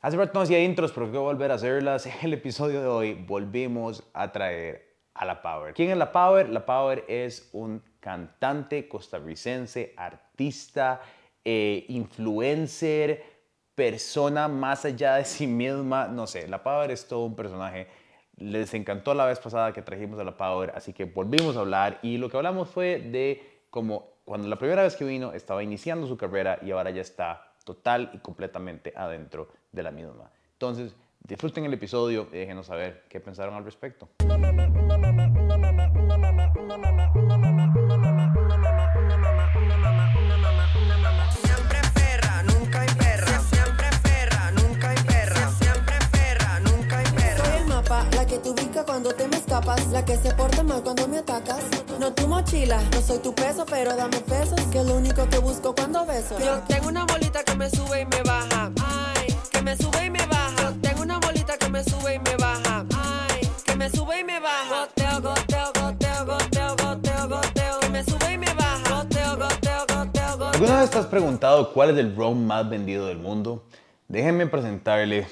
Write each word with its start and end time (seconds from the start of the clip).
Hace 0.00 0.16
rato 0.16 0.32
no 0.34 0.42
hacía 0.42 0.62
intros, 0.62 0.92
pero 0.92 1.06
quiero 1.06 1.22
volver 1.22 1.50
a 1.50 1.54
hacerlas. 1.54 2.06
En 2.06 2.12
el 2.22 2.34
episodio 2.34 2.80
de 2.80 2.86
hoy 2.86 3.14
volvimos 3.14 4.04
a 4.12 4.30
traer 4.30 4.96
a 5.14 5.24
La 5.24 5.42
Power. 5.42 5.74
¿Quién 5.74 5.90
es 5.90 5.96
La 5.96 6.12
Power? 6.12 6.48
La 6.48 6.64
Power 6.64 7.04
es 7.08 7.48
un 7.52 7.82
cantante 7.98 8.88
costarricense, 8.88 9.94
artista, 9.96 11.00
eh, 11.44 11.84
influencer, 11.88 13.24
persona 13.74 14.46
más 14.46 14.84
allá 14.84 15.16
de 15.16 15.24
sí 15.24 15.48
misma. 15.48 16.06
No 16.06 16.28
sé, 16.28 16.46
La 16.46 16.62
Power 16.62 16.92
es 16.92 17.08
todo 17.08 17.24
un 17.24 17.34
personaje. 17.34 17.88
Les 18.36 18.72
encantó 18.74 19.14
la 19.14 19.26
vez 19.26 19.40
pasada 19.40 19.72
que 19.72 19.82
trajimos 19.82 20.20
a 20.20 20.24
La 20.24 20.36
Power, 20.36 20.70
así 20.76 20.92
que 20.92 21.06
volvimos 21.06 21.56
a 21.56 21.60
hablar 21.60 21.98
y 22.02 22.18
lo 22.18 22.30
que 22.30 22.36
hablamos 22.36 22.68
fue 22.68 23.00
de 23.00 23.64
cómo 23.68 24.12
cuando 24.24 24.46
la 24.46 24.56
primera 24.56 24.84
vez 24.84 24.94
que 24.94 25.04
vino 25.04 25.32
estaba 25.32 25.64
iniciando 25.64 26.06
su 26.06 26.16
carrera 26.16 26.60
y 26.62 26.70
ahora 26.70 26.90
ya 26.90 27.00
está 27.00 27.47
total 27.68 28.10
y 28.14 28.18
completamente 28.18 28.94
adentro 28.96 29.48
de 29.72 29.82
la 29.82 29.90
misma. 29.90 30.30
Entonces, 30.54 30.96
disfruten 31.20 31.66
el 31.66 31.74
episodio 31.74 32.26
y 32.32 32.38
déjenos 32.38 32.64
saber 32.64 33.04
qué 33.10 33.20
pensaron 33.20 33.54
al 33.56 33.64
respecto. 33.64 34.08
Escapas, 49.58 49.86
la 49.88 50.04
que 50.04 50.16
se 50.16 50.32
porta 50.34 50.62
mal 50.62 50.82
cuando 50.82 51.08
me 51.08 51.18
atacas. 51.18 51.64
No 51.98 52.12
tu 52.12 52.28
mochila, 52.28 52.80
no 52.92 53.00
soy 53.00 53.18
tu 53.18 53.34
peso, 53.34 53.64
pero 53.66 53.96
dame 53.96 54.18
pesos, 54.20 54.60
que 54.70 54.78
es 54.78 54.86
lo 54.86 54.96
único 54.96 55.28
que 55.28 55.38
busco 55.38 55.74
cuando 55.74 56.06
beso. 56.06 56.38
Yo 56.38 56.60
tengo 56.68 56.88
una 56.88 57.04
bolita 57.04 57.42
que 57.42 57.54
me 57.56 57.68
sube 57.70 58.02
y 58.02 58.06
me 58.06 58.22
baja. 58.22 58.70
Ay, 58.84 59.34
que 59.50 59.62
me 59.62 59.76
sube 59.76 60.06
y 60.06 60.10
me 60.10 60.24
baja. 60.26 60.62
Yo 60.62 60.80
tengo 60.80 61.02
una 61.02 61.18
bolita 61.18 61.56
que 61.58 61.68
me 61.68 61.82
sube 61.82 62.14
y 62.14 62.18
me 62.18 62.36
baja. 62.36 62.86
Ay, 62.96 63.40
que 63.64 63.76
me 63.76 63.90
sube 63.90 64.20
y 64.20 64.24
me 64.24 64.38
baja. 64.38 64.86
Goteo, 64.86 65.20
goteo, 65.20 65.72
goteo, 65.74 66.26
goteo, 66.26 66.76
goteo, 66.76 67.28
goteo. 67.28 67.80
Que 67.80 67.88
me 67.88 68.04
sube 68.04 68.32
y 68.32 68.38
me 68.38 68.54
baja. 68.54 69.02
Goteo, 69.02 69.36
goteo, 69.36 69.80
goteo, 69.80 70.36
goteo. 70.36 70.48
¿Alguna 70.54 70.80
vez 70.80 70.90
te 70.90 70.98
has 70.98 71.06
preguntado 71.06 71.72
cuál 71.72 71.90
es 71.90 71.98
el 71.98 72.14
ron 72.14 72.46
más 72.46 72.68
vendido 72.68 73.06
del 73.06 73.18
mundo? 73.18 73.66
Déjenme 74.06 74.46
presentarle 74.46 75.26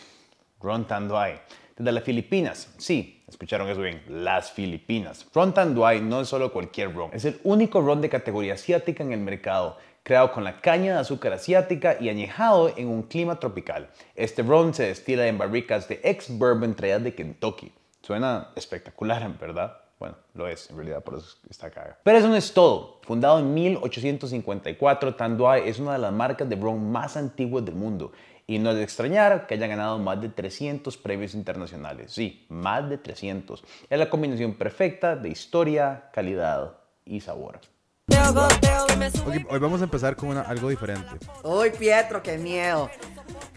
Ron 0.61 0.87
Tanduay. 0.87 1.41
Desde 1.77 1.93
las 1.93 2.05
Filipinas. 2.05 2.69
Sí, 2.79 3.16
escucharon 3.37 3.69
eso 3.69 3.83
bien. 3.83 4.01
Las 4.09 4.51
Filipinas. 4.51 5.27
Ron 5.35 5.53
Tanduay 5.53 6.01
no 6.01 6.23
es 6.23 6.29
solo 6.29 6.51
cualquier 6.51 6.95
ron. 6.95 7.11
Es 7.13 7.27
el 7.27 7.39
único 7.45 7.83
ron 7.83 8.01
de 8.01 8.09
categoría 8.09 8.55
asiática 8.55 9.05
en 9.05 9.13
el 9.13 9.21
mercado. 9.21 9.77
Creado 10.03 10.33
con 10.33 10.43
la 10.43 10.63
caña 10.63 10.95
de 10.95 11.01
azúcar 11.01 11.35
asiática 11.35 11.99
y 12.01 12.09
añejado 12.09 12.73
en 12.79 12.89
un 12.89 13.03
clima 13.03 13.39
tropical. 13.39 13.91
Este 14.15 14.43
ron 14.43 14.73
se 14.73 14.85
destila 14.85 15.27
en 15.27 15.37
barricas 15.37 15.87
de 15.87 16.01
ex-bourbon 16.03 16.75
traídas 16.75 17.05
de 17.05 17.15
Kentucky. 17.15 17.73
Suena 18.01 18.53
espectacular, 18.57 19.31
verdad. 19.39 19.83
Bueno, 19.99 20.17
lo 20.33 20.49
es 20.49 20.71
en 20.71 20.77
realidad, 20.77 21.03
por 21.05 21.19
eso 21.19 21.37
está 21.51 21.67
acá. 21.67 21.99
Pero 22.05 22.17
eso 22.17 22.29
no 22.29 22.37
es 22.37 22.55
todo. 22.55 23.01
Fundado 23.03 23.39
en 23.39 23.53
1854, 23.53 25.15
Tanduay 25.15 25.69
es 25.69 25.79
una 25.79 25.93
de 25.93 25.99
las 25.99 26.13
marcas 26.13 26.49
de 26.49 26.57
ron 26.57 26.91
más 26.91 27.19
antiguas 27.19 27.67
del 27.67 27.75
mundo. 27.75 28.13
Y 28.49 28.59
no 28.61 28.71
es 28.71 28.77
de 28.77 28.85
extrañar 28.85 29.47
que 29.49 29.55
haya 29.55 29.67
ganado 29.67 29.99
más 29.99 30.21
de 30.21 30.29
300 30.29 30.97
premios 30.99 31.35
internacionales. 31.35 32.13
Sí, 32.13 32.47
más 32.49 32.89
de 32.89 32.97
300. 32.99 33.65
Es 33.91 33.99
la 33.99 34.09
combinación 34.09 34.55
perfecta 34.55 35.17
de 35.17 35.29
historia, 35.31 36.11
calidad 36.13 36.77
y 37.05 37.21
sabor. 37.21 37.61
Goteo, 38.09 38.33
goteo. 38.33 38.87
Que 38.87 38.97
me 38.97 39.11
sube 39.11 39.39
Ok, 39.39 39.53
hoy 39.53 39.59
vamos 39.59 39.81
a 39.81 39.85
empezar 39.85 40.15
con 40.15 40.29
una- 40.29 40.43
algo 40.43 40.69
diferente. 40.69 41.11
Uy, 41.43 41.71
Pietro, 41.71 42.23
qué 42.23 42.39
miedo. 42.39 42.89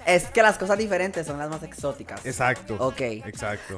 Es 0.07 0.25
que 0.31 0.41
las 0.41 0.57
cosas 0.57 0.77
diferentes 0.79 1.27
son 1.27 1.37
las 1.37 1.49
más 1.49 1.61
exóticas. 1.61 2.25
Exacto. 2.25 2.75
Ok. 2.79 3.01
Exacto. 3.01 3.77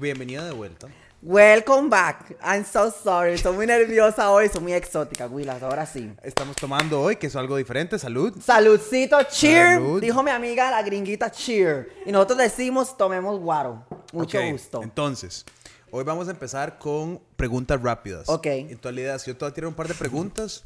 Bienvenida 0.00 0.44
de 0.44 0.52
vuelta. 0.52 0.86
Welcome 1.22 1.90
back. 1.90 2.34
I'm 2.42 2.64
so 2.64 2.90
sorry. 2.90 3.34
Estoy 3.34 3.54
muy 3.54 3.66
nerviosa 3.66 4.30
hoy. 4.30 4.48
Soy 4.48 4.62
muy 4.62 4.72
exótica, 4.72 5.26
Willas. 5.26 5.62
Ahora 5.62 5.84
sí. 5.84 6.10
Estamos 6.22 6.56
tomando 6.56 6.98
hoy, 6.98 7.16
que 7.16 7.26
es 7.26 7.36
algo 7.36 7.56
diferente. 7.58 7.98
Salud. 7.98 8.34
Saludcito, 8.42 9.22
cheer. 9.24 9.74
Salud. 9.74 10.00
Dijo 10.00 10.22
mi 10.22 10.30
amiga 10.30 10.70
la 10.70 10.82
gringuita 10.82 11.30
cheer. 11.30 11.90
Y 12.06 12.12
nosotros 12.12 12.38
decimos 12.38 12.96
tomemos 12.96 13.38
guaro. 13.38 13.84
Mucho 14.14 14.38
Ok, 14.38 14.44
gusto. 14.52 14.82
Entonces, 14.82 15.44
hoy 15.90 16.04
vamos 16.04 16.26
a 16.28 16.30
empezar 16.30 16.78
con 16.78 17.20
preguntas 17.36 17.82
rápidas. 17.82 18.26
Ok. 18.30 18.46
En 18.46 18.78
tu 18.78 18.88
idea, 18.88 19.18
yo 19.18 19.36
te 19.36 19.44
voy 19.44 19.50
a 19.50 19.54
tirar 19.54 19.68
un 19.68 19.74
par 19.74 19.88
de 19.88 19.94
preguntas 19.94 20.64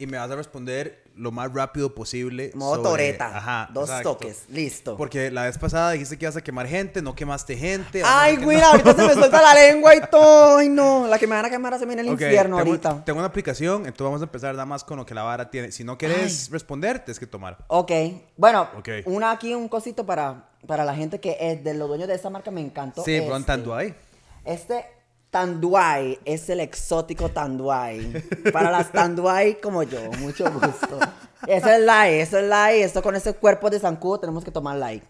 y 0.00 0.06
me 0.06 0.16
vas 0.16 0.30
a 0.30 0.34
responder 0.34 1.04
lo 1.14 1.30
más 1.30 1.52
rápido 1.52 1.94
posible. 1.94 2.50
Modo 2.54 2.80
toreta. 2.80 3.36
Ajá. 3.36 3.68
Dos 3.70 3.90
exacto. 3.90 4.14
toques. 4.14 4.46
Listo. 4.48 4.96
Porque 4.96 5.30
la 5.30 5.44
vez 5.44 5.58
pasada 5.58 5.90
dijiste 5.90 6.16
que 6.16 6.24
ibas 6.24 6.36
a 6.36 6.40
quemar 6.40 6.66
gente, 6.66 7.02
no 7.02 7.14
quemaste 7.14 7.54
gente. 7.54 8.00
Ay, 8.02 8.38
Will, 8.38 8.62
ahorita 8.62 8.94
se 8.94 9.02
me 9.02 9.12
suelta 9.12 9.42
la 9.42 9.54
lengua 9.68 9.94
y 9.94 10.00
todo. 10.10 10.56
Ay, 10.56 10.70
no. 10.70 11.06
La 11.06 11.18
que 11.18 11.26
me 11.26 11.36
van 11.36 11.44
a 11.44 11.50
quemar 11.50 11.78
se 11.78 11.84
viene 11.84 12.00
el 12.00 12.08
infierno 12.08 12.56
tengo, 12.56 12.70
ahorita. 12.70 13.04
Tengo 13.04 13.18
una 13.18 13.28
aplicación, 13.28 13.84
entonces 13.84 14.04
vamos 14.04 14.22
a 14.22 14.24
empezar 14.24 14.54
nada 14.54 14.64
más 14.64 14.84
con 14.84 14.96
lo 14.96 15.04
que 15.04 15.12
la 15.12 15.22
vara 15.22 15.50
tiene. 15.50 15.70
Si 15.70 15.84
no 15.84 15.98
quieres 15.98 16.50
responder, 16.50 17.00
tienes 17.00 17.20
que 17.20 17.26
tomar. 17.26 17.58
Ok. 17.66 17.92
Bueno, 18.38 18.70
una 19.04 19.32
aquí, 19.32 19.52
un 19.52 19.68
cosito 19.68 20.06
para, 20.06 20.48
para 20.66 20.86
la 20.86 20.94
gente 20.94 21.20
que 21.20 21.36
es 21.38 21.62
de 21.62 21.74
los 21.74 21.88
dueños 21.88 22.08
de 22.08 22.14
esta 22.14 22.30
marca. 22.30 22.50
Me 22.50 22.62
encantó. 22.62 23.04
Sí, 23.04 23.20
Ron 23.20 23.42
este. 23.42 23.46
Tanduay. 23.46 23.94
Este 24.46 24.86
Tanduay 25.30 26.18
es 26.24 26.48
el 26.50 26.60
exótico 26.60 27.28
Tanduay. 27.30 28.22
Para 28.52 28.70
las 28.70 28.90
Tanduay 28.92 29.60
como 29.60 29.82
yo, 29.82 30.00
mucho 30.18 30.50
gusto. 30.50 30.98
Eso 31.46 31.68
es 31.70 31.80
like, 31.80 32.20
eso 32.20 32.38
es 32.38 32.48
like. 32.48 32.82
Esto 32.82 33.02
con 33.02 33.16
ese 33.16 33.34
cuerpo 33.34 33.70
de 33.70 33.80
zancudo 33.80 34.20
tenemos 34.20 34.44
que 34.44 34.50
tomar 34.50 34.76
like. 34.76 35.06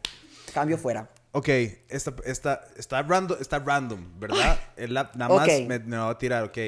Cambio 0.52 0.76
fuera. 0.78 1.08
Ok, 1.32 1.48
esta, 1.88 2.12
esta, 2.24 2.60
está, 2.76 3.02
random, 3.02 3.38
está 3.40 3.58
random, 3.60 4.18
¿verdad? 4.18 4.58
La- 4.76 5.10
nada 5.14 5.34
más 5.34 5.46
me, 5.46 5.78
me 5.78 5.96
va 5.96 6.10
a 6.10 6.18
tirar, 6.18 6.44
ok. 6.44 6.58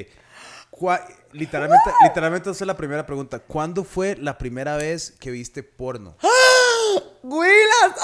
Literalmente, 1.31 1.91
literalmente 2.03 2.49
esa 2.49 2.63
es 2.63 2.67
la 2.67 2.75
primera 2.75 3.05
pregunta. 3.05 3.39
¿Cuándo 3.39 3.83
fue 3.83 4.15
la 4.15 4.37
primera 4.37 4.75
vez 4.77 5.13
que 5.19 5.31
viste 5.31 5.63
porno? 5.63 6.15
¡Willas! 7.23 7.95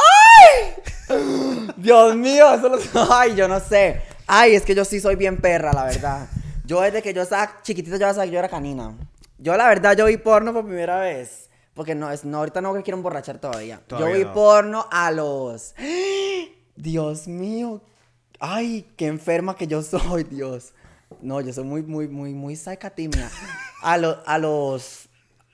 ¡Ay! 1.09 1.67
Dios 1.77 2.15
mío, 2.15 2.53
eso 2.53 2.69
lo... 2.69 2.79
Ay, 3.11 3.35
yo 3.35 3.47
no 3.47 3.59
sé. 3.59 4.01
Ay, 4.31 4.53
es 4.53 4.61
que 4.61 4.75
yo 4.75 4.85
sí 4.85 4.99
soy 4.99 5.15
bien 5.15 5.37
perra, 5.37 5.73
la 5.73 5.85
verdad. 5.85 6.27
Yo 6.63 6.81
desde 6.81 7.01
que 7.01 7.15
yo 7.15 7.23
estaba 7.23 7.63
chiquitita, 7.63 7.95
yo 7.95 8.01
ya 8.01 8.13
sabía 8.13 8.25
que 8.25 8.33
yo 8.33 8.39
era 8.39 8.47
canina. 8.47 8.95
Yo, 9.39 9.57
la 9.57 9.67
verdad, 9.67 9.97
yo 9.97 10.05
vi 10.05 10.17
porno 10.17 10.53
por 10.53 10.65
primera 10.65 10.99
vez. 10.99 11.49
Porque 11.73 11.95
no, 11.95 12.11
es, 12.11 12.25
no 12.25 12.37
ahorita 12.37 12.61
no 12.61 12.71
quiero 12.83 12.97
emborrachar 12.97 13.39
todavía. 13.39 13.81
Todavía 13.87 14.11
yo 14.11 14.19
vi 14.19 14.25
no. 14.25 14.33
porno 14.35 14.85
a 14.91 15.09
los... 15.09 15.73
Dios 16.75 17.27
mío. 17.27 17.81
Ay, 18.39 18.87
qué 18.97 19.07
enferma 19.07 19.55
que 19.55 19.65
yo 19.65 19.81
soy, 19.81 20.25
Dios. 20.25 20.73
No, 21.23 21.41
yo 21.41 21.51
soy 21.51 21.63
muy, 21.63 21.81
muy, 21.81 22.07
muy, 22.07 22.35
muy 22.35 22.55
sacatimia. 22.55 23.31
A, 23.81 23.97
los 23.97 24.17
a 24.27 24.37
los... 24.37 25.08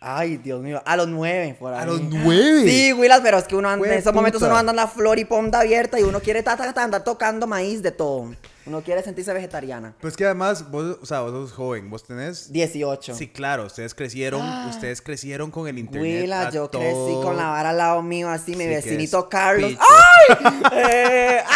Ay, 0.07 0.37
Dios 0.37 0.61
mío. 0.61 0.83
A 0.85 0.95
los 0.95 1.07
nueve, 1.07 1.55
por 1.59 1.73
ahí. 1.73 1.81
¿A 1.81 1.85
los 1.87 1.99
nueve? 1.99 2.61
Sí, 2.63 2.93
Willas, 2.93 3.21
pero 3.23 3.39
es 3.39 3.45
que 3.45 3.55
uno 3.55 3.67
anda, 3.69 3.87
en 3.87 3.93
esos 3.93 4.13
momentos 4.13 4.39
uno 4.43 4.55
anda 4.55 4.71
en 4.71 4.75
la 4.75 4.87
flor 4.87 5.17
y 5.17 5.25
ponda 5.25 5.61
abierta 5.61 5.99
y 5.99 6.03
uno 6.03 6.19
quiere 6.19 6.43
ta, 6.43 6.55
ta, 6.55 6.71
ta, 6.71 6.83
andar 6.83 7.03
tocando 7.03 7.47
maíz 7.47 7.81
de 7.81 7.89
todo. 7.91 8.35
Uno 8.67 8.81
quiere 8.81 9.01
sentirse 9.03 9.31
vegetariana. 9.33 9.93
Pues 10.01 10.15
que 10.15 10.25
además, 10.25 10.69
vos, 10.71 10.97
o 11.01 11.05
sea, 11.05 11.21
vos 11.21 11.31
sos 11.31 11.51
joven, 11.53 11.89
vos 11.89 12.03
tenés... 12.03 12.51
18. 12.51 13.13
Sí, 13.15 13.27
claro, 13.29 13.65
ustedes 13.65 13.93
crecieron, 13.95 14.41
ustedes 14.69 15.01
crecieron 15.01 15.49
con 15.51 15.67
el 15.67 15.77
internet. 15.79 16.21
Willas, 16.23 16.53
yo 16.53 16.67
todo- 16.67 16.81
crecí 16.81 17.13
con 17.23 17.37
la 17.37 17.47
vara 17.49 17.69
al 17.71 17.77
lado 17.77 18.01
mío, 18.01 18.29
así, 18.29 18.55
mi 18.55 18.63
Sí, 18.63 18.69
vecinito 18.69 19.27
Carlos. 19.29 19.71
picho. 19.71 19.81
¡Ay! 19.81 20.61
Eh, 20.73 21.41
¡ah! 21.45 21.51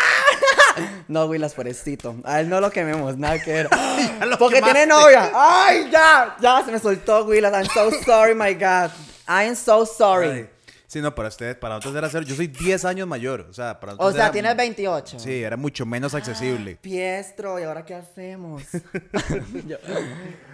No, 1.08 1.26
Willas, 1.26 1.54
pobrecito. 1.54 2.16
A 2.24 2.40
él 2.42 2.50
no 2.50 2.62
lo 2.62 2.70
quememos, 2.72 3.18
nada 3.18 3.42
que 3.42 3.52
ver. 3.52 3.70
Porque 4.40 4.62
tiene 4.62 4.82
quemaste. 4.82 4.88
novia. 4.88 5.32
¡Ay, 5.34 5.90
ya! 5.92 6.36
Ya 6.40 6.64
se 6.64 6.72
me 6.72 6.80
soltó, 6.80 7.26
Willas. 7.26 7.52
I'm 7.54 7.66
so 7.74 7.90
sorry, 8.06 8.36
my 8.36 8.54
God. 8.54 8.92
I'm 9.28 9.56
so 9.56 9.86
sorry. 9.86 10.28
Ay, 10.30 10.50
Sí, 10.88 11.02
no, 11.02 11.14
para 11.14 11.28
ustedes, 11.28 11.56
para 11.56 11.76
nosotros 11.76 11.96
era 11.96 12.10
cero. 12.10 12.26
Yo 12.26 12.36
soy 12.36 12.48
10 12.48 12.84
años 12.86 13.08
mayor, 13.08 13.42
o 13.48 13.54
sea, 13.54 13.80
para 13.80 13.94
O 13.94 13.96
nosotros 13.96 14.16
sea, 14.16 14.24
era- 14.26 14.32
tienes 14.34 14.58
28. 14.58 15.20
Sí, 15.20 15.44
era 15.44 15.56
mucho 15.56 15.86
menos 15.86 16.16
accesible. 16.16 16.78
Piestro, 16.82 17.60
¿y 17.60 17.64
ahora 17.64 17.86
qué 17.86 17.94
hacemos? 17.94 18.64
Yo- 19.68 19.78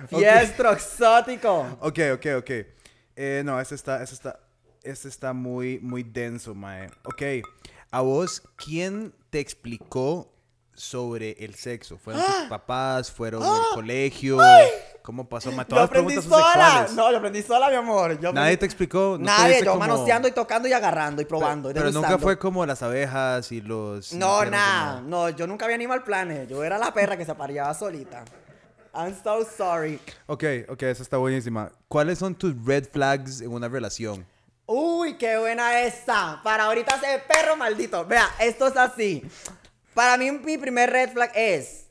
Piestro, 0.09 0.73
exótico. 0.73 1.77
Ok, 1.79 1.99
ok, 2.15 2.25
ok. 2.39 2.51
Eh, 3.15 3.43
no, 3.45 3.59
este 3.61 3.75
está, 3.75 4.03
este 4.03 4.15
está, 4.15 4.39
este 4.83 5.07
está 5.07 5.31
muy, 5.31 5.79
muy 5.79 6.03
denso, 6.03 6.53
mae. 6.53 6.89
Ok, 7.05 7.21
a 7.91 8.01
vos, 8.01 8.43
¿quién 8.57 9.13
te 9.35 9.41
explicó 9.41 10.31
sobre 10.73 11.31
el 11.43 11.55
sexo? 11.55 11.97
¿Fueron 11.97 12.21
¡Ah! 12.25 12.35
tus 12.39 12.49
papás? 12.49 13.11
¿Fueron 13.11 13.43
el 13.43 13.61
colegio? 13.73 14.37
¿Cómo 15.01 15.27
pasó, 15.27 15.49
Todas 15.51 15.69
las 15.69 15.89
preguntas 15.89 16.23
sola. 16.23 16.45
sexuales. 16.53 16.93
No, 16.93 17.11
yo 17.11 17.17
aprendí 17.17 17.41
sola, 17.41 17.69
mi 17.69 17.75
amor. 17.75 18.17
Yo 18.21 18.31
Nadie 18.31 18.53
aprendí- 18.55 18.59
te 18.59 18.65
explicó. 18.65 19.17
¿No 19.19 19.25
Nadie, 19.25 19.59
yo 19.59 19.71
como- 19.73 19.79
manoseando 19.81 20.29
y 20.29 20.31
tocando 20.31 20.69
y 20.69 20.73
agarrando 20.73 21.21
y 21.21 21.25
probando. 21.25 21.69
y 21.69 21.73
Pero 21.73 21.91
nunca 21.91 22.17
fue 22.17 22.39
como 22.39 22.65
las 22.65 22.81
abejas 22.81 23.51
y 23.51 23.59
los... 23.59 24.13
No, 24.13 24.45
nada. 24.45 24.95
como- 24.99 25.09
No, 25.09 25.29
yo 25.29 25.45
nunca 25.47 25.67
vi 25.67 25.73
Animal 25.73 26.01
Planet. 26.05 26.47
Yo 26.49 26.63
era 26.63 26.77
la 26.77 26.93
perra 26.93 27.17
que 27.17 27.25
se 27.25 27.31
apareaba 27.31 27.73
solita. 27.73 28.23
I'm 28.93 29.13
so 29.21 29.43
sorry. 29.45 29.99
Ok, 30.27 30.43
ok, 30.69 30.83
esa 30.83 31.03
está 31.03 31.17
buenísima. 31.17 31.73
¿Cuáles 31.89 32.19
son 32.19 32.33
tus 32.35 32.53
red 32.65 32.87
flags 32.89 33.41
en 33.41 33.51
una 33.51 33.67
relación? 33.67 34.25
Uy, 34.67 35.15
qué 35.17 35.37
buena 35.37 35.81
esta. 35.81 36.41
Para 36.43 36.65
ahorita 36.65 36.95
ese 36.95 37.21
perro 37.27 37.55
maldito. 37.55 38.03
Vea, 38.05 38.27
esto 38.39 38.67
es 38.67 38.75
así. 38.75 39.23
Para 39.93 40.17
mí 40.17 40.31
mi 40.31 40.57
primer 40.57 40.89
red 40.89 41.11
flag 41.11 41.31
es 41.35 41.85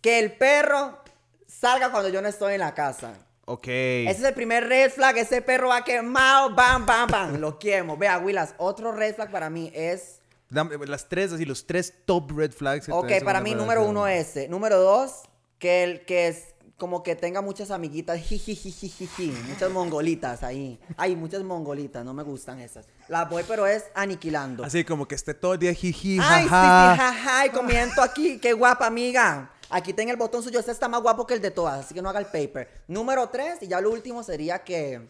que 0.00 0.18
el 0.18 0.32
perro 0.32 0.98
salga 1.46 1.90
cuando 1.90 2.08
yo 2.08 2.22
no 2.22 2.28
estoy 2.28 2.54
en 2.54 2.60
la 2.60 2.74
casa. 2.74 3.14
Ok. 3.44 3.66
Ese 3.66 4.10
es 4.10 4.22
el 4.24 4.34
primer 4.34 4.68
red 4.68 4.92
flag. 4.92 5.18
Ese 5.18 5.42
perro 5.42 5.68
va 5.68 5.82
quemado. 5.82 6.54
Bam, 6.54 6.86
bam, 6.86 7.08
bam. 7.08 7.36
Lo 7.40 7.58
quemo. 7.58 7.96
Vea, 7.96 8.18
Willas, 8.18 8.54
otro 8.56 8.92
red 8.92 9.14
flag 9.14 9.30
para 9.30 9.50
mí 9.50 9.72
es... 9.74 10.20
Dame 10.48 10.76
Las 10.86 11.08
tres, 11.08 11.32
así, 11.32 11.44
los 11.44 11.66
tres 11.66 11.92
top 12.04 12.30
red 12.36 12.52
flags. 12.52 12.86
que 12.86 12.92
Ok, 12.92 13.24
para 13.24 13.40
mí 13.40 13.54
número 13.54 13.84
uno 13.84 14.06
ese. 14.06 14.48
Número 14.48 14.78
dos, 14.78 15.22
que 15.58 15.82
el 15.82 16.04
que 16.04 16.28
es 16.28 16.51
como 16.82 17.04
que 17.04 17.14
tenga 17.14 17.40
muchas 17.42 17.70
amiguitas, 17.70 18.18
jijijijijiji, 18.18 19.28
muchas 19.48 19.70
mongolitas 19.70 20.42
ahí. 20.42 20.80
Hay 20.96 21.14
muchas 21.14 21.44
mongolitas, 21.44 22.04
no 22.04 22.12
me 22.12 22.24
gustan 22.24 22.58
esas. 22.58 22.88
Las 23.06 23.30
voy, 23.30 23.44
pero 23.46 23.68
es 23.68 23.84
aniquilando. 23.94 24.64
Así 24.64 24.82
como 24.82 25.06
que 25.06 25.14
esté 25.14 25.32
todo 25.32 25.52
el 25.54 25.60
día 25.60 25.72
jiji, 25.72 26.18
Ay, 26.20 26.42
sí, 26.42 26.48
sí, 26.48 26.50
jaja. 26.50 27.46
y 27.46 27.50
comiendo 27.50 28.02
aquí, 28.02 28.40
qué 28.40 28.52
guapa 28.52 28.88
amiga. 28.88 29.52
Aquí 29.70 29.92
tenga 29.92 30.10
el 30.10 30.16
botón 30.16 30.42
suyo, 30.42 30.58
este 30.58 30.72
está 30.72 30.88
más 30.88 31.00
guapo 31.02 31.24
que 31.24 31.34
el 31.34 31.40
de 31.40 31.52
todas, 31.52 31.84
así 31.84 31.94
que 31.94 32.02
no 32.02 32.08
haga 32.08 32.18
el 32.18 32.26
paper. 32.26 32.68
Número 32.88 33.28
tres, 33.28 33.62
y 33.62 33.68
ya 33.68 33.80
lo 33.80 33.92
último 33.92 34.24
sería 34.24 34.64
que, 34.64 35.06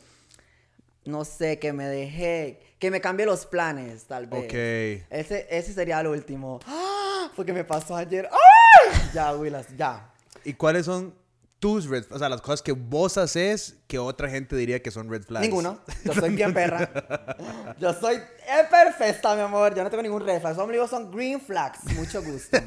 no 1.06 1.24
sé, 1.24 1.58
que 1.58 1.72
me 1.72 1.86
deje, 1.86 2.60
que 2.78 2.90
me 2.90 3.00
cambie 3.00 3.24
los 3.24 3.46
planes, 3.46 4.04
tal 4.04 4.26
vez. 4.26 4.44
Ok. 4.44 5.08
Ese, 5.10 5.46
ese 5.48 5.72
sería 5.72 6.02
lo 6.02 6.10
último. 6.10 6.60
¡Ah! 6.66 7.30
Porque 7.34 7.54
me 7.54 7.64
pasó 7.64 7.96
ayer. 7.96 8.28
¡Ay! 8.30 9.10
Ya, 9.14 9.32
Willas, 9.34 9.68
ya. 9.74 10.10
¿Y 10.44 10.52
cuáles 10.52 10.84
son 10.84 11.21
tus 11.62 11.86
red 11.86 12.02
flags? 12.02 12.16
O 12.16 12.18
sea, 12.18 12.28
las 12.28 12.40
cosas 12.40 12.60
que 12.60 12.72
vos 12.72 13.16
haces 13.16 13.76
que 13.86 13.96
otra 13.96 14.28
gente 14.28 14.56
diría 14.56 14.82
que 14.82 14.90
son 14.90 15.08
red 15.08 15.22
flags. 15.22 15.46
Ninguno. 15.46 15.78
Yo 16.04 16.12
soy 16.12 16.30
bien 16.30 16.52
perra. 16.52 16.90
Yo 17.78 17.94
soy 17.94 18.16
eh, 18.16 18.66
perfecta, 18.68 19.36
mi 19.36 19.42
amor. 19.42 19.72
Yo 19.72 19.84
no 19.84 19.88
tengo 19.88 20.02
ningún 20.02 20.26
red 20.26 20.40
flag. 20.40 20.56
Son, 20.56 20.88
son 20.88 21.12
green 21.12 21.40
flags. 21.40 21.84
Mucho 21.94 22.20
gusto. 22.20 22.58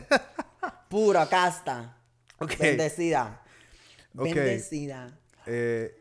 Pura 0.88 1.28
casta. 1.28 1.98
Ok. 2.40 2.58
Bendecida. 2.58 3.42
Ok. 4.18 4.24
Bendecida. 4.24 5.20
Eh, 5.46 5.94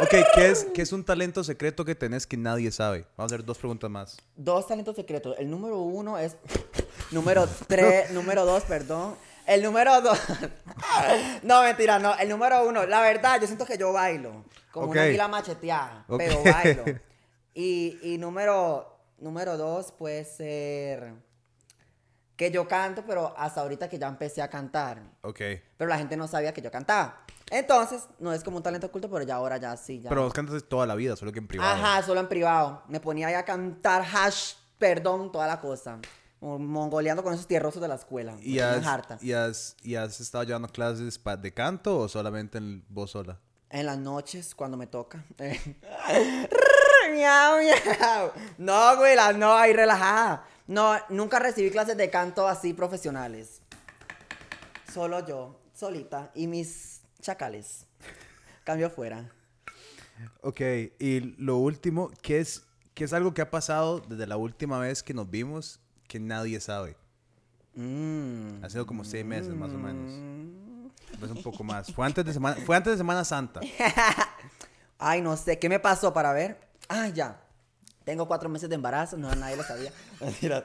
ok, 0.00 0.14
¿qué 0.34 0.50
es, 0.50 0.66
¿qué 0.74 0.82
es 0.82 0.92
un 0.92 1.02
talento 1.02 1.42
secreto 1.44 1.82
que 1.86 1.94
tenés 1.94 2.26
que 2.26 2.36
nadie 2.36 2.70
sabe? 2.70 3.06
Vamos 3.16 3.32
a 3.32 3.34
hacer 3.34 3.46
dos 3.46 3.56
preguntas 3.56 3.88
más. 3.88 4.18
Dos 4.36 4.66
talentos 4.66 4.96
secretos. 4.96 5.34
El 5.38 5.48
número 5.48 5.78
uno 5.78 6.18
es. 6.18 6.36
número 7.10 7.48
tres. 7.66 8.10
número 8.10 8.44
dos, 8.44 8.64
perdón. 8.64 9.16
El 9.46 9.62
número 9.62 10.00
dos. 10.00 10.18
no, 11.42 11.62
mentira, 11.62 11.98
no. 11.98 12.16
El 12.18 12.28
número 12.28 12.66
uno. 12.66 12.86
La 12.86 13.00
verdad, 13.00 13.40
yo 13.40 13.46
siento 13.46 13.66
que 13.66 13.76
yo 13.76 13.92
bailo. 13.92 14.44
Como 14.70 14.86
una 14.90 15.00
Ok. 15.00 15.06
anguila 15.06 15.28
macheteada. 15.28 16.04
Pero 16.16 16.42
bailo. 16.42 16.84
Y, 17.54 17.98
y 18.02 18.16
número, 18.16 18.98
número 19.18 19.58
dos 19.58 19.92
puede 19.92 20.24
ser. 20.24 21.12
Que 22.34 22.50
yo 22.50 22.66
canto, 22.66 23.04
pero 23.06 23.34
hasta 23.36 23.60
ahorita 23.60 23.90
que 23.90 23.98
ya 23.98 24.08
empecé 24.08 24.40
a 24.40 24.48
cantar. 24.48 25.02
Ok. 25.20 25.38
Pero 25.76 25.86
la 25.90 25.98
gente 25.98 26.16
no 26.16 26.26
sabía 26.26 26.54
que 26.54 26.62
yo 26.62 26.70
cantaba. 26.70 27.20
Entonces, 27.50 28.04
no 28.18 28.32
es 28.32 28.42
como 28.42 28.56
un 28.56 28.62
talento 28.62 28.86
oculto, 28.86 29.10
pero 29.10 29.22
ya 29.26 29.34
ahora 29.34 29.58
ya 29.58 29.76
sí. 29.76 30.00
Ya. 30.00 30.08
Pero 30.08 30.22
vos 30.22 30.32
cantas 30.32 30.64
toda 30.66 30.86
la 30.86 30.94
vida, 30.94 31.14
solo 31.14 31.30
que 31.30 31.40
en 31.40 31.46
privado. 31.46 31.70
Ajá, 31.74 32.02
solo 32.02 32.20
en 32.20 32.28
privado. 32.28 32.82
Me 32.88 33.00
ponía 33.00 33.26
ahí 33.26 33.34
a 33.34 33.44
cantar 33.44 34.02
hash, 34.02 34.54
perdón, 34.78 35.30
toda 35.30 35.46
la 35.46 35.60
cosa. 35.60 35.98
Mongoleando 36.42 37.22
con 37.22 37.32
esos 37.32 37.46
tierrosos 37.46 37.80
de 37.80 37.86
la 37.86 37.94
escuela. 37.94 38.36
¿Y 38.42 38.58
has, 38.58 38.84
harta. 38.84 39.16
y, 39.20 39.32
has, 39.32 39.76
¿Y 39.82 39.94
has 39.94 40.20
estado 40.20 40.42
llevando 40.42 40.66
clases 40.68 41.20
de 41.40 41.54
canto 41.54 41.98
o 41.98 42.08
solamente 42.08 42.58
en 42.58 42.84
voz 42.88 43.12
sola? 43.12 43.38
En 43.70 43.86
las 43.86 43.96
noches, 43.96 44.52
cuando 44.54 44.76
me 44.76 44.88
toca. 44.88 45.24
miau, 47.14 47.58
miau. 47.58 48.32
No, 48.58 48.96
güey, 48.96 49.16
no, 49.36 49.54
ahí 49.54 49.72
relajada. 49.72 50.44
No, 50.66 50.96
nunca 51.10 51.38
recibí 51.38 51.70
clases 51.70 51.96
de 51.96 52.10
canto 52.10 52.48
así 52.48 52.72
profesionales. 52.74 53.62
Solo 54.92 55.24
yo, 55.24 55.60
solita. 55.72 56.32
Y 56.34 56.48
mis 56.48 57.02
chacales. 57.20 57.86
Cambio 58.64 58.90
fuera. 58.90 59.30
Ok, 60.40 60.60
y 60.98 61.20
lo 61.38 61.58
último, 61.58 62.10
¿qué 62.20 62.40
es, 62.40 62.64
¿qué 62.94 63.04
es 63.04 63.12
algo 63.12 63.32
que 63.32 63.42
ha 63.42 63.50
pasado 63.50 64.00
desde 64.00 64.26
la 64.26 64.36
última 64.36 64.80
vez 64.80 65.04
que 65.04 65.14
nos 65.14 65.30
vimos 65.30 65.78
que 66.08 66.20
nadie 66.20 66.60
sabe? 66.60 66.96
Mm. 67.74 68.62
Ha 68.62 68.68
sido 68.68 68.86
como 68.86 69.04
seis 69.04 69.24
meses 69.24 69.54
más 69.54 69.70
o 69.70 69.78
menos. 69.78 70.12
Pues 71.18 71.30
un 71.30 71.42
poco 71.42 71.64
más. 71.64 71.92
Fue 71.92 72.06
antes 72.06 72.24
de 72.24 72.32
Semana, 72.32 72.56
fue 72.64 72.76
antes 72.76 72.92
de 72.92 72.96
semana 72.98 73.24
Santa. 73.24 73.60
Ay, 74.98 75.20
no 75.20 75.36
sé, 75.36 75.58
¿qué 75.58 75.68
me 75.68 75.80
pasó 75.80 76.12
para 76.12 76.32
ver? 76.32 76.58
Ah, 76.88 77.08
ya. 77.08 77.40
Tengo 78.04 78.26
cuatro 78.26 78.48
meses 78.48 78.68
de 78.68 78.74
embarazo, 78.74 79.16
no, 79.16 79.32
nadie 79.34 79.56
lo 79.56 79.62
sabía. 79.62 79.92
Mentira. 80.20 80.64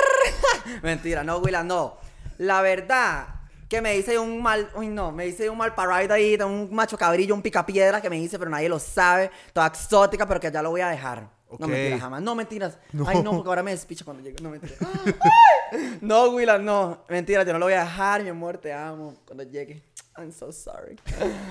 Mentira, 0.82 1.24
no, 1.24 1.38
Willa, 1.38 1.62
no. 1.62 1.96
La 2.38 2.60
verdad, 2.60 3.28
que 3.68 3.80
me 3.80 3.96
hice 3.96 4.18
un 4.18 4.42
mal, 4.42 4.70
uy, 4.74 4.88
no, 4.88 5.12
me 5.12 5.26
hice 5.26 5.48
un 5.50 5.58
mal 5.58 5.74
parade 5.74 6.12
ahí, 6.12 6.36
un 6.36 6.74
macho 6.74 6.96
cabrillo, 6.96 7.34
un 7.34 7.42
picapiedra 7.42 8.00
que 8.00 8.10
me 8.10 8.18
hice, 8.18 8.38
pero 8.38 8.50
nadie 8.50 8.68
lo 8.68 8.78
sabe. 8.78 9.30
Toda 9.52 9.66
exótica, 9.66 10.26
pero 10.26 10.40
que 10.40 10.50
ya 10.50 10.62
lo 10.62 10.70
voy 10.70 10.80
a 10.80 10.88
dejar. 10.88 11.35
No, 11.58 11.68
mentiras, 11.68 12.00
jamás. 12.00 12.22
No, 12.22 12.34
mentiras. 12.34 12.78
No. 12.92 13.06
Ay, 13.08 13.22
no, 13.22 13.32
porque 13.32 13.48
ahora 13.48 13.62
me 13.62 13.70
despicha 13.72 14.04
cuando 14.04 14.22
llegue. 14.22 14.42
No, 14.42 14.50
mentiras. 14.50 14.78
No, 16.00 16.30
Willa, 16.30 16.58
no. 16.58 17.04
Mentira, 17.08 17.42
yo 17.42 17.52
no 17.52 17.58
lo 17.58 17.66
voy 17.66 17.74
a 17.74 17.80
dejar, 17.80 18.22
mi 18.22 18.28
amor, 18.28 18.58
te 18.58 18.72
amo. 18.72 19.14
Cuando 19.26 19.42
llegue. 19.44 19.82
I'm 20.16 20.32
so 20.32 20.50
sorry. 20.52 20.96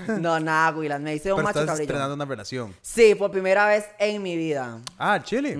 No, 0.21 0.39
nada, 0.39 0.75
Willa, 0.77 0.97
me 0.99 1.13
hice 1.15 1.31
un 1.31 1.37
Pero 1.37 1.43
macho 1.47 1.59
estás 1.59 1.73
cabrillo. 1.73 1.83
estrenando 1.83 2.15
una 2.15 2.25
relación. 2.25 2.73
Sí, 2.81 3.13
por 3.15 3.29
primera 3.31 3.67
vez 3.67 3.85
en 3.99 4.23
mi 4.23 4.37
vida. 4.37 4.79
Ah, 4.97 5.19
Chile. 5.21 5.57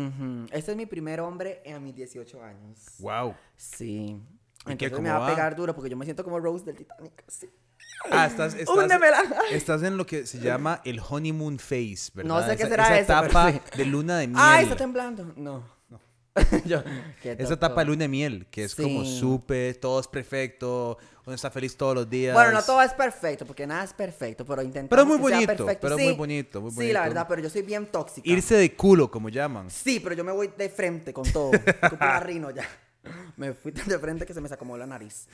Este 0.52 0.72
es 0.72 0.78
mi 0.78 0.86
primer 0.86 1.20
hombre 1.20 1.62
en 1.66 1.84
mis 1.84 1.96
18 1.96 2.44
años. 2.44 2.80
Wow. 3.00 3.36
Sí. 3.58 3.86
¿Y 4.68 4.76
qué, 4.78 4.86
Entonces 4.86 4.92
cómo 4.92 5.04
me 5.04 5.10
va, 5.12 5.20
va? 5.20 5.28
a 5.28 5.30
pegar 5.30 5.56
duro 5.56 5.76
porque 5.76 5.90
yo 5.90 5.98
me 5.98 6.06
siento 6.06 6.24
como 6.24 6.40
Rose 6.40 6.66
del 6.66 6.76
Titanic. 6.76 7.24
Sí. 7.28 7.50
Ah, 8.12 8.28
estás, 8.28 8.54
estás, 9.52 9.84
en 9.84 9.98
lo 9.98 10.06
que 10.06 10.26
se 10.28 10.40
llama 10.40 10.82
el 10.86 11.00
honeymoon 11.08 11.58
phase, 11.60 12.12
¿verdad? 12.14 12.28
No 12.30 12.42
sé 12.46 12.56
qué 12.56 12.64
Esa- 12.64 12.70
será 12.70 12.84
esa 12.86 13.00
eso, 13.00 13.08
pero 13.08 13.26
etapa 13.48 13.52
sí. 13.52 13.78
de 13.78 13.86
luna 13.86 14.18
de 14.20 14.28
miel. 14.28 14.40
Ay, 14.42 14.64
está 14.64 14.76
temblando. 14.76 15.34
No. 15.36 15.76
Yo, 16.66 16.84
qué 17.22 17.38
Esa 17.40 17.54
etapa 17.54 17.80
de 17.82 17.86
luna 17.86 18.00
de 18.04 18.08
miel, 18.10 18.46
que 18.52 18.66
es 18.66 18.76
como 18.76 19.06
Sí. 19.06 19.20
súper, 19.20 19.78
todo 19.78 20.02
es 20.02 20.08
perfecto, 20.08 20.98
uno 21.26 21.34
está 21.34 21.50
feliz 21.50 21.78
todos 21.78 21.96
los 21.96 22.10
días. 22.10 22.34
Bueno, 22.34 22.52
no 22.52 22.62
todo 22.62 22.82
es 22.82 22.92
perfecto, 22.94 23.46
porque 23.46 23.66
nada 23.66 23.86
es 23.86 23.94
perfecto, 23.94 24.46
pero 24.46 24.62
intentamos 24.62 24.90
Pero 24.90 25.06
muy 25.06 25.16
que 25.18 25.28
sea 25.30 25.48
bonito, 25.48 25.66
perfecto. 25.66 25.82
pero 25.88 25.98
Sí. 25.98 26.04
muy 26.04 26.14
bonito, 26.14 26.62
muy 26.62 26.72
Sí, 26.72 26.76
bonito. 26.76 26.94
la 26.94 27.02
verdad, 27.04 27.26
pero 27.30 27.42
yo 27.42 27.50
soy 27.50 27.62
bien 27.62 27.86
tóxica. 27.88 28.30
Irse 28.30 28.56
de 28.56 28.76
culo, 28.76 29.10
como 29.10 29.30
llaman. 29.30 29.70
Sí, 29.72 30.02
pero 30.02 30.14
yo 30.14 30.26
me 30.26 30.34
voy 30.34 30.52
de 30.58 30.68
frente 30.70 31.14
con 31.14 31.24
todo. 31.32 31.52
Con 31.90 32.00
una 32.02 32.20
rino 32.20 32.52
ya. 32.52 32.68
Me 33.38 33.54
fui 33.54 33.72
tan 33.72 33.88
de 33.88 33.98
frente 33.98 34.26
que 34.26 34.34
se 34.34 34.42
me 34.42 34.50
sacó 34.50 34.78
la 34.78 34.86
nariz. 34.86 35.28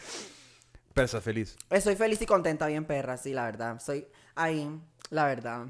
Pero 0.94 1.06
estás 1.06 1.24
feliz. 1.24 1.56
Estoy 1.70 1.96
feliz 1.96 2.22
y 2.22 2.26
contenta, 2.26 2.68
bien 2.68 2.86
perra, 2.86 3.18
sí, 3.18 3.34
la 3.34 3.46
verdad. 3.46 3.80
Soy 3.80 4.06
ahí, 4.36 4.70
la 5.10 5.26
verdad. 5.26 5.68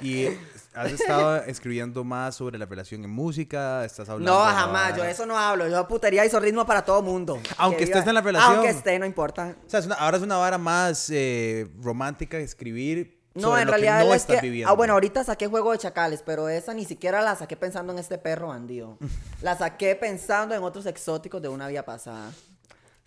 ¿Y 0.00 0.26
has 0.74 0.90
estado 0.92 1.36
escribiendo 1.46 2.02
más 2.04 2.34
sobre 2.36 2.58
la 2.58 2.66
relación 2.66 3.04
en 3.04 3.10
música? 3.10 3.84
¿Estás 3.84 4.08
hablando? 4.08 4.32
No, 4.32 4.44
jamás, 4.44 4.96
yo 4.96 5.04
eso 5.04 5.24
no 5.26 5.38
hablo. 5.38 5.68
Yo 5.68 5.86
putería 5.86 6.24
y 6.24 6.28
ritmo 6.28 6.66
para 6.66 6.84
todo 6.84 7.00
mundo. 7.02 7.40
Aunque 7.58 7.78
Que 7.78 7.84
estés 7.84 8.02
viva- 8.02 8.10
en 8.10 8.14
la 8.14 8.20
relación. 8.20 8.54
Aunque 8.56 8.70
esté, 8.70 8.98
no 8.98 9.06
importa. 9.06 9.54
O 9.66 9.70
sea, 9.70 9.80
es 9.80 9.86
una- 9.86 9.94
ahora 9.96 10.16
es 10.16 10.22
una 10.22 10.36
vara 10.36 10.58
más 10.58 11.08
eh, 11.10 11.68
romántica 11.80 12.38
escribir 12.38 13.20
No, 13.34 13.56
en 13.58 13.68
realidad 13.68 14.00
que 14.02 14.08
no 14.08 14.14
es 14.14 14.22
estás 14.22 14.36
que... 14.40 14.42
viviendo. 14.46 14.70
Ah, 14.72 14.74
bueno, 14.76 14.94
ahorita 14.94 15.22
saqué 15.24 15.46
Juego 15.46 15.72
de 15.72 15.78
Chacales, 15.78 16.22
pero 16.26 16.48
esa 16.48 16.74
ni 16.74 16.84
siquiera 16.84 17.22
la 17.22 17.36
saqué 17.36 17.56
pensando 17.56 17.92
en 17.92 17.98
este 18.00 18.18
perro 18.18 18.48
bandido. 18.48 18.98
la 19.42 19.56
saqué 19.56 19.94
pensando 19.94 20.54
en 20.56 20.62
otros 20.64 20.86
exóticos 20.86 21.40
de 21.40 21.48
una 21.48 21.68
vida 21.68 21.84
pasada. 21.84 22.30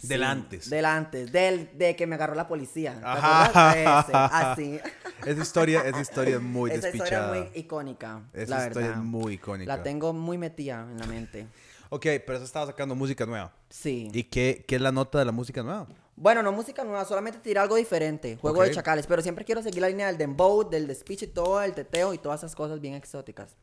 Del 0.01 0.23
antes. 0.23 0.69
Del 0.69 0.85
antes, 0.85 1.31
del, 1.31 1.75
de 1.77 1.95
que 1.95 2.05
me 2.05 2.15
agarró 2.15 2.35
la 2.35 2.47
policía. 2.47 2.93
¿Te 2.99 3.05
Ajá. 3.05 4.01
ese? 4.03 4.11
Así. 4.13 4.79
Esa 5.25 5.41
historia, 5.41 5.81
esa 5.81 6.01
historia 6.01 6.35
es 6.35 6.41
muy 6.41 6.69
Esa 6.69 6.89
historia 6.89 7.01
despichada. 7.03 7.37
es 7.37 7.49
muy 7.51 7.59
icónica, 7.59 8.21
Esa 8.33 8.55
la 8.59 8.67
historia 8.67 8.87
verdad. 8.89 9.03
es 9.03 9.09
muy 9.09 9.33
icónica. 9.33 9.75
La 9.77 9.83
tengo 9.83 10.13
muy 10.13 10.37
metida 10.37 10.81
en 10.91 10.99
la 10.99 11.07
mente. 11.07 11.47
Ok, 11.89 12.03
pero 12.25 12.35
eso 12.35 12.43
estaba 12.45 12.67
sacando 12.67 12.93
música 12.95 13.25
nueva. 13.25 13.51
Sí. 13.69 14.11
¿Y 14.13 14.23
qué, 14.25 14.63
qué 14.67 14.75
es 14.75 14.81
la 14.81 14.91
nota 14.91 15.17
de 15.19 15.25
la 15.25 15.31
música 15.31 15.63
nueva? 15.63 15.87
Bueno, 16.15 16.43
no 16.43 16.51
música 16.51 16.83
nueva, 16.83 17.03
solamente 17.05 17.39
tirar 17.39 17.63
algo 17.63 17.75
diferente. 17.75 18.37
Juego 18.39 18.59
Ok. 18.59 18.65
de 18.65 18.71
chacales, 18.71 19.07
pero 19.07 19.21
siempre 19.21 19.45
quiero 19.45 19.63
seguir 19.63 19.81
la 19.81 19.89
línea 19.89 20.07
del 20.07 20.17
dembow, 20.17 20.69
del 20.69 20.93
speech 20.95 21.23
y 21.23 21.27
todo, 21.27 21.61
el 21.61 21.73
teteo 21.73 22.13
y 22.13 22.17
todas 22.19 22.41
esas 22.41 22.55
cosas 22.55 22.79
bien 22.81 22.93
exóticas. 22.93 23.55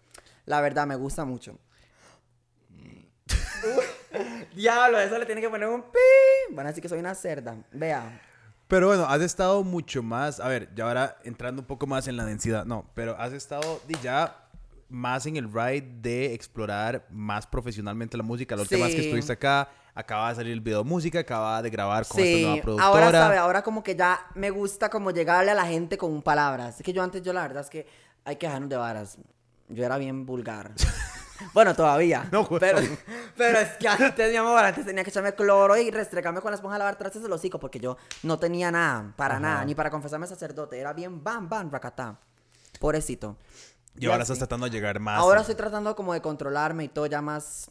La 0.47 0.61
verdad, 0.61 0.87
me 0.87 0.97
gusta 0.97 1.25
mucho. 1.25 1.59
Diablo, 4.54 4.99
eso 5.00 5.18
le 5.18 5.26
tiene 5.26 5.40
que 5.40 5.49
poner 5.49 5.68
un 5.68 5.83
pi. 5.83 6.54
Van 6.54 6.66
a 6.66 6.68
decir 6.71 6.83
que 6.83 6.88
soy 6.88 6.99
una 6.99 7.14
cerda. 7.14 7.56
Vea. 7.73 8.21
Pero 8.68 8.87
bueno, 8.88 9.04
has 9.04 9.21
estado 9.21 9.62
mucho 9.62 10.02
más, 10.02 10.40
a 10.40 10.49
ver, 10.49 10.71
ya 10.75 10.85
ahora 10.85 11.18
entrando 11.25 11.61
un 11.62 11.66
poco 11.66 11.87
más 11.87 12.09
en 12.09 12.16
la 12.16 12.25
densidad, 12.25 12.64
no, 12.64 12.90
pero 12.94 13.14
has 13.21 13.33
estado 13.33 13.80
ya 14.02 14.40
más 14.88 15.26
en 15.26 15.37
el 15.37 15.52
ride 15.52 15.83
de 16.00 16.33
explorar 16.35 17.06
más 17.11 17.47
profesionalmente 17.47 18.16
la 18.16 18.23
música. 18.23 18.56
La 18.56 18.62
última 18.62 18.87
vez 18.87 18.94
que 18.94 19.00
Sí. 19.02 19.06
estuviste 19.09 19.33
acá, 19.35 19.68
acaba 19.94 20.30
de 20.30 20.37
salir 20.37 20.52
el 20.52 20.61
video 20.61 20.78
de 20.83 20.88
música, 20.88 21.18
acaba 21.21 21.61
de 21.61 21.68
grabar 21.71 22.06
con 22.06 22.21
esta 22.21 22.37
Sí, 22.37 22.42
nueva 22.42 22.62
productora. 22.62 22.87
ahora 22.87 23.11
sabe, 23.11 23.37
ahora 23.37 23.62
como 23.62 23.83
que 23.83 23.94
ya 23.97 24.21
me 24.35 24.50
gusta 24.50 24.88
como 24.88 25.11
llegarle 25.11 25.50
a 25.50 25.54
la 25.54 25.66
gente 25.66 25.99
con 25.99 26.23
palabras. 26.23 26.76
Es 26.78 26.83
que 26.85 26.92
yo 26.92 27.02
antes, 27.02 27.23
yo 27.23 27.33
la 27.33 27.42
verdad 27.42 27.62
es 27.64 27.71
que 27.71 27.87
hay 28.25 28.37
que 28.37 28.47
dejarnos 28.47 28.71
de 28.71 28.76
varas. 28.76 29.18
Yo 29.68 29.85
era 29.85 29.99
bien 29.99 30.25
vulgar. 30.26 30.73
Bueno, 31.53 31.75
todavía. 31.75 32.29
No, 32.31 32.45
güey. 32.45 32.61
pero, 32.61 32.79
pero 33.37 33.59
es 33.59 33.71
que 33.71 33.88
antes, 33.88 34.31
mi 34.31 34.37
amor, 34.37 34.64
antes 34.64 34.87
tenía 34.87 35.05
que 35.05 35.11
echarme 35.11 35.35
cloro 35.35 35.76
y 35.76 35.91
restregarme 35.91 36.41
con 36.41 36.50
la 36.50 36.57
esponja 36.57 36.76
a 36.76 36.79
lavar 36.79 36.97
trastes 36.97 37.23
del 37.23 37.33
hocico 37.33 37.59
porque 37.59 37.81
yo 37.81 37.97
no 38.23 38.38
tenía 38.38 38.71
nada, 38.71 39.12
para 39.17 39.41
nada, 39.41 39.64
ni 39.64 39.75
para 39.75 39.91
confesarme 39.91 40.26
sacerdote. 40.26 40.79
Era 40.79 40.93
bien 40.93 41.23
bam, 41.23 41.49
bam, 41.49 41.71
racatá. 41.71 42.19
Pobrecito. 42.81 43.37
Y 43.97 44.07
ahora 44.07 44.23
así. 44.23 44.33
estás 44.33 44.38
tratando 44.38 44.67
de 44.67 44.73
llegar 44.73 44.99
más. 44.99 45.19
Ahora 45.19 45.41
estoy 45.41 45.55
tratando 45.55 45.95
como 45.95 46.12
de 46.12 46.21
controlarme 46.21 46.85
y 46.85 46.88
todo 46.88 47.07
ya 47.07 47.23
más 47.23 47.71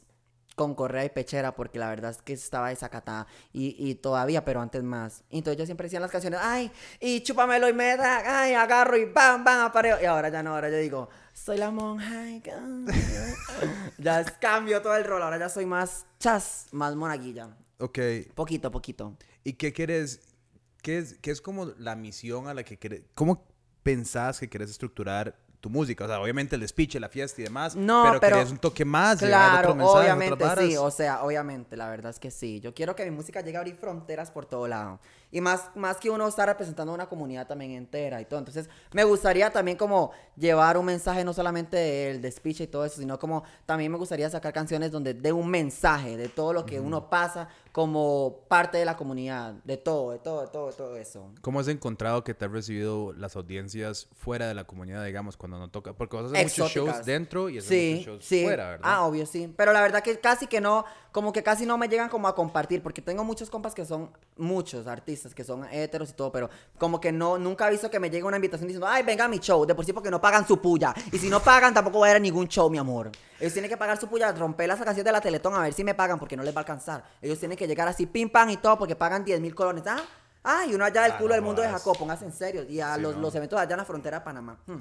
con 0.56 0.76
correa 0.76 1.06
y 1.06 1.10
pechera 1.10 1.56
porque 1.56 1.80
la 1.80 1.90
verdad 1.90 2.12
es 2.12 2.22
que 2.22 2.34
estaba 2.34 2.70
desacatada 2.70 3.28
y, 3.52 3.76
y 3.78 3.96
todavía, 3.96 4.46
pero 4.46 4.62
antes 4.62 4.84
más. 4.84 5.24
Entonces 5.30 5.58
yo 5.58 5.66
siempre 5.66 5.86
decía 5.86 5.98
en 5.98 6.04
las 6.04 6.12
canciones, 6.12 6.40
ay, 6.42 6.72
y 7.00 7.22
chúpamelo 7.22 7.68
y 7.70 7.74
me 7.74 7.98
da, 7.98 8.42
ay, 8.42 8.54
agarro 8.54 8.98
y 8.98 9.06
bam, 9.06 9.44
bam, 9.44 9.66
apareo. 9.66 10.02
Y 10.02 10.06
ahora 10.06 10.30
ya 10.30 10.44
no, 10.44 10.56
ahora 10.56 10.70
yo 10.70 10.78
digo, 10.78 11.10
soy 11.34 11.58
la 11.58 11.72
monja. 11.72 12.30
y 12.30 12.42
ya 13.98 14.22
es 14.22 14.32
cambio 14.32 14.82
todo 14.82 14.96
el 14.96 15.04
rol, 15.04 15.22
ahora 15.22 15.38
ya 15.38 15.50
soy 15.50 15.66
más 15.66 16.06
chas, 16.20 16.68
más 16.72 16.96
monaguilla. 16.96 17.50
Ok. 17.80 18.00
Poquito, 18.36 18.72
poquito. 18.72 19.18
¿Y 19.44 19.54
qué 19.54 19.74
quieres? 19.74 20.22
¿Qué 20.82 21.00
es, 21.00 21.18
qué 21.22 21.32
es 21.32 21.42
como 21.42 21.66
la 21.78 21.96
misión 21.96 22.48
a 22.48 22.54
la 22.54 22.64
que 22.64 22.78
quieres? 22.78 23.04
¿Cómo 23.16 23.46
pensás 23.84 24.40
que 24.40 24.50
quieres 24.50 24.70
estructurar 24.70 25.38
tu 25.64 25.70
música? 25.70 26.04
O 26.04 26.08
sea, 26.08 26.20
obviamente 26.20 26.58
el 26.58 26.68
speech, 26.68 26.96
la 26.96 27.08
fiesta 27.08 27.40
y 27.40 27.46
demás. 27.46 27.74
No, 27.74 28.04
pero, 28.04 28.20
pero- 28.20 28.36
querés 28.36 28.52
un 28.52 28.58
toque 28.58 28.84
más, 28.84 29.18
Claro, 29.20 29.70
otro 29.70 29.76
mensaje, 29.76 30.00
obviamente 30.02 30.34
otras 30.34 30.60
sí, 30.60 30.76
o 30.76 30.92
sea, 30.92 31.24
obviamente, 31.24 31.78
la 31.78 31.88
verdad 31.88 32.10
es 32.10 32.20
que 32.20 32.32
sí. 32.32 32.60
Yo 32.60 32.74
quiero 32.74 32.98
que 32.98 33.06
mi 33.06 33.12
música 33.12 33.40
llegue 33.40 33.56
a 33.56 33.62
abrir 33.62 33.76
fronteras 33.76 34.30
por 34.30 34.46
todo 34.46 34.68
lado. 34.68 35.00
Y 35.34 35.42
más, 35.42 35.72
más 35.76 35.98
que 35.98 36.12
uno 36.12 36.28
estar 36.28 36.48
representando 36.48 36.92
a 36.92 36.96
una 36.96 37.08
comunidad 37.08 37.48
también 37.48 37.72
entera 37.72 38.22
y 38.22 38.26
todo. 38.26 38.38
Entonces, 38.38 38.70
me 38.92 39.04
gustaría 39.04 39.52
también 39.52 39.76
como 39.76 40.12
llevar 40.38 40.78
un 40.78 40.86
mensaje 40.86 41.26
no 41.26 41.34
solamente 41.34 41.76
del 41.76 42.22
de 42.22 42.32
speech 42.32 42.62
y 42.62 42.68
todo 42.68 42.86
eso, 42.86 43.02
sino 43.02 43.18
como 43.18 43.44
también 43.66 43.92
me 43.92 43.98
gustaría 43.98 44.30
sacar 44.30 44.54
canciones 44.54 44.92
donde 44.92 45.16
dé 45.16 45.34
un 45.34 45.50
mensaje 45.50 46.18
de 46.18 46.30
todo 46.30 46.54
lo 46.54 46.66
que 46.66 46.80
uno 46.80 47.10
pasa 47.10 47.50
como 47.72 48.46
parte 48.48 48.78
de 48.78 48.86
la 48.86 48.96
comunidad, 48.96 49.56
de 49.64 49.78
todo, 49.78 50.12
de 50.12 50.20
todo, 50.20 50.42
de 50.42 50.48
todo, 50.48 50.68
de 50.68 50.74
todo 50.74 50.98
eso. 50.98 51.32
¿Cómo 51.42 51.60
has 51.60 51.68
encontrado 51.68 52.24
que 52.24 52.36
te 52.36 52.46
has 52.46 52.52
recibido 52.52 53.14
las 53.14 53.36
audiencias 53.36 54.08
fuera 54.14 54.48
de 54.48 54.54
la 54.54 54.66
comunidad, 54.66 55.04
digamos, 55.04 55.36
cuando 55.36 55.58
no 55.58 55.72
toca? 55.72 55.94
Porque 55.94 56.16
vas 56.16 56.26
a 56.26 56.28
hacer 56.28 56.44
muchos 56.44 56.72
shows 56.72 56.90
Exóticas. 56.90 57.06
dentro 57.08 57.50
y 57.50 57.58
hacer 57.58 57.70
sí, 57.70 57.92
muchos 57.94 58.06
shows 58.06 58.26
sí. 58.26 58.44
fuera, 58.44 58.70
¿verdad? 58.70 58.86
Ah, 58.88 59.08
obvio, 59.08 59.26
sí. 59.26 59.52
Pero 59.58 59.74
la 59.74 59.82
verdad 59.82 60.04
que 60.04 60.20
casi 60.20 60.46
que 60.46 60.62
no, 60.62 60.86
como 61.14 61.32
que 61.32 61.42
casi 61.44 61.66
no 61.66 61.78
me 61.78 61.88
llegan 61.88 62.10
como 62.10 62.28
a 62.28 62.36
compartir, 62.36 62.84
porque 62.84 63.02
tengo 63.02 63.24
muchos 63.24 63.50
compas 63.50 63.74
que 63.74 63.86
son 63.86 64.12
muchos 64.36 64.88
artistas, 64.88 65.34
que 65.34 65.44
son 65.46 65.64
heteros 65.72 66.10
y 66.10 66.14
todo, 66.14 66.32
pero 66.32 66.50
como 66.78 67.00
que 67.00 67.12
no, 67.14 67.38
nunca 67.38 67.68
he 67.68 67.72
visto 67.72 67.90
que 67.90 68.00
me 68.02 68.10
llegue 68.10 68.24
una 68.26 68.36
invitación 68.38 68.68
diciendo, 68.68 68.88
ay, 68.88 69.04
venga 69.04 69.24
a 69.24 69.28
mi 69.30 69.38
show, 69.40 69.66
de 69.66 69.76
por 69.76 69.86
sí 69.86 69.94
porque 69.94 70.12
no 70.12 70.20
pagan 70.20 70.46
su 70.46 70.60
puya. 70.60 70.94
Y 71.12 71.18
si 71.20 71.30
no 71.30 71.40
pagan, 71.40 71.74
tampoco 71.74 72.00
voy 72.00 72.08
a 72.10 72.12
ir 72.12 72.18
a 72.18 72.20
ningún 72.20 72.48
show, 72.50 72.70
mi 72.70 72.78
amor. 72.80 73.12
Ellos 73.40 73.54
tienen 73.54 73.70
que 73.70 73.78
pagar 73.78 73.98
su 74.00 74.08
puya, 74.10 74.32
romper 74.32 74.68
las 74.68 74.78
canciones 74.78 75.06
de 75.06 75.12
la 75.14 75.22
Teletón 75.22 75.54
a 75.56 75.60
ver 75.62 75.72
si 75.74 75.84
me 75.86 75.94
pagan, 75.94 76.18
porque 76.20 76.36
no 76.36 76.44
les 76.44 76.54
va 76.54 76.60
a 76.60 76.64
alcanzar. 76.64 77.04
Ellos 77.22 77.38
tienen 77.40 77.58
que 77.58 77.68
llegar 77.68 77.88
así, 77.88 78.06
pim, 78.08 78.30
pam 78.30 78.50
y 78.50 78.58
todo, 78.58 78.78
porque 78.78 78.96
pagan 78.96 79.24
10 79.24 79.40
mil 79.40 79.54
colones. 79.54 79.84
Ah, 79.86 80.02
ah, 80.44 80.66
y 80.68 80.74
uno 80.74 80.84
allá 80.84 81.04
del 81.04 81.12
Ah, 81.12 81.18
culo 81.18 81.30
no 81.30 81.34
del 81.36 81.42
mundo 81.44 81.62
de. 81.62 81.70
Jacob, 81.70 81.96
póngase 81.98 82.26
en 82.26 82.34
serio. 82.34 82.64
Y 82.68 82.80
a 82.80 82.96
Sí, 82.96 83.02
los, 83.02 83.16
no. 83.16 83.22
los 83.22 83.36
eventos 83.36 83.60
allá 83.60 83.74
en 83.74 83.78
la 83.78 83.86
frontera 83.86 84.18
de 84.20 84.26
Panamá. 84.26 84.58
Hmm. 84.66 84.80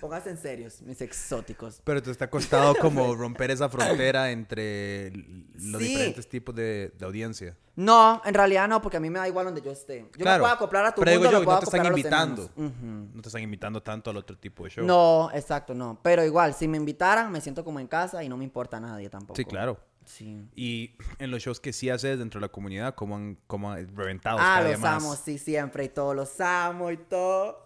Póngase 0.00 0.28
en 0.30 0.36
serios, 0.36 0.82
mis 0.82 1.00
exóticos. 1.00 1.80
Pero 1.82 2.02
te 2.02 2.10
está 2.10 2.28
costado 2.28 2.74
como 2.80 3.14
romper 3.14 3.50
esa 3.50 3.68
frontera 3.70 4.30
entre 4.30 5.10
los 5.54 5.80
Sí. 5.80 5.88
diferentes 5.88 6.28
tipos 6.28 6.54
de, 6.54 6.92
de 6.98 7.04
audiencia. 7.06 7.56
No, 7.76 8.20
en 8.24 8.34
realidad 8.34 8.68
no, 8.68 8.80
porque 8.82 8.98
a 8.98 9.00
mí 9.00 9.08
me 9.10 9.18
da 9.18 9.26
igual 9.28 9.46
donde 9.46 9.60
yo 9.62 9.70
esté. 9.70 10.00
Yo 10.02 10.10
claro. 10.24 10.38
me 10.38 10.40
puedo 10.48 10.54
acoplar 10.54 10.84
a 10.86 10.94
tu 10.94 11.00
pero 11.02 11.12
mundo, 11.20 11.28
digo 11.28 11.40
me 11.40 11.44
yo, 11.44 11.44
puedo 11.44 11.56
no 11.56 11.60
te 11.60 11.76
están 11.76 11.86
invitando. 11.86 12.50
enanos. 12.56 12.72
Ujú. 12.74 12.86
No 13.16 13.22
te 13.22 13.28
están 13.28 13.42
invitando 13.42 13.82
tanto 13.82 14.10
al 14.10 14.16
otro 14.18 14.36
tipo 14.38 14.64
de 14.64 14.70
show. 14.70 14.84
No, 14.86 15.30
exacto, 15.34 15.74
no. 15.74 15.98
Pero 16.02 16.24
igual, 16.24 16.54
si 16.54 16.68
me 16.68 16.76
invitaran, 16.76 17.30
me 17.32 17.40
siento 17.40 17.64
como 17.64 17.80
en 17.80 17.86
casa 17.86 18.22
y 18.22 18.28
no 18.28 18.36
me 18.36 18.44
importa 18.44 18.76
a 18.78 18.80
nadie 18.80 19.08
tampoco. 19.10 19.36
Sí, 19.36 19.44
claro. 19.44 19.78
Sí. 20.04 20.46
Y 20.54 20.94
en 21.18 21.30
los 21.30 21.42
shows 21.42 21.58
que 21.60 21.72
sí 21.72 21.90
haces 21.90 22.18
dentro 22.18 22.38
de 22.40 22.46
la 22.46 22.52
comunidad, 22.52 22.94
¿cómo 22.94 23.16
han, 23.16 23.38
cómo 23.46 23.72
han 23.72 23.94
reventado 23.96 24.38
Ah, 24.40 24.60
los 24.62 24.78
más? 24.78 25.02
amo, 25.02 25.14
sí, 25.16 25.36
siempre 25.38 25.84
y 25.84 25.88
todo, 25.88 26.14
los 26.14 26.38
amo 26.40 26.90
y 26.90 26.96
todo. 26.96 27.64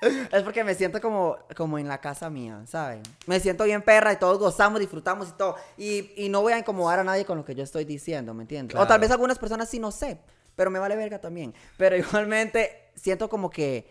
Es 0.32 0.42
porque 0.42 0.64
me 0.64 0.74
siento 0.74 1.00
como, 1.00 1.36
como 1.56 1.78
en 1.78 1.88
la 1.88 2.00
casa 2.00 2.30
mía, 2.30 2.62
¿saben? 2.66 3.02
Me 3.26 3.38
siento 3.40 3.64
bien 3.64 3.82
perra 3.82 4.12
y 4.12 4.16
todos 4.16 4.38
gozamos, 4.38 4.80
disfrutamos 4.80 5.28
y 5.28 5.32
todo. 5.32 5.56
Y, 5.76 6.12
y 6.16 6.28
no 6.28 6.40
voy 6.42 6.52
a 6.52 6.58
incomodar 6.58 6.98
a 7.00 7.04
nadie 7.04 7.24
con 7.24 7.38
lo 7.38 7.44
que 7.44 7.54
yo 7.54 7.62
estoy 7.64 7.84
diciendo, 7.84 8.32
¿me 8.34 8.44
entiendes? 8.44 8.74
O 8.74 8.78
Claro. 8.78 8.88
tal 8.88 9.00
vez 9.00 9.10
algunas 9.10 9.38
personas 9.38 9.68
sí, 9.68 9.78
no 9.78 9.90
sé, 9.90 10.18
pero 10.56 10.70
me 10.70 10.78
vale 10.78 10.96
verga 10.96 11.20
también. 11.20 11.54
Pero 11.76 11.96
igualmente 12.24 12.90
siento 12.94 13.28
como 13.28 13.50
que 13.50 13.90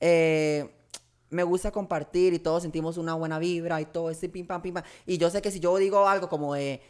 eh, 0.00 0.70
me 1.30 1.42
gusta 1.42 1.70
compartir 1.70 2.32
y 2.34 2.38
todos 2.38 2.62
sentimos 2.62 2.96
una 2.98 3.14
buena 3.14 3.38
vibra 3.38 3.80
y 3.80 3.86
todo 3.86 4.10
ese 4.10 4.28
pim 4.28 4.46
pam 4.46 4.62
pim 4.62 4.74
pam. 4.74 4.84
Y 5.06 5.18
yo 5.18 5.30
sé 5.30 5.42
que 5.42 5.50
si 5.50 5.60
yo 5.60 5.76
digo 5.76 6.08
algo 6.08 6.28
como 6.28 6.54
de 6.54 6.80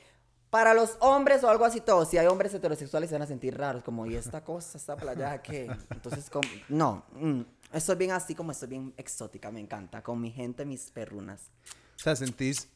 para 0.51 0.75
los 0.75 0.97
hombres 1.01 1.43
o 1.45 1.51
algo 1.51 1.65
así 1.65 1.81
todo, 1.81 2.05
si 2.05 2.17
hay 2.19 2.27
hombres 2.29 2.55
heterosexuales 2.55 3.11
se 3.11 3.15
van 3.17 3.23
a 3.23 3.27
sentir 3.27 3.59
raros, 3.59 3.83
como 3.83 4.07
y 4.07 4.15
esta 4.15 4.43
cosa, 4.45 4.79
esta 4.79 4.97
playa 4.97 5.43
que 5.43 5.69
entonces 5.91 6.31
como, 6.31 6.49
no, 6.69 7.05
mm, 7.15 7.41
estoy 7.77 7.97
bien 7.97 8.13
así 8.13 8.35
como 8.35 8.53
estoy 8.53 8.69
bien 8.69 8.95
exótica, 8.97 9.51
me 9.51 9.61
encanta, 9.61 10.03
con 10.03 10.21
mi 10.21 10.31
gente, 10.31 10.65
mis 10.65 10.91
perrunas. 10.91 11.51
O 11.97 11.99
sea, 11.99 12.15
sentís... 12.17 12.69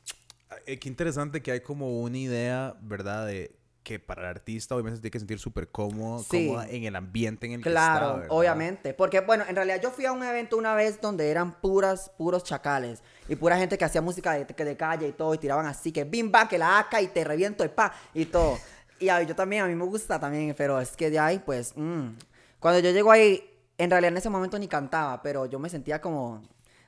eh, 0.66 0.78
qué 0.78 0.88
interesante 0.88 1.42
que 1.42 1.52
hay 1.52 1.60
como 1.60 2.00
una 2.00 2.18
idea, 2.18 2.76
¿verdad? 2.80 3.26
De 3.26 3.56
que 3.82 3.98
para 3.98 4.20
el 4.22 4.28
artista 4.28 4.74
obviamente 4.74 4.96
se 4.98 5.00
tiene 5.02 5.10
que 5.12 5.18
sentir 5.20 5.38
súper 5.38 5.68
cómodo, 5.70 6.22
Sí. 6.22 6.46
cómoda 6.48 6.68
en 6.68 6.84
el 6.84 6.94
ambiente 6.96 7.46
en 7.46 7.52
el 7.52 7.62
Claro, 7.62 7.98
que 7.98 8.04
está, 8.04 8.14
¿verdad? 8.20 8.28
obviamente. 8.36 8.94
Porque, 8.94 9.20
bueno, 9.20 9.44
en 9.48 9.56
realidad 9.56 9.80
yo 9.82 9.90
fui 9.90 10.04
a 10.04 10.12
un 10.12 10.22
evento 10.22 10.58
una 10.58 10.74
vez 10.74 11.00
donde 11.00 11.30
eran 11.30 11.58
puras, 11.60 12.10
puros 12.18 12.44
chacales. 12.44 13.02
Y 13.28 13.36
pura 13.36 13.56
gente 13.56 13.78
que 13.78 13.84
hacía 13.86 14.02
música 14.02 14.32
de, 14.34 14.46
que 14.46 14.64
de 14.66 14.76
calle 14.76 15.08
y 15.08 15.12
todo. 15.12 15.32
Y 15.34 15.38
tiraban 15.38 15.64
así 15.66 15.92
que 15.92 16.04
bim 16.04 16.30
bam, 16.30 16.46
que 16.46 16.58
la 16.58 16.78
aca 16.78 17.00
y 17.00 17.08
te 17.08 17.24
reviento 17.24 17.64
y 17.64 17.68
pa. 17.68 17.92
Y 18.14 18.26
todo. 18.26 18.58
Y 19.00 19.08
a- 19.08 19.22
yo 19.22 19.34
también, 19.34 19.62
a 19.62 19.66
mí 19.66 19.74
me 19.74 19.84
gusta 19.86 20.20
también. 20.20 20.54
Pero 20.58 20.78
es 20.78 20.90
que 20.94 21.08
de 21.08 21.18
ahí, 21.18 21.38
pues, 21.38 21.72
mm. 21.74 22.08
cuando 22.58 22.80
yo 22.80 22.90
llego 22.90 23.10
ahí, 23.10 23.49
en 23.82 23.90
realidad 23.90 24.12
en 24.12 24.18
ese 24.18 24.30
momento 24.30 24.58
ni 24.58 24.68
cantaba. 24.68 25.22
Pero 25.22 25.46
yo 25.46 25.58
me 25.58 25.68
sentía 25.68 26.00
como, 26.00 26.42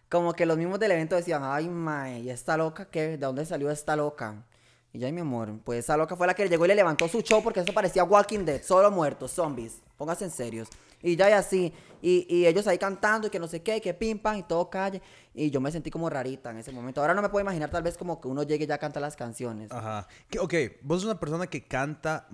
como 0.08 0.32
que 0.34 0.46
los 0.46 0.56
mismos 0.58 0.78
del 0.78 0.92
evento 0.92 1.16
decían, 1.16 1.42
ay, 1.44 1.68
mae, 1.68 2.20
¿y 2.20 2.30
esta 2.30 2.56
loca 2.56 2.86
qué? 2.90 3.08
¿De 3.08 3.18
dónde 3.18 3.44
salió 3.46 3.70
esta 3.70 3.96
loca? 3.96 4.44
Y 4.92 4.98
ya, 4.98 5.10
mi 5.10 5.22
amor, 5.22 5.58
pues 5.64 5.78
esa 5.78 5.96
loca 5.96 6.16
fue 6.16 6.26
la 6.26 6.34
que 6.34 6.46
llegó 6.48 6.66
y 6.66 6.68
le 6.68 6.74
levantó 6.74 7.08
su 7.08 7.22
show 7.22 7.42
porque 7.42 7.60
eso 7.60 7.72
parecía 7.72 8.04
Walking 8.04 8.44
Dead, 8.44 8.62
solo 8.62 8.90
muertos, 8.90 9.30
zombies. 9.32 9.78
Póngase 9.96 10.24
en 10.26 10.30
serios. 10.30 10.68
Y 11.00 11.16
ya 11.16 11.30
y 11.30 11.32
así. 11.32 11.72
Y, 12.02 12.26
y 12.28 12.46
ellos 12.46 12.66
ahí 12.66 12.76
cantando 12.78 13.26
y 13.26 13.30
que 13.30 13.38
no 13.38 13.48
sé 13.48 13.62
qué, 13.62 13.78
y 13.78 13.80
que 13.80 13.94
pim 13.94 14.18
pam 14.18 14.36
y 14.36 14.42
todo 14.42 14.68
calle. 14.68 15.00
Y 15.34 15.50
yo 15.50 15.60
me 15.62 15.72
sentí 15.72 15.90
como 15.90 16.10
rarita 16.10 16.50
en 16.50 16.58
ese 16.58 16.72
momento. 16.72 17.00
Ahora 17.00 17.14
no 17.14 17.22
me 17.22 17.28
puedo 17.30 17.42
imaginar 17.42 17.70
tal 17.70 17.82
vez 17.82 17.96
como 17.96 18.20
que 18.20 18.28
uno 18.28 18.42
llegue 18.42 18.64
y 18.64 18.66
ya 18.68 18.76
canta 18.78 19.00
las 19.00 19.16
canciones. 19.16 19.72
Ajá. 19.72 20.06
Que- 20.28 20.38
ok, 20.40 20.54
vos 20.82 21.00
sos 21.00 21.10
una 21.10 21.18
persona 21.18 21.46
que 21.46 21.66
canta 21.66 22.28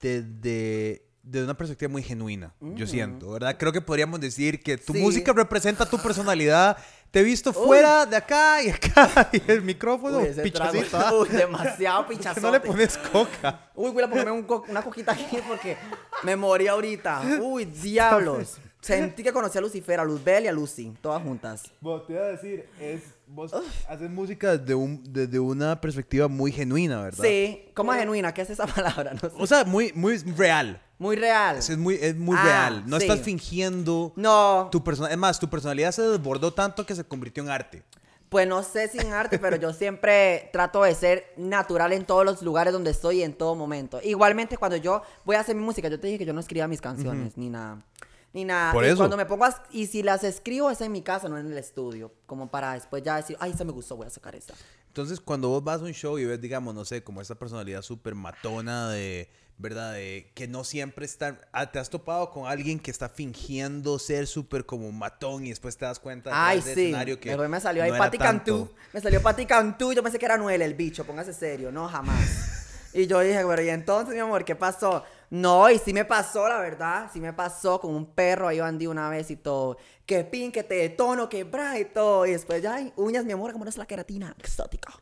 desde, 0.00 1.06
desde 1.24 1.44
una 1.44 1.56
perspectiva 1.56 1.90
muy 1.90 2.02
genuina, 2.02 2.54
yo 2.60 2.86
siento, 2.86 3.30
¿verdad? 3.30 3.56
Creo 3.58 3.72
que 3.72 3.80
podríamos 3.80 4.20
decir 4.20 4.62
que 4.62 4.76
tu 4.76 4.92
Sí. 4.92 4.98
música 5.00 5.32
representa 5.32 5.86
tu 5.86 5.98
personalidad. 5.98 6.76
Te 7.10 7.20
he 7.20 7.22
visto 7.22 7.52
fuera 7.52 8.04
de 8.06 8.16
acá 8.16 8.62
y 8.62 8.68
acá 8.70 9.30
y 9.32 9.40
el 9.50 9.62
micrófono, 9.62 10.18
Uy, 10.18 10.28
pichacito. 10.42 11.20
Uy, 11.22 11.28
demasiado 11.28 12.02
¿Por 12.06 12.10
qué 12.10 12.16
pichazote. 12.18 12.40
no 12.46 12.52
le 12.52 12.60
pones 12.60 12.98
coca? 12.98 13.70
Uy, 13.74 13.90
voy 13.92 14.02
a 14.02 14.08
ponerme 14.08 14.32
un 14.32 14.42
co- 14.42 14.64
una 14.68 14.82
coquita 14.82 15.12
aquí 15.12 15.38
porque 15.48 15.76
me 16.24 16.34
morí 16.36 16.66
ahorita. 16.68 17.22
Uy, 17.40 17.64
diablos. 17.82 18.58
Sentí 18.80 19.22
que 19.22 19.32
conocí 19.32 19.56
a 19.56 19.62
Lucifer, 19.62 19.98
a 19.98 20.04
Luzbel 20.04 20.44
y 20.44 20.48
a 20.48 20.52
Lucy, 20.52 20.92
todas 21.00 21.22
juntas. 21.22 21.62
Bueno, 21.80 22.02
te 22.02 22.12
iba 22.12 22.22
a 22.22 22.26
decir, 22.26 22.68
es, 22.78 23.00
vos 23.26 23.50
haces 23.88 24.10
música 24.10 24.58
desde, 24.58 24.74
un, 24.74 25.02
desde 25.10 25.38
una 25.38 25.80
perspectiva 25.80 26.28
muy 26.28 26.52
genuina, 26.52 27.00
¿verdad? 27.00 27.24
Sí, 27.24 27.70
como 27.72 27.92
genuina, 27.94 28.34
¿qué 28.34 28.42
es 28.42 28.50
esa 28.50 28.66
palabra? 28.66 29.14
No 29.14 29.20
sé. 29.20 29.30
O 29.38 29.46
sea, 29.46 29.64
muy, 29.64 29.90
muy 29.94 30.18
real. 30.36 30.82
Muy 30.98 31.16
real. 31.16 31.56
Es, 31.58 31.76
muy, 31.76 31.94
es 32.00 32.16
muy 32.16 32.36
Ah, 32.38 32.44
real. 32.44 32.82
No 32.86 32.98
sí. 32.98 33.06
estás 33.06 33.20
fingiendo 33.24 34.12
No, 34.16 34.68
tu 34.70 34.82
persona. 34.84 35.10
Es 35.10 35.16
más, 35.18 35.38
tu 35.40 35.48
personalidad 35.50 35.92
se 35.92 36.02
desbordó 36.02 36.52
tanto 36.54 36.86
que 36.86 36.94
se 36.94 37.04
convirtió 37.04 37.42
en 37.42 37.50
arte. 37.50 37.82
pues 38.28 38.48
no 38.48 38.62
sé 38.64 38.88
sin 38.88 39.12
arte, 39.12 39.38
pero 39.38 39.56
yo 39.56 39.72
siempre 39.72 40.48
trato 40.52 40.82
de 40.82 40.94
ser 40.94 41.32
natural 41.36 41.92
en 41.92 42.04
todos 42.04 42.24
los 42.24 42.42
lugares 42.42 42.72
donde 42.72 42.90
estoy 42.90 43.20
y 43.20 43.22
en 43.22 43.32
todo 43.34 43.54
momento. 43.54 44.00
Igualmente, 44.02 44.56
cuando 44.56 44.76
yo 44.76 45.02
voy 45.24 45.36
a 45.36 45.40
hacer 45.40 45.54
mi 45.54 45.62
música, 45.62 45.88
yo 45.88 46.00
te 46.00 46.06
dije 46.08 46.18
que 46.18 46.24
yo 46.24 46.32
no 46.32 46.40
escribía 46.40 46.66
mis 46.66 46.80
canciones, 46.80 47.36
ni 47.36 47.48
nada. 47.48 47.84
Ni 48.32 48.44
nada. 48.44 48.72
Por 48.72 48.82
y 48.84 48.88
eso. 48.88 48.96
cuando 48.96 49.16
me 49.16 49.26
pongo 49.26 49.44
a- 49.44 49.62
y 49.70 49.86
si 49.86 50.02
las 50.02 50.24
escribo 50.24 50.68
es 50.68 50.80
en 50.80 50.90
mi 50.90 51.02
casa, 51.02 51.28
no 51.28 51.38
en 51.38 51.46
el 51.52 51.56
estudio, 51.58 52.12
como 52.26 52.50
para 52.50 52.72
después 52.72 53.04
ya 53.04 53.14
decir, 53.16 53.36
ay, 53.38 53.52
esa 53.52 53.62
me 53.62 53.70
gustó, 53.70 53.94
voy 53.96 54.08
a 54.08 54.10
sacar 54.10 54.34
esa. 54.34 54.54
Entonces, 54.88 55.20
cuando 55.20 55.48
vos 55.50 55.62
vas 55.62 55.80
a 55.80 55.84
un 55.84 55.92
show 55.92 56.18
y 56.18 56.24
ves, 56.24 56.40
digamos, 56.40 56.74
no 56.74 56.84
sé, 56.84 57.04
como 57.04 57.20
esa 57.20 57.36
personalidad 57.36 57.82
súper 57.82 58.16
matona 58.16 58.90
de, 58.90 59.28
¿verdad? 59.58 59.92
De 59.94 60.30
que 60.34 60.48
no 60.48 60.64
siempre 60.64 61.04
está... 61.04 61.40
ah, 61.52 61.70
¿Te 61.70 61.78
has 61.78 61.90
topado 61.90 62.30
con 62.30 62.46
alguien 62.46 62.78
que 62.78 62.90
está 62.90 63.08
fingiendo 63.08 63.98
ser 63.98 64.26
súper 64.26 64.66
como 64.66 64.90
matón 64.92 65.46
y 65.46 65.50
después 65.50 65.76
te 65.76 65.84
das 65.84 65.98
cuenta 65.98 66.30
Ay, 66.32 66.60
del 66.60 66.64
sí. 66.64 66.70
escenario 66.70 67.20
que 67.20 67.36
me 67.36 67.60
salió 67.60 67.82
ahí 67.82 67.92
no 67.92 67.98
Pati 67.98 68.18
Cantú. 68.18 68.70
Me 68.92 69.00
salió 69.00 69.22
Pati 69.22 69.46
Cantú. 69.46 69.92
Yo 69.92 70.02
pensé 70.02 70.18
que 70.18 70.26
era 70.26 70.36
Noel 70.36 70.62
el 70.62 70.74
bicho. 70.74 71.04
Póngase 71.04 71.32
serio. 71.32 71.70
No, 71.70 71.88
jamás. 71.88 72.50
Y 72.94 73.08
yo 73.08 73.18
dije, 73.18 73.44
pero 73.44 73.60
y 73.60 73.70
entonces, 73.70 74.14
mi 74.14 74.20
amor, 74.20 74.44
¿qué 74.44 74.54
pasó? 74.54 75.02
No, 75.28 75.68
y 75.68 75.80
sí 75.80 75.92
me 75.92 76.04
pasó, 76.04 76.48
la 76.48 76.60
verdad. 76.60 77.10
Sí 77.12 77.20
me 77.20 77.32
pasó 77.32 77.80
con 77.80 77.92
un 77.92 78.06
perro 78.06 78.46
ahí 78.46 78.60
bandí 78.60 78.86
una 78.86 79.08
vez 79.08 79.32
y 79.32 79.36
todo. 79.36 79.78
Que 80.06 80.22
pin, 80.22 80.52
que 80.52 80.62
te 80.62 80.76
detono, 80.76 81.28
que 81.28 81.42
bra 81.42 81.76
y 81.80 81.86
todo. 81.86 82.24
Y 82.24 82.30
después 82.30 82.62
ya, 82.62 82.78
uñas, 82.94 83.24
mi 83.24 83.32
amor, 83.32 83.50
como 83.50 83.64
no 83.64 83.68
es 83.68 83.78
la 83.78 83.86
queratina. 83.86 84.36
Exótica. 84.38 84.92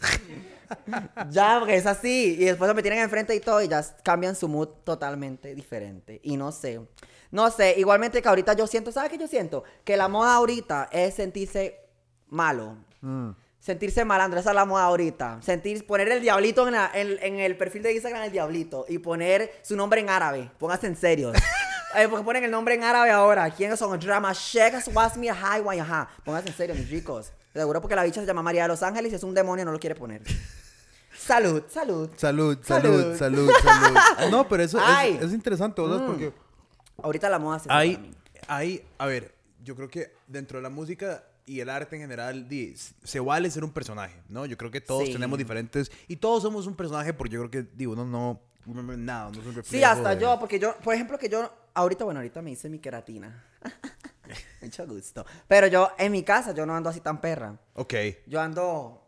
ya, 1.30 1.56
porque 1.58 1.76
es 1.76 1.86
así. 1.86 2.36
Y 2.38 2.44
después 2.44 2.72
me 2.74 2.82
tienen 2.82 3.00
enfrente 3.00 3.34
y 3.34 3.40
todo 3.40 3.62
y 3.62 3.68
ya 3.68 3.82
cambian 4.02 4.34
su 4.36 4.48
mood 4.48 4.68
totalmente 4.84 5.54
diferente. 5.54 6.20
Y 6.22 6.36
no 6.36 6.52
sé. 6.52 6.80
No 7.30 7.50
sé, 7.50 7.74
igualmente 7.78 8.22
que 8.22 8.28
ahorita 8.28 8.54
yo 8.54 8.66
siento, 8.66 8.90
¿sabes 8.90 9.10
qué 9.10 9.18
yo 9.18 9.28
siento? 9.28 9.64
Que 9.84 9.96
la 9.96 10.08
moda 10.08 10.34
ahorita 10.34 10.88
es 10.92 11.14
sentirse 11.14 11.78
malo. 12.28 12.76
Sentirse 13.60 14.04
malandro, 14.04 14.40
esa 14.40 14.50
es 14.50 14.54
la 14.56 14.64
moda 14.64 14.84
ahorita. 14.84 15.40
Sentir, 15.42 15.86
poner 15.86 16.08
el 16.10 16.22
diablito 16.22 16.66
en, 16.66 16.74
la- 16.74 16.90
en- 16.94 17.18
en 17.22 17.38
el 17.40 17.56
perfil 17.56 17.82
de 17.82 17.92
Instagram, 17.92 18.22
el 18.24 18.32
diablito. 18.32 18.86
Y 18.88 18.98
poner 18.98 19.52
su 19.62 19.76
nombre 19.76 20.00
en 20.00 20.08
árabe. 20.08 20.50
Póngase 20.58 20.86
en 20.86 20.96
serio. 20.96 21.32
Eh, 21.96 22.06
porque 22.06 22.22
ponen 22.22 22.44
el 22.44 22.50
nombre 22.50 22.74
en 22.74 22.84
árabe 22.84 23.10
ahora. 23.10 23.48
¿Quiénes 23.50 23.78
son? 23.78 23.98
Drama 23.98 24.34
Sheikhs 24.34 24.90
Wasmi 24.92 25.28
Hi 25.30 25.60
Wayaha. 25.64 26.06
Pónganse 26.22 26.50
en 26.50 26.54
serio, 26.54 26.74
mis 26.74 26.90
ricos. 26.90 27.32
Seguro 27.58 27.80
porque 27.80 27.96
la 27.96 28.04
bicha 28.04 28.20
se 28.20 28.26
llama 28.26 28.42
María 28.42 28.62
de 28.62 28.68
los 28.68 28.82
Ángeles 28.82 29.12
y 29.12 29.16
es 29.16 29.22
un 29.24 29.34
demonio, 29.34 29.64
no 29.64 29.72
lo 29.72 29.78
quiere 29.80 29.94
poner. 29.94 30.22
Salud, 31.18 31.62
salud. 31.68 32.08
Salud, 32.16 32.58
Salud. 32.62 33.16
salud, 33.16 33.16
salud, 33.16 33.50
salud. 33.62 33.98
No, 34.30 34.48
pero 34.48 34.62
eso 34.62 34.78
es, 34.78 35.20
es 35.22 35.32
interesante, 35.32 35.82
¿verdad? 35.82 36.06
Porque 36.06 36.32
Ahorita 37.02 37.28
la 37.28 37.38
moda 37.38 37.58
se 37.58 37.70
hay, 37.70 38.12
hay, 38.46 38.84
a 38.98 39.06
ver, 39.06 39.34
yo 39.64 39.74
creo 39.76 39.88
que 39.90 40.12
dentro 40.28 40.58
de 40.58 40.62
la 40.62 40.70
música 40.70 41.24
y 41.44 41.60
el 41.60 41.68
arte 41.70 41.96
en 41.96 42.02
general, 42.02 42.46
se 43.04 43.20
vale 43.20 43.50
ser 43.50 43.64
un 43.64 43.72
personaje, 43.72 44.22
¿no? 44.28 44.46
Yo 44.46 44.56
creo 44.56 44.70
que 44.70 44.80
todos 44.80 45.06
Sí. 45.06 45.12
tenemos 45.12 45.38
diferentes, 45.38 45.90
y 46.06 46.16
todos 46.16 46.42
somos 46.42 46.66
un 46.66 46.76
personaje 46.76 47.12
porque 47.12 47.34
yo 47.34 47.40
creo 47.48 47.50
que, 47.64 47.70
digo, 47.74 47.92
uno 47.94 48.04
no, 48.04 48.40
no 48.66 48.82
nada, 48.96 49.30
no 49.30 49.40
es 49.40 49.46
un 49.46 49.54
reflejo. 49.54 49.68
Sí, 49.70 49.82
hasta 49.82 50.14
de- 50.14 50.20
yo, 50.22 50.38
porque 50.38 50.58
yo, 50.60 50.76
por 50.76 50.94
ejemplo, 50.94 51.18
que 51.18 51.28
yo, 51.28 51.50
ahorita, 51.74 52.04
bueno, 52.04 52.20
ahorita 52.20 52.42
me 52.42 52.52
hice 52.52 52.68
mi 52.68 52.78
queratina. 52.78 53.44
Mucho 54.62 54.86
gusto. 54.86 55.24
Pero 55.46 55.66
yo, 55.66 55.90
en 55.98 56.12
mi 56.12 56.22
casa, 56.22 56.52
yo 56.52 56.66
no 56.66 56.74
ando 56.76 56.90
así 56.90 57.00
tan 57.00 57.20
perra. 57.20 57.56
Ok, 57.74 57.94
Yo 58.26 58.40
ando, 58.40 59.02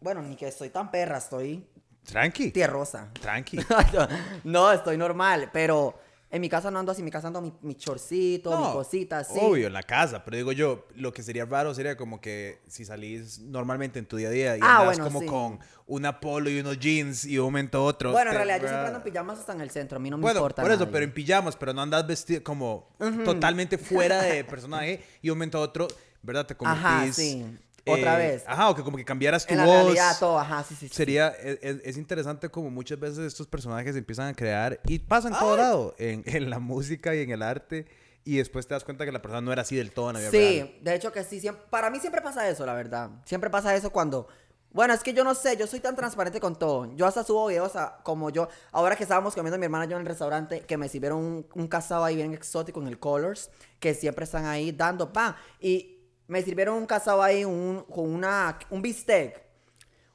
bueno, 0.00 0.22
ni 0.22 0.36
que 0.36 0.48
estoy 0.48 0.70
tan 0.70 0.90
perra, 0.90 1.18
estoy 1.18 1.66
tranqui, 2.04 2.50
tierrosa. 2.50 3.10
tranqui. 3.20 3.58
no, 4.44 4.72
estoy 4.72 4.96
normal, 4.96 5.50
pero 5.52 5.98
en 6.36 6.40
mi 6.42 6.48
casa 6.48 6.70
no 6.70 6.78
ando 6.78 6.92
así, 6.92 7.00
en 7.00 7.04
mi 7.06 7.10
casa 7.10 7.26
ando 7.28 7.40
mi, 7.62 7.74
chorcito, 7.74 8.50
mi 8.56 8.72
cosita 8.72 9.18
así. 9.18 9.38
Obvio, 9.40 9.66
en 9.66 9.72
la 9.72 9.82
casa, 9.82 10.24
pero 10.24 10.36
digo 10.36 10.52
yo, 10.52 10.86
lo 10.94 11.12
que 11.12 11.22
sería 11.22 11.44
raro 11.44 11.74
sería 11.74 11.96
como 11.96 12.20
que 12.20 12.60
si 12.68 12.84
salís 12.84 13.38
normalmente 13.40 13.98
en 13.98 14.06
tu 14.06 14.16
día 14.16 14.28
a 14.28 14.30
día 14.30 14.56
y 14.56 14.60
Ah, 14.62 14.78
andas 14.80 14.84
bueno, 14.86 15.04
como 15.04 15.20
sí. 15.20 15.26
con 15.26 15.58
una 15.86 16.20
polo 16.20 16.48
y 16.50 16.60
unos 16.60 16.78
jeans 16.78 17.24
y 17.24 17.38
un 17.38 17.46
momento 17.46 17.78
a 17.78 17.82
otro. 17.82 18.12
Bueno, 18.12 18.30
en 18.30 18.36
realidad 18.36 18.60
yo 18.60 18.68
siempre 18.68 18.86
ando 18.88 18.98
en 18.98 19.04
pijamas 19.04 19.38
hasta 19.38 19.52
en 19.52 19.60
el 19.60 19.70
centro, 19.70 19.96
a 19.96 20.00
mí 20.00 20.10
no 20.10 20.16
me 20.18 20.22
Bueno, 20.22 20.38
importa 20.40 20.62
por 20.62 20.70
eso, 20.70 20.80
nadie. 20.80 20.92
pero 20.92 21.04
en 21.04 21.12
pijamas, 21.14 21.56
pero 21.56 21.72
no 21.72 21.82
andas 21.82 22.06
vestido 22.06 22.42
como 22.44 22.88
totalmente 23.24 23.78
fuera 23.78 24.22
de 24.22 24.44
personaje 24.44 25.02
y 25.22 25.30
un 25.30 25.38
momento 25.38 25.58
a 25.58 25.62
otro, 25.62 25.88
¿verdad? 26.22 26.46
Te 26.46 26.56
convertís. 26.56 26.84
Ajá, 26.86 27.12
sí. 27.12 27.44
Otra 27.92 28.16
vez. 28.16 28.44
Ajá, 28.46 28.70
o 28.70 28.74
que 28.74 28.82
como 28.82 28.96
que 28.96 29.04
cambiaras 29.04 29.46
tu 29.46 29.52
En 29.52 29.58
la 29.58 29.64
voz. 29.66 29.74
realidad 29.74 30.16
todo, 30.18 30.38
ajá, 30.38 30.64
sí, 30.64 30.74
sí, 30.74 30.88
sí. 30.88 30.94
Sería, 30.94 31.28
es, 31.28 31.58
es- 31.62 31.80
es 31.84 31.96
interesante 31.96 32.48
como 32.48 32.70
muchas 32.70 32.98
veces 32.98 33.18
estos 33.20 33.46
personajes 33.46 33.92
se 33.92 33.98
empiezan 33.98 34.28
a 34.28 34.34
crear 34.34 34.80
y 34.86 34.98
pasan 34.98 35.32
todo 35.38 35.56
lado, 35.56 35.94
en, 35.98 36.22
en 36.26 36.50
la 36.50 36.58
música 36.58 37.14
y 37.14 37.20
en 37.22 37.30
el 37.30 37.42
arte, 37.42 37.86
y 38.24 38.38
después 38.38 38.66
te 38.66 38.74
das 38.74 38.82
cuenta 38.84 39.04
que 39.04 39.12
la 39.12 39.22
persona 39.22 39.40
no 39.40 39.52
era 39.52 39.62
así 39.62 39.76
del 39.76 39.92
todo 39.92 40.08
en 40.10 40.14
la 40.14 40.20
vida 40.20 40.30
Sí, 40.32 40.38
real. 40.38 40.74
de 40.82 40.94
hecho 40.94 41.12
que 41.12 41.22
sí, 41.22 41.40
siem- 41.40 41.56
para 41.70 41.90
mí 41.90 42.00
siempre 42.00 42.20
pasa 42.22 42.48
eso, 42.48 42.66
la 42.66 42.74
verdad. 42.74 43.10
Siempre 43.24 43.50
pasa 43.50 43.74
eso 43.74 43.90
cuando... 43.90 44.26
Bueno, 44.72 44.92
es 44.92 45.02
que 45.02 45.14
yo 45.14 45.24
no 45.24 45.34
sé, 45.34 45.56
yo 45.56 45.66
soy 45.66 45.80
tan 45.80 45.96
transparente 45.96 46.38
con 46.38 46.54
todo. 46.58 46.94
Yo 46.96 47.06
hasta 47.06 47.24
subo 47.24 47.46
videos 47.46 47.76
a- 47.76 47.98
como 48.02 48.28
yo, 48.28 48.48
ahora 48.72 48.94
que 48.94 49.04
estábamos 49.04 49.34
comiendo 49.34 49.56
mi 49.58 49.64
hermana 49.64 49.86
yo 49.86 49.96
en 49.96 50.02
el 50.02 50.06
restaurante, 50.06 50.60
que 50.62 50.76
me 50.76 50.88
sirvieron 50.90 51.18
un, 51.18 51.46
un 51.54 51.66
casado 51.66 52.04
ahí 52.04 52.16
bien 52.16 52.34
exótico 52.34 52.82
en 52.82 52.88
el 52.88 52.98
Colors, 52.98 53.48
que 53.80 53.94
siempre 53.94 54.24
están 54.24 54.44
ahí 54.44 54.72
dando 54.72 55.14
pan. 55.14 55.34
Y 55.60 55.95
me 56.28 56.42
sirvieron 56.42 56.76
un 56.76 56.86
casado 56.86 57.22
ahí 57.22 57.44
un, 57.44 57.84
con 57.90 58.12
una, 58.12 58.58
un 58.70 58.82
bistec. 58.82 59.44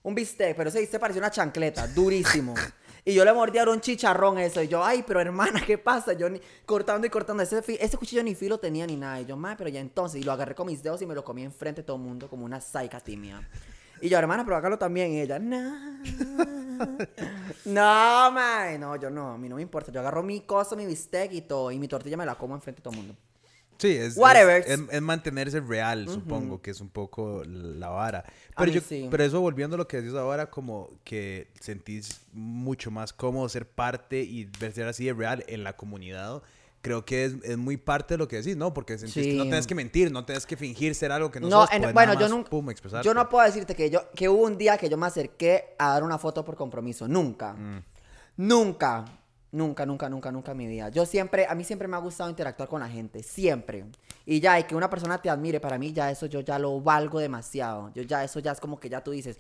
Un 0.04 0.16
bistec, 0.16 0.56
pero 0.56 0.70
ese 0.70 0.80
bistec 0.80 1.00
parecía 1.00 1.22
una 1.22 1.32
chancleta, 1.32 1.88
durísimo. 1.88 2.54
Y 3.04 3.16
yo 3.16 3.26
le 3.26 3.34
mordí 3.34 3.58
ahora 3.58 3.72
un 3.72 3.82
chicharrón 3.82 4.38
eso. 4.38 4.62
Y 4.62 4.68
yo, 4.68 4.84
ay, 4.84 5.04
pero 5.06 5.20
hermana, 5.20 5.64
¿qué 5.66 5.78
pasa? 5.78 6.14
Yo 6.14 6.30
ni, 6.30 6.40
cortando 6.66 7.08
y 7.08 7.10
cortando. 7.10 7.42
Ese, 7.42 7.60
ese 7.80 7.98
cuchillo 7.98 8.24
ni 8.24 8.36
filo 8.36 8.60
tenía 8.60 8.86
ni 8.86 8.96
nada. 8.96 9.20
Y 9.20 9.26
yo, 9.26 9.36
madre, 9.36 9.56
pero 9.58 9.70
ya 9.72 9.80
entonces. 9.80 10.22
Y 10.22 10.24
lo 10.24 10.32
agarré 10.32 10.54
con 10.54 10.68
mis 10.68 10.84
dedos 10.84 11.02
y 11.02 11.08
me 11.08 11.16
lo 11.16 11.24
comí 11.24 11.44
enfrente 11.44 11.82
de 11.82 11.86
todo 11.88 11.98
el 11.98 12.04
mundo 12.04 12.30
como 12.30 12.46
una 12.46 12.62
saica 12.62 13.00
timia. 13.00 13.50
Y 14.02 14.10
yo, 14.10 14.18
hermana, 14.18 14.44
pero 14.44 14.56
hágalo 14.56 14.78
también. 14.78 15.14
Y 15.14 15.22
ella, 15.22 15.40
no. 15.40 16.00
No, 17.66 18.32
mae. 18.32 18.78
No, 18.78 18.96
yo 18.96 19.10
no. 19.10 19.34
A 19.34 19.38
mí 19.38 19.50
no 19.50 19.56
me 19.56 19.62
importa. 19.62 19.92
Yo 19.92 20.00
agarro 20.00 20.22
mi 20.24 20.42
cosa, 20.42 20.76
mi 20.76 20.86
bistec 20.86 21.34
y 21.34 21.42
todo. 21.42 21.72
Y 21.72 21.80
mi 21.80 21.88
tortilla 21.88 22.18
me 22.18 22.26
la 22.26 22.36
como 22.36 22.56
enfrente 22.56 22.82
de 22.82 22.84
todo 22.84 22.94
el 22.94 23.00
mundo. 23.00 23.16
Sí, 23.82 23.96
es, 23.98 24.16
Whatever. 24.16 24.62
es, 24.62 24.68
es- 24.68 24.80
es 24.92 25.02
mantenerse 25.02 25.60
real, 25.60 26.08
supongo, 26.08 26.62
que 26.62 26.70
es 26.72 26.80
un 26.82 26.90
poco 26.90 27.44
la 27.46 27.90
vara. 27.90 28.24
Pero, 28.56 28.72
yo, 28.72 28.82
sí. 28.82 29.08
pero 29.10 29.24
eso 29.24 29.42
volviendo 29.42 29.74
a 29.76 29.78
lo 29.78 29.88
que 29.88 29.98
decís 30.02 30.16
ahora, 30.16 30.50
como 30.52 30.90
que 31.04 31.48
sentís 31.60 32.22
mucho 32.32 32.92
más 32.92 33.12
cómodo 33.12 33.50
ser 33.50 33.68
parte 33.68 34.22
y 34.22 34.46
ver 34.60 34.72
ser 34.74 34.88
así 34.88 35.06
de 35.06 35.14
real 35.14 35.44
en 35.48 35.64
la 35.64 35.74
comunidad. 35.76 36.44
Creo 36.84 37.06
que 37.06 37.26
es, 37.26 37.34
es 37.44 37.58
muy 37.58 37.78
parte 37.78 38.16
de 38.16 38.18
lo 38.20 38.28
que 38.28 38.38
decís, 38.38 38.56
¿no? 38.58 38.74
Porque 38.74 38.98
sentís 38.98 39.14
que 39.16 39.32
Sí. 39.32 39.38
no 39.38 39.44
tienes 39.44 39.68
que 39.68 39.76
mentir, 39.76 40.12
no 40.12 40.26
tienes 40.26 40.46
que 40.46 40.58
fingir 40.58 40.96
ser 40.96 41.12
algo 41.12 41.30
que 41.32 41.40
no, 41.40 41.48
No, 41.50 41.62
sos. 41.62 41.72
en- 41.74 41.82
puedes 41.82 41.94
bueno, 41.94 42.20
yo 42.20 42.28
nunca. 42.28 42.50
pum. 42.50 42.68
Yo 43.04 43.14
no 43.14 43.30
puedo 43.30 43.46
decirte 43.46 43.76
que 43.76 43.90
yo 43.90 44.10
que 44.16 44.30
hubo 44.30 44.44
un 44.44 44.58
día 44.58 44.78
que 44.78 44.90
yo 44.90 44.98
me 44.98 45.06
acerqué 45.08 45.76
a 45.80 45.90
dar 45.90 46.04
una 46.04 46.18
foto 46.18 46.44
por 46.46 46.56
compromiso. 46.56 47.08
Nunca. 47.08 47.54
Mm. 47.54 47.84
Nunca. 48.38 49.06
Nunca, 49.54 49.86
nunca, 49.86 50.08
nunca, 50.10 50.32
nunca 50.32 50.52
en 50.52 50.58
mi 50.58 50.68
vida. 50.68 50.90
Yo 50.90 51.06
siempre, 51.06 51.46
a 51.46 51.54
mí 51.56 51.64
siempre 51.66 51.88
me 51.88 51.98
ha 51.98 52.00
gustado 52.00 52.30
interactuar 52.30 52.70
con 52.70 52.80
la 52.80 52.88
gente. 52.88 53.22
Siempre. 53.22 53.86
Y 54.26 54.40
ya, 54.40 54.58
y 54.60 54.64
que 54.64 54.76
una 54.76 54.90
persona 54.90 55.22
te 55.22 55.30
admire, 55.30 55.60
para 55.60 55.78
mí 55.78 55.92
ya 55.92 56.10
eso 56.10 56.26
yo 56.28 56.40
ya 56.40 56.58
lo 56.58 56.80
valgo 56.80 57.20
demasiado. 57.20 57.92
Yo 57.94 58.04
ya, 58.04 58.24
eso 58.24 58.40
ya 58.40 58.54
es 58.54 58.60
como 58.62 58.80
que 58.80 58.88
ya 58.90 59.04
tú 59.04 59.12
dices. 59.12 59.38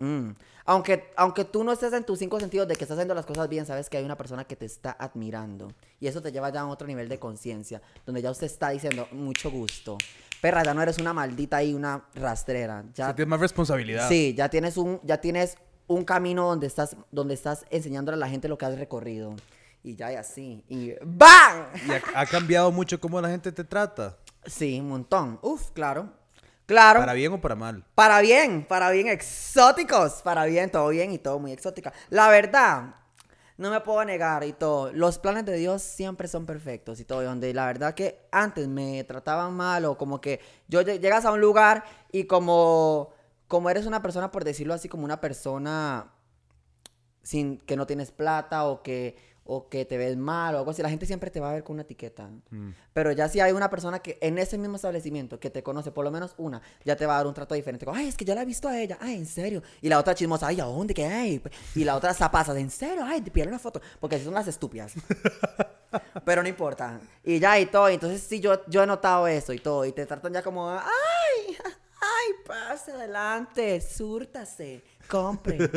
"Mm". 0.00 0.30
Aunque, 0.64 1.10
aunque 1.16 1.44
tú 1.44 1.64
no 1.64 1.72
estés 1.72 1.92
en 1.92 2.04
tus 2.04 2.18
cinco 2.18 2.38
sentidos 2.40 2.66
de 2.68 2.74
que 2.76 2.84
estás 2.84 2.96
haciendo 2.98 3.14
las 3.14 3.24
cosas 3.26 3.48
bien, 3.48 3.64
sabes 3.64 3.88
que 3.88 3.96
hay 3.96 4.04
una 4.04 4.16
persona 4.16 4.44
que 4.44 4.54
te 4.56 4.66
está 4.66 4.96
admirando. 4.98 5.72
Y 6.00 6.08
eso 6.08 6.20
te 6.20 6.30
lleva 6.32 6.50
ya 6.50 6.60
a 6.62 6.66
otro 6.66 6.86
nivel 6.86 7.08
de 7.08 7.18
conciencia, 7.18 7.80
donde 8.04 8.20
ya 8.20 8.30
usted 8.30 8.46
está 8.46 8.70
diciendo, 8.70 9.06
mucho 9.12 9.50
gusto. 9.50 9.96
Perra, 10.42 10.62
ya 10.64 10.74
no 10.74 10.82
eres 10.82 10.98
una 10.98 11.12
maldita 11.14 11.62
y 11.62 11.74
una 11.74 12.04
rastrera. 12.14 12.84
Ya, 12.94 13.14
Tienes 13.14 13.30
más 13.30 13.40
responsabilidad. 13.40 14.08
sí, 14.08 14.34
ya 14.36 14.48
tienes 14.48 14.76
un, 14.76 15.00
ya 15.04 15.20
tienes 15.20 15.56
un 15.88 16.04
camino 16.04 16.46
donde 16.46 16.68
estás, 16.68 16.96
donde 17.10 17.34
estás 17.34 17.64
enseñándole 17.70 18.14
a 18.14 18.20
la 18.20 18.28
gente 18.28 18.46
lo 18.46 18.56
que 18.56 18.66
has 18.66 18.78
recorrido. 18.78 19.34
Y 19.82 19.96
ya 19.96 20.12
y 20.12 20.16
así. 20.16 20.64
Y 20.68 20.92
¡BAM! 21.04 21.66
Y 21.86 21.90
ha, 21.92 22.20
ha 22.20 22.26
cambiado 22.26 22.70
mucho 22.70 23.00
cómo 23.00 23.20
la 23.20 23.28
gente 23.30 23.50
te 23.50 23.64
trata. 23.64 24.16
Sí, 24.46 24.78
un 24.80 24.88
montón. 24.88 25.38
Uf, 25.42 25.70
claro. 25.72 26.10
Claro. 26.66 27.00
Para 27.00 27.14
bien 27.14 27.32
o 27.32 27.40
para 27.40 27.54
mal. 27.54 27.84
Para 27.94 28.20
bien, 28.20 28.66
para 28.68 28.90
bien, 28.90 29.08
exóticos. 29.08 30.20
Para 30.22 30.44
bien, 30.44 30.70
todo 30.70 30.88
bien 30.88 31.12
y 31.12 31.18
todo 31.18 31.38
muy 31.38 31.52
exótica. 31.52 31.92
La 32.10 32.28
verdad, 32.28 32.96
no 33.56 33.70
me 33.70 33.80
puedo 33.80 34.04
negar 34.04 34.44
y 34.44 34.52
todo. 34.52 34.92
Los 34.92 35.18
planes 35.18 35.46
de 35.46 35.56
Dios 35.56 35.80
siempre 35.80 36.28
son 36.28 36.44
perfectos 36.44 37.00
y 37.00 37.04
todo. 37.04 37.22
y 37.22 37.24
Donde 37.24 37.54
la 37.54 37.64
verdad 37.66 37.94
que 37.94 38.20
antes 38.30 38.68
me 38.68 39.02
trataban 39.04 39.54
mal 39.54 39.84
o 39.86 39.96
como 39.96 40.20
que 40.20 40.40
yo 40.68 40.82
lle- 40.82 41.00
llegas 41.00 41.24
a 41.24 41.32
un 41.32 41.40
lugar 41.40 41.84
y 42.12 42.24
como, 42.24 43.14
como 43.48 43.70
eres 43.70 43.86
una 43.86 44.02
persona, 44.02 44.30
por 44.30 44.44
decirlo 44.44 44.74
así, 44.74 44.88
como 44.88 45.04
una 45.04 45.20
persona 45.20 46.12
sin 47.22 47.58
que 47.58 47.76
no 47.76 47.86
tienes 47.86 48.10
plata 48.10 48.64
o 48.64 48.82
que 48.82 49.16
o 49.50 49.70
que 49.70 49.86
te 49.86 49.96
ves 49.96 50.14
mal 50.14 50.54
o 50.54 50.58
algo 50.58 50.70
así, 50.70 50.82
la 50.82 50.90
gente 50.90 51.06
siempre 51.06 51.30
te 51.30 51.40
va 51.40 51.48
a 51.50 51.54
ver 51.54 51.64
con 51.64 51.72
una 51.72 51.82
etiqueta. 51.82 52.28
Pero 52.92 53.12
ya 53.12 53.28
si 53.28 53.40
hay 53.40 53.52
una 53.52 53.70
persona 53.70 54.00
que 54.00 54.18
en 54.20 54.36
ese 54.36 54.58
mismo 54.58 54.76
establecimiento 54.76 55.40
que 55.40 55.48
te 55.48 55.62
conoce, 55.62 55.90
por 55.90 56.04
lo 56.04 56.10
menos 56.10 56.34
una, 56.36 56.60
ya 56.84 56.96
te 56.96 57.06
va 57.06 57.14
a 57.14 57.16
dar 57.16 57.26
un 57.26 57.32
trato 57.32 57.54
diferente. 57.54 57.86
Como, 57.86 57.96
ay, 57.96 58.08
es 58.08 58.16
que 58.16 58.26
ya 58.26 58.34
la 58.34 58.42
he 58.42 58.44
visto 58.44 58.68
a 58.68 58.78
ella. 58.78 58.98
Ay, 59.00 59.14
en 59.14 59.24
serio. 59.24 59.62
Y 59.80 59.88
la 59.88 59.98
otra 59.98 60.14
chismosa, 60.14 60.48
ay, 60.48 60.60
¿a 60.60 60.66
dónde? 60.66 60.92
¿Qué 60.92 61.06
hay? 61.06 61.42
Y 61.74 61.84
la 61.84 61.96
otra 61.96 62.12
zapasa, 62.12 62.58
en 62.60 62.68
serio, 62.68 63.02
ay, 63.02 63.22
te 63.22 63.30
pidieron 63.30 63.54
una 63.54 63.58
foto. 63.58 63.80
Porque 63.98 64.16
así 64.16 64.26
son 64.26 64.34
las 64.34 64.48
estúpidas. 64.48 64.92
Pero 66.26 66.42
no 66.42 66.48
importa. 66.48 67.00
Y 67.24 67.38
ya 67.38 67.58
y 67.58 67.64
todo. 67.64 67.88
Entonces 67.88 68.20
sí, 68.20 68.40
yo, 68.40 68.66
yo 68.66 68.82
he 68.82 68.86
notado 68.86 69.26
eso 69.28 69.54
y 69.54 69.60
todo. 69.60 69.86
Y 69.86 69.92
te 69.92 70.04
tratan 70.04 70.34
ya 70.34 70.42
como, 70.42 70.68
ay, 70.68 71.56
pase 72.48 72.92
adelante, 72.92 73.80
súrtase, 73.80 74.82
compre. 75.06 75.58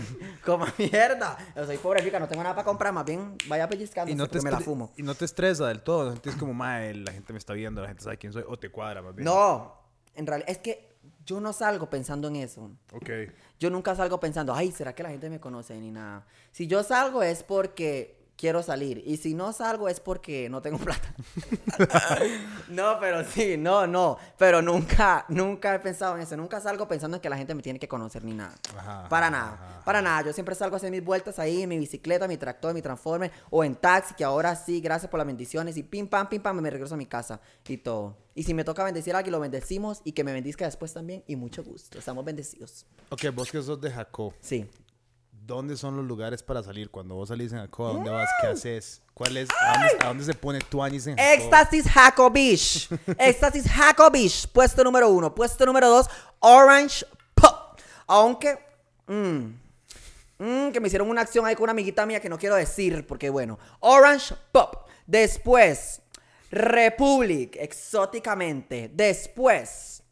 como 0.44 0.66
mierda. 0.76 1.38
Yo 1.56 1.64
soy 1.64 1.78
pobre 1.78 2.02
rica, 2.02 2.18
no 2.18 2.28
tengo 2.28 2.42
nada 2.42 2.54
para 2.54 2.64
comprar, 2.64 2.92
más 2.92 3.04
bien 3.06 3.36
vaya 3.46 3.68
pellizcando 3.68 4.12
Y 4.12 4.16
no, 4.16 4.28
te 4.28 4.42
me 4.42 4.50
la 4.50 4.60
fumo. 4.60 4.92
y 4.96 5.02
no 5.02 5.14
te 5.14 5.24
estresa 5.24 5.68
del 5.68 5.82
todo. 5.82 6.04
No 6.06 6.12
sentís 6.12 6.34
como, 6.34 6.52
mae, 6.52 6.92
la 6.94 7.12
gente 7.12 7.32
me 7.32 7.38
está 7.38 7.52
viendo, 7.52 7.80
la 7.80 7.88
gente 7.88 8.02
sabe 8.02 8.18
quién 8.18 8.32
soy. 8.32 8.44
O 8.48 8.58
te 8.58 8.70
cuadra 8.70 9.00
más 9.00 9.14
bien. 9.14 9.24
No, 9.24 9.80
en 10.14 10.26
realidad, 10.26 10.50
es 10.50 10.58
que 10.58 10.90
yo 11.24 11.40
no 11.40 11.52
salgo 11.52 11.88
pensando 11.88 12.28
en 12.28 12.36
eso. 12.36 12.70
Ok. 12.92 13.10
Yo 13.58 13.70
nunca 13.70 13.94
salgo 13.94 14.18
pensando, 14.18 14.52
ay, 14.52 14.72
¿será 14.72 14.94
que 14.94 15.02
la 15.02 15.10
gente 15.10 15.30
me 15.30 15.38
conoce? 15.38 15.78
Ni 15.78 15.90
nada. 15.90 16.26
Si 16.50 16.66
yo 16.66 16.82
salgo 16.82 17.22
es 17.22 17.42
porque 17.44 18.19
quiero 18.40 18.62
salir. 18.62 19.02
Y 19.06 19.18
si 19.18 19.34
no 19.34 19.52
salgo 19.52 19.88
es 19.88 20.00
porque 20.00 20.48
no 20.48 20.62
tengo 20.62 20.78
plata. 20.84 21.14
no, 22.68 22.98
pero 22.98 23.22
sí, 23.24 23.56
no, 23.58 23.86
no. 23.86 24.16
Pero 24.38 24.62
nunca, 24.62 25.26
nunca 25.28 25.74
he 25.74 25.78
pensado 25.80 26.16
en 26.16 26.22
eso. 26.22 26.36
Nunca 26.36 26.58
salgo 26.60 26.88
pensando 26.88 27.18
en 27.18 27.20
que 27.20 27.28
la 27.28 27.36
gente 27.36 27.54
me 27.54 27.62
tiene 27.62 27.78
que 27.78 27.86
conocer 27.86 28.24
ni 28.24 28.32
nada. 28.32 28.54
Ajá, 28.76 29.08
para 29.08 29.26
ajá, 29.26 29.36
nada, 29.36 29.52
ajá, 29.52 29.84
para 29.84 30.02
nada. 30.02 30.22
Yo 30.22 30.32
siempre 30.32 30.54
salgo 30.54 30.76
a 30.76 30.78
hacer 30.78 30.90
mis 30.90 31.04
vueltas 31.04 31.38
ahí 31.38 31.62
en 31.62 31.68
mi 31.68 31.78
bicicleta, 31.78 32.26
mi 32.26 32.38
tractor, 32.38 32.72
mi 32.72 32.80
transformer 32.80 33.30
o 33.50 33.62
en 33.62 33.74
taxi, 33.74 34.14
que 34.14 34.24
ahora 34.24 34.56
sí, 34.56 34.80
gracias 34.80 35.10
por 35.10 35.18
las 35.18 35.26
bendiciones. 35.26 35.76
Y 35.76 35.82
pim, 35.82 36.08
pam, 36.08 36.28
pim, 36.28 36.40
pam, 36.40 36.58
me 36.60 36.70
regreso 36.70 36.94
a 36.94 36.98
mi 36.98 37.06
casa 37.06 37.40
y 37.68 37.76
todo. 37.76 38.16
Y 38.34 38.44
si 38.44 38.54
me 38.54 38.64
toca 38.64 38.82
bendecir 38.84 39.14
a 39.14 39.18
alguien, 39.18 39.32
lo 39.32 39.40
bendecimos 39.40 40.00
y 40.04 40.12
que 40.12 40.24
me 40.24 40.32
bendizca 40.32 40.64
después 40.64 40.94
también. 40.94 41.22
Y 41.26 41.36
mucho 41.36 41.62
gusto. 41.62 41.98
Estamos 41.98 42.24
bendecidos. 42.24 42.86
Ok, 43.10 43.26
vos 43.34 43.50
que 43.50 43.60
sos 43.62 43.80
de 43.80 43.90
Jacó, 43.90 44.32
Sí. 44.40 44.66
¿Dónde 45.50 45.76
son 45.76 45.96
los 45.96 46.06
lugares 46.06 46.42
para 46.42 46.62
salir? 46.62 46.90
Cuando 46.90 47.16
vos 47.16 47.28
salís 47.28 47.52
en 47.52 47.58
Jacó, 47.58 47.88
¿a 47.88 47.92
dónde 47.92 48.10
vas? 48.10 48.30
¿Qué 48.40 48.46
haces? 48.46 49.02
¿Cuál 49.12 49.36
es? 49.36 49.48
¿A 49.50 49.72
dónde, 49.72 50.04
a 50.04 50.08
dónde 50.08 50.24
se 50.24 50.34
pone 50.34 50.60
tu 50.60 50.82
años 50.82 51.06
en 51.06 51.16
Jacó? 51.16 51.32
Éxtasis 51.32 51.88
Jacobish. 51.88 52.88
Éxtasis 53.18 53.64
Jacobish. 53.68 54.46
Puesto 54.48 54.84
número 54.84 55.08
uno. 55.08 55.34
Puesto 55.34 55.66
número 55.66 55.88
dos. 55.88 56.08
Orange 56.38 57.04
Pop. 57.34 57.78
Aunque. 58.06 58.58
mm, 59.08 59.46
mm, 60.38 60.72
que 60.72 60.80
me 60.80 60.86
hicieron 60.86 61.10
una 61.10 61.22
acción 61.22 61.44
ahí 61.44 61.54
con 61.54 61.64
una 61.64 61.72
amiguita 61.72 62.06
mía 62.06 62.20
que 62.20 62.28
no 62.28 62.38
quiero 62.38 62.54
decir. 62.54 63.06
Porque 63.06 63.28
bueno. 63.28 63.58
Orange 63.80 64.36
Pop. 64.52 64.88
Después. 65.04 66.00
Republic. 66.50 67.56
Exóticamente. 67.56 68.88
Después. 68.94 70.02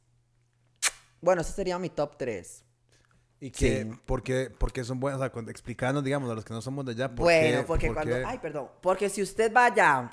Bueno, 1.20 1.42
ese 1.42 1.52
sería 1.52 1.78
mi 1.78 1.90
top 1.90 2.16
3. 2.16 2.64
¿Y 3.40 3.50
qué? 3.50 3.82
Sí. 3.84 3.98
¿Por 4.04 4.22
qué, 4.22 4.50
por 4.50 4.72
qué 4.72 4.82
son 4.84 4.98
buenas? 4.98 5.20
O 5.20 5.24
sea, 5.30 5.42
explicanos, 5.50 6.02
digamos, 6.02 6.30
a 6.30 6.34
los 6.34 6.44
que 6.44 6.52
no 6.52 6.60
somos 6.60 6.84
de 6.84 6.92
allá. 6.92 7.08
¿por 7.08 7.24
Bueno, 7.24 7.60
qué- 7.60 7.66
porque 7.66 7.86
por 7.86 7.94
cuando. 7.96 8.16
qué? 8.16 8.24
Ay, 8.26 8.38
perdón. 8.38 8.68
Porque 8.80 9.08
si 9.08 9.22
usted 9.22 9.52
va 9.54 9.66
allá 9.66 10.10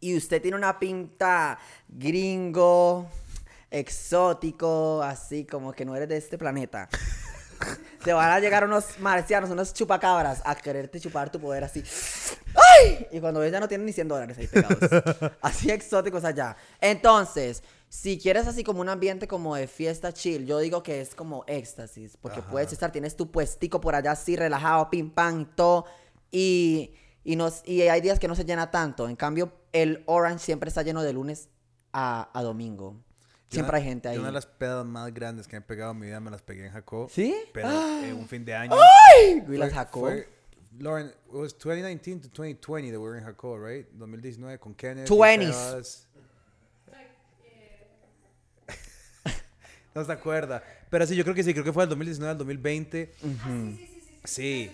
y 0.00 0.16
usted 0.16 0.42
tiene 0.42 0.56
una 0.56 0.78
pinta 0.78 1.58
gringo, 1.88 3.08
exótico, 3.70 5.02
así 5.02 5.44
como 5.46 5.72
que 5.72 5.84
no 5.84 5.96
eres 5.96 6.08
de 6.08 6.16
este 6.18 6.36
planeta. 6.38 6.88
Te 8.04 8.12
van 8.12 8.30
a 8.30 8.40
llegar 8.40 8.64
unos 8.64 8.98
marcianos, 8.98 9.48
unos 9.50 9.72
chupacabras 9.72 10.42
a 10.44 10.54
quererte 10.56 10.98
chupar 10.98 11.30
tu 11.30 11.40
poder 11.40 11.62
así. 11.62 11.82
¡Ay! 12.54 13.06
Y 13.12 13.20
cuando 13.20 13.38
ves 13.40 13.52
ya 13.52 13.60
no 13.60 13.68
tienen 13.68 13.86
ni 13.86 13.92
100 13.92 14.08
dólares 14.08 14.36
ahí 14.36 14.48
pegados. 14.48 14.78
así 15.40 15.70
exóticos 15.70 16.24
allá. 16.24 16.56
Entonces, 16.80 17.62
si 17.94 18.18
quieres 18.18 18.46
así 18.46 18.64
como 18.64 18.80
un 18.80 18.88
ambiente 18.88 19.28
como 19.28 19.54
de 19.54 19.66
fiesta 19.66 20.14
chill, 20.14 20.46
yo 20.46 20.58
digo 20.60 20.82
que 20.82 21.02
es 21.02 21.14
como 21.14 21.44
éxtasis. 21.46 22.16
Porque 22.16 22.40
puedes 22.40 22.72
estar, 22.72 22.90
tienes 22.90 23.16
tu 23.16 23.30
puestico 23.30 23.82
por 23.82 23.94
allá 23.94 24.12
así 24.12 24.34
relajado, 24.34 24.88
pim 24.88 25.10
pam 25.10 25.42
y 25.42 25.44
todo. 25.44 25.84
Y, 26.30 26.94
y, 27.22 27.36
nos, 27.36 27.60
y 27.68 27.82
hay 27.82 28.00
días 28.00 28.18
que 28.18 28.28
no 28.28 28.34
se 28.34 28.46
llena 28.46 28.70
tanto. 28.70 29.10
En 29.10 29.14
cambio, 29.16 29.52
el 29.72 30.02
Orange 30.06 30.42
siempre 30.42 30.68
está 30.68 30.80
lleno 30.82 31.02
de 31.02 31.12
lunes 31.12 31.50
a, 31.92 32.30
a 32.32 32.42
domingo. 32.42 32.96
Siempre 33.50 33.72
una- 33.76 33.78
hay 33.78 33.84
gente 33.84 34.08
ahí. 34.08 34.16
Una 34.16 34.28
de 34.28 34.32
las 34.32 34.46
pedas 34.46 34.86
más 34.86 35.12
grandes 35.12 35.46
que 35.46 35.56
me 35.56 35.58
he 35.58 35.66
pegado 35.66 35.92
en 35.92 35.98
mi 35.98 36.06
vida 36.06 36.18
me 36.18 36.30
las 36.30 36.40
pegué 36.40 36.64
en 36.64 36.72
Jacó. 36.72 37.08
¿Sí? 37.10 37.36
Pero 37.52 37.68
en 38.04 38.16
un 38.16 38.26
fin 38.26 38.42
de 38.46 38.54
año. 38.54 38.74
Las 38.74 39.44
Fue- 39.46 39.70
sacó. 39.70 40.00
fue- 40.00 40.28
Lauren, 40.78 41.08
it 41.08 41.14
was 41.34 41.52
2019 41.58 42.22
to 42.22 42.28
2020 42.30 42.90
that 42.90 42.98
we 42.98 43.04
were 43.06 43.18
in 43.18 43.24
Jacó, 43.26 43.58
right? 43.58 43.86
2019 43.92 44.58
con 44.58 44.74
Kenneth. 44.74 45.06
y 45.06 45.12
20s. 45.14 46.06
No 49.94 50.04
se 50.04 50.12
acuerda. 50.12 50.62
Pero 50.90 51.06
sí, 51.06 51.16
yo 51.16 51.24
creo 51.24 51.34
que 51.34 51.42
sí, 51.42 51.52
creo 51.52 51.64
que 51.64 51.72
fue 51.72 51.82
del 51.84 51.90
2019 51.90 52.30
al 52.30 52.38
2020. 52.38 53.12
Sí. 54.24 54.70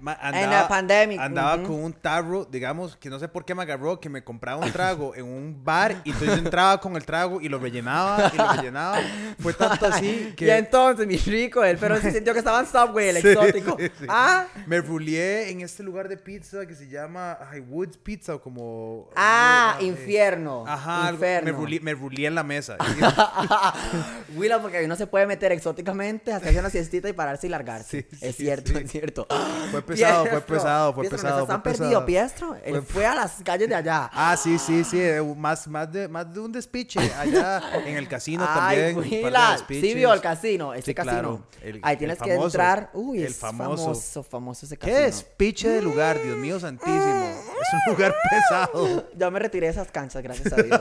Ma- 0.00 0.18
la 0.22 0.66
pandemic, 0.66 1.20
Andaba 1.20 1.56
ujú. 1.56 1.64
con 1.66 1.84
un 1.84 1.92
tarro, 1.92 2.44
digamos, 2.44 2.96
que 2.96 3.10
no 3.10 3.18
sé 3.18 3.28
por 3.28 3.44
qué 3.44 3.54
me 3.54 3.62
agarró, 3.62 4.00
que 4.00 4.08
me 4.08 4.24
compraba 4.24 4.64
un 4.64 4.72
trago 4.72 5.14
en 5.14 5.24
un 5.26 5.62
bar 5.62 6.00
y 6.04 6.10
entonces 6.12 6.38
entraba 6.38 6.80
con 6.80 6.96
el 6.96 7.04
trago 7.04 7.40
y 7.40 7.48
lo 7.48 7.58
rellenaba 7.58 8.30
y 8.32 8.36
lo 8.36 8.52
rellenaba. 8.52 8.98
Fue 9.38 9.52
tanto 9.52 9.86
así 9.86 10.32
que... 10.36 10.46
Y 10.46 10.50
entonces, 10.50 11.06
mi 11.06 11.16
rico, 11.18 11.62
él, 11.64 11.76
pero 11.78 12.00
se 12.00 12.10
sintió 12.12 12.32
que 12.32 12.38
estaba 12.38 12.60
en 12.60 12.66
Subway, 12.66 13.08
el 13.10 13.16
Sí, 13.20 13.28
exótico. 13.28 13.76
sí, 13.78 13.90
sí. 14.00 14.06
Ah, 14.08 14.46
Me 14.66 14.80
rulié 14.80 15.50
en 15.50 15.60
este 15.60 15.82
lugar 15.82 16.08
de 16.08 16.16
pizza 16.16 16.66
que 16.66 16.74
se 16.74 16.88
llama 16.88 17.38
ay, 17.50 17.60
Woods 17.60 17.96
Pizza 17.98 18.34
o 18.36 18.40
como... 18.40 19.10
ah, 19.16 19.76
Ay, 19.78 19.86
infierno. 19.86 20.64
Ajá, 20.66 21.10
infierno. 21.12 21.58
me 21.82 21.92
rulié 21.94 22.26
en 22.26 22.34
la 22.34 22.42
mesa. 22.42 22.76
Willa, 24.34 24.60
porque 24.60 24.86
no 24.86 24.96
se 24.96 25.06
puede 25.06 25.26
meter 25.26 25.52
exóticamente, 25.52 26.32
hacerse 26.32 26.58
una 26.60 26.70
siestita 26.70 27.08
y 27.08 27.12
pararse 27.12 27.46
y 27.46 27.50
largarse. 27.50 28.06
Sí, 28.10 28.16
es 28.20 28.36
cierto, 28.36 28.78
es 28.78 28.90
cierto. 28.90 29.26
Fue 29.70 29.82
pesado, 29.94 30.26
fue 30.26 30.40
pesado, 30.40 30.92
fue 30.94 31.02
Piestro, 31.02 31.18
pesado, 31.22 31.40
¿no 31.40 31.46
fue 31.46 31.62
perdido, 31.62 31.88
pesado. 31.88 32.06
Piestro? 32.06 32.56
Él 32.64 32.82
fue 32.82 33.06
a 33.06 33.14
las 33.14 33.32
calles 33.44 33.68
de 33.68 33.74
allá. 33.74 34.10
ah, 34.12 34.36
sí, 34.36 34.58
sí, 34.58 34.84
sí, 34.84 35.00
más, 35.36 35.66
más, 35.68 35.90
de, 35.92 36.08
más 36.08 36.32
de 36.32 36.40
un 36.40 36.52
despiche 36.52 36.98
allá 37.18 37.62
en 37.86 37.96
el 37.96 38.08
casino 38.08 38.44
Ay, 38.48 38.92
también. 38.94 39.10
despiches. 39.32 39.80
sí 39.90 39.94
vio 39.94 40.12
el 40.12 40.20
casino, 40.20 40.74
ese 40.74 40.86
Sí, 40.86 40.94
casino. 40.94 41.12
claro, 41.12 41.42
el- 41.62 41.80
Ahí 41.82 41.96
tienes 41.96 42.18
que 42.18 42.30
famoso, 42.30 42.46
entrar. 42.46 42.90
Uy, 42.94 43.18
el 43.18 43.24
es 43.26 43.36
famoso. 43.36 43.82
famoso, 43.84 44.22
famoso 44.22 44.66
ese 44.66 44.76
casino. 44.76 44.96
¿Qué 44.98 45.02
despiche 45.04 45.68
de 45.68 45.82
lugar, 45.82 46.20
Dios 46.22 46.36
mío 46.36 46.58
santísimo? 46.60 46.96
Es 46.98 47.68
un 47.86 47.92
lugar 47.94 48.14
pesado. 48.30 49.08
Ya 49.16 49.30
me 49.30 49.38
retiré 49.38 49.66
de 49.66 49.72
esas 49.72 49.90
canchas, 49.90 50.22
gracias 50.22 50.52
a 50.52 50.56
Dios. 50.62 50.80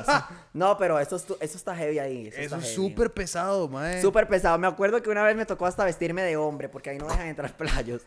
No, 0.54 0.78
pero 0.78 1.00
eso, 1.00 1.16
eso 1.18 1.58
está 1.58 1.76
heavy 1.76 2.00
ahí. 2.00 2.28
Eso, 2.28 2.40
Eso 2.42 2.56
es 2.58 2.74
súper 2.74 3.12
pesado, 3.14 3.68
mae. 3.68 4.02
Súper 4.02 4.28
pesado. 4.28 4.58
Me 4.58 4.68
acuerdo 4.68 5.02
que 5.02 5.10
una 5.10 5.24
vez 5.24 5.36
me 5.36 5.46
tocó 5.46 5.66
hasta 5.66 5.84
vestirme 5.84 6.22
de 6.24 6.38
hombre, 6.38 6.70
porque 6.70 6.90
ahí 6.90 6.98
no 6.98 7.08
dejan 7.08 7.28
entrar 7.28 7.52
playos. 7.58 8.02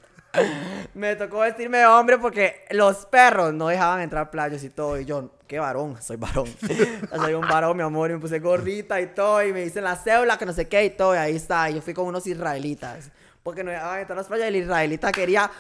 Me 0.95 1.17
tocó 1.17 1.41
vestirme 1.41 1.79
de 1.79 1.87
hombre 1.87 2.19
porque 2.19 2.65
los 2.71 3.07
perros 3.07 3.53
no 3.53 3.69
dejaban 3.69 4.01
entrar 4.01 4.31
playos 4.31 4.63
y 4.65 4.71
todo. 4.71 4.99
Y 4.99 5.05
yo, 5.05 5.31
qué 5.47 5.59
varón, 5.59 6.01
soy 6.01 6.17
varón. 6.17 6.49
soy 7.17 7.35
un 7.35 7.47
varón, 7.47 7.77
mi 7.77 7.83
amor. 7.83 8.11
Y 8.11 8.15
me 8.15 8.21
puse 8.21 8.39
gorrita 8.39 9.01
y 9.01 9.09
todo. 9.09 9.43
Y 9.43 9.53
me 9.53 9.63
dicen 9.63 9.85
la 9.85 9.97
cédula, 9.97 10.39
que 10.39 10.47
no 10.47 10.53
sé 10.53 10.69
qué 10.69 10.85
y 10.85 10.91
todo. 10.91 11.15
Y 11.15 11.19
ahí 11.19 11.37
está. 11.37 11.71
Y 11.71 11.75
yo 11.75 11.83
fui 11.83 11.95
con 11.95 12.07
unos 12.07 12.27
israelitas. 12.27 13.11
Porque 13.43 13.65
no 13.65 13.71
dejaban 13.71 14.01
entrar 14.01 14.17
las 14.17 14.27
playas. 14.27 14.47
Y 14.47 14.49
el 14.49 14.57
israelita 14.57 15.13
quería. 15.13 15.51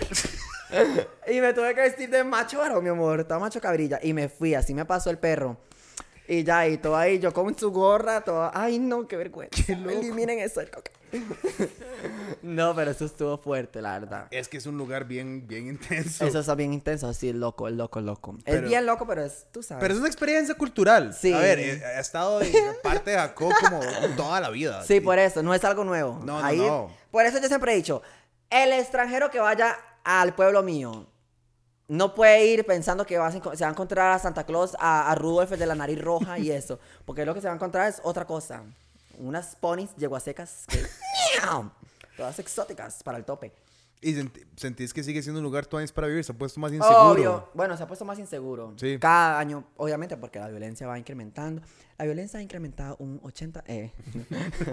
y 1.28 1.40
me 1.40 1.52
tuve 1.52 1.74
que 1.74 1.82
vestir 1.82 2.10
de 2.10 2.24
macho 2.24 2.58
varón, 2.58 2.82
mi 2.82 2.90
amor. 2.90 3.20
Estaba 3.20 3.40
macho 3.40 3.60
cabrilla. 3.60 4.00
Y 4.02 4.12
me 4.12 4.28
fui. 4.28 4.54
Así 4.54 4.74
me 4.74 4.84
pasó 4.84 5.10
el 5.10 5.18
perro. 5.18 5.58
Y 6.28 6.44
ya, 6.44 6.66
y 6.68 6.78
todo 6.78 6.96
ahí, 6.96 7.18
yo 7.18 7.32
con 7.32 7.56
su 7.58 7.70
gorra, 7.72 8.20
todo. 8.22 8.50
Ay, 8.54 8.78
no, 8.78 9.06
qué 9.06 9.16
vergüenza. 9.16 9.56
Eliminen 9.72 10.38
eso. 10.38 10.60
el 10.60 10.70
coca. 10.70 10.90
no, 12.42 12.74
pero 12.74 12.90
eso 12.90 13.04
estuvo 13.04 13.36
fuerte, 13.36 13.82
la 13.82 13.98
verdad. 13.98 14.26
Es 14.30 14.48
que 14.48 14.56
es 14.56 14.66
un 14.66 14.78
lugar 14.78 15.04
bien, 15.04 15.46
bien 15.46 15.66
intenso. 15.68 16.24
Eso 16.26 16.40
está 16.40 16.54
bien 16.54 16.72
intenso, 16.72 17.08
así, 17.08 17.32
loco, 17.32 17.68
el 17.68 17.76
loco, 17.76 18.00
loco. 18.00 18.38
Pero- 18.44 18.58
es 18.58 18.64
bien 18.64 18.86
loco, 18.86 19.06
pero 19.06 19.24
es, 19.24 19.46
tú 19.52 19.62
sabes. 19.62 19.82
Pero 19.82 19.94
es 19.94 20.00
una 20.00 20.08
experiencia 20.08 20.54
cultural. 20.54 21.12
Sí. 21.12 21.32
A 21.32 21.38
ver, 21.38 21.58
he, 21.58 21.72
he 21.72 22.00
estado 22.00 22.40
en 22.40 22.52
parte 22.82 23.10
de 23.10 23.16
Jacó 23.18 23.50
como 23.60 23.80
toda 24.16 24.40
la 24.40 24.50
vida. 24.50 24.82
Sí, 24.84 25.00
por 25.00 25.18
eso, 25.18 25.42
no 25.42 25.54
es 25.54 25.64
algo 25.64 25.84
nuevo. 25.84 26.18
No, 26.24 26.40
no, 26.40 26.44
Ahí, 26.44 26.58
no. 26.58 26.90
Por 27.10 27.26
eso 27.26 27.38
yo 27.40 27.48
siempre 27.48 27.72
he 27.72 27.76
dicho, 27.76 28.00
el 28.48 28.72
extranjero 28.72 29.30
que 29.30 29.38
vaya 29.38 29.76
al 30.04 30.34
pueblo 30.34 30.62
mío 30.62 31.06
no 31.88 32.14
puede 32.14 32.46
ir 32.46 32.64
pensando 32.66 33.04
que 33.04 33.18
va 33.18 33.26
a 33.28 33.32
enco- 33.32 33.54
se 33.54 33.64
va 33.64 33.68
a 33.68 33.72
encontrar 33.72 34.12
a 34.12 34.18
Santa 34.18 34.44
Claus, 34.44 34.76
a, 34.78 35.10
a 35.10 35.14
Rudolf 35.14 35.52
el 35.52 35.58
de 35.58 35.66
la 35.66 35.74
nariz 35.74 36.00
roja 36.00 36.38
y 36.38 36.50
eso. 36.50 36.78
Porque 37.04 37.24
lo 37.26 37.34
que 37.34 37.40
se 37.40 37.46
va 37.48 37.52
a 37.52 37.56
encontrar 37.56 37.88
es 37.88 38.00
otra 38.04 38.24
cosa. 38.26 38.62
Unas 39.18 39.56
ponis 39.56 39.90
yeguasecas 39.96 40.64
que... 40.68 40.84
Todas 42.16 42.38
exóticas 42.38 43.02
para 43.02 43.18
el 43.18 43.24
tope. 43.24 43.52
Y 44.04 44.16
sentís 44.56 44.92
que 44.92 45.04
sigue 45.04 45.22
siendo 45.22 45.38
un 45.38 45.44
lugar 45.44 45.64
todavía 45.66 45.88
para 45.94 46.08
vivir, 46.08 46.24
se 46.24 46.32
ha 46.32 46.34
puesto 46.34 46.58
más 46.58 46.72
inseguro. 46.72 47.10
Obvio. 47.12 47.48
Bueno, 47.54 47.76
se 47.76 47.84
ha 47.84 47.86
puesto 47.86 48.04
más 48.04 48.18
inseguro. 48.18 48.74
Sí. 48.76 48.98
Cada 48.98 49.38
año, 49.38 49.62
obviamente, 49.76 50.16
porque 50.16 50.40
la 50.40 50.48
violencia 50.48 50.88
va 50.88 50.98
incrementando. 50.98 51.62
La 51.98 52.04
violencia 52.04 52.40
ha 52.40 52.42
incrementado 52.42 52.96
un 52.98 53.20
80... 53.22 53.62
Eh. 53.68 53.92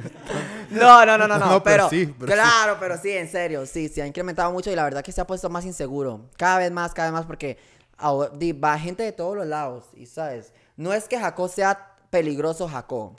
no, 0.72 1.06
no, 1.06 1.16
no, 1.16 1.28
no, 1.28 1.38
no. 1.38 1.46
No, 1.46 1.64
pero, 1.64 1.88
pero 1.88 1.90
sí, 1.90 2.12
pero 2.18 2.32
claro, 2.32 2.78
pero 2.80 2.98
sí, 2.98 3.12
en 3.12 3.30
serio. 3.30 3.68
Sí, 3.68 3.88
sí 3.88 4.02
ha 4.02 4.08
incrementado 4.08 4.52
mucho 4.52 4.72
y 4.72 4.76
la 4.76 4.84
verdad 4.84 5.04
que 5.04 5.12
se 5.12 5.22
ha 5.22 5.28
puesto 5.28 5.48
más 5.48 5.64
inseguro. 5.64 6.30
Cada 6.36 6.58
vez 6.58 6.72
más, 6.72 6.96
cada 6.96 7.10
vez 7.10 7.14
más, 7.14 7.28
porque 7.28 7.60
ahora- 7.98 8.32
va 8.64 8.80
gente 8.80 9.04
de 9.04 9.12
todos 9.12 9.38
los 9.38 9.46
lados. 9.46 9.86
Y, 9.94 10.08
¿sabes? 10.08 10.54
No 10.76 10.92
es 10.92 11.08
que 11.08 11.20
Jacó 11.20 11.48
sea 11.50 11.98
peligroso, 12.10 12.68
Jacó. 12.68 13.16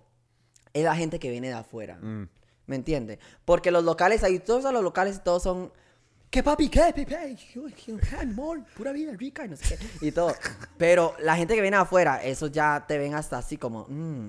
Es 0.72 0.82
la 0.82 0.96
gente 0.96 1.20
que 1.20 1.30
viene 1.30 1.48
de 1.48 1.54
afuera. 1.54 1.98
Mm. 2.02 2.28
¿Me 2.66 2.76
entiendes? 2.76 3.18
Porque 3.44 3.70
los 3.70 3.84
locales, 3.84 4.24
ahí 4.24 4.38
todos 4.38 4.72
los 4.72 4.82
locales 4.82 5.22
todos 5.22 5.42
son. 5.42 5.72
¿Qué 6.30 6.42
papi? 6.44 6.68
¿Qué, 6.68 6.92
Pepe? 6.94 7.36
Amor, 8.20 8.62
pura 8.76 8.92
vida 8.92 9.12
rica 9.14 9.44
y 9.44 9.48
no 9.48 9.56
sé 9.56 9.76
qué. 9.76 10.06
Y 10.06 10.12
todo. 10.12 10.32
Pero 10.78 11.14
la 11.20 11.34
gente 11.36 11.54
que 11.56 11.60
viene 11.60 11.76
afuera, 11.76 12.22
esos 12.22 12.52
ya 12.52 12.84
te 12.86 12.98
ven 12.98 13.14
hasta 13.14 13.38
así 13.38 13.56
como. 13.56 13.84
mm, 13.88 14.28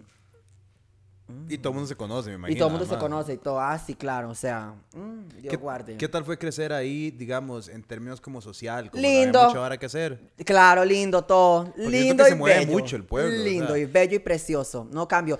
Y 1.48 1.60
todo 1.60 1.70
el 1.70 1.76
mundo 1.76 1.88
se 1.88 1.96
conoce, 1.96 2.30
me 2.30 2.36
imagino. 2.38 2.56
y 2.56 2.60
todo 2.60 2.70
el 2.70 2.74
mundo 2.74 2.88
se 2.92 2.98
conoce 3.00 3.34
y 3.34 3.38
todo. 3.38 3.60
Ah, 3.60 3.78
sí, 3.78 3.94
claro. 3.94 4.30
O 4.32 4.36
sea, 4.36 4.74
mm, 4.96 5.28
Dios 5.42 5.52
¿Qué, 5.52 5.58
guarde. 5.58 5.98
qué 5.98 6.08
tal 6.10 6.26
fue 6.26 6.40
crecer 6.40 6.74
ahí, 6.74 7.12
digamos, 7.12 7.70
en 7.70 7.84
términos 7.84 8.20
como 8.20 8.42
social? 8.42 8.90
Como 8.90 9.00
Lindo. 9.02 9.46
Mucho 9.48 9.62
ahora 9.64 9.78
que 9.78 9.86
hacer. 9.86 10.32
Claro, 10.44 10.84
lindo 10.84 11.22
todo. 11.24 11.66
siento 11.76 11.90
Lindo 11.92 12.24
que 12.24 12.30
y 12.30 12.34
se 12.34 12.36
mueve 12.36 12.60
bello. 12.62 12.72
mucho 12.72 12.96
el 12.96 13.04
pueblo, 13.06 13.40
o 13.40 13.44
Lindo 13.44 13.68
sea. 13.68 13.78
y 13.78 13.86
bello 13.86 14.16
y 14.16 14.20
precioso. 14.20 14.88
No 14.92 15.08
cambio. 15.08 15.38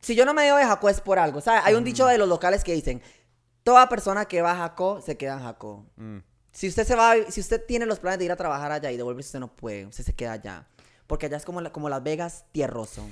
Si 0.00 0.14
yo 0.14 0.26
no 0.26 0.34
me 0.34 0.44
digo 0.44 0.56
de 0.58 0.64
Jacó 0.64 0.90
es 0.90 1.00
por 1.00 1.18
algo. 1.18 1.40
¿sabes? 1.40 1.62
Hay 1.64 1.74
un 1.74 1.84
dicho 1.84 2.06
de 2.06 2.18
los 2.18 2.28
locales 2.28 2.62
que 2.62 2.74
dicen: 2.74 3.00
Toda 3.64 3.88
persona 3.88 4.24
que 4.24 4.42
va 4.42 4.52
a 4.52 4.56
Jaco 4.56 5.00
se 5.00 5.16
queda 5.16 5.34
en 5.34 5.40
Jaco. 5.40 5.86
Mm. 5.96 6.18
Si 6.50 6.68
usted 6.68 6.86
se 6.86 6.94
va, 6.94 7.14
si 7.28 7.40
usted 7.40 7.64
tiene 7.64 7.86
los 7.86 7.98
planes 7.98 8.18
de 8.18 8.26
ir 8.26 8.32
a 8.32 8.36
trabajar 8.36 8.72
allá 8.72 8.90
y 8.90 8.96
devolverse, 8.96 9.28
usted 9.28 9.40
no 9.40 9.54
puede, 9.54 9.86
usted 9.86 10.04
se 10.04 10.12
queda 10.12 10.32
allá. 10.32 10.66
Porque 11.06 11.26
allá 11.26 11.36
es 11.36 11.44
como, 11.44 11.60
la, 11.60 11.72
como 11.72 11.88
Las 11.88 12.02
Vegas, 12.02 12.44
tierroso. 12.52 13.06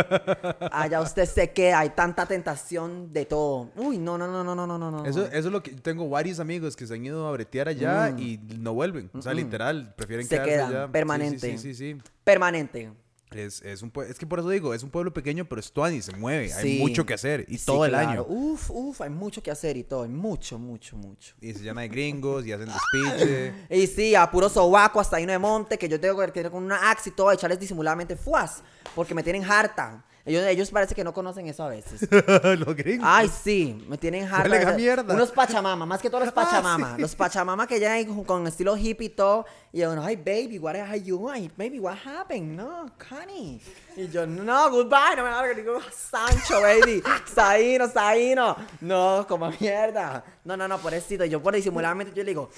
allá 0.72 1.00
usted 1.00 1.26
se 1.26 1.52
queda, 1.52 1.80
hay 1.80 1.90
tanta 1.90 2.26
tentación 2.26 3.12
de 3.12 3.26
todo. 3.26 3.70
Uy, 3.76 3.98
no, 3.98 4.16
no, 4.16 4.26
no, 4.26 4.42
no, 4.42 4.54
no, 4.54 4.66
no, 4.66 4.90
no. 4.90 5.04
Eso, 5.04 5.26
eso 5.26 5.36
es 5.36 5.44
lo 5.44 5.62
que 5.62 5.72
tengo 5.72 6.08
varios 6.08 6.40
amigos 6.40 6.74
que 6.76 6.86
se 6.86 6.94
han 6.94 7.04
ido 7.04 7.26
a 7.26 7.32
bretear 7.32 7.68
allá 7.68 8.12
mm. 8.12 8.18
y 8.18 8.38
no 8.58 8.72
vuelven. 8.72 9.10
O 9.12 9.20
sea, 9.20 9.32
mm 9.32 9.36
-mm. 9.36 9.38
literal, 9.44 9.94
prefieren 9.94 10.26
se 10.26 10.36
quedarse 10.36 10.52
quedan, 10.52 10.70
allá. 10.70 10.88
Permanente. 10.92 11.38
Sí, 11.38 11.58
sí, 11.58 11.74
sí, 11.74 11.94
sí, 11.94 12.02
Permanente. 12.22 12.92
Es, 13.34 13.60
es, 13.62 13.82
un 13.82 13.92
es 14.08 14.18
que 14.18 14.26
por 14.26 14.38
eso 14.38 14.48
digo, 14.48 14.74
es 14.74 14.82
un 14.82 14.90
pueblo 14.90 15.12
pequeño, 15.12 15.44
pero 15.44 15.60
es 15.60 15.72
y 15.92 16.02
se 16.02 16.12
mueve. 16.16 16.52
Hay 16.52 16.62
Sí. 16.62 16.78
mucho 16.78 17.04
que 17.04 17.14
hacer. 17.14 17.44
Y 17.48 17.58
Sí, 17.58 17.66
todo 17.66 17.84
el 17.84 17.90
claro. 17.90 18.08
año. 18.10 18.26
Uf, 18.28 18.70
uf, 18.70 19.00
hay 19.00 19.10
mucho 19.10 19.42
que 19.42 19.50
hacer 19.50 19.76
y 19.76 19.84
todo. 19.84 20.02
Hay 20.04 20.08
mucho, 20.08 20.58
mucho, 20.58 20.96
mucho. 20.96 21.34
Y 21.40 21.52
se 21.52 21.60
llena 21.62 21.80
de 21.82 21.88
gringos 21.88 22.46
y 22.46 22.52
hacen 22.52 22.68
despiche. 22.68 23.52
Y 23.70 23.86
sí, 23.86 24.14
a 24.14 24.30
puro 24.30 24.48
sobaco 24.48 25.00
hasta 25.00 25.16
ahí 25.16 25.26
no 25.26 25.32
de 25.32 25.38
monte, 25.38 25.78
que 25.78 25.88
yo 25.88 25.98
tengo 26.00 26.18
que 26.20 26.28
tener 26.32 26.50
con 26.50 26.62
una 26.62 26.90
axe 26.90 27.10
y 27.10 27.12
todo, 27.12 27.32
echarles 27.32 27.58
disimuladamente 27.58 28.16
fuas, 28.16 28.62
porque 28.94 29.14
me 29.14 29.22
tienen 29.22 29.44
harta. 29.44 30.04
Ellos, 30.26 30.42
ellos 30.46 30.70
parece 30.70 30.94
que 30.94 31.04
no 31.04 31.12
conocen 31.12 31.46
eso 31.48 31.64
a 31.64 31.68
veces. 31.68 32.08
Los 32.58 32.74
gringos. 32.74 33.06
Ay, 33.06 33.28
sí, 33.28 33.84
me 33.86 33.98
tienen 33.98 34.26
harta. 34.26 34.72
Mierda. 34.72 35.12
Unos 35.14 35.30
pachamama, 35.30 35.84
más 35.84 36.00
que 36.00 36.08
todos 36.08 36.24
los 36.24 36.28
Ah, 36.32 36.34
pachamama. 36.34 36.96
sí. 36.96 37.02
Los 37.02 37.14
pachamama 37.14 37.66
que 37.66 37.78
llegan 37.78 38.06
con, 38.06 38.24
con 38.24 38.46
estilo 38.46 38.74
hippie 38.74 39.08
y 39.08 39.10
todo. 39.10 39.44
Y 39.70 39.80
yo, 39.80 39.92
ay, 40.02 40.16
baby, 40.16 40.58
what 40.58 40.76
are 40.76 40.98
you? 40.98 41.28
Ay, 41.28 41.50
baby, 41.58 41.78
what 41.78 41.96
happened? 42.06 42.56
No, 42.56 42.90
Connie. 43.08 43.60
Y 43.96 44.08
yo, 44.08 44.26
no, 44.26 44.70
goodbye, 44.70 45.14
no 45.16 45.24
me 45.24 45.48
que 45.54 45.60
digo, 45.60 45.78
Sancho, 45.92 46.60
baby. 46.62 47.02
Saino, 47.34 47.86
Saino. 47.88 48.56
No, 48.80 49.26
como 49.28 49.50
mierda. 49.60 50.24
No, 50.42 50.56
no, 50.56 50.66
no, 50.66 50.78
pobrecito. 50.78 51.26
Y 51.26 51.28
yo 51.28 51.42
por 51.42 51.54
disimuladamente 51.54 52.14
yo 52.14 52.24
le 52.24 52.30
digo, 52.30 52.50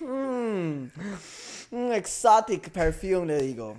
mm, 0.00 0.06
mm, 0.06 0.90
mm, 1.72 1.92
exotic 1.92 2.70
perfume, 2.70 3.26
le 3.26 3.42
digo. 3.42 3.76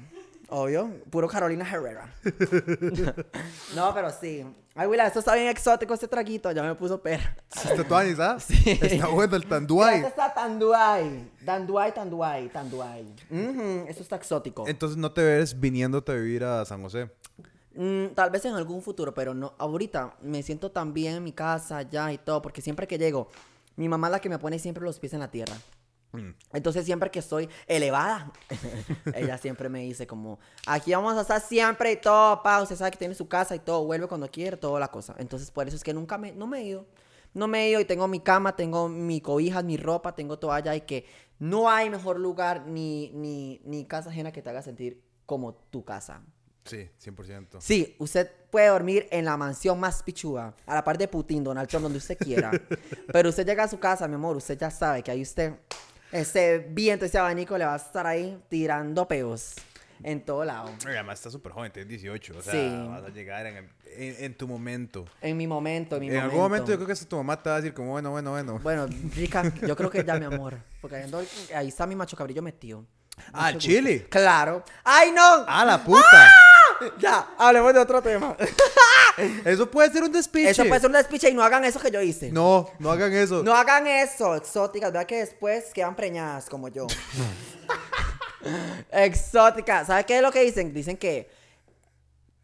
Obvio, 0.56 0.88
puro 1.10 1.28
Carolina 1.28 1.68
Herrera. 1.68 2.14
no, 3.76 3.92
pero 3.92 4.12
sí. 4.12 4.46
Ay, 4.76 4.88
Willa, 4.88 5.08
esto 5.08 5.18
está 5.18 5.34
bien 5.34 5.48
exótico, 5.48 5.96
este 5.96 6.08
traguito. 6.08 6.52
Ya 6.52 6.62
me 6.62 6.76
puso 6.76 7.02
perra. 7.02 7.36
Está 7.56 7.84
tuanis, 7.84 8.20
¿ah? 8.20 8.38
Sí. 8.40 8.78
Está 8.80 9.08
bueno 9.08 9.36
el 9.36 9.48
tanduay. 9.48 9.96
Este 9.96 10.10
está 10.10 10.32
Tanduay. 10.32 11.32
Tanduay, 11.44 11.92
Tanduay, 11.92 12.50
Tanduay. 12.50 13.16
Ujú, 13.32 13.86
Esto 13.88 14.04
está 14.04 14.16
exótico. 14.18 14.68
Entonces 14.68 14.96
no 14.96 15.12
te 15.12 15.24
ves 15.24 15.60
viniéndote 15.60 16.12
a 16.12 16.16
vivir 16.16 16.44
a 16.44 16.64
San 16.66 16.84
José. 16.84 17.10
Mm, 17.74 18.10
tal 18.14 18.30
vez 18.30 18.46
en 18.46 18.54
algún 18.54 18.84
futuro, 18.84 19.12
pero 19.12 19.34
no. 19.34 19.56
Ahorita 19.58 20.14
me 20.22 20.44
siento 20.44 20.70
tan 20.72 20.94
bien 20.94 21.16
en 21.16 21.24
mi 21.24 21.32
casa 21.32 21.82
ya 21.82 22.14
y 22.14 22.20
todo, 22.20 22.44
porque 22.44 22.62
siempre 22.62 22.86
que 22.86 23.00
llego, 23.00 23.28
mi 23.76 23.90
mamá 23.90 24.06
es 24.08 24.12
la 24.12 24.20
que 24.20 24.30
me 24.30 24.38
pone 24.38 24.60
siempre 24.60 24.84
los 24.84 25.00
pies 25.00 25.14
en 25.14 25.22
la 25.22 25.32
tierra. 25.32 25.56
Entonces 26.54 26.86
siempre 26.86 27.10
que 27.10 27.20
estoy 27.20 27.50
elevada, 27.68 28.32
ella 29.16 29.38
siempre 29.38 29.70
me 29.70 29.80
dice 29.80 30.06
como, 30.06 30.40
aquí 30.68 30.94
vamos 30.94 31.18
a 31.18 31.22
estar 31.22 31.42
siempre 31.42 31.92
y 31.92 31.98
todo, 31.98 32.44
pa, 32.44 32.62
usted 32.62 32.76
sabe 32.76 32.92
que 32.92 32.98
tiene 32.98 33.16
su 33.16 33.28
casa 33.28 33.56
y 33.56 33.60
todo, 33.60 33.84
vuelve 33.86 34.08
cuando 34.08 34.30
quiere, 34.30 34.58
toda 34.58 34.80
la 34.80 34.90
cosa. 34.90 35.16
Entonces 35.18 35.50
por 35.50 35.68
eso 35.68 35.76
es 35.76 35.84
que 35.84 35.94
nunca 35.94 36.18
me, 36.18 36.32
no 36.32 36.48
me 36.48 36.60
he 36.60 36.64
ido. 36.66 36.86
No 37.34 37.48
me 37.48 37.64
he 37.64 37.70
ido 37.72 37.80
y 37.80 37.86
tengo 37.86 38.08
mi 38.08 38.20
cama, 38.20 38.56
tengo 38.56 38.88
mi 38.88 39.20
cobijas, 39.20 39.64
mi 39.64 39.76
ropa, 39.76 40.14
tengo 40.14 40.38
todo 40.38 40.52
allá 40.52 40.76
y 40.76 40.82
que 40.82 41.06
no 41.40 41.68
hay 41.68 41.90
mejor 41.90 42.20
lugar 42.20 42.68
ni, 42.68 43.10
ni, 43.14 43.60
ni 43.66 43.86
casa 43.86 44.12
ajena 44.12 44.32
que 44.32 44.44
te 44.44 44.52
haga 44.52 44.62
sentir 44.62 45.02
como 45.26 45.56
tu 45.56 45.84
casa. 45.84 46.22
Sí, 46.66 46.90
100%. 47.04 47.60
Sí, 47.60 47.96
usted 48.00 48.32
puede 48.50 48.68
dormir 48.68 49.08
en 49.12 49.26
la 49.26 49.36
mansión 49.36 49.80
más 49.80 50.02
pichuda, 50.02 50.56
a 50.66 50.76
la 50.76 50.84
par 50.84 50.98
de 50.98 51.08
Putin, 51.08 51.44
Donald 51.44 51.68
Trump, 51.68 51.84
donde 51.84 51.98
usted 51.98 52.18
quiera. 52.18 52.52
Pero 53.12 53.30
usted 53.30 53.46
llega 53.46 53.64
a 53.64 53.68
su 53.68 53.80
casa, 53.80 54.08
mi 54.08 54.16
amor, 54.16 54.38
usted 54.38 54.58
ya 54.58 54.72
sabe 54.72 55.04
que 55.04 55.12
ahí 55.12 55.22
usted, 55.22 55.54
ese 56.14 56.60
viento, 56.70 57.06
ese 57.06 57.18
abanico 57.18 57.58
le 57.58 57.66
va 57.66 57.74
a 57.74 57.78
estar 57.78 58.06
ahí 58.08 58.40
tirando 58.50 59.08
peos 59.08 59.56
en 60.04 60.24
todo 60.24 60.44
lado. 60.46 60.70
Además, 60.86 61.20
está 61.20 61.30
súper 61.32 61.52
joven, 61.54 61.72
tienes 61.72 61.90
18. 61.90 62.38
O 62.38 62.42
sea, 62.42 62.52
Sí. 62.54 62.88
vas 62.90 63.04
a 63.04 63.10
llegar 63.10 63.46
en, 63.46 63.58
en- 63.86 64.16
en 64.26 64.38
tu 64.38 64.48
momento. 64.48 65.06
En 65.22 65.38
mi 65.38 65.48
momento, 65.48 65.96
en 65.96 66.02
mi 66.02 66.08
En 66.08 66.14
momento. 66.14 66.26
algún 66.32 66.42
momento 66.44 66.72
yo 66.72 66.76
creo 66.76 66.88
que 66.88 66.94
hasta 66.94 67.06
tu 67.08 67.16
mamá 67.16 67.42
te 67.42 67.50
va 67.50 67.56
a 67.58 67.62
decir 67.62 67.74
como, 67.74 67.92
bueno, 67.92 68.12
bueno, 68.12 68.32
bueno. 68.32 68.60
Bueno, 68.60 68.86
rica, 69.16 69.44
yo 69.66 69.76
creo 69.76 69.90
que 69.90 70.04
ya, 70.04 70.16
mi 70.16 70.26
amor. 70.26 70.58
Porque 70.82 70.98
ahí, 70.98 71.10
ando- 71.10 71.26
ahí 71.56 71.68
está 71.70 71.86
mi 71.88 71.96
macho 71.96 72.18
cabrillo 72.18 72.42
metido. 72.42 72.86
Ah, 73.32 73.48
Mucho 73.54 73.60
Chile. 73.60 73.94
gusto. 74.00 74.10
Claro. 74.10 74.64
¡Ay, 74.84 75.12
no! 75.12 75.46
¡Ah, 75.48 75.64
la 75.66 75.84
puta! 75.84 76.28
Ya, 77.00 77.34
hablemos 77.38 77.74
de 77.74 77.80
otro 77.80 78.02
tema. 78.02 78.36
Eso 79.46 79.70
puede 79.70 79.92
ser 79.92 80.04
un 80.04 80.12
despiche. 80.12 80.50
Eso 80.50 80.66
puede 80.66 80.82
ser 80.82 80.90
un 80.90 80.96
despiche 80.96 81.30
y 81.30 81.34
no 81.34 81.44
hagan 81.44 81.64
eso 81.66 81.80
que 81.80 81.92
yo 81.92 82.02
hice. 82.02 82.32
No, 82.32 82.70
no 82.80 82.92
hagan 82.92 83.14
eso. 83.14 83.44
No 83.44 83.54
hagan 83.54 83.86
eso, 83.86 84.36
exóticas. 84.36 84.92
Vea 84.92 85.06
que 85.06 85.18
después 85.18 85.66
quedan 85.74 85.96
preñadas 85.96 86.50
como 86.50 86.68
yo. 86.70 86.88
exóticas. 88.92 89.88
¿Sabes 89.88 90.06
qué 90.06 90.18
es 90.18 90.22
lo 90.22 90.32
que 90.32 90.44
dicen? 90.44 90.74
Dicen 90.74 90.98
que. 90.98 91.30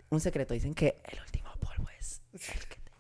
Un 0.10 0.20
secreto. 0.20 0.54
Dicen 0.54 0.74
que 0.74 1.02
el 1.06 1.20
último 1.22 1.50
polvo 1.60 1.88
es 2.00 2.22
el, 2.34 2.40
que 2.68 2.76
te- 2.76 2.92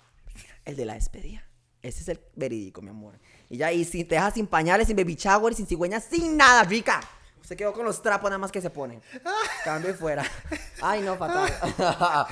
el 0.65 0.75
de 0.75 0.85
la 0.85 0.93
despedida. 0.95 1.43
Ese 1.81 2.01
es 2.01 2.09
el 2.09 2.19
verídico, 2.35 2.81
mi 2.81 2.89
amor. 2.89 3.17
Y 3.49 3.57
ya, 3.57 3.71
y 3.71 3.85
si 3.85 4.03
te 4.03 4.15
dejas 4.15 4.33
sin 4.33 4.47
pañales, 4.47 4.87
sin 4.87 4.95
baby 4.97 5.15
shower, 5.15 5.55
sin 5.55 5.65
cigüeñas, 5.65 6.03
sin 6.09 6.35
nada, 6.37 6.63
rica. 6.63 6.99
Se 7.43 7.55
quedó 7.57 7.73
con 7.73 7.83
los 7.85 8.01
trapos 8.01 8.29
nada 8.29 8.37
más 8.37 8.51
que 8.51 8.61
se 8.61 8.69
ponen. 8.69 9.01
Cambio 9.63 9.91
y 9.91 9.93
fuera. 9.93 10.23
Ay, 10.81 11.01
no, 11.01 11.15
fatal. 11.17 11.49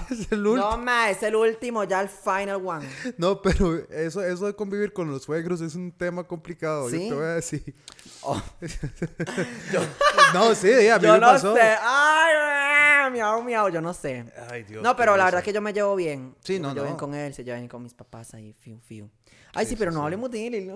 Es 0.12 0.32
el 0.32 0.43
no, 0.43 0.52
último. 0.52 0.78
ma, 0.78 1.10
es 1.10 1.22
el 1.24 1.36
último, 1.36 1.84
ya 1.84 2.02
el 2.02 2.10
final 2.10 2.62
one. 2.65 2.88
No, 3.17 3.41
pero 3.41 3.76
eso, 3.89 4.24
eso 4.24 4.46
de 4.46 4.54
convivir 4.56 4.93
con 4.93 5.10
los 5.10 5.24
suegros 5.24 5.62
es 5.62 5.76
un 5.76 5.91
tema 5.91 6.24
complicado. 6.24 6.89
¿Sí? 6.89 7.04
Yo 7.04 7.10
te 7.10 7.15
voy 7.15 7.26
a 7.26 7.34
decir. 7.36 7.76
Oh. 8.22 8.41
no, 10.34 10.56
sí, 10.56 10.72
a 10.89 10.98
mí 10.98 11.06
Yo 11.06 11.13
me 11.13 11.20
no 11.20 11.28
pasó. 11.28 11.56
sé. 11.56 11.62
Ay, 11.82 13.12
miau, 13.12 13.43
miau, 13.43 13.70
yo 13.70 13.82
no 13.82 13.93
sé. 13.93 14.26
Ay, 14.50 14.63
Dios. 14.63 14.84
no, 14.84 14.96
pero 14.96 15.15
la 15.17 15.26
verdad 15.26 15.43
que 15.43 15.54
yo 15.54 15.62
me 15.62 15.74
llevo 15.74 15.96
bien. 15.96 16.36
Sí, 16.43 16.56
Yo 16.56 16.62
no, 16.62 16.67
me 16.70 16.74
llevo 16.76 16.86
no. 16.86 16.91
bien 16.91 16.98
con 16.98 17.13
él, 17.15 17.34
se 17.34 17.43
lleva 17.43 17.58
bien 17.58 17.70
con 17.70 17.84
mis 17.84 17.93
papás 17.93 18.34
ahí, 18.34 18.54
fiu, 18.60 18.80
fiu. 18.82 19.10
Ay, 19.54 19.65
sí, 19.65 19.76
pero 19.76 19.91
no 19.91 20.04
hablemos 20.04 20.30
de 20.30 20.48
él. 20.48 20.67
no, 20.67 20.76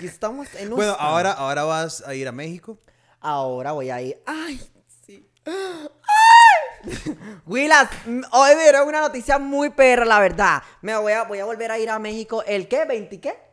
estamos 0.00 0.48
en 0.54 0.70
Bueno, 0.70 0.86
nuestra- 0.86 0.94
ahora, 1.06 1.32
ahora 1.32 1.64
vas 1.64 2.02
a 2.06 2.14
ir 2.14 2.26
a 2.28 2.32
México. 2.32 2.78
Ahora 3.20 3.72
voy 3.72 3.90
a 3.90 4.00
ir. 4.00 4.22
Ay, 4.26 4.60
sí. 5.04 5.28
¡Ay! 5.44 5.58
Willas, 7.46 7.88
hoy 8.30 8.54
me 8.54 8.62
dieron 8.62 8.88
una 8.88 9.00
noticia 9.00 9.38
muy 9.38 9.70
perra, 9.70 10.04
la 10.04 10.20
verdad. 10.20 10.62
Me 10.82 10.96
voy 10.96 11.12
a, 11.12 11.24
voy 11.24 11.38
a 11.38 11.44
volver 11.44 11.70
a 11.70 11.78
ir 11.78 11.90
a 11.90 11.98
México. 11.98 12.42
¿El 12.46 12.68
qué? 12.68 12.86
¿20 12.86 13.20
qué? 13.20 13.48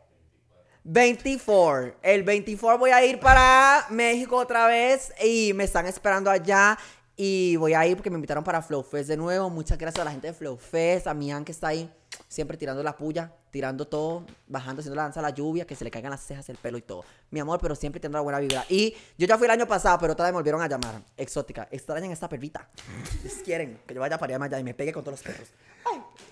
24. 0.84 1.96
El 2.02 2.22
24 2.22 2.78
voy 2.78 2.90
a 2.90 3.04
ir 3.04 3.18
para 3.18 3.86
México 3.90 4.36
otra 4.36 4.66
vez 4.68 5.12
y 5.22 5.52
me 5.54 5.64
están 5.64 5.86
esperando 5.86 6.30
allá. 6.30 6.78
Y 7.16 7.56
voy 7.56 7.74
a 7.74 7.86
ir 7.86 7.96
porque 7.96 8.10
me 8.10 8.16
invitaron 8.16 8.44
para 8.44 8.62
Flow 8.62 8.82
Fest 8.82 9.08
de 9.08 9.16
nuevo. 9.16 9.50
Muchas 9.50 9.78
gracias 9.78 10.00
a 10.02 10.04
la 10.04 10.12
gente 10.12 10.28
de 10.28 10.34
Flow 10.34 10.56
Fest, 10.56 11.06
a 11.06 11.14
Mian 11.14 11.44
que 11.44 11.52
está 11.52 11.68
ahí 11.68 11.90
siempre 12.28 12.56
tirando 12.56 12.82
la 12.82 12.96
puya, 12.96 13.32
tirando 13.56 13.88
todo, 13.88 14.26
bajando, 14.48 14.80
haciendo 14.80 14.96
la 14.96 15.04
danza 15.04 15.20
a 15.20 15.22
la 15.22 15.30
lluvia, 15.30 15.66
que 15.66 15.74
se 15.74 15.82
le 15.82 15.90
caigan 15.90 16.10
las 16.10 16.20
cejas, 16.20 16.46
el 16.50 16.58
pelo 16.58 16.76
y 16.76 16.82
todo. 16.82 17.06
Mi 17.30 17.40
amor, 17.40 17.58
pero 17.58 17.74
siempre 17.74 17.98
tendrá 17.98 18.20
buena 18.20 18.38
vibra. 18.38 18.66
Y 18.68 18.94
yo 19.16 19.26
ya 19.26 19.38
fui 19.38 19.46
el 19.46 19.50
año 19.50 19.66
pasado, 19.66 19.96
pero 19.98 20.12
otra 20.12 20.26
vez 20.26 20.32
me 20.34 20.36
volvieron 20.36 20.60
a 20.60 20.68
llamar. 20.68 21.00
Exótica. 21.16 21.66
Extrañan 21.70 22.10
esta 22.10 22.28
perrita. 22.28 22.68
Quieren 23.46 23.80
que 23.86 23.94
yo 23.94 24.00
vaya 24.00 24.18
para 24.18 24.36
allá 24.36 24.60
y 24.60 24.62
me 24.62 24.74
pegue 24.74 24.92
con 24.92 25.02
todos 25.02 25.18
los 25.18 25.26
perros. 25.26 25.48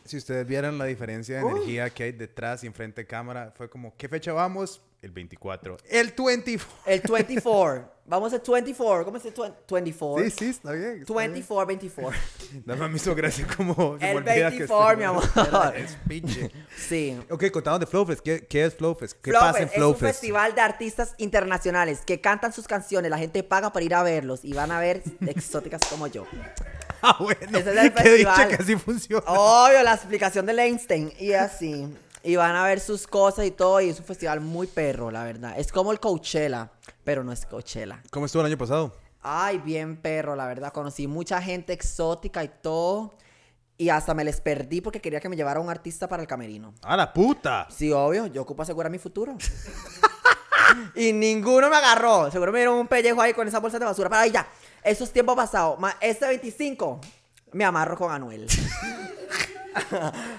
Si 0.04 0.16
ustedes 0.18 0.46
vieran 0.46 0.76
la 0.78 0.84
diferencia 0.84 1.36
de 1.36 1.42
energía 1.42 1.88
que 1.90 2.04
hay 2.04 2.12
detrás 2.12 2.62
y 2.62 2.66
enfrente 2.66 3.02
de 3.02 3.06
cámara, 3.06 3.52
fue 3.56 3.70
como, 3.70 3.96
¿qué 3.96 4.08
fecha 4.08 4.32
vamos? 4.32 4.82
El 5.00 5.10
24. 5.12 5.76
El 5.88 6.12
24. 6.12 6.68
El 6.86 7.00
24. 7.10 7.94
Vamos 8.06 8.32
al 8.34 8.40
24. 8.46 9.04
¿Cómo 9.04 9.18
se 9.18 9.30
dice? 9.30 9.42
24. 9.70 10.24
Sí, 10.24 10.30
sí, 10.30 10.44
está 10.50 10.72
bien. 10.72 11.00
está 11.00 11.12
bien. 11.14 11.32
24, 11.32 11.66
24. 11.66 12.20
Nada 12.66 12.80
más 12.80 12.90
me 12.90 12.96
hizo 12.96 13.14
gracia 13.14 13.46
como... 13.56 13.96
El 14.00 14.16
olvida 14.18 14.50
que 14.50 14.58
24, 14.58 14.86
este- 14.90 14.96
mi 14.96 15.04
amor. 15.04 15.76
Es 15.76 15.96
pinche. 16.08 16.50
Sí. 16.76 17.18
Ok, 17.30 17.50
contanos 17.50 17.80
de 17.80 17.86
Flowfest. 17.86 18.20
¿Qué, 18.22 18.46
qué 18.46 18.64
es 18.64 18.74
Flowfest? 18.74 19.18
¿Qué 19.20 19.30
Flowfest 19.30 19.52
pasa 19.52 19.58
en 19.62 19.64
Es 19.68 19.74
un 19.74 19.78
Flowfest? 19.80 20.04
festival 20.04 20.54
de 20.54 20.60
artistas 20.62 21.14
internacionales 21.18 22.00
que 22.06 22.20
cantan 22.20 22.52
sus 22.52 22.66
canciones. 22.66 23.10
La 23.10 23.18
gente 23.18 23.42
paga 23.42 23.72
para 23.72 23.84
ir 23.84 23.94
a 23.94 24.02
verlos 24.02 24.42
y 24.44 24.52
van 24.54 24.70
a 24.70 24.80
ver 24.80 25.02
exóticas 25.26 25.80
como 25.90 26.06
yo. 26.06 26.26
Ah, 27.06 27.16
bueno. 27.20 27.58
Ese 27.58 27.58
es 27.58 27.66
el 27.66 27.82
dicha 27.92 28.02
festival. 28.02 28.48
que 28.48 28.54
así 28.54 28.76
funciona. 28.76 29.24
Obvio, 29.26 29.82
la 29.82 29.94
explicación 29.94 30.46
de 30.46 30.52
Einstein 30.52 31.12
y 31.18 31.32
así. 31.32 31.86
Y 32.22 32.36
van 32.36 32.56
a 32.56 32.64
ver 32.64 32.80
sus 32.80 33.06
cosas 33.06 33.44
y 33.44 33.50
todo. 33.50 33.80
Y 33.82 33.90
es 33.90 33.98
un 34.00 34.06
festival 34.06 34.40
muy 34.40 34.66
perro, 34.66 35.10
la 35.10 35.24
verdad. 35.24 35.54
Es 35.58 35.70
como 35.70 35.92
el 35.92 36.00
Coachella, 36.00 36.70
pero 37.04 37.22
no 37.22 37.32
es 37.32 37.44
Coachella. 37.44 38.02
¿Cómo 38.10 38.24
estuvo 38.26 38.40
el 38.40 38.46
año 38.46 38.56
pasado? 38.56 38.96
Ay, 39.20 39.58
bien 39.58 39.96
perro, 39.98 40.34
la 40.34 40.46
verdad. 40.46 40.72
Conocí 40.72 41.06
mucha 41.06 41.42
gente 41.42 41.74
exótica 41.74 42.42
y 42.42 42.50
todo. 42.62 43.14
Y 43.76 43.88
hasta 43.90 44.14
me 44.14 44.24
les 44.24 44.40
perdí 44.40 44.80
porque 44.80 45.00
quería 45.00 45.20
que 45.20 45.28
me 45.28 45.36
llevara 45.36 45.60
un 45.60 45.68
artista 45.68 46.08
para 46.08 46.22
el 46.22 46.28
camerino. 46.28 46.72
¡A 46.82 46.96
la 46.96 47.12
puta! 47.12 47.66
Sí, 47.70 47.90
obvio, 47.92 48.26
yo 48.28 48.42
ocupo 48.42 48.62
asegurar 48.62 48.90
mi 48.90 48.98
futuro. 48.98 49.36
y 50.94 51.12
ninguno 51.12 51.68
me 51.68 51.76
agarró. 51.76 52.30
Seguro 52.30 52.52
me 52.52 52.58
dieron 52.60 52.76
un 52.78 52.86
pellejo 52.86 53.20
ahí 53.20 53.34
con 53.34 53.46
esa 53.48 53.58
bolsa 53.58 53.78
de 53.78 53.84
basura. 53.84 54.08
Para 54.08 54.22
ahí 54.22 54.30
ya. 54.30 54.46
Esos 54.84 55.10
tiempos 55.12 55.34
pasados. 55.36 55.78
Ma- 55.80 55.96
Este 56.00 56.26
25 56.26 57.00
me 57.52 57.64
amarro 57.64 57.96
con 57.96 58.12
Anuel. 58.12 58.46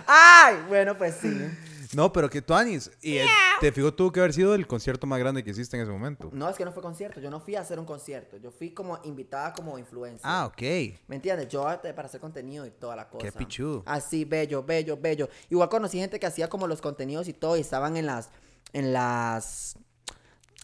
Ay, 0.07 0.57
bueno, 0.67 0.97
pues 0.97 1.15
sí. 1.21 1.47
No, 1.93 2.11
pero 2.11 2.29
que 2.29 2.41
tú, 2.41 2.53
Anis. 2.53 2.91
Y 3.01 3.17
eh, 3.17 3.25
te 3.61 3.71
fijo, 3.71 3.93
tuvo 3.93 4.11
que 4.11 4.19
haber 4.19 4.33
sido 4.33 4.53
el 4.53 4.67
concierto 4.67 5.07
más 5.07 5.17
grande 5.19 5.43
que 5.43 5.51
hiciste 5.51 5.77
en 5.77 5.83
ese 5.83 5.91
momento. 5.91 6.29
No, 6.33 6.49
es 6.49 6.57
que 6.57 6.65
no 6.65 6.73
fue 6.73 6.81
concierto. 6.83 7.21
Yo 7.21 7.29
no 7.29 7.39
fui 7.39 7.55
a 7.55 7.61
hacer 7.61 7.79
un 7.79 7.85
concierto. 7.85 8.37
Yo 8.37 8.51
fui 8.51 8.71
como 8.73 8.99
invitada 9.03 9.53
como 9.53 9.77
influencer. 9.79 10.21
Ah, 10.23 10.45
ok. 10.47 10.61
¿Me 11.07 11.15
entiendes? 11.15 11.47
Yo 11.47 11.69
eh, 11.71 11.77
para 11.93 12.07
hacer 12.07 12.19
contenido 12.19 12.65
y 12.65 12.71
toda 12.71 12.95
la 12.97 13.07
cosa. 13.07 13.23
Qué 13.25 13.31
pichudo. 13.31 13.83
Así, 13.85 14.25
bello, 14.25 14.63
bello, 14.63 14.97
bello. 14.97 15.29
Igual 15.49 15.69
conocí 15.69 15.97
gente 15.99 16.19
que 16.19 16.25
hacía 16.25 16.49
como 16.49 16.67
los 16.67 16.81
contenidos 16.81 17.27
y 17.29 17.33
todo 17.33 17.55
y 17.55 17.61
estaban 17.61 17.95
en 17.97 18.07
las... 18.07 18.29
En 18.73 18.91
las... 18.91 19.77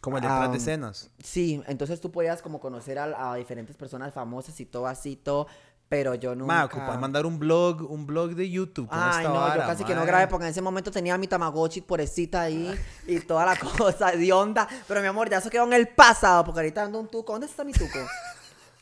Como 0.02 0.18
el 0.18 0.24
detrás 0.24 0.48
Ah, 0.50 0.52
de 0.52 0.58
escenas. 0.58 1.10
Sí, 1.24 1.62
entonces 1.68 2.02
tú 2.02 2.12
podías 2.12 2.42
como 2.42 2.60
conocer 2.60 2.98
a, 3.00 3.32
a 3.32 3.36
diferentes 3.36 3.76
personas 3.78 4.14
famosas 4.14 4.60
y 4.60 4.66
todo 4.66 4.88
así, 4.88 5.16
todo. 5.16 5.48
Pero 5.88 6.16
yo 6.16 6.34
nunca... 6.36 6.54
Ma, 6.54 6.66
ocupas 6.66 7.00
mandar 7.00 7.26
un 7.26 7.38
blog, 7.38 7.82
un 7.92 8.06
blog 8.08 8.32
de 8.34 8.50
YouTube 8.50 8.88
con 8.88 8.98
Ay, 8.98 9.18
esta 9.18 9.30
no, 9.30 9.36
vara, 9.36 9.62
yo 9.64 9.68
casi 9.68 9.84
que 9.84 9.94
no 9.94 10.06
grabé 10.06 10.28
porque 10.28 10.46
en 10.46 10.52
ese 10.52 10.62
momento 10.62 10.90
tenía 10.90 11.18
mi 11.18 11.28
Tamagotchi 11.28 11.82
pobrecita 11.82 12.44
ahí 12.44 12.74
y 13.08 13.20
toda 13.20 13.46
la 13.46 13.56
cosa 13.78 14.12
de 14.12 14.32
onda. 14.32 14.68
Pero 14.88 15.02
mi 15.02 15.08
amor, 15.08 15.30
ya 15.30 15.40
eso 15.40 15.50
quedó 15.50 15.66
en 15.66 15.74
el 15.74 15.90
pasado 15.90 16.46
porque 16.46 16.62
ahorita 16.62 16.84
ando 16.84 16.98
un 17.00 17.10
tuco. 17.10 17.34
¿Dónde 17.34 17.48
está 17.48 17.66
mi 17.66 17.74
tuco? 17.74 18.00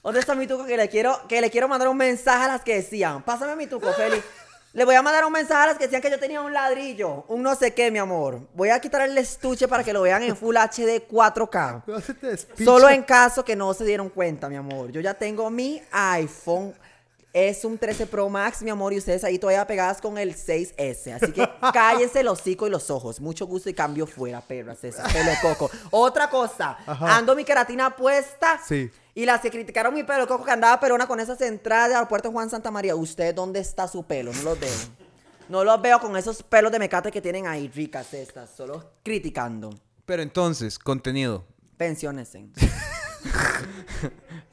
¿Dónde 0.04 0.20
está 0.20 0.36
mi 0.36 0.46
tuco? 0.46 0.66
Que 0.66 0.78
le 0.78 0.88
quiero, 0.88 1.20
que 1.28 1.42
le 1.42 1.50
quiero 1.50 1.68
mandar 1.68 1.90
un 1.90 1.98
mensaje 1.98 2.46
a 2.46 2.48
las 2.48 2.62
que 2.64 2.76
decían. 2.76 3.24
Pásame 3.24 3.56
mi 3.56 3.66
tuco, 3.66 3.92
Feli. 3.92 4.22
Le 4.72 4.86
voy 4.86 4.94
a 4.94 5.02
mandar 5.02 5.26
un 5.26 5.34
mensaje 5.34 5.64
a 5.64 5.68
las 5.68 5.78
que 5.78 5.86
decían 5.86 6.00
que 6.00 6.12
yo 6.12 6.20
tenía 6.20 6.42
un 6.42 6.54
ladrillo, 6.54 7.26
un 7.28 7.42
no 7.42 7.56
sé 7.56 7.74
qué, 7.74 7.90
mi 7.90 7.98
amor. 7.98 8.42
Voy 8.54 8.70
a 8.70 8.80
quitar 8.80 9.02
el 9.02 9.18
estuche 9.18 9.68
para 9.68 9.84
que 9.84 9.92
lo 9.92 10.04
vean 10.04 10.22
en 10.22 10.38
Full 10.38 10.56
HD 10.56 11.08
4K. 11.10 11.84
No 11.88 12.00
se 12.00 12.14
te 12.14 12.28
despicha. 12.28 12.66
Solo 12.66 12.88
en 12.88 13.02
caso 13.02 13.44
que 13.44 13.56
no 13.56 13.74
se 13.74 13.84
dieron 13.84 14.10
cuenta, 14.10 14.48
mi 14.48 14.58
amor. 14.58 14.92
Yo 14.92 15.02
ya 15.02 15.16
tengo 15.16 15.50
mi 15.50 15.82
iPhone. 15.92 16.76
Es 17.34 17.64
un 17.64 17.78
13 17.78 18.08
Pro 18.08 18.28
Max, 18.28 18.62
mi 18.64 18.70
amor, 18.72 18.92
y 18.92 18.98
ustedes 18.98 19.24
ahí 19.24 19.38
todavía 19.38 19.66
pegadas 19.66 20.02
con 20.02 20.18
el 20.18 20.36
6S. 20.36 21.14
Así 21.16 21.32
que 21.32 21.48
cállense 21.74 22.24
los 22.24 22.40
hocico 22.40 22.68
y 22.68 22.70
los 22.70 22.90
ojos. 22.92 23.20
Mucho 23.22 23.48
gusto 23.48 23.70
y 23.70 23.74
cambio 23.74 24.06
fuera, 24.06 24.42
perras, 24.42 24.84
esas, 24.84 25.12
pelo 25.12 25.30
de 25.30 25.38
coco. 25.42 25.70
Otra 25.92 26.30
cosa, 26.30 26.78
ando 26.86 27.36
mi 27.36 27.44
queratina 27.44 27.96
puesta. 27.96 28.60
Sí. 28.68 28.92
Y 29.20 29.26
las 29.26 29.42
que 29.42 29.52
criticaron 29.52 29.94
mi 29.94 30.04
pelo 30.04 30.26
que 30.46 30.50
andaba 30.50 30.80
perona 30.80 31.06
con 31.06 31.20
esas 31.20 31.42
entradas 31.42 31.90
de 31.90 31.96
aeropuerto 31.96 32.32
Juan 32.32 32.50
Santa 32.50 32.72
María. 32.72 32.96
¿Usted 32.96 33.36
dónde 33.36 33.60
está 33.60 33.86
su 33.86 34.04
pelo? 34.04 34.32
No 34.32 34.44
los 34.44 34.58
veo. 34.58 34.72
No 35.50 35.66
los 35.66 35.82
veo 35.82 36.00
con 36.00 36.16
esos 36.16 36.42
pelos 36.42 36.72
de 36.72 36.80
mecate 36.80 37.12
que 37.12 37.22
tienen 37.22 37.46
ahí, 37.46 37.68
ricas 37.68 38.14
estas. 38.14 38.50
Solo 38.50 38.94
criticando. 39.04 39.72
Pero 40.06 40.22
entonces, 40.22 40.80
contenido. 40.80 41.44
Pensiones. 41.76 42.32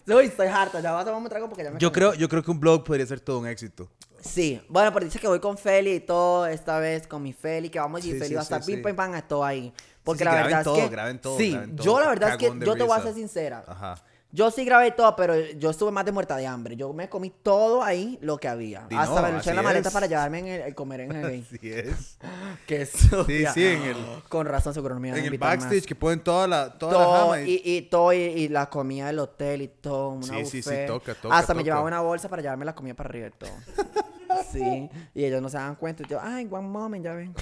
Uy, 0.08 0.24
estoy 0.24 0.48
harta. 0.48 0.80
Ya 0.80 0.90
voy 0.90 1.00
a 1.00 1.04
tomar 1.04 1.22
un 1.22 1.28
trago 1.28 1.48
porque 1.48 1.62
ya 1.62 1.70
me 1.70 1.78
Yo 1.78 1.92
creo, 1.92 2.14
yo 2.14 2.28
creo 2.28 2.42
que 2.42 2.50
un 2.50 2.58
blog 2.58 2.82
podría 2.82 3.06
ser 3.06 3.20
todo 3.20 3.38
un 3.38 3.46
éxito. 3.46 3.88
Sí. 4.20 4.60
Bueno, 4.68 4.92
pero 4.92 5.04
dice 5.04 5.20
que 5.20 5.28
voy 5.28 5.38
con 5.38 5.56
Feli 5.56 5.92
y 5.92 6.00
todo. 6.00 6.44
Esta 6.44 6.80
vez 6.80 7.06
con 7.06 7.22
mi 7.22 7.32
Feli. 7.32 7.70
Que 7.70 7.78
vamos 7.78 8.04
y 8.04 8.10
Sí, 8.10 8.18
Feli 8.18 8.30
sí, 8.30 8.34
va 8.34 8.40
a 8.40 8.42
estar 8.42 8.64
sí, 8.64 8.72
pim, 8.72 8.84
sí. 8.84 8.92
pam, 8.94 9.14
a 9.14 9.22
todo 9.22 9.44
ahí. 9.44 9.72
Porque 10.02 10.18
sí, 10.18 10.24
la 10.24 10.32
graben 10.32 10.50
verdad 10.50 10.64
todo, 10.64 10.76
es 10.76 10.82
que... 10.82 10.88
graben 10.88 11.20
todo, 11.20 11.38
Sí. 11.38 11.52
graben 11.52 11.76
todo. 11.76 11.86
Yo 11.86 12.00
la 12.00 12.08
verdad 12.08 12.30
es 12.30 12.36
que 12.38 12.52
yo 12.64 12.74
te 12.74 12.82
voy 12.82 12.98
a 12.98 13.02
ser 13.02 13.14
sincera. 13.14 13.64
Ajá. 13.64 13.94
Yo 14.32 14.50
sí 14.50 14.64
grabé 14.64 14.90
todo, 14.90 15.14
pero 15.16 15.34
yo 15.52 15.70
estuve 15.70 15.90
más 15.92 16.04
de 16.04 16.12
muerta 16.12 16.36
de 16.36 16.46
hambre. 16.46 16.76
Yo 16.76 16.92
me 16.92 17.08
comí 17.08 17.30
todo 17.30 17.82
ahí 17.82 18.18
lo 18.20 18.36
que 18.38 18.48
había. 18.48 18.86
Di 18.88 18.96
Hasta 18.96 19.22
no, 19.22 19.32
me 19.32 19.40
en 19.42 19.56
la 19.56 19.62
maleta 19.62 19.88
es. 19.88 19.94
para 19.94 20.06
llevarme 20.06 20.40
en 20.40 20.46
el, 20.48 20.60
el 20.62 20.74
comer 20.74 21.00
en 21.00 21.12
el... 21.12 21.24
Así 21.54 21.58
es. 21.72 22.18
Qué 22.66 22.84
sucia. 22.84 23.52
sí, 23.54 23.64
en 23.64 23.82
el- 23.82 24.22
Con 24.28 24.46
razón 24.46 24.74
seguro 24.74 24.94
no 24.94 25.00
me 25.00 25.08
En 25.10 25.16
el 25.24 25.30
más. 25.38 25.38
backstage 25.38 25.86
que 25.86 25.94
ponen 25.94 26.20
toda 26.20 26.46
la, 26.46 26.76
toda 26.76 26.92
la 26.92 26.98
todo, 27.04 27.30
jama. 27.30 27.40
y, 27.42 27.62
y 27.64 27.82
todo 27.82 28.12
y, 28.12 28.16
y 28.18 28.48
la 28.48 28.68
comida 28.68 29.06
del 29.06 29.20
hotel 29.20 29.62
y 29.62 29.68
todo 29.68 30.10
una 30.10 30.26
Sí, 30.26 30.44
sí, 30.44 30.62
sí, 30.62 30.70
toca, 30.86 31.14
toca, 31.14 31.34
hasta 31.38 31.54
me 31.54 31.62
llevaba 31.64 31.84
una 31.86 32.00
bolsa 32.00 32.28
para 32.28 32.42
llevarme 32.42 32.64
la 32.64 32.74
comida 32.74 32.94
para 32.94 33.08
arriba 33.08 33.28
y 33.28 33.30
todo 33.30 33.50
sí 34.52 34.90
y 35.14 35.24
ellos 35.24 35.40
no 35.40 35.48
se 35.48 35.56
dan 35.56 35.76
cuenta 35.76 36.02
y 36.02 36.08
yo 36.08 36.20
ay 36.22 36.46
one 36.50 36.66
moment 36.68 37.04
ya 37.04 37.14
ven 37.14 37.32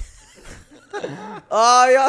Obvio. 1.49 2.01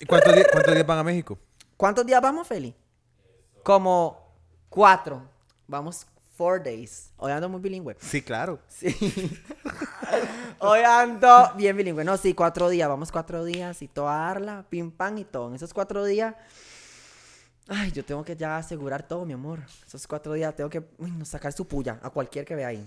¿Y 0.00 0.06
cuántos, 0.06 0.34
días, 0.34 0.46
cuántos 0.50 0.74
días 0.74 0.86
van 0.86 0.98
a 0.98 1.04
México? 1.04 1.38
¿cuántos 1.76 2.04
días 2.06 2.20
vamos 2.20 2.46
Feli? 2.48 2.74
Como 3.62 4.18
cuatro 4.68 5.22
vamos 5.66 6.06
four 6.36 6.62
days 6.62 7.10
hoy 7.16 7.32
ando 7.32 7.48
muy 7.48 7.60
bilingüe 7.60 7.96
Sí, 8.00 8.22
claro. 8.22 8.58
Sí. 8.68 8.94
Hoy 10.62 10.80
ando 10.80 11.52
bien 11.56 11.76
bilingüe. 11.76 12.04
No, 12.04 12.16
sí, 12.16 12.34
cuatro 12.34 12.68
días. 12.68 12.88
Vamos 12.88 13.10
cuatro 13.10 13.44
días 13.44 13.80
y 13.80 13.88
toda 13.88 14.18
darla, 14.18 14.64
pim 14.68 14.90
pam 14.90 15.18
y 15.18 15.24
todo. 15.24 15.48
En 15.48 15.54
esos 15.54 15.72
cuatro 15.72 16.04
días. 16.04 16.34
Ay, 17.68 17.92
yo 17.92 18.04
tengo 18.04 18.24
que 18.24 18.36
ya 18.36 18.56
asegurar 18.56 19.06
todo, 19.06 19.24
mi 19.24 19.32
amor. 19.32 19.60
Esos 19.86 20.06
cuatro 20.06 20.32
días 20.32 20.54
tengo 20.54 20.68
que 20.68 20.82
uy, 20.98 21.10
no, 21.12 21.24
sacar 21.24 21.52
su 21.52 21.66
puya 21.66 21.98
a 22.02 22.10
cualquier 22.10 22.44
que 22.44 22.54
vea 22.54 22.68
ahí. 22.68 22.86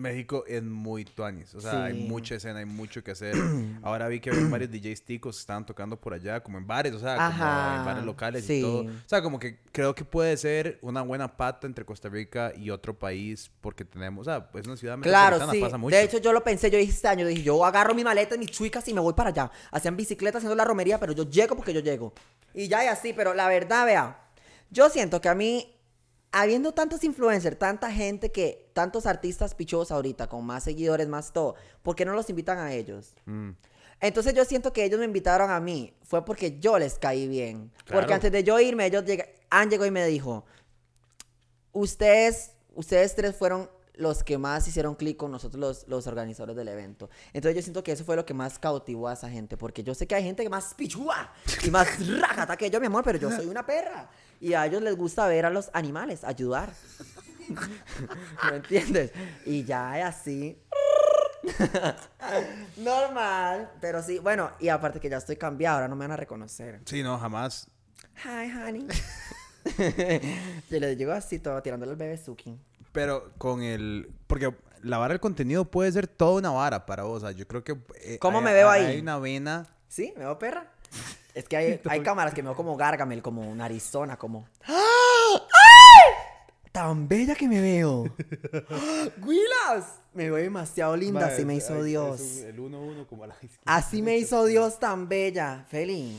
México 0.00 0.44
es 0.48 0.62
muy 0.62 1.04
tuanis. 1.04 1.54
O 1.54 1.60
sea, 1.60 1.70
Sí. 1.72 1.76
hay 1.76 1.94
mucha 2.08 2.34
escena, 2.34 2.58
hay 2.58 2.64
mucho 2.64 3.04
que 3.04 3.10
hacer. 3.12 3.34
Ahora 3.82 4.08
vi 4.08 4.18
que 4.20 4.30
había 4.30 4.46
varios 4.48 4.70
DJs 4.70 5.02
ticos 5.02 5.36
que 5.36 5.40
estaban 5.40 5.64
tocando 5.66 5.96
por 6.00 6.14
allá, 6.14 6.40
como 6.42 6.58
en 6.58 6.66
bares, 6.66 6.92
o 6.94 6.98
sea, 6.98 7.14
como 7.16 7.26
Ajá, 7.28 7.76
en 7.78 7.84
bares 7.84 8.04
locales 8.04 8.44
sí. 8.44 8.58
y 8.58 8.62
todo. 8.62 8.80
O 8.82 8.90
sea, 9.08 9.22
como 9.22 9.38
que 9.38 9.58
creo 9.72 9.94
que 9.94 10.04
puede 10.04 10.36
ser 10.36 10.78
una 10.82 11.02
buena 11.02 11.36
pata 11.36 11.66
entre 11.66 11.84
Costa 11.84 12.08
Rica 12.08 12.52
y 12.56 12.70
otro 12.70 12.98
país, 12.98 13.50
porque 13.60 13.84
tenemos, 13.84 14.26
o 14.26 14.30
sea, 14.30 14.48
es 14.58 14.66
una 14.66 14.76
ciudad 14.76 14.98
Claro, 15.00 15.38
sí. 15.50 15.60
pasa 15.60 15.76
mucho. 15.76 15.94
De 15.94 16.02
hecho, 16.02 16.18
yo 16.18 16.32
lo 16.32 16.42
pensé, 16.42 16.70
yo 16.70 16.78
dije 16.78 16.92
este 16.92 17.08
año, 17.08 17.26
dije, 17.26 17.42
yo 17.42 17.64
agarro 17.64 17.94
mi 17.94 18.02
maleta 18.02 18.36
mis 18.38 18.50
chuicas 18.50 18.86
y 18.88 18.94
me 18.94 19.00
voy 19.00 19.12
para 19.14 19.30
allá. 19.30 19.50
Hacían 19.70 19.96
bicicleta 19.96 20.38
haciendo 20.38 20.56
la 20.56 20.64
romería, 20.64 20.98
pero 20.98 21.12
yo 21.12 21.28
llego 21.28 21.54
porque 21.56 21.72
yo 21.72 21.80
llego. 21.80 22.12
Y 22.54 22.68
ya 22.68 22.84
y 22.84 22.88
así, 22.88 23.12
pero 23.12 23.34
la 23.34 23.48
verdad, 23.48 23.84
vea, 23.86 24.18
yo 24.70 24.88
siento 24.88 25.20
que 25.20 25.28
a 25.28 25.34
mí, 25.34 25.74
habiendo 26.32 26.72
tantos 26.72 27.02
influencers, 27.04 27.58
tanta 27.58 27.90
gente 27.90 28.30
que, 28.30 28.70
tantos 28.72 29.06
artistas 29.06 29.54
pichos 29.54 29.90
ahorita, 29.90 30.28
con 30.28 30.44
más 30.44 30.64
seguidores, 30.64 31.08
más 31.08 31.32
todo, 31.32 31.54
¿por 31.82 31.96
qué 31.96 32.04
no 32.04 32.12
los 32.12 32.30
invitan 32.30 32.58
a 32.58 32.72
ellos? 32.72 33.14
Mm. 33.26 33.50
Entonces 34.00 34.32
yo 34.32 34.44
siento 34.44 34.72
que 34.72 34.84
ellos 34.84 34.98
me 34.98 35.04
invitaron 35.04 35.50
a 35.50 35.60
mí, 35.60 35.92
fue 36.02 36.24
porque 36.24 36.58
yo 36.58 36.78
les 36.78 36.98
caí 36.98 37.28
bien. 37.28 37.70
Porque 37.86 38.14
antes 38.14 38.32
de 38.32 38.42
yo 38.42 38.58
irme, 38.58 38.86
ellos 38.86 39.04
llega, 39.04 39.26
Ann 39.50 39.68
llegó 39.68 39.84
y 39.84 39.90
me 39.90 40.06
dijo, 40.06 40.44
ustedes, 41.72 42.52
ustedes 42.74 43.14
tres 43.14 43.36
fueron 43.36 43.68
los 43.94 44.24
que 44.24 44.38
más 44.38 44.66
hicieron 44.66 44.94
clic 44.94 45.18
con 45.18 45.30
nosotros 45.30 45.60
los, 45.60 45.88
los 45.88 46.06
organizadores 46.06 46.56
del 46.56 46.68
evento. 46.68 47.10
Entonces 47.34 47.56
yo 47.56 47.62
siento 47.62 47.84
que 47.84 47.92
eso 47.92 48.04
fue 48.04 48.16
lo 48.16 48.24
que 48.24 48.32
más 48.32 48.58
cautivó 48.58 49.08
a 49.08 49.12
esa 49.12 49.28
gente, 49.28 49.58
porque 49.58 49.82
yo 49.82 49.94
sé 49.94 50.06
que 50.06 50.14
hay 50.14 50.24
gente 50.24 50.42
que 50.42 50.48
más 50.48 50.72
pichúa 50.72 51.30
y 51.62 51.70
más 51.70 51.86
rajata 52.20 52.56
que 52.56 52.70
yo, 52.70 52.80
mi 52.80 52.86
amor, 52.86 53.04
pero 53.04 53.18
yo 53.18 53.30
soy 53.30 53.46
una 53.46 53.66
perra. 53.66 54.08
Y 54.40 54.54
a 54.54 54.64
ellos 54.66 54.82
les 54.82 54.96
gusta 54.96 55.26
ver 55.28 55.44
a 55.46 55.50
los 55.50 55.70
animales, 55.74 56.24
ayudar. 56.24 56.72
¿Me 58.50 58.56
entiendes? 58.56 59.12
Y 59.44 59.64
ya 59.64 59.98
es 59.98 60.04
así. 60.06 60.58
Normal, 62.76 63.70
pero 63.80 64.02
sí, 64.02 64.18
bueno, 64.18 64.50
y 64.60 64.68
aparte 64.68 65.00
que 65.00 65.08
ya 65.08 65.18
estoy 65.18 65.36
cambiada, 65.36 65.76
ahora 65.76 65.88
no 65.88 65.96
me 65.96 66.04
van 66.04 66.12
a 66.12 66.16
reconocer. 66.16 66.80
Sí, 66.86 67.02
no, 67.02 67.18
jamás. 67.18 67.68
Hi, 68.24 68.50
honey. 68.50 68.86
Yo 70.70 70.80
le 70.80 70.96
digo 70.96 71.12
así, 71.12 71.38
todo 71.38 71.60
tirándole 71.62 71.92
al 71.92 71.96
bebé 71.98 72.16
Suki. 72.16 72.58
Pero 72.92 73.32
con 73.38 73.62
el. 73.62 74.10
Porque 74.26 74.54
la 74.82 74.98
vara 74.98 75.12
del 75.14 75.20
contenido 75.20 75.64
puede 75.70 75.92
ser 75.92 76.06
toda 76.06 76.38
una 76.38 76.50
vara 76.50 76.86
para 76.86 77.04
vos. 77.04 77.22
O 77.22 77.26
sea, 77.26 77.32
yo 77.32 77.46
creo 77.46 77.62
que. 77.62 77.76
eh, 78.02 78.18
¿Cómo 78.18 78.38
hay- 78.38 78.44
me 78.44 78.52
veo 78.52 78.68
ahí? 78.70 78.84
Hay 78.86 79.00
una 79.00 79.18
vena. 79.18 79.66
¿Sí? 79.88 80.12
¿Me 80.16 80.24
veo 80.24 80.38
perra? 80.38 80.72
Es 81.34 81.48
que 81.48 81.56
hay, 81.56 81.80
hay 81.88 82.00
cámaras 82.00 82.34
que 82.34 82.42
me 82.42 82.48
veo 82.48 82.56
como 82.56 82.76
Gargamel, 82.76 83.22
como 83.22 83.62
Arizona, 83.62 84.16
como... 84.16 84.46
¡Ay! 84.64 85.40
¡Tan 86.72 87.08
bella 87.08 87.34
que 87.34 87.48
me 87.48 87.60
veo! 87.60 88.04
¡Guilas! 89.18 90.00
Me 90.12 90.24
veo 90.24 90.36
demasiado 90.36 90.96
linda, 90.96 91.26
así 91.26 91.44
me 91.44 91.54
hizo 91.54 91.82
Dios. 91.82 92.38
el 92.38 92.58
1-1 92.58 93.06
como 93.06 93.24
a 93.24 93.28
la 93.28 93.34
izquierda. 93.34 93.62
Así 93.64 94.02
me 94.02 94.18
hizo 94.18 94.44
Dios 94.44 94.78
tan 94.80 95.08
bella. 95.08 95.64
Feli. 95.68 96.16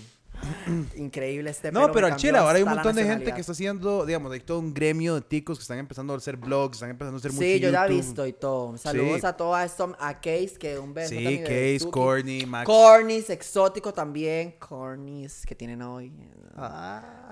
Increíble 0.95 1.49
este 1.51 1.71
No, 1.71 1.91
pero 1.91 2.07
al 2.07 2.15
chile, 2.15 2.37
ahora 2.37 2.57
hay 2.57 2.63
un 2.63 2.69
montón 2.69 2.95
de 2.95 3.03
gente 3.03 3.33
que 3.33 3.41
está 3.41 3.51
haciendo, 3.53 4.05
digamos, 4.05 4.31
hay 4.31 4.39
todo 4.39 4.59
un 4.59 4.73
gremio 4.73 5.15
de 5.15 5.21
ticos 5.21 5.57
que 5.57 5.61
están 5.63 5.77
empezando 5.77 6.13
a 6.13 6.17
hacer 6.17 6.37
vlogs, 6.37 6.77
están 6.77 6.89
empezando 6.91 7.17
a 7.17 7.19
hacer 7.19 7.31
mucho 7.31 7.43
Sí, 7.43 7.59
yo 7.59 7.69
ya 7.69 7.85
he 7.85 7.89
visto 7.89 8.25
y 8.25 8.33
todo. 8.33 8.77
Saludos 8.77 9.21
Sí. 9.21 9.25
a 9.25 9.63
esto, 9.65 9.95
a 9.99 10.13
Case, 10.15 10.53
que 10.59 10.77
un 10.79 10.93
beso 10.93 11.09
Sí, 11.09 11.15
también 11.23 11.43
Case. 11.43 11.89
Corny, 11.91 12.45
Max. 12.45 12.65
Cornis, 12.65 13.29
exótico 13.29 13.93
también. 13.93 14.55
Cornis, 14.59 15.45
que 15.45 15.55
tienen 15.55 15.81
hoy. 15.81 16.11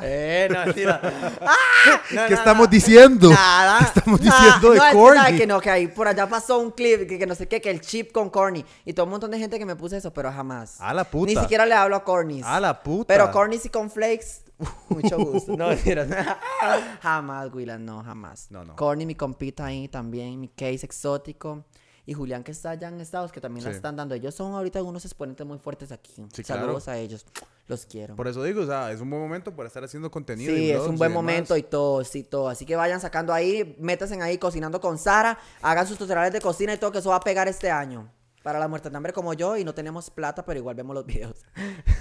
Eh, 0.01 0.47
no, 0.51 0.59
mentira. 0.65 1.01
¡Ah! 1.41 1.55
No, 2.13 2.23
¿Qué 2.25 2.31
no, 2.31 2.35
estamos 2.35 2.67
no. 2.67 2.71
diciendo? 2.71 3.29
Nada. 3.29 3.77
¿Qué 3.79 3.85
estamos 3.99 4.21
Nada. 4.21 4.43
diciendo 4.43 4.71
de 4.71 4.77
no, 4.77 4.83
es 4.83 4.91
que 4.91 4.97
Corny? 4.97 5.37
que 5.37 5.47
no, 5.47 5.61
que 5.61 5.69
ahí 5.69 5.87
por 5.87 6.07
allá 6.07 6.27
pasó 6.27 6.59
un 6.59 6.71
clip, 6.71 7.07
que, 7.07 7.17
que 7.19 7.25
no 7.25 7.35
sé 7.35 7.47
qué, 7.47 7.61
que 7.61 7.69
el 7.69 7.79
chip 7.81 8.11
con 8.11 8.29
Corny. 8.29 8.65
Y 8.85 8.93
todo 8.93 9.05
un 9.05 9.11
montón 9.11 9.31
de 9.31 9.39
gente 9.39 9.57
que 9.57 9.65
me 9.65 9.75
puse 9.75 9.97
eso, 9.97 10.11
pero 10.11 10.31
jamás. 10.31 10.81
A 10.81 10.93
la 10.93 11.03
puta. 11.03 11.31
Ni 11.33 11.39
siquiera 11.39 11.65
le 11.65 11.75
hablo 11.75 11.95
a 11.95 12.03
Cornis. 12.03 12.43
A 12.45 12.59
la 12.59 12.81
puta. 12.83 12.98
Pero 13.07 13.31
Cornis 13.31 13.65
y 13.65 13.69
con 13.69 13.89
Flakes, 13.89 14.43
mucho 14.89 15.17
gusto. 15.25 15.55
No, 15.57 15.69
jamás, 17.01 17.54
Willan, 17.54 17.85
no, 17.85 18.04
jamás. 18.04 18.47
No, 18.52 18.63
no. 18.63 18.75
Corny, 18.75 19.06
mi 19.06 19.15
compita 19.15 19.65
ahí 19.65 19.87
también, 19.87 20.39
mi 20.39 20.47
case 20.50 20.85
exótico. 20.85 21.65
Y 22.06 22.13
Julián 22.13 22.43
que 22.43 22.52
está 22.52 22.71
allá 22.71 22.87
en 22.87 23.00
Estados, 23.02 23.31
que 23.31 23.39
también 23.39 23.63
la 23.63 23.69
Sí. 23.69 23.75
están 23.75 23.95
dando. 23.95 24.15
Ellos 24.15 24.33
son 24.33 24.54
ahorita 24.56 24.81
unos 24.81 25.06
exponentes 25.06 25.45
muy 25.45 25.60
fuertes 25.60 25.91
aquí. 25.91 26.25
Sí, 26.33 26.43
Saludos 26.43 26.85
claro. 26.85 26.97
a 26.97 27.02
ellos. 27.02 27.23
Los 27.67 27.85
quiero. 27.85 28.15
Por 28.15 28.27
eso 28.27 28.41
digo, 28.43 28.63
o 28.63 28.65
sea, 28.65 28.91
es 28.91 29.00
un 29.00 29.12
buen 29.12 29.21
momento 29.21 29.56
para 29.56 29.67
estar 29.67 29.83
haciendo 29.83 30.10
contenido. 30.10 30.52
y 30.52 30.58
Sí, 30.58 30.71
es 30.71 30.79
un 30.79 30.95
y 30.95 30.97
buen 30.97 31.12
demás. 31.12 31.13
momento 31.13 31.56
y 31.56 31.62
todo, 31.62 32.04
sí, 32.04 32.23
todo. 32.23 32.50
Así 32.50 32.65
que 32.65 32.75
vayan 32.75 33.00
sacando 33.00 33.31
ahí, 33.31 33.75
métanse 33.79 34.19
ahí 34.23 34.39
cocinando 34.39 34.81
con 34.81 34.97
Sara, 34.97 35.37
hagan 35.62 35.85
sus 35.85 36.00
tutoriales 36.00 36.33
de 36.33 36.41
cocina 36.41 36.73
y 36.73 36.77
todo, 36.77 36.91
que 36.91 36.97
eso 36.97 37.12
va 37.12 37.17
a 37.17 37.19
pegar 37.19 37.47
este 37.47 37.69
año. 37.69 38.10
Para 38.44 38.58
las 38.58 38.69
muertas 38.69 38.92
de 38.92 38.98
hambre 38.98 39.12
como 39.12 39.33
yo 39.33 39.58
y 39.58 39.65
no 39.65 39.73
tenemos 39.73 40.10
plata, 40.10 40.46
pero 40.46 40.60
igual 40.60 40.75
vemos 40.75 40.96
los 40.96 41.06
videos. 41.06 41.46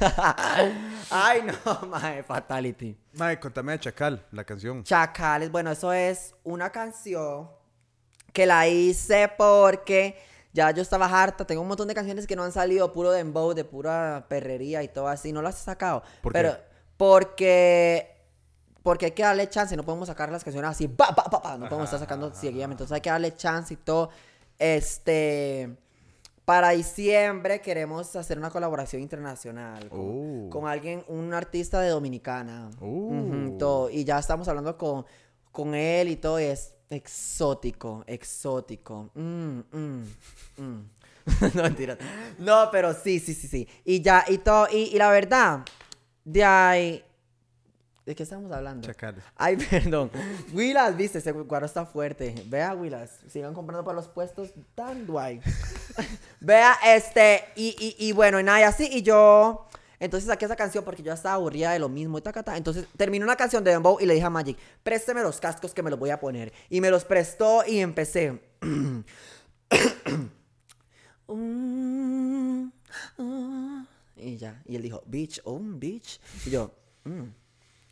Ay, 1.10 1.42
no, 1.42 1.86
mae, 1.88 2.22
fatality. 2.22 2.96
Mae, 3.14 3.40
contame 3.40 3.72
de 3.72 3.80
Chacal, 3.80 4.24
la 4.30 4.44
canción. 4.44 4.84
Chacales, 4.84 5.50
bueno, 5.50 5.70
eso 5.72 5.92
es 5.92 6.34
una 6.44 6.70
canción 6.70 7.50
que 8.32 8.46
la 8.46 8.68
hice 8.68 9.30
porque 9.36 10.16
ya 10.52 10.70
yo 10.70 10.82
estaba 10.82 11.06
harta. 11.06 11.44
Tengo 11.44 11.62
un 11.62 11.68
montón 11.68 11.88
de 11.88 11.94
canciones 11.94 12.26
que 12.26 12.36
no 12.36 12.44
han 12.44 12.52
salido, 12.52 12.92
puro 12.92 13.10
dembow, 13.10 13.54
de 13.54 13.64
pura 13.64 14.26
perrería 14.28 14.82
y 14.82 14.88
todo 14.88 15.08
así. 15.08 15.32
No 15.32 15.42
las 15.42 15.60
he 15.60 15.64
sacado. 15.64 16.02
¿Por 16.22 16.32
pero 16.32 16.52
qué? 16.52 16.60
porque 16.96 18.14
porque 18.82 19.06
hay 19.06 19.12
que 19.12 19.22
darle 19.22 19.48
chance. 19.48 19.76
No 19.76 19.82
podemos 19.82 20.08
sacar 20.08 20.30
las 20.30 20.44
canciones 20.44 20.70
así, 20.70 20.88
pa, 20.88 21.14
pa, 21.14 21.24
pa, 21.24 21.42
pa. 21.42 21.58
No 21.58 21.68
podemos 21.68 21.84
estar 21.84 22.00
sacando 22.00 22.32
seguidamente. 22.32 22.82
Entonces 22.82 22.94
hay 22.94 23.00
que 23.00 23.10
darle 23.10 23.34
chance 23.34 23.74
y 23.74 23.76
todo. 23.76 24.10
Este. 24.58 25.76
Para 26.48 26.70
diciembre 26.70 27.60
queremos 27.60 28.16
hacer 28.16 28.38
una 28.38 28.48
colaboración 28.48 29.02
internacional 29.02 29.86
con, 29.90 30.00
Oh. 30.00 30.48
con 30.48 30.66
alguien, 30.66 31.04
un 31.08 31.34
artista 31.34 31.78
de 31.78 31.90
Dominicana. 31.90 32.70
Oh. 32.80 33.54
Todo. 33.58 33.90
Y 33.90 34.02
ya 34.02 34.18
estamos 34.18 34.48
hablando 34.48 34.78
con, 34.78 35.04
con 35.52 35.74
él 35.74 36.08
y 36.08 36.16
todo. 36.16 36.40
Y 36.40 36.44
es 36.44 36.72
exótico, 36.88 38.02
exótico. 38.06 39.10
Mm, 39.14 39.58
mm, 39.70 40.04
mm. 40.56 40.90
no, 41.54 41.62
mentira. 41.64 41.98
No, 42.38 42.70
pero 42.72 42.94
sí, 42.94 43.20
sí, 43.20 43.34
sí, 43.34 43.46
sí. 43.46 43.68
Y 43.84 44.00
ya, 44.00 44.24
y 44.26 44.38
todo. 44.38 44.68
Y, 44.72 44.84
y 44.84 44.96
la 44.96 45.10
verdad, 45.10 45.66
de 46.24 46.44
ahí. 46.44 47.04
¿De 48.08 48.14
qué 48.14 48.22
estamos 48.22 48.50
hablando? 48.50 48.86
Chacales. 48.86 49.22
Ay, 49.36 49.56
perdón. 49.70 50.10
Willas, 50.54 50.96
viste, 50.96 51.18
ese 51.18 51.30
guaro 51.30 51.66
está 51.66 51.84
fuerte. 51.84 52.34
Vea, 52.46 52.72
Willas, 52.72 53.20
sigan 53.28 53.52
comprando 53.52 53.84
para 53.84 53.96
los 53.96 54.08
puestos 54.08 54.48
tan 54.74 55.06
guay. 55.06 55.42
Vea, 56.40 56.74
este, 56.86 57.44
y, 57.54 57.76
y, 57.78 58.08
y 58.08 58.12
bueno, 58.12 58.40
y 58.40 58.44
nada, 58.44 58.60
y 58.60 58.62
así, 58.62 58.88
y 58.90 59.02
yo. 59.02 59.68
Entonces 60.00 60.26
saqué 60.26 60.46
esa 60.46 60.56
canción 60.56 60.84
porque 60.84 61.02
yo 61.02 61.12
estaba 61.12 61.34
aburrida 61.34 61.72
de 61.72 61.80
lo 61.80 61.90
mismo 61.90 62.16
y 62.16 62.22
tacata. 62.22 62.56
Entonces 62.56 62.86
terminé 62.96 63.26
una 63.26 63.36
canción 63.36 63.62
de 63.62 63.72
Dembow 63.72 63.98
y 64.00 64.06
le 64.06 64.14
dije 64.14 64.24
a 64.24 64.30
Magic, 64.30 64.56
présteme 64.82 65.20
los 65.20 65.38
cascos 65.38 65.74
que 65.74 65.82
me 65.82 65.90
los 65.90 65.98
voy 65.98 66.08
a 66.08 66.18
poner. 66.18 66.50
Y 66.70 66.80
me 66.80 66.90
los 66.90 67.04
prestó 67.04 67.62
y 67.66 67.80
empecé. 67.80 68.40
Mm, 71.30 72.70
ah. 73.18 73.86
y 74.16 74.38
ya. 74.38 74.62
Y 74.64 74.76
él 74.76 74.82
dijo, 74.82 75.02
bitch, 75.04 75.42
oh, 75.44 75.60
bitch. 75.60 76.18
Y 76.46 76.50
yo, 76.52 76.72
mm, 77.04 77.24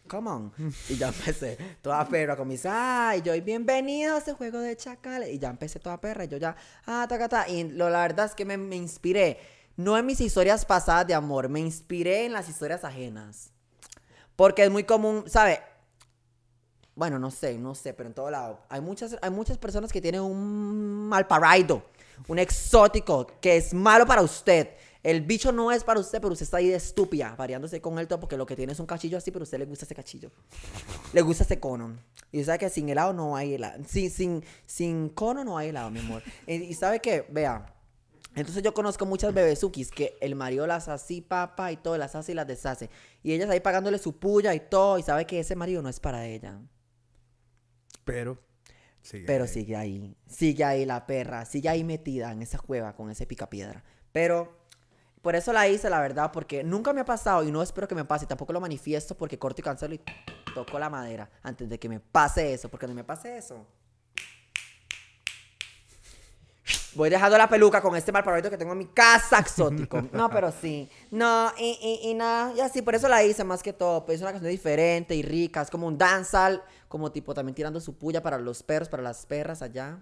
come 0.06 0.30
on. 0.30 0.52
Y 0.88 0.96
ya 0.96 1.08
empecé 1.08 1.56
toda 1.82 2.06
perra 2.08 2.36
con 2.36 2.48
mis, 2.48 2.64
ay, 2.66 3.22
yo, 3.22 3.34
y 3.34 3.40
bienvenido 3.40 4.14
a 4.14 4.18
este 4.18 4.32
juego 4.32 4.58
de 4.58 4.76
chacales. 4.76 5.30
Y 5.30 5.38
ya 5.38 5.50
empecé 5.50 5.78
toda 5.78 6.00
perra. 6.00 6.24
Y 6.24 6.28
yo 6.28 6.38
ya, 6.38 6.56
ah, 6.86 7.06
ta, 7.08 7.18
ta, 7.18 7.28
ta. 7.28 7.48
Y 7.48 7.64
lo, 7.64 7.90
la 7.90 8.00
verdad 8.00 8.26
es 8.26 8.34
que 8.34 8.44
me, 8.44 8.56
me 8.56 8.76
inspiré. 8.76 9.38
No 9.76 9.98
en 9.98 10.06
mis 10.06 10.20
historias 10.20 10.64
pasadas 10.64 11.06
de 11.06 11.14
amor, 11.14 11.48
me 11.48 11.60
inspiré 11.60 12.24
en 12.24 12.32
las 12.32 12.48
historias 12.48 12.84
ajenas. 12.84 13.50
Porque 14.34 14.64
es 14.64 14.70
muy 14.70 14.84
común, 14.84 15.24
¿sabe? 15.26 15.60
Bueno, 16.94 17.18
no 17.18 17.30
sé, 17.30 17.58
no 17.58 17.74
sé, 17.74 17.92
pero 17.92 18.08
en 18.08 18.14
todo 18.14 18.30
lado. 18.30 18.60
Hay 18.70 18.80
muchas, 18.80 19.16
hay 19.20 19.30
muchas 19.30 19.58
personas 19.58 19.92
que 19.92 20.00
tienen 20.00 20.22
un 20.22 21.08
mal 21.08 21.26
un 22.28 22.38
exótico, 22.38 23.26
que 23.40 23.56
es 23.56 23.74
malo 23.74 24.06
para 24.06 24.22
usted. 24.22 24.70
El 25.06 25.20
bicho 25.20 25.52
no 25.52 25.70
es 25.70 25.84
para 25.84 26.00
usted, 26.00 26.20
pero 26.20 26.32
usted 26.32 26.42
está 26.42 26.56
ahí 26.56 26.68
de 26.68 26.74
estúpida, 26.74 27.36
variándose 27.38 27.80
con 27.80 27.96
él 28.00 28.08
todo, 28.08 28.18
porque 28.18 28.36
lo 28.36 28.44
que 28.44 28.56
tiene 28.56 28.72
es 28.72 28.80
un 28.80 28.86
cachillo 28.86 29.16
así, 29.16 29.30
pero 29.30 29.44
a 29.44 29.44
usted 29.44 29.60
le 29.60 29.64
gusta 29.64 29.84
ese 29.84 29.94
cachillo. 29.94 30.32
Le 31.12 31.22
gusta 31.22 31.44
ese 31.44 31.60
cono. 31.60 31.96
Y 32.32 32.42
sabe 32.42 32.58
que 32.58 32.68
sin 32.68 32.88
helado 32.88 33.12
no 33.12 33.36
hay 33.36 33.54
helado. 33.54 33.84
Sin, 33.86 34.10
sin, 34.10 34.44
sin 34.66 35.08
cono 35.10 35.44
no 35.44 35.58
hay 35.58 35.68
helado, 35.68 35.92
mi 35.92 36.00
amor. 36.00 36.24
Y, 36.48 36.54
y 36.54 36.74
sabe 36.74 36.98
que, 36.98 37.24
vea, 37.30 37.72
entonces 38.34 38.64
yo 38.64 38.74
conozco 38.74 39.06
muchas 39.06 39.32
bebesukis 39.32 39.92
que 39.92 40.18
el 40.20 40.34
marido 40.34 40.66
las 40.66 40.88
así, 40.88 41.20
papá, 41.20 41.70
y 41.70 41.76
todo, 41.76 41.96
las 41.96 42.16
hace 42.16 42.32
y 42.32 42.34
las 42.34 42.48
deshace. 42.48 42.90
Y 43.22 43.32
ellas 43.32 43.48
ahí 43.48 43.60
pagándole 43.60 43.98
su 43.98 44.18
puya 44.18 44.54
y 44.56 44.60
todo, 44.60 44.98
y 44.98 45.04
sabe 45.04 45.24
que 45.24 45.38
ese 45.38 45.54
marido 45.54 45.82
no 45.82 45.88
es 45.88 46.00
para 46.00 46.26
ella. 46.26 46.58
Pero. 48.04 48.42
sigue 49.02 49.24
Pero 49.24 49.44
ahí. 49.44 49.48
sigue 49.48 49.76
ahí, 49.76 50.16
sigue 50.26 50.64
ahí 50.64 50.84
la 50.84 51.06
perra, 51.06 51.44
sigue 51.44 51.68
ahí 51.68 51.84
metida 51.84 52.32
en 52.32 52.42
esa 52.42 52.58
cueva 52.58 52.96
con 52.96 53.08
ese 53.08 53.24
picapiedra. 53.24 53.84
Pero 54.10 54.65
por 55.26 55.34
eso 55.34 55.52
la 55.52 55.66
hice, 55.66 55.90
la 55.90 55.98
verdad, 55.98 56.30
porque 56.30 56.62
nunca 56.62 56.92
me 56.92 57.00
ha 57.00 57.04
pasado 57.04 57.42
y 57.42 57.50
no 57.50 57.60
espero 57.60 57.88
que 57.88 57.96
me 57.96 58.04
pase. 58.04 58.26
y 58.26 58.28
Tampoco 58.28 58.52
lo 58.52 58.60
manifiesto 58.60 59.16
porque 59.16 59.36
corto 59.36 59.60
y 59.60 59.64
cancelo 59.64 59.96
y 59.96 60.00
toco 60.54 60.78
la 60.78 60.88
madera 60.88 61.28
antes 61.42 61.68
de 61.68 61.80
que 61.80 61.88
me 61.88 61.98
pase 61.98 62.52
eso. 62.54 62.68
Porque 62.68 62.86
no 62.86 62.94
me 62.94 63.02
pase 63.02 63.36
eso. 63.36 63.66
Voy 66.94 67.10
dejando 67.10 67.36
la 67.36 67.48
peluca 67.48 67.82
con 67.82 67.96
este 67.96 68.12
mal 68.12 68.22
parabito 68.22 68.50
que 68.50 68.56
tengo 68.56 68.70
en 68.70 68.78
mi 68.78 68.86
casa 68.86 69.40
exótico. 69.40 70.00
No, 70.12 70.30
pero 70.30 70.52
sí. 70.52 70.88
No, 71.10 71.50
y, 71.58 71.76
y, 71.82 72.08
y 72.08 72.14
nada. 72.14 72.52
Y 72.54 72.60
así, 72.60 72.80
por 72.80 72.94
eso 72.94 73.08
la 73.08 73.24
hice 73.24 73.42
más 73.42 73.64
que 73.64 73.72
todo. 73.72 74.06
Pues 74.06 74.18
es 74.18 74.22
una 74.22 74.30
canción 74.30 74.52
diferente 74.52 75.16
y 75.16 75.22
rica. 75.22 75.60
Es 75.60 75.70
como 75.70 75.88
un 75.88 75.98
danzal. 75.98 76.62
Como 76.86 77.10
tipo 77.10 77.34
también 77.34 77.56
tirando 77.56 77.80
su 77.80 77.96
puya 77.96 78.22
para 78.22 78.38
los 78.38 78.62
perros, 78.62 78.88
para 78.88 79.02
las 79.02 79.26
perras 79.26 79.60
allá. 79.60 79.98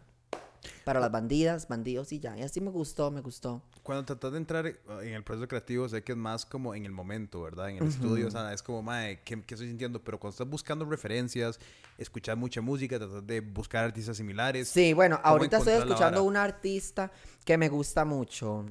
Para 0.84 1.00
las 1.00 1.10
bandidas, 1.10 1.66
bandidos 1.66 2.12
y 2.12 2.20
ya. 2.20 2.36
Y 2.36 2.42
así 2.42 2.60
me 2.60 2.70
gustó, 2.70 3.10
me 3.10 3.22
gustó. 3.22 3.62
Cuando 3.84 4.04
tratas 4.06 4.32
de 4.32 4.38
entrar 4.38 4.66
en 4.66 5.08
el 5.12 5.22
proceso 5.22 5.46
creativo, 5.46 5.86
sé 5.90 6.02
que 6.02 6.12
es 6.12 6.18
más 6.18 6.46
como 6.46 6.74
en 6.74 6.86
el 6.86 6.90
momento, 6.90 7.42
¿verdad? 7.42 7.68
En 7.68 7.76
el 7.76 7.88
estudio, 7.88 8.28
o 8.28 8.30
sea, 8.30 8.50
es 8.54 8.62
como, 8.62 8.82
mae, 8.82 9.20
¿qué, 9.24 9.40
qué 9.42 9.54
estoy 9.54 9.68
sintiendo? 9.68 10.02
Pero 10.02 10.18
cuando 10.18 10.32
estás 10.32 10.48
buscando 10.48 10.86
referencias, 10.86 11.60
escuchar 11.98 12.38
mucha 12.38 12.62
música, 12.62 12.98
tratas 12.98 13.26
de 13.26 13.42
buscar 13.42 13.84
artistas 13.84 14.16
similares. 14.16 14.68
Sí, 14.68 14.94
bueno, 14.94 15.20
¿Cómo 15.22 15.28
ahorita 15.28 15.58
estoy 15.58 15.74
escuchando 15.74 16.22
una 16.24 16.42
artista 16.42 17.12
que 17.44 17.58
me 17.58 17.68
gusta 17.68 18.06
mucho. 18.06 18.64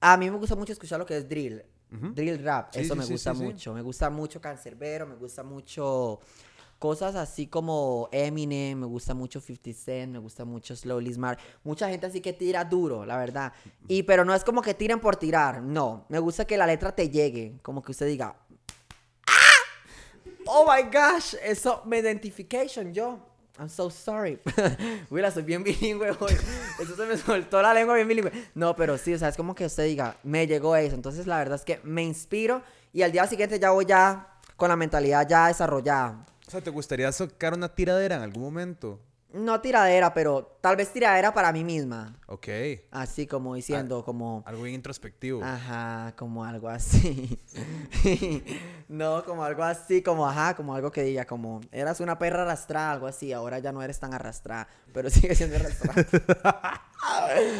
A 0.00 0.16
mí 0.18 0.30
me 0.30 0.36
gusta 0.36 0.54
mucho 0.54 0.74
escuchar 0.74 0.98
lo 0.98 1.06
que 1.06 1.16
es 1.16 1.28
drill. 1.28 1.62
Drill 1.90 2.44
rap, 2.44 2.74
Sí, 2.74 2.80
eso 2.80 2.92
sí, 2.92 2.98
me 3.00 3.06
sí, 3.06 3.12
gusta 3.12 3.32
mucho. 3.32 3.72
Me 3.72 3.80
gusta 3.80 4.10
mucho 4.10 4.42
Cancerbero, 4.42 5.06
me 5.06 5.14
gusta 5.14 5.42
mucho 5.42 6.20
cosas 6.78 7.14
así 7.16 7.46
como 7.46 8.08
Eminem, 8.12 8.78
me 8.78 8.86
gusta 8.86 9.14
mucho 9.14 9.40
50 9.40 9.72
Cent, 9.78 10.12
me 10.12 10.18
gusta 10.18 10.44
mucho 10.44 10.76
Slowly 10.76 11.12
Smart. 11.12 11.40
Mucha 11.64 11.88
gente 11.88 12.06
así 12.06 12.20
que 12.20 12.32
tira 12.32 12.64
duro, 12.64 13.04
la 13.04 13.16
verdad. 13.16 13.52
Y 13.86 14.04
pero 14.04 14.24
no 14.24 14.34
es 14.34 14.44
como 14.44 14.62
que 14.62 14.74
tiren 14.74 15.00
por 15.00 15.16
tirar, 15.16 15.62
no. 15.62 16.06
Me 16.08 16.18
gusta 16.18 16.46
que 16.46 16.56
la 16.56 16.66
letra 16.66 16.94
te 16.94 17.10
llegue, 17.10 17.58
como 17.62 17.82
que 17.82 17.92
usted 17.92 18.06
diga, 18.06 18.36
Oh 20.50 20.64
my 20.66 20.82
gosh, 20.84 21.34
eso 21.42 21.82
me 21.84 21.98
identification 21.98 22.94
yo. 22.94 23.18
I'm 23.58 23.68
so 23.68 23.90
sorry. 23.90 24.38
Willa, 25.10 25.30
soy 25.30 25.42
bien 25.42 25.62
bilingüe 25.62 26.10
hoy. 26.20 26.32
Eso 26.80 26.94
se 26.94 27.04
me 27.06 27.16
soltó 27.16 27.60
la 27.60 27.74
lengua 27.74 27.96
bien 27.96 28.06
bilingüe. 28.06 28.32
No, 28.54 28.74
pero 28.76 28.96
sí, 28.96 29.12
o 29.12 29.18
sea, 29.18 29.28
es 29.28 29.36
como 29.36 29.54
que 29.54 29.66
usted 29.66 29.84
diga, 29.84 30.16
me 30.22 30.46
llegó 30.46 30.76
eso. 30.76 30.94
Entonces, 30.94 31.26
la 31.26 31.38
verdad 31.38 31.56
es 31.56 31.64
que 31.64 31.80
me 31.82 32.04
inspiro 32.04 32.62
y 32.92 33.02
al 33.02 33.10
día 33.10 33.26
siguiente 33.26 33.58
ya 33.58 33.72
voy 33.72 33.84
ya 33.84 34.38
con 34.56 34.68
la 34.68 34.76
mentalidad 34.76 35.28
ya 35.28 35.48
desarrollada. 35.48 36.24
O 36.48 36.50
sea, 36.50 36.62
¿te 36.62 36.70
gustaría 36.70 37.12
sacar 37.12 37.52
una 37.52 37.68
tiradera 37.68 38.16
en 38.16 38.22
algún 38.22 38.42
momento? 38.42 38.98
No 39.34 39.60
tiradera, 39.60 40.14
pero 40.14 40.56
tal 40.62 40.76
vez 40.76 40.90
tiradera 40.90 41.34
para 41.34 41.52
mí 41.52 41.62
misma. 41.62 42.16
Ok. 42.26 42.48
Así 42.90 43.26
como 43.26 43.54
diciendo, 43.54 44.02
como... 44.02 44.42
Algo 44.46 44.62
bien 44.62 44.76
introspectivo. 44.76 45.44
Ajá, 45.44 46.14
como 46.16 46.46
algo 46.46 46.70
así. 46.70 47.38
no, 48.88 49.22
como 49.26 49.44
algo 49.44 49.62
así, 49.62 50.00
como 50.00 50.26
ajá, 50.26 50.56
como 50.56 50.74
algo 50.74 50.90
que 50.90 51.02
diga, 51.02 51.26
como 51.26 51.60
eras 51.70 52.00
una 52.00 52.18
perra 52.18 52.44
arrastrada, 52.44 52.92
algo 52.92 53.06
así, 53.06 53.34
ahora 53.34 53.58
ya 53.58 53.70
no 53.70 53.82
eres 53.82 54.00
tan 54.00 54.14
arrastrada, 54.14 54.68
pero 54.94 55.10
sigue 55.10 55.34
siendo 55.34 55.56
arrastrada. 55.56 56.82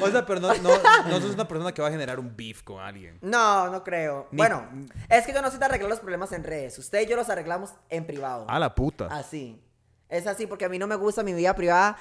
O 0.03 0.09
sea, 0.11 0.26
pero 0.26 0.41
no, 0.41 0.53
no, 0.55 0.70
no 1.09 1.20
sos 1.20 1.34
una 1.34 1.47
persona 1.47 1.72
que 1.72 1.80
va 1.82 1.89
a 1.89 1.91
generar 1.91 2.18
un 2.18 2.36
beef 2.36 2.62
con 2.62 2.80
alguien. 2.80 3.18
no, 3.22 3.68
no 3.70 3.84
creo. 3.84 4.26
Ni- 4.30 4.39
Bueno, 4.39 4.68
es 5.09 5.24
que 5.26 5.32
yo 5.32 5.41
no 5.43 5.51
sé 5.51 5.62
arreglar 5.62 5.89
los 5.89 6.01
problemas 6.01 6.32
en 6.32 6.43
redes. 6.45 6.78
Usted 6.78 7.03
y 7.03 7.07
yo 7.07 7.16
los 7.16 7.28
arreglamos 7.30 7.70
en 7.89 8.07
privado. 8.07 8.47
A 8.49 8.59
la 8.59 8.74
puta. 8.74 9.07
Así. 9.11 9.61
Es 10.09 10.26
así 10.26 10.47
porque 10.47 10.64
a 10.64 10.68
mí 10.70 10.78
no 10.78 10.86
me 10.86 10.95
gusta 10.97 11.22
mi 11.22 11.34
vida 11.34 11.55
privada 11.55 11.99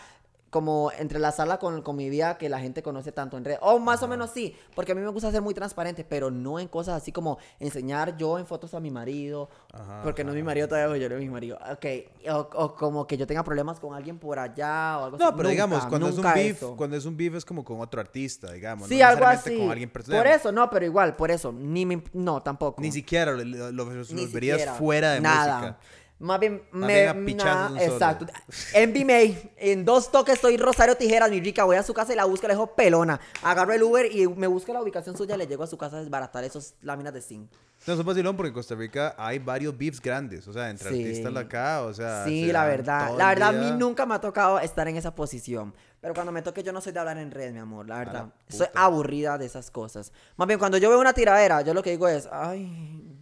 como 0.50 0.92
entrelazarla 0.98 1.60
con, 1.60 1.82
con 1.82 1.96
mi 1.98 2.10
vida 2.10 2.38
que 2.38 2.48
la 2.48 2.60
gente 2.60 2.82
conoce 2.82 3.12
tanto 3.12 3.38
en 3.38 3.44
redes. 3.44 3.60
O 3.62 3.80
más 3.80 4.02
o 4.04 4.08
menos 4.08 4.30
sí, 4.32 4.56
porque 4.76 4.94
a 4.94 4.96
mí 4.96 5.02
me 5.02 5.10
gusta 5.10 5.30
ser 5.30 5.42
muy 5.42 5.54
transparente, 5.54 6.06
pero 6.08 6.32
no 6.32 6.58
en 6.60 6.68
cosas 6.70 6.96
así 7.02 7.12
como 7.12 7.38
enseñar 7.60 8.16
yo 8.18 8.40
en 8.40 8.46
fotos 8.46 8.74
a 8.74 8.80
mi 8.80 8.90
marido, 8.90 9.50
Ajá, 9.74 10.02
porque 10.04 10.24
no 10.24 10.30
es 10.32 10.36
mi 10.38 10.44
marido 10.44 10.68
todavía, 10.68 10.88
porque 10.88 11.02
yo 11.02 11.10
no 11.10 11.16
es 11.16 11.22
mi 11.22 11.30
marido. 11.30 11.58
Ok, 11.72 11.86
o, 12.32 12.50
o 12.64 12.76
como 12.76 13.06
que 13.06 13.18
yo 13.18 13.28
tenga 13.28 13.44
problemas 13.44 13.80
con 13.80 13.94
alguien 13.94 14.20
por 14.20 14.40
allá 14.40 15.00
o 15.00 15.06
algo 15.06 15.18
No, 15.18 15.26
así. 15.26 15.34
pero 15.36 15.44
Nunca, 15.50 15.50
digamos, 15.50 15.86
cuando 15.86 16.08
es 16.08 16.18
un 16.18 16.24
beef, 16.34 16.58
eso. 16.58 16.76
cuando 16.78 16.96
es 16.96 17.06
un 17.06 17.18
beef 17.18 17.36
es 17.36 17.44
como 17.46 17.66
con 17.66 17.82
otro 17.82 18.00
artista, 18.00 18.52
digamos. 18.54 18.88
Sí, 18.88 19.00
no 19.00 19.06
algo 19.08 19.26
así. 19.26 19.58
con 19.58 19.72
alguien 19.72 19.90
personal. 19.90 20.22
Por 20.22 20.28
eso, 20.32 20.52
no, 20.54 20.70
pero 20.70 20.86
igual, 20.86 21.16
por 21.18 21.30
eso. 21.30 21.52
Ni 21.52 21.86
me- 21.86 22.04
no, 22.14 22.42
tampoco. 22.42 22.82
Ni 22.82 22.92
siquiera 22.92 23.34
lo, 23.34 23.44
lo- 23.44 23.72
lo- 23.72 23.86
lo 23.86 24.04
Ni 24.14 24.26
verías 24.28 24.58
siquiera. 24.60 24.74
fuera 24.76 25.12
de 25.12 25.20
Nada. 25.22 25.58
música. 25.60 25.78
Más 26.20 26.40
bien, 26.40 26.64
me, 26.72 26.88
bien 26.88 27.08
a 27.10 27.26
pichazos 27.26 27.46
nah, 27.46 27.68
de 27.68 27.74
un 27.74 27.80
solo. 27.80 27.94
exacto. 27.94 28.26
Envy 28.74 29.06
May, 29.06 29.52
en 29.58 29.86
dos 29.86 30.12
toques 30.12 30.40
soy 30.40 30.58
Rosario 30.58 30.98
Tijeras, 30.98 31.30
mi 31.30 31.40
rica. 31.40 31.64
Voy 31.64 31.76
a 31.76 31.84
su 31.84 31.94
casa 31.94 32.12
y 32.14 32.16
la 32.16 32.26
busco, 32.26 32.48
le 32.48 32.54
dejo 32.54 32.74
pelona. 32.76 33.20
Agarro 33.44 33.72
el 33.74 33.84
Uber 33.84 34.12
y 34.12 34.28
me 34.28 34.48
busco 34.48 34.74
la 34.74 34.82
ubicación 34.82 35.16
suya, 35.16 35.38
le 35.38 35.46
llego 35.46 35.64
a 35.64 35.68
su 35.68 35.78
casa 35.78 35.98
a 35.98 36.00
desbaratar 36.00 36.44
esos 36.44 36.74
láminas 36.82 37.14
de 37.14 37.22
zinc. 37.22 37.52
No, 37.86 37.94
es 37.94 38.04
vacilón 38.04 38.36
porque 38.36 38.48
en 38.48 38.54
Costa 38.56 38.74
Rica 38.74 39.14
hay 39.16 39.38
varios 39.38 39.78
beefs 39.78 40.02
grandes. 40.02 40.48
O 40.48 40.54
sea, 40.54 40.72
entre 40.72 40.90
Sí. 40.90 41.04
artistas 41.04 41.36
acá, 41.36 41.84
o 41.84 41.94
sea. 41.94 42.26
Sí, 42.26 42.48
se 42.48 42.54
la 42.54 42.66
verdad. 42.66 43.16
La 43.16 43.28
verdad, 43.30 43.50
a 43.50 43.52
mí 43.52 43.72
nunca 43.78 44.08
me 44.08 44.16
ha 44.16 44.20
tocado 44.20 44.60
estar 44.60 44.88
en 44.88 44.98
esa 44.98 45.14
posición. 45.14 45.76
Pero 46.02 46.16
cuando 46.16 46.32
me 46.32 46.42
toque, 46.42 46.64
yo 46.64 46.74
no 46.74 46.82
soy 46.82 46.94
de 46.94 47.00
hablar 47.00 47.20
en 47.20 47.30
red, 47.30 47.54
mi 47.54 47.60
amor, 47.60 47.88
la 47.88 48.00
verdad. 48.00 48.26
Soy 48.50 48.66
aburrida 48.74 49.38
de 49.38 49.46
esas 49.46 49.70
cosas. 49.70 50.12
Más 50.36 50.48
bien, 50.48 50.58
cuando 50.60 50.80
yo 50.80 50.90
veo 50.90 51.00
una 51.00 51.14
tiradera, 51.14 51.62
yo 51.62 51.76
lo 51.76 51.84
que 51.84 51.92
digo 51.92 52.08
es, 52.08 52.28
ay, 52.32 53.22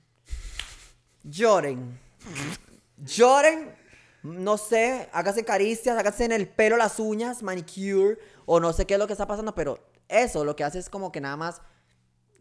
lloren. 1.23 1.99
Lloren. 2.97 3.75
No 4.23 4.57
sé, 4.57 5.07
hágase 5.13 5.45
caricias, 5.45 5.95
hágase 5.97 6.25
en 6.25 6.31
el 6.31 6.47
pelo 6.47 6.77
las 6.77 6.99
uñas, 6.99 7.43
manicure, 7.43 8.17
o 8.47 8.59
no 8.59 8.73
sé 8.73 8.87
qué 8.87 8.95
es 8.95 8.99
lo 8.99 9.05
que 9.05 9.13
está 9.13 9.27
pasando, 9.27 9.53
pero 9.53 9.77
eso 10.07 10.43
lo 10.43 10.55
que 10.55 10.63
hace 10.63 10.79
es 10.79 10.89
como 10.89 11.11
que 11.11 11.21
nada 11.21 11.37
más 11.37 11.61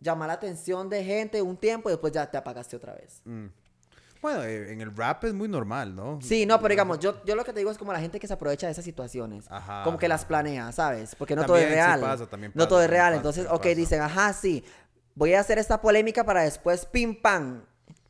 llamar 0.01 0.29
la 0.29 0.35
atención 0.35 0.89
de 0.89 1.05
gente 1.05 1.43
un 1.43 1.59
tiempo 1.59 1.91
y 1.91 1.93
después 1.93 2.11
ya 2.13 2.31
te 2.31 2.39
apagaste 2.39 2.77
otra 2.77 2.95
vez. 2.95 3.23
Bueno, 4.23 4.43
eh, 4.45 4.73
en 4.73 4.81
el 4.81 4.97
rap 4.97 5.25
es 5.25 5.35
muy 5.35 5.49
normal, 5.49 5.95
¿no? 5.95 6.19
Sí, 6.23 6.47
no, 6.47 6.57
pero 6.59 6.71
digamos, 6.71 6.99
yo, 7.01 7.23
yo 7.27 7.37
lo 7.37 7.45
que 7.45 7.53
te 7.53 7.59
digo 7.59 7.71
es 7.71 7.77
como 7.77 7.93
la 7.93 8.01
gente 8.01 8.19
que 8.19 8.27
se 8.27 8.33
aprovecha 8.33 8.67
de 8.67 8.73
esas 8.73 8.85
situaciones. 8.87 9.45
Ajá, 9.51 9.83
como 9.85 9.99
que 9.99 10.09
las 10.09 10.25
planea, 10.25 10.73
¿sabes? 10.73 11.15
Porque 11.15 11.37
no 11.37 11.45
todo 11.45 11.59
es 11.59 11.65
sí 11.65 11.71
real. 11.75 12.01
pasa, 12.01 12.27
también 12.27 12.51
no 12.55 12.67
todo 12.67 12.83
es 12.83 12.89
real. 12.89 13.11
pasa, 13.13 13.17
Entonces, 13.17 13.47
ok, 13.51 13.59
pasa. 13.59 13.75
dicen, 13.75 14.01
ajá, 14.01 14.33
sí, 14.33 14.65
voy 15.15 15.35
a 15.35 15.41
hacer 15.41 15.59
esta 15.59 15.83
polémica 15.83 16.25
para 16.25 16.45
después 16.45 16.87
pim 16.87 17.21
pam. 17.21 17.67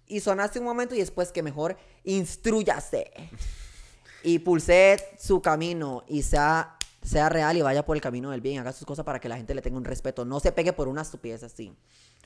Y 0.07 0.21
sonaste 0.21 0.59
un 0.59 0.65
momento 0.65 0.95
y 0.95 0.99
después 0.99 1.33
que 1.33 1.43
mejor 1.43 1.77
instruyase. 2.05 3.11
y 4.23 4.39
pulse 4.39 4.97
su 5.19 5.43
camino 5.43 6.05
y 6.09 6.23
sea, 6.23 6.77
sea 7.03 7.29
real 7.29 7.57
y 7.57 7.63
vaya 7.63 7.85
por 7.85 7.97
el 7.97 8.03
camino 8.03 8.31
del 8.31 8.41
bien. 8.41 8.61
Haga 8.61 8.73
sus 8.73 8.87
cosas 8.87 9.05
para 9.05 9.21
que 9.21 9.29
la 9.29 9.37
gente 9.37 9.55
le 9.55 9.63
tenga 9.63 9.77
un 9.77 9.85
respeto. 9.85 10.25
No 10.25 10.41
se 10.41 10.53
pegue 10.53 10.73
por 10.73 10.89
una 10.89 11.03
estupidez 11.03 11.43
así. 11.43 11.75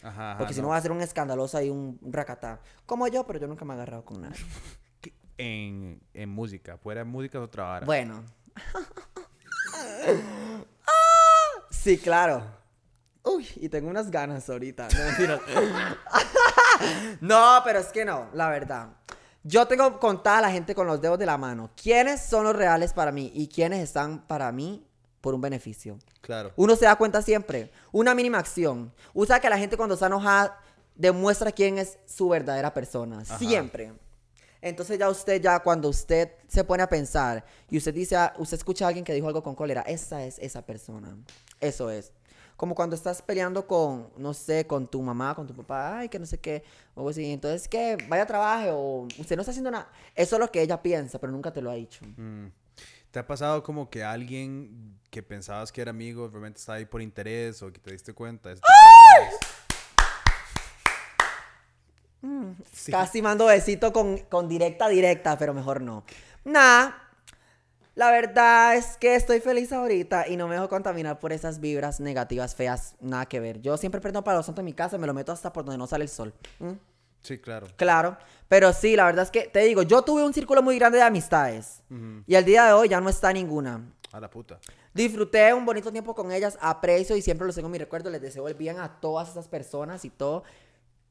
Ajá, 0.02 0.30
ajá, 0.30 0.38
Porque 0.38 0.54
si 0.54 0.62
no 0.62 0.68
va 0.68 0.76
a 0.76 0.80
ser 0.80 0.92
un 0.92 1.00
escandaloso 1.00 1.60
y 1.60 1.70
un, 1.70 1.98
racatá. 2.02 2.60
Como 2.86 3.08
yo, 3.08 3.26
pero 3.26 3.40
yo 3.40 3.48
nunca 3.48 3.64
me 3.64 3.74
he 3.74 3.76
agarrado 3.76 4.04
con 4.04 4.22
nada. 4.22 4.34
En, 5.36 6.00
en 6.14 6.28
música. 6.28 6.78
Fuera 6.78 7.04
música 7.04 7.38
es 7.38 7.44
otra 7.44 7.64
vara. 7.64 7.86
Bueno. 7.86 8.24
sí, 11.70 11.98
claro. 11.98 12.44
Uy, 13.24 13.46
y 13.56 13.68
tengo 13.68 13.90
unas 13.90 14.10
ganas 14.10 14.48
ahorita. 14.48 14.88
No. 14.88 15.38
no, 17.20 17.60
pero 17.64 17.78
es 17.78 17.86
que 17.88 18.04
no, 18.04 18.28
la 18.34 18.48
verdad. 18.48 18.88
Yo 19.44 19.66
tengo 19.66 19.98
contada 19.98 20.38
a 20.38 20.42
la 20.42 20.50
gente 20.50 20.74
con 20.74 20.86
los 20.86 21.00
dedos 21.00 21.18
de 21.18 21.26
la 21.26 21.38
mano. 21.38 21.70
¿Quiénes 21.80 22.20
son 22.22 22.44
los 22.44 22.54
reales 22.56 22.92
para 22.92 23.12
mí 23.12 23.30
y 23.34 23.48
quiénes 23.48 23.80
están 23.80 24.26
para 24.26 24.50
mí 24.52 24.84
por 25.20 25.34
un 25.34 25.40
beneficio? 25.40 25.98
Claro. 26.20 26.52
Uno 26.56 26.76
se 26.76 26.84
da 26.84 26.96
cuenta 26.96 27.22
siempre. 27.22 27.70
Una 27.92 28.14
mínima 28.14 28.38
acción. 28.38 28.92
Usa 29.14 29.40
que 29.40 29.48
la 29.48 29.56
gente 29.58 29.76
cuando 29.76 29.94
está 29.94 30.06
enojada 30.06 30.58
demuestra 30.94 31.52
quién 31.52 31.78
es 31.78 31.98
su 32.06 32.28
verdadera 32.28 32.74
persona. 32.74 33.24
Siempre. 33.24 33.92
Entonces 34.60 34.98
ya 34.98 35.08
usted, 35.08 35.40
ya 35.40 35.60
cuando 35.60 35.88
usted 35.88 36.32
se 36.48 36.64
pone 36.64 36.82
a 36.82 36.88
pensar 36.88 37.44
y 37.70 37.78
usted 37.78 37.94
dice, 37.94 38.16
a- 38.16 38.34
usted 38.38 38.56
escucha 38.56 38.84
a 38.86 38.88
alguien 38.88 39.04
que 39.04 39.14
dijo 39.14 39.28
algo 39.28 39.42
con 39.42 39.54
cólera, 39.54 39.82
esa 39.82 40.24
es 40.24 40.36
esa 40.40 40.62
persona. 40.62 41.16
Eso 41.60 41.90
es. 41.90 42.12
Como 42.58 42.74
cuando 42.74 42.96
estás 42.96 43.22
peleando 43.22 43.68
con, 43.68 44.10
no 44.16 44.34
sé, 44.34 44.66
con 44.66 44.88
tu 44.88 45.00
mamá, 45.00 45.34
con 45.36 45.46
tu 45.46 45.54
papá, 45.54 46.00
ay, 46.00 46.08
que 46.08 46.18
no 46.18 46.26
sé 46.26 46.38
qué, 46.38 46.64
o 46.96 47.00
algo 47.00 47.10
así. 47.10 47.32
Entonces, 47.32 47.68
que 47.68 47.96
vaya 48.08 48.24
a 48.24 48.26
trabajo 48.26 48.70
o 48.72 49.08
usted 49.16 49.36
no 49.36 49.42
está 49.42 49.52
haciendo 49.52 49.70
nada. 49.70 49.88
Eso 50.16 50.34
es 50.34 50.40
lo 50.40 50.50
que 50.50 50.60
ella 50.60 50.82
piensa, 50.82 51.20
pero 51.20 51.32
nunca 51.32 51.52
te 51.52 51.62
lo 51.62 51.70
ha 51.70 51.74
dicho. 51.74 52.04
Mm. 52.16 52.48
¿Te 53.12 53.20
ha 53.20 53.26
pasado 53.26 53.62
como 53.62 53.88
que 53.88 54.02
alguien 54.02 54.98
que 55.08 55.22
pensabas 55.22 55.70
que 55.70 55.80
era 55.80 55.92
amigo 55.92 56.28
realmente 56.28 56.58
está 56.58 56.72
ahí 56.74 56.84
por 56.84 57.00
interés 57.00 57.62
o 57.62 57.72
que 57.72 57.78
te 57.78 57.92
diste 57.92 58.12
cuenta? 58.12 58.48
De 58.48 58.56
varas? 58.56 59.34
Casi 62.90 63.22
mando 63.22 63.46
besito 63.46 63.92
con, 63.92 64.18
con 64.18 64.48
directa, 64.48 64.88
directa, 64.88 65.38
pero 65.38 65.54
mejor 65.54 65.80
no. 65.80 66.04
Nah, 66.44 66.90
la 67.98 68.12
verdad 68.12 68.76
es 68.76 68.96
que 68.96 69.16
estoy 69.16 69.40
feliz 69.40 69.72
ahorita 69.72 70.28
y 70.28 70.36
no 70.36 70.46
me 70.46 70.54
dejo 70.54 70.68
contaminar 70.68 71.18
por 71.18 71.32
esas 71.32 71.58
vibras 71.58 71.98
negativas, 71.98 72.54
feas, 72.54 72.94
nada 73.00 73.26
que 73.26 73.40
ver. 73.40 73.60
Yo 73.60 73.76
siempre 73.76 74.00
prendo 74.00 74.22
para 74.22 74.36
los 74.36 74.46
santos 74.46 74.60
en 74.62 74.66
mi 74.66 74.72
casa 74.72 74.94
y 74.94 74.98
me 75.00 75.06
lo 75.08 75.14
meto 75.14 75.32
hasta 75.32 75.52
por 75.52 75.64
donde 75.64 75.78
no 75.78 75.88
sale 75.88 76.04
el 76.04 76.08
sol. 76.08 76.32
¿Mm? 76.60 76.74
Sí, 77.22 77.38
claro. 77.38 77.66
Claro, 77.74 78.16
pero 78.46 78.72
sí, 78.72 78.94
la 78.94 79.04
verdad 79.04 79.24
es 79.24 79.32
que 79.32 79.48
te 79.48 79.64
digo, 79.64 79.82
yo 79.82 80.02
tuve 80.02 80.24
un 80.24 80.32
círculo 80.32 80.62
muy 80.62 80.78
grande 80.78 80.98
de 80.98 81.04
amistades 81.04 81.82
y 82.24 82.36
al 82.36 82.44
día 82.44 82.66
de 82.66 82.72
hoy 82.72 82.88
ya 82.88 83.00
no 83.00 83.10
está 83.10 83.32
ninguna. 83.32 83.84
A 84.12 84.20
la 84.20 84.30
puta. 84.30 84.60
Disfruté 84.94 85.52
un 85.52 85.66
bonito 85.66 85.90
tiempo 85.90 86.14
con 86.14 86.30
ellas, 86.30 86.56
aprecio 86.60 87.16
y 87.16 87.20
siempre 87.20 87.48
los 87.48 87.56
tengo 87.56 87.66
en 87.66 87.72
mi 87.72 87.78
recuerdo. 87.78 88.10
Les 88.10 88.22
deseo 88.22 88.46
el 88.46 88.54
bien 88.54 88.78
a 88.78 89.00
todas 89.00 89.28
esas 89.30 89.48
personas 89.48 90.04
y 90.04 90.10
todo. 90.10 90.44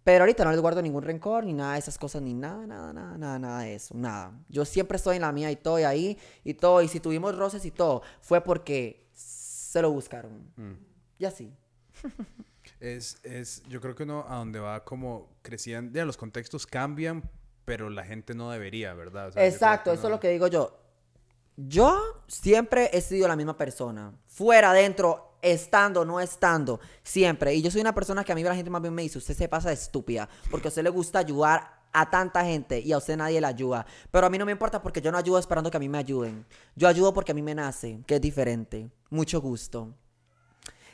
Pero 0.08 0.24
ahorita 0.24 0.46
no 0.46 0.52
les 0.52 0.62
guardo 0.62 0.82
ningún 0.82 1.04
rencor, 1.04 1.44
ni 1.44 1.52
nada 1.52 1.74
de 1.74 1.80
esas 1.80 1.98
cosas, 1.98 2.22
ni 2.22 2.34
nada, 2.34 2.66
nada, 2.66 2.94
nada, 2.94 3.18
nada, 3.18 3.40
nada 3.40 3.60
de 3.64 3.76
eso, 3.76 3.94
nada. 3.94 4.32
Yo 4.48 4.64
siempre 4.64 4.96
estoy 4.96 5.18
en 5.18 5.24
la 5.24 5.34
mía 5.34 5.50
y 5.52 5.56
estoy 5.56 5.84
ahí 5.84 6.18
y 6.46 6.54
todo. 6.54 6.82
Y 6.82 6.88
si 6.88 7.02
tuvimos 7.02 7.36
roces 7.38 7.66
y 7.66 7.72
todo, 7.72 8.04
fue 8.22 8.40
porque 8.40 9.10
se 9.14 9.82
lo 9.82 9.92
buscaron. 9.92 10.50
Y 11.20 11.26
así. 11.26 11.54
Es, 12.80 13.18
es, 13.24 13.64
yo 13.68 13.82
creo 13.82 13.96
que 13.96 14.04
uno 14.04 14.24
a 14.30 14.36
donde 14.38 14.60
va 14.60 14.86
como 14.86 15.30
creciendo, 15.42 15.92
ya 15.98 16.06
los 16.06 16.16
contextos 16.16 16.68
cambian, 16.68 17.30
pero 17.66 17.90
la 17.90 18.06
gente 18.06 18.34
no 18.36 18.52
debería, 18.52 18.94
¿verdad? 18.94 19.30
O 19.30 19.32
sea, 19.32 19.46
Exacto, 19.48 19.92
eso 19.92 20.02
es 20.02 20.04
no- 20.04 20.10
lo 20.12 20.20
que 20.22 20.30
digo 20.30 20.48
yo. 20.48 20.80
Yo 21.58 22.00
siempre 22.28 22.92
he 22.94 23.02
sido 23.02 23.28
la 23.28 23.36
misma 23.36 23.58
persona. 23.58 24.14
Fuera, 24.28 24.74
dentro, 24.74 25.40
estando, 25.42 26.06
no 26.06 26.20
estando. 26.20 26.80
Siempre. 27.02 27.56
Y 27.56 27.64
yo 27.64 27.72
soy 27.72 27.82
una 27.82 27.96
persona 27.96 28.24
que 28.24 28.32
a 28.32 28.36
mí 28.36 28.44
la 28.44 28.56
gente 28.56 28.70
más 28.70 28.82
bien 28.82 28.94
me 28.94 29.02
dice, 29.02 29.18
usted 29.18 29.36
se 29.36 29.50
pasa 29.50 29.70
de 29.70 29.74
estúpida. 29.74 30.30
Porque 30.52 30.68
a 30.68 30.70
usted 30.70 30.84
le 30.84 30.92
gusta 30.92 31.18
ayudar 31.18 31.82
a 31.92 32.12
tanta 32.12 32.46
gente 32.46 32.80
y 32.80 32.92
a 32.92 33.00
usted 33.00 33.18
nadie 33.18 33.42
le 33.42 33.48
ayuda. 33.48 33.88
Pero 34.12 34.28
a 34.28 34.30
mí 34.30 34.38
no 34.38 34.46
me 34.46 34.52
importa 34.52 34.84
porque 34.84 35.02
yo 35.02 35.12
no 35.12 35.18
ayudo 35.18 35.40
esperando 35.40 35.72
que 35.72 35.78
a 35.78 35.80
mí 35.80 35.90
me 35.90 35.98
ayuden. 35.98 36.46
Yo 36.76 36.88
ayudo 36.88 37.12
porque 37.12 37.32
a 37.32 37.36
mí 37.36 37.42
me 37.42 37.56
nace, 37.56 38.02
que 38.06 38.16
es 38.16 38.22
diferente. 38.22 38.92
Mucho 39.10 39.42
gusto. 39.42 39.96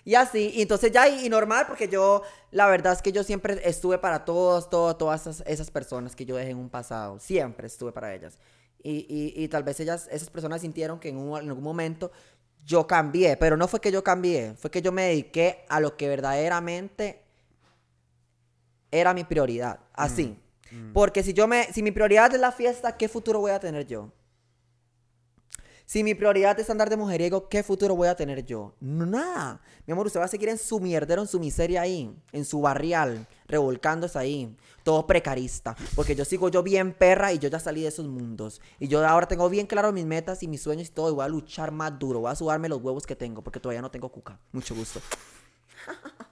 Y 0.06 0.16
así, 0.16 0.52
y 0.56 0.62
entonces 0.62 0.92
ya, 0.94 1.10
y, 1.10 1.28
normal, 1.30 1.66
porque 1.68 1.90
yo, 1.90 2.24
la 2.52 2.68
verdad 2.68 2.94
es 2.94 3.02
que 3.02 3.12
yo 3.12 3.24
siempre 3.24 3.62
estuve 3.64 3.98
para 3.98 4.24
todos, 4.24 4.70
todos, 4.70 4.98
todas 4.98 5.22
esas, 5.22 5.44
esas 5.48 5.72
personas 5.72 6.16
que 6.16 6.26
yo 6.26 6.38
dejé 6.38 6.52
en 6.52 6.58
un 6.58 6.70
pasado. 6.70 7.20
Siempre 7.20 7.68
estuve 7.68 7.92
para 7.92 8.14
ellas. 8.14 8.38
Y, 8.84 9.06
y, 9.36 9.44
y 9.44 9.48
tal 9.48 9.64
vez 9.64 9.80
ellas, 9.80 10.10
esas 10.12 10.30
personas 10.30 10.62
sintieron 10.62 11.00
que 11.00 11.10
en, 11.10 11.18
un- 11.18 11.40
en 11.42 11.48
algún 11.50 11.64
momento 11.64 12.12
yo 12.66 12.86
cambié, 12.86 13.38
pero 13.38 13.56
no 13.58 13.68
fue 13.68 13.80
que 13.82 13.92
yo 13.92 14.04
cambié, 14.04 14.54
fue 14.56 14.70
que 14.70 14.82
yo 14.82 14.92
me 14.92 15.04
dediqué 15.04 15.66
a 15.70 15.80
lo 15.80 15.96
que 15.98 16.08
verdaderamente 16.10 17.22
era 18.92 19.14
mi 19.14 19.24
prioridad. 19.24 19.80
Así. 19.94 20.38
Porque 20.94 21.24
si 21.24 21.34
yo 21.34 21.48
me, 21.48 21.66
si 21.74 21.82
mi 21.84 21.92
prioridad 21.92 22.34
es 22.34 22.40
la 22.40 22.52
fiesta, 22.52 22.98
¿qué 22.98 23.08
futuro 23.10 23.40
voy 23.40 23.52
a 23.52 23.60
tener 23.60 23.86
yo? 23.88 24.12
Si 25.86 26.04
mi 26.04 26.16
prioridad 26.16 26.58
es 26.60 26.70
andar 26.70 26.90
de 26.90 26.96
mujeriego, 26.96 27.50
¿qué 27.50 27.62
futuro 27.62 27.96
voy 27.96 28.08
a 28.08 28.16
tener 28.16 28.46
yo? 28.46 28.74
Nada. 28.80 29.62
Mi 29.86 29.92
amor, 29.92 30.08
usted 30.08 30.20
va 30.20 30.26
a 30.26 30.30
seguir 30.30 30.48
en 30.50 30.58
su 30.58 30.80
mierdero, 30.80 31.22
en 31.22 31.28
su 31.28 31.40
miseria 31.40 31.82
ahí, 31.82 32.16
en 32.32 32.46
su 32.46 32.62
barrial, 32.62 33.28
revolcándose 33.48 34.18
ahí, 34.18 34.56
todo 34.84 35.06
precarista. 35.06 35.76
Porque 35.96 36.16
yo 36.16 36.24
sigo 36.24 36.50
yo 36.50 36.64
bien 36.64 36.94
perra 36.94 37.34
y 37.34 37.40
yo 37.40 37.50
ya 37.50 37.60
salí 37.60 37.82
de 37.82 37.90
esos 37.90 38.08
mundos. 38.08 38.62
Y 38.80 38.88
yo 38.88 39.06
ahora 39.06 39.28
tengo 39.28 39.50
bien 39.50 39.68
claro 39.68 39.92
mis 39.92 40.06
metas 40.06 40.42
y 40.42 40.48
mis 40.48 40.62
sueños 40.62 40.88
y 40.88 40.92
todo, 40.92 41.10
y 41.10 41.14
voy 41.14 41.26
a 41.26 41.28
luchar 41.30 41.72
más 41.72 42.00
duro, 42.00 42.22
voy 42.22 42.32
a 42.32 42.36
sudarme 42.36 42.70
los 42.70 42.82
huevos 42.82 43.06
que 43.06 43.16
tengo, 43.16 43.44
porque 43.44 43.60
todavía 43.60 43.82
no 43.82 43.92
tengo 43.92 44.10
cuca. 44.10 44.40
Mucho 44.54 44.74
gusto. 44.74 45.02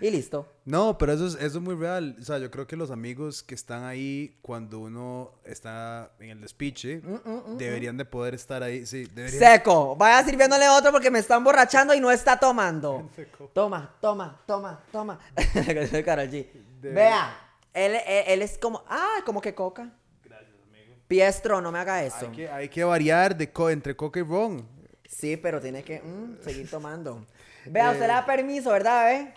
y 0.00 0.10
listo. 0.10 0.46
No, 0.64 0.96
pero 0.98 1.12
eso 1.12 1.26
es, 1.26 1.34
eso 1.34 1.58
es 1.58 1.64
muy 1.64 1.74
real. 1.74 2.16
O 2.20 2.24
sea, 2.24 2.38
yo 2.38 2.50
creo 2.50 2.66
que 2.66 2.76
los 2.76 2.90
amigos 2.90 3.42
que 3.42 3.54
están 3.54 3.84
ahí 3.84 4.38
cuando 4.42 4.80
uno 4.80 5.32
está 5.44 6.10
en 6.18 6.30
el 6.30 6.40
despiche 6.40 7.02
Mm, 7.04 7.56
deberían 7.58 7.96
de 7.96 8.04
poder 8.04 8.34
estar 8.34 8.62
ahí. 8.62 8.86
Sí, 8.86 9.04
deberían. 9.14 9.38
Seco. 9.40 9.94
Vaya 9.96 10.26
sirviéndole 10.26 10.68
otro 10.68 10.90
porque 10.92 11.10
me 11.10 11.18
está 11.18 11.36
emborrachando 11.36 11.94
y 11.94 12.00
no 12.00 12.10
está 12.10 12.38
tomando. 12.38 13.08
Toma, 13.54 13.94
toma, 14.00 14.40
toma, 14.46 14.80
toma. 14.90 15.18
Karol 16.04 16.28
G. 16.30 16.46
Vea, 16.80 17.36
él, 17.72 17.94
él- 18.06 18.24
él 18.26 18.42
es 18.42 18.58
como, 18.58 18.82
ah, 18.88 19.18
como 19.24 19.40
que 19.40 19.54
coca. 19.54 19.90
Gracias, 20.24 20.50
amigo. 20.68 20.94
Piestro, 21.08 21.60
no 21.60 21.70
me 21.72 21.78
haga 21.78 22.02
eso. 22.04 22.26
Hay 22.26 22.32
que, 22.32 22.48
hay 22.48 22.68
que 22.68 22.84
variar 22.84 23.36
de 23.36 23.50
co- 23.52 23.70
entre 23.70 23.94
coca 23.96 24.20
y 24.20 24.22
ron. 24.22 24.66
Sí, 25.08 25.36
pero 25.36 25.60
tiene 25.60 25.82
que 25.84 26.00
mm, 26.00 26.42
seguir 26.42 26.68
tomando. 26.68 27.24
Vea, 27.66 27.90
usted 27.92 28.02
le 28.02 28.08
da 28.08 28.26
permiso, 28.26 28.70
¿verdad, 28.70 29.06
ve? 29.06 29.34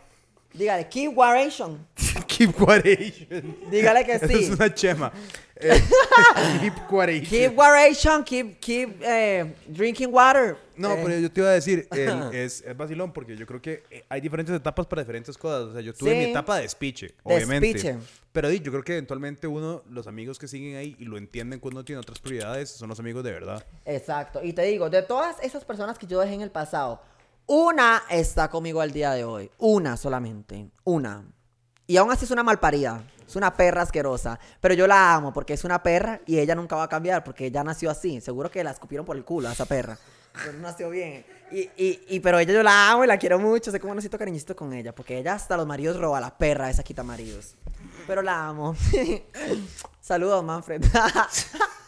Dígale, 0.53 0.87
keep 0.89 1.13
variation. 1.15 1.85
Keep 2.27 2.53
Quaration. 2.55 3.57
Dígale 3.71 4.05
que 4.05 4.13
Eso 4.13 4.27
sí. 4.27 4.33
es 4.43 4.49
una 4.51 4.73
chema. 4.73 5.11
Eh, 5.55 5.81
keep 6.61 6.73
Quaration. 6.87 7.25
Keep 7.25 7.57
waration, 7.57 8.23
keep, 8.23 8.59
keep 8.59 9.01
eh, 9.01 9.55
drinking 9.67 10.13
water. 10.13 10.55
No, 10.75 10.93
Eh, 10.93 11.01
pero 11.03 11.19
yo 11.19 11.31
te 11.31 11.39
iba 11.41 11.49
a 11.49 11.53
decir, 11.53 11.87
el- 11.91 12.29
es, 12.35 12.61
es 12.61 12.77
vacilón 12.77 13.11
porque 13.11 13.35
yo 13.35 13.45
creo 13.47 13.59
que 13.61 13.83
hay 14.09 14.21
diferentes 14.21 14.55
etapas 14.55 14.85
para 14.85 15.01
diferentes 15.01 15.35
cosas. 15.37 15.61
O 15.69 15.73
sea, 15.73 15.81
yo 15.81 15.93
tuve 15.93 16.11
Sí. 16.11 16.17
mi 16.17 16.23
etapa 16.25 16.57
de 16.57 16.63
despiche, 16.63 17.15
obviamente. 17.23 17.67
Despiche. 17.73 17.95
Pero 18.31 18.51
yo 18.51 18.71
creo 18.71 18.83
que 18.83 18.93
eventualmente 18.93 19.47
uno, 19.47 19.81
los 19.89 20.05
amigos 20.05 20.37
que 20.37 20.47
siguen 20.47 20.75
ahí 20.75 20.95
y 20.99 21.05
lo 21.05 21.17
entienden 21.17 21.59
que 21.59 21.67
uno 21.67 21.83
tiene 21.83 21.99
otras 22.01 22.19
prioridades, 22.19 22.69
son 22.69 22.89
los 22.89 22.99
amigos 22.99 23.23
de 23.23 23.31
verdad. 23.31 23.65
Exacto. 23.85 24.43
Y 24.43 24.53
te 24.53 24.61
digo, 24.63 24.89
de 24.91 25.01
todas 25.01 25.37
esas 25.41 25.65
personas 25.65 25.97
que 25.97 26.05
yo 26.05 26.19
dejé 26.19 26.35
en 26.35 26.41
el 26.41 26.51
pasado, 26.51 27.01
una 27.47 28.03
está 28.09 28.49
conmigo 28.49 28.81
al 28.81 28.91
día 28.91 29.11
de 29.11 29.23
hoy. 29.23 29.49
Una 29.57 29.97
solamente. 29.97 30.69
Una. 30.83 31.23
Y 31.87 31.97
aún 31.97 32.11
así 32.11 32.25
es 32.25 32.31
una 32.31 32.43
malparida. 32.43 33.03
Es 33.25 33.35
una 33.35 33.53
perra 33.55 33.81
asquerosa. 33.81 34.39
Pero 34.61 34.73
yo 34.73 34.87
la 34.87 35.13
amo 35.15 35.33
porque 35.33 35.53
es 35.53 35.63
una 35.63 35.81
perra 35.81 36.21
y 36.25 36.39
ella 36.39 36.55
nunca 36.55 36.75
va 36.75 36.83
a 36.83 36.89
cambiar 36.89 37.23
porque 37.23 37.45
ella 37.45 37.63
nació 37.63 37.89
así. 37.89 38.21
Seguro 38.21 38.49
que 38.51 38.63
la 38.63 38.71
escupieron 38.71 39.05
por 39.05 39.15
el 39.17 39.23
culo 39.25 39.49
a 39.49 39.53
esa 39.53 39.65
perra. 39.65 39.97
Pero 40.33 40.53
no 40.53 40.59
nació 40.59 40.89
bien. 40.89 41.25
Y, 41.51 41.61
y, 41.77 42.05
y- 42.09 42.19
pero 42.19 42.37
ella 42.39 42.53
yo 42.53 42.61
la 42.63 42.91
amo 42.91 43.03
y 43.03 43.07
la 43.07 43.17
quiero 43.17 43.39
mucho. 43.39 43.71
Sé 43.71 43.79
cómo 43.79 43.95
necesito 43.95 44.17
cariñito 44.17 44.55
con 44.55 44.73
ella. 44.73 44.93
Porque 44.93 45.17
ella 45.17 45.33
hasta 45.33 45.57
los 45.57 45.65
maridos 45.65 45.97
roba. 45.97 46.19
La 46.21 46.37
perra 46.37 46.69
esa 46.69 46.83
quita 46.83 47.03
maridos. 47.03 47.55
Pero 48.05 48.21
la 48.21 48.47
amo. 48.47 48.75
Saludos, 50.01 50.43
Manfred. 50.43 50.83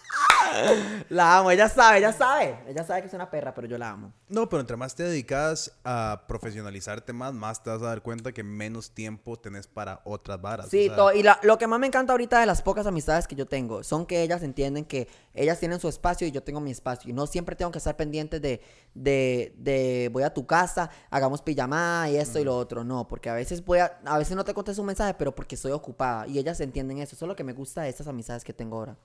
La 1.09 1.37
amo, 1.37 1.51
ella 1.51 1.67
sabe, 1.69 1.97
ella 1.99 2.13
sabe. 2.13 2.57
Ella 2.67 2.83
sabe 2.83 3.01
que 3.01 3.07
es 3.07 3.13
una 3.13 3.29
perra, 3.29 3.53
pero 3.53 3.67
yo 3.67 3.77
la 3.77 3.89
amo. 3.89 4.13
No, 4.27 4.47
pero 4.49 4.59
entre 4.61 4.75
más 4.77 4.93
te 4.95 5.03
dedicas 5.03 5.71
a 5.83 6.23
profesionalizarte 6.27 7.13
más, 7.13 7.33
más 7.33 7.63
te 7.63 7.69
vas 7.69 7.81
a 7.81 7.85
dar 7.85 8.01
cuenta 8.01 8.31
que 8.31 8.43
menos 8.43 8.91
tiempo 8.91 9.37
tenés 9.37 9.67
para 9.67 10.01
otras 10.05 10.41
varas. 10.41 10.67
o 10.67 10.69
Sí, 10.69 10.87
sea, 10.87 10.95
to- 10.95 11.13
y 11.13 11.23
la- 11.23 11.39
lo 11.43 11.57
que 11.57 11.67
más 11.67 11.79
me 11.79 11.87
encanta 11.87 12.13
ahorita 12.13 12.39
de 12.39 12.45
las 12.45 12.61
pocas 12.61 12.85
amistades 12.85 13.27
que 13.27 13.35
yo 13.35 13.47
tengo 13.47 13.83
son 13.83 14.05
que 14.05 14.21
ellas 14.21 14.43
entienden 14.43 14.85
que 14.85 15.07
ellas 15.33 15.59
tienen 15.59 15.79
su 15.79 15.87
espacio 15.87 16.27
y 16.27 16.31
yo 16.31 16.43
tengo 16.43 16.59
mi 16.61 16.71
espacio. 16.71 17.09
Y 17.09 17.13
no 17.13 17.25
siempre 17.27 17.55
tengo 17.55 17.71
que 17.71 17.77
estar 17.79 17.95
pendiente 17.95 18.39
de, 18.39 18.61
de, 18.93 19.53
de 19.57 20.09
voy 20.11 20.23
a 20.23 20.33
tu 20.33 20.45
casa, 20.45 20.89
hagamos 21.09 21.41
pijamada 21.41 22.09
y 22.09 22.17
esto 22.17 22.39
y 22.39 22.43
lo 22.43 22.55
otro. 22.57 22.83
No, 22.83 23.07
porque 23.07 23.29
a 23.29 23.33
veces 23.33 23.63
voy 23.65 23.79
a, 23.79 23.99
a 24.05 24.17
veces 24.17 24.35
no 24.35 24.43
te 24.43 24.53
contesto 24.53 24.81
un 24.81 24.87
mensaje, 24.87 25.13
pero 25.15 25.33
porque 25.33 25.55
estoy 25.55 25.71
ocupada. 25.71 26.27
Y 26.27 26.37
ellas 26.39 26.59
entienden 26.59 26.99
eso. 26.99 27.15
Eso 27.15 27.25
es 27.25 27.29
lo 27.29 27.35
que 27.35 27.43
me 27.43 27.53
gusta 27.53 27.81
de 27.81 27.89
estas 27.89 28.07
amistades 28.07 28.43
que 28.43 28.53
tengo 28.53 28.77
ahora. 28.77 28.95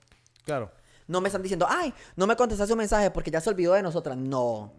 Claro. 0.43 0.71
No 1.07 1.21
me 1.21 1.29
están 1.29 1.41
diciendo, 1.41 1.65
ay, 1.69 1.93
no 2.15 2.25
me 2.27 2.35
contestaste 2.35 2.73
un 2.73 2.79
mensaje 2.79 3.11
porque 3.11 3.31
ya 3.31 3.41
se 3.41 3.49
olvidó 3.49 3.73
de 3.73 3.83
nosotras. 3.83 4.17
No. 4.17 4.73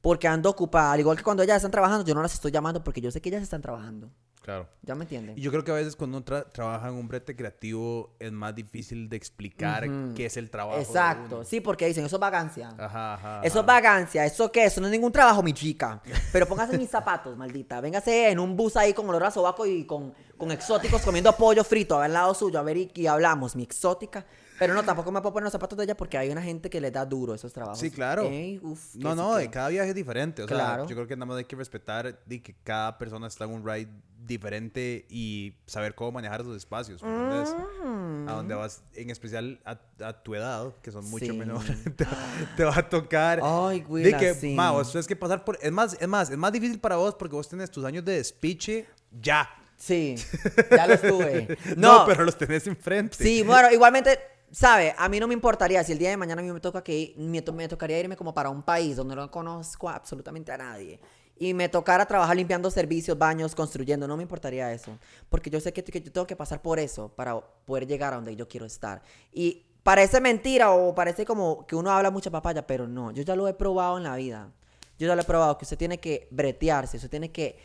Porque 0.00 0.28
ando 0.28 0.50
ocupada. 0.50 0.92
Al 0.92 1.00
igual 1.00 1.16
que 1.16 1.22
cuando 1.22 1.42
ellas 1.42 1.56
están 1.56 1.70
trabajando, 1.70 2.04
yo 2.04 2.14
no 2.14 2.22
las 2.22 2.34
estoy 2.34 2.50
llamando 2.52 2.82
porque 2.84 3.00
yo 3.00 3.10
sé 3.10 3.20
que 3.20 3.28
ellas 3.28 3.42
están 3.42 3.62
trabajando. 3.62 4.10
Claro. 4.42 4.66
¿Ya 4.80 4.94
me 4.94 5.04
entienden? 5.04 5.36
Y 5.36 5.42
yo 5.42 5.50
creo 5.50 5.62
que 5.62 5.70
a 5.72 5.74
veces 5.74 5.94
cuando 5.94 6.16
uno 6.16 6.24
tra- 6.24 6.50
trabaja 6.50 6.88
en 6.88 6.94
un 6.94 7.06
brete 7.06 7.36
creativo 7.36 8.14
es 8.18 8.32
más 8.32 8.54
difícil 8.54 9.06
de 9.10 9.16
explicar 9.18 9.84
qué 10.14 10.24
es 10.24 10.38
el 10.38 10.48
trabajo. 10.50 10.78
de 10.78 10.84
Exacto. 10.84 11.36
uno. 11.36 11.44
Sí, 11.44 11.60
porque 11.60 11.86
dicen, 11.86 12.06
eso 12.06 12.16
es 12.16 12.20
vagancia. 12.20 12.70
Ajá, 12.78 13.14
ajá. 13.14 13.40
Eso 13.44 13.60
es 13.60 13.66
vagancia, 13.66 14.24
¿eso 14.24 14.50
qué? 14.50 14.64
Eso 14.64 14.80
no 14.80 14.86
es 14.86 14.92
ningún 14.92 15.12
trabajo, 15.12 15.42
mi 15.42 15.52
chica. 15.52 16.00
Pero 16.32 16.46
póngase 16.46 16.78
mis 16.78 16.88
zapatos, 16.88 17.36
maldita. 17.36 17.78
Véngase 17.82 18.30
en 18.30 18.38
un 18.38 18.56
bus 18.56 18.76
ahí 18.78 18.94
con 18.94 19.06
olor 19.10 19.24
a 19.24 19.30
sobaco 19.30 19.66
y 19.66 19.84
con, 19.84 20.14
con 20.38 20.50
exóticos 20.50 21.02
comiendo 21.02 21.30
pollo 21.36 21.62
frito 21.62 22.00
al 22.00 22.14
lado 22.14 22.32
suyo. 22.32 22.58
A 22.58 22.62
ver, 22.62 22.78
y, 22.78 22.90
y 22.94 23.06
hablamos, 23.06 23.54
mi 23.54 23.64
exótica. 23.64 24.24
Pero 24.58 24.74
no, 24.74 24.82
tampoco 24.84 25.12
me 25.12 25.20
puedo 25.20 25.32
poner 25.34 25.44
los 25.44 25.52
zapatos 25.52 25.76
de 25.78 25.84
ella 25.84 25.96
porque 25.96 26.18
hay 26.18 26.30
una 26.30 26.42
gente 26.42 26.68
que 26.70 26.80
le 26.80 26.90
da 26.90 27.04
duro 27.06 27.34
esos 27.34 27.52
trabajos. 27.52 27.78
Sí, 27.78 27.90
claro. 27.90 28.28
Uf, 28.62 28.94
no, 28.96 29.14
no, 29.14 29.36
de 29.36 29.48
cada 29.50 29.68
viaje 29.68 29.90
es 29.90 29.94
diferente. 29.94 30.42
O 30.42 30.48
sea, 30.48 30.56
Claro. 30.56 30.86
yo 30.86 30.94
creo 30.96 31.06
que 31.06 31.16
nada 31.16 31.26
más 31.26 31.36
hay 31.38 31.44
que 31.44 31.56
respetar 31.56 32.18
de 32.24 32.42
que 32.42 32.54
cada 32.64 32.98
persona 32.98 33.26
está 33.28 33.44
en 33.44 33.50
un 33.52 33.66
ride 33.66 33.88
diferente 34.26 35.06
y 35.08 35.54
saber 35.66 35.94
cómo 35.94 36.12
manejar 36.12 36.40
esos 36.40 36.56
espacios. 36.56 37.02
¿me 37.02 37.08
entendés? 37.08 37.54
A 38.26 38.32
donde 38.32 38.54
vas, 38.54 38.82
en 38.94 39.10
especial 39.10 39.60
a, 39.64 39.78
a 40.04 40.12
tu 40.22 40.34
edad, 40.34 40.74
que 40.82 40.90
son 40.90 41.08
mucho 41.08 41.26
Sí. 41.26 41.32
menores, 41.32 41.76
te, 41.96 42.06
te 42.56 42.64
va 42.64 42.76
a 42.78 42.88
tocar. 42.88 43.40
Ay, 43.42 43.80
de 43.80 43.86
güila, 43.86 44.18
que, 44.18 44.34
sí. 44.34 44.54
ma, 44.54 44.72
vos 44.72 45.06
que 45.06 45.16
pasar 45.16 45.44
por. 45.44 45.58
Es 45.62 45.72
más, 45.72 45.96
es 46.00 46.08
más, 46.08 46.30
es 46.30 46.36
más 46.36 46.52
difícil 46.52 46.78
para 46.80 46.96
vos 46.96 47.14
porque 47.14 47.34
vos 47.36 47.48
tenés 47.48 47.70
tus 47.70 47.84
años 47.84 48.04
de 48.04 48.16
despiche 48.16 48.86
ya. 49.20 49.48
Sí, 49.76 50.16
ya 50.70 50.86
los 50.88 51.00
tuve. 51.00 51.56
No, 51.76 52.00
No, 52.00 52.06
pero 52.06 52.24
los 52.24 52.36
tenés 52.36 52.66
enfrente. 52.66 53.16
Sí, 53.16 53.42
bueno, 53.44 53.70
igualmente, 53.72 54.18
¿sabe? 54.50 54.94
A 54.96 55.08
mí 55.08 55.20
no 55.20 55.26
me 55.26 55.34
importaría 55.34 55.82
si 55.84 55.92
el 55.92 55.98
día 55.98 56.10
de 56.10 56.16
mañana 56.16 56.40
a 56.40 56.44
mí 56.44 56.52
me 56.52 56.60
toca 56.60 56.82
que 56.82 57.14
me, 57.16 57.42
me 57.52 57.68
tocaría 57.68 57.98
irme 57.98 58.16
como 58.16 58.34
para 58.34 58.50
un 58.50 58.62
país 58.62 58.96
donde 58.96 59.16
no 59.16 59.30
conozco 59.30 59.88
absolutamente 59.88 60.52
a 60.52 60.58
nadie. 60.58 61.00
Y 61.40 61.54
me 61.54 61.68
tocara 61.68 62.04
trabajar 62.04 62.36
limpiando 62.36 62.68
servicios, 62.70 63.16
baños, 63.16 63.54
construyendo. 63.54 64.08
No 64.08 64.16
me 64.16 64.24
importaría 64.24 64.72
eso. 64.72 64.98
Porque 65.28 65.50
yo 65.50 65.60
sé 65.60 65.72
que, 65.72 65.84
que 65.84 66.00
yo 66.00 66.10
tengo 66.10 66.26
que 66.26 66.34
pasar 66.34 66.60
por 66.60 66.80
eso 66.80 67.08
para 67.08 67.38
poder 67.40 67.86
llegar 67.86 68.12
a 68.12 68.16
donde 68.16 68.34
yo 68.34 68.48
quiero 68.48 68.66
estar. 68.66 69.02
Y 69.32 69.64
parece 69.84 70.20
mentira 70.20 70.72
o 70.72 70.94
parece 70.94 71.24
como 71.24 71.64
que 71.66 71.76
uno 71.76 71.92
habla 71.92 72.10
mucha 72.10 72.30
papaya, 72.30 72.66
pero 72.66 72.88
no. 72.88 73.12
Yo 73.12 73.22
ya 73.22 73.36
lo 73.36 73.46
he 73.46 73.54
probado 73.54 73.98
en 73.98 74.02
la 74.02 74.16
vida. 74.16 74.50
Yo 74.98 75.06
ya 75.06 75.14
lo 75.14 75.22
he 75.22 75.24
probado, 75.24 75.56
que 75.56 75.64
usted 75.64 75.78
tiene 75.78 75.98
que 75.98 76.26
bretearse, 76.32 76.96
usted 76.96 77.08
tiene 77.08 77.30
que 77.30 77.56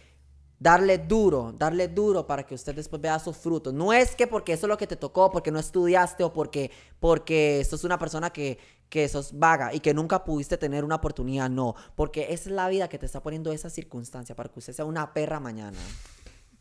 darle 0.64 0.97
duro, 0.97 1.53
darle 1.57 1.89
duro 1.89 2.26
para 2.26 2.43
que 2.43 2.55
usted 2.55 2.74
después 2.74 3.01
vea 3.01 3.20
sus 3.20 3.36
frutos. 3.36 3.74
No 3.74 3.91
es 3.91 4.16
que 4.16 4.28
porque 4.28 4.53
eso 4.53 4.66
es 4.66 4.70
lo 4.70 4.78
que 4.78 4.88
te 4.88 4.95
tocó, 4.95 5.30
porque 5.30 5.51
no 5.51 5.59
estudiaste 5.59 6.24
o 6.24 6.32
porque, 6.32 6.72
porque 7.01 7.68
sos 7.70 7.84
una 7.84 7.99
persona 7.99 8.30
que, 8.32 8.57
que 8.88 9.09
sos 9.09 9.38
vaga 9.38 9.74
y 9.74 9.82
que 9.82 9.93
nunca 9.93 10.24
pudiste 10.24 10.57
tener 10.57 10.86
una 10.86 10.95
oportunidad, 10.95 11.49
no. 11.49 11.76
Porque 11.95 12.28
esa 12.30 12.49
es 12.49 12.55
la 12.55 12.70
vida 12.70 12.88
que 12.88 12.97
te 12.97 13.05
está 13.05 13.22
poniendo 13.22 13.51
esa 13.51 13.70
circunstancia 13.70 14.36
para 14.36 14.47
que 14.47 14.59
usted 14.59 14.72
sea 14.72 14.86
una 14.86 15.14
perra 15.14 15.41
mañana. 15.41 15.78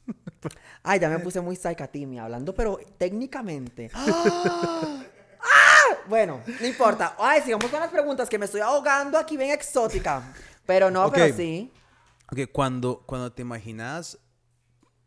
Ay, 0.82 0.98
ya 0.98 1.08
me 1.08 1.20
puse 1.20 1.40
muy 1.40 1.54
psicatimia 1.54 2.24
hablando, 2.24 2.52
pero 2.56 2.80
técnicamente. 2.98 3.88
¡Ah! 3.94 5.04
¡Ah! 5.40 5.96
Bueno, 6.08 6.40
no 6.60 6.66
importa. 6.66 7.14
Ay, 7.20 7.42
sigamos 7.42 7.70
con 7.70 7.78
las 7.78 7.90
preguntas 7.90 8.28
que 8.28 8.36
me 8.36 8.46
estoy 8.46 8.62
ahogando 8.62 9.16
aquí 9.16 9.36
bien 9.36 9.52
exótica. 9.52 10.34
Pero 10.66 10.90
no, 10.90 11.06
Ok. 11.06 11.14
pero 11.14 11.36
sí. 11.36 11.70
Ok, 12.32 12.50
cuando, 12.50 13.02
cuando 13.04 13.30
te 13.30 13.42
imaginas 13.42 14.18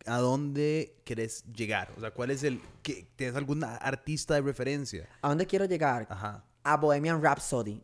a 0.05 0.19
dónde 0.19 1.01
querés 1.03 1.43
llegar, 1.51 1.91
o 1.97 1.99
sea, 1.99 2.11
¿cuál 2.11 2.30
es 2.30 2.43
el... 2.43 2.61
que, 2.84 3.07
¿Tienes 3.15 3.36
alguna 3.36 3.78
artista 3.78 4.36
de 4.36 4.41
referencia? 4.41 5.09
¿A 5.23 5.30
dónde 5.30 5.47
quiero 5.47 5.65
llegar? 5.65 6.05
Ajá. 6.07 6.43
A 6.63 6.78
Bohemian 6.78 7.23
Rhapsody. 7.23 7.82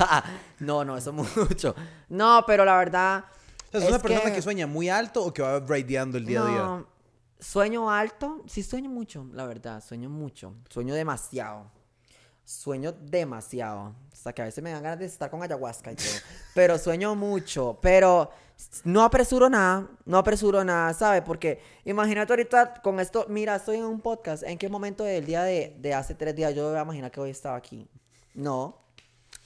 no, 0.60 0.84
no, 0.84 0.98
eso 0.98 1.14
mucho. 1.14 1.74
No, 2.10 2.44
pero 2.46 2.66
la 2.66 2.76
verdad. 2.76 3.24
O 3.68 3.70
sea, 3.70 3.80
¿Es 3.80 3.88
una 3.88 3.98
persona 3.98 4.24
que... 4.26 4.32
que 4.36 4.42
sueña 4.42 4.66
muy 4.66 4.90
alto 4.90 5.24
o 5.24 5.32
que 5.32 5.40
va 5.40 5.60
raideando 5.60 6.18
el 6.18 6.26
día 6.26 6.42
a 6.42 6.46
día? 6.46 6.84
Sueño 7.40 7.90
alto, 7.90 8.42
sí 8.46 8.62
sueño 8.62 8.90
mucho, 8.90 9.26
la 9.32 9.46
verdad, 9.46 9.82
sueño 9.82 10.10
mucho, 10.10 10.54
sueño 10.68 10.94
demasiado. 10.94 11.70
Sueño 12.44 12.92
demasiado. 12.92 13.94
Hasta 14.12 14.32
que 14.32 14.42
a 14.42 14.44
veces 14.44 14.62
me 14.62 14.70
dan 14.70 14.82
ganas 14.82 14.98
de 14.98 15.06
estar 15.06 15.30
con 15.30 15.42
ayahuasca 15.42 15.92
y 15.92 15.96
todo. 15.96 16.06
Pero 16.54 16.78
sueño 16.78 17.14
mucho. 17.14 17.78
Pero 17.80 18.30
no 18.84 19.02
apresuro 19.02 19.48
nada. 19.48 19.88
No 20.04 20.18
apresuro 20.18 20.62
nada, 20.64 20.92
¿sabes? 20.94 21.22
Porque 21.22 21.60
imagínate 21.84 22.32
ahorita 22.32 22.82
con 22.82 23.00
esto. 23.00 23.26
Mira, 23.28 23.56
estoy 23.56 23.78
en 23.78 23.84
un 23.84 24.00
podcast. 24.00 24.42
¿En 24.42 24.58
qué 24.58 24.68
momento 24.68 25.04
del 25.04 25.24
día 25.24 25.42
de, 25.42 25.76
de 25.78 25.94
hace 25.94 26.14
tres 26.14 26.34
días 26.36 26.54
yo 26.54 26.68
voy 26.68 26.78
a 26.78 26.82
imaginar 26.82 27.10
que 27.10 27.20
hoy 27.20 27.30
estaba 27.30 27.56
aquí? 27.56 27.88
No. 28.34 28.84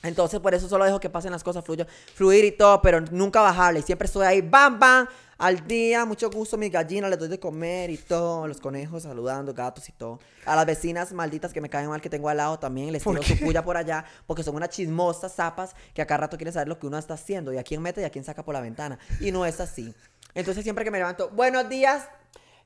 Entonces, 0.02 0.38
por 0.40 0.54
eso 0.54 0.68
solo 0.68 0.84
dejo 0.84 1.00
que 1.00 1.10
pasen 1.10 1.32
las 1.32 1.42
cosas, 1.42 1.64
fluyo, 1.64 1.84
fluir 2.14 2.44
y 2.44 2.52
todo, 2.52 2.80
pero 2.80 3.00
nunca 3.00 3.40
bajarle. 3.40 3.82
Siempre 3.82 4.06
estoy 4.06 4.26
ahí, 4.26 4.40
bam, 4.40 4.78
bam, 4.78 5.08
al 5.38 5.68
día, 5.68 6.04
mucho 6.04 6.28
gusto, 6.30 6.56
mis 6.56 6.72
gallinas, 6.72 7.08
les 7.08 7.18
doy 7.18 7.28
de 7.28 7.38
comer 7.38 7.90
y 7.90 7.96
todo, 7.96 8.48
los 8.48 8.60
conejos 8.60 9.04
saludando, 9.04 9.54
gatos 9.54 9.88
y 9.88 9.92
todo. 9.92 10.18
A 10.44 10.56
las 10.56 10.66
vecinas 10.66 11.12
malditas 11.12 11.52
que 11.52 11.60
me 11.60 11.70
caen 11.70 11.88
mal 11.88 12.00
que 12.00 12.10
tengo 12.10 12.28
al 12.28 12.38
lado 12.38 12.58
también, 12.58 12.92
les 12.92 13.04
tiro 13.04 13.22
su 13.22 13.38
puya 13.38 13.64
por 13.64 13.76
allá, 13.76 14.04
porque 14.26 14.42
son 14.42 14.56
unas 14.56 14.70
chismosas 14.70 15.32
zapas 15.32 15.76
que 15.94 16.02
a 16.02 16.06
cada 16.06 16.22
rato 16.22 16.36
quieren 16.36 16.52
saber 16.52 16.66
lo 16.66 16.80
que 16.80 16.88
uno 16.88 16.98
está 16.98 17.14
haciendo, 17.14 17.52
y 17.52 17.56
a 17.56 17.62
quién 17.62 17.80
mete 17.80 18.00
y 18.00 18.04
a 18.04 18.10
quién 18.10 18.24
saca 18.24 18.44
por 18.44 18.52
la 18.52 18.60
ventana. 18.60 18.98
Y 19.20 19.30
no 19.30 19.46
es 19.46 19.60
así. 19.60 19.94
Entonces, 20.34 20.64
siempre 20.64 20.84
que 20.84 20.90
me 20.90 20.98
levanto, 20.98 21.30
buenos 21.30 21.68
días, 21.68 22.08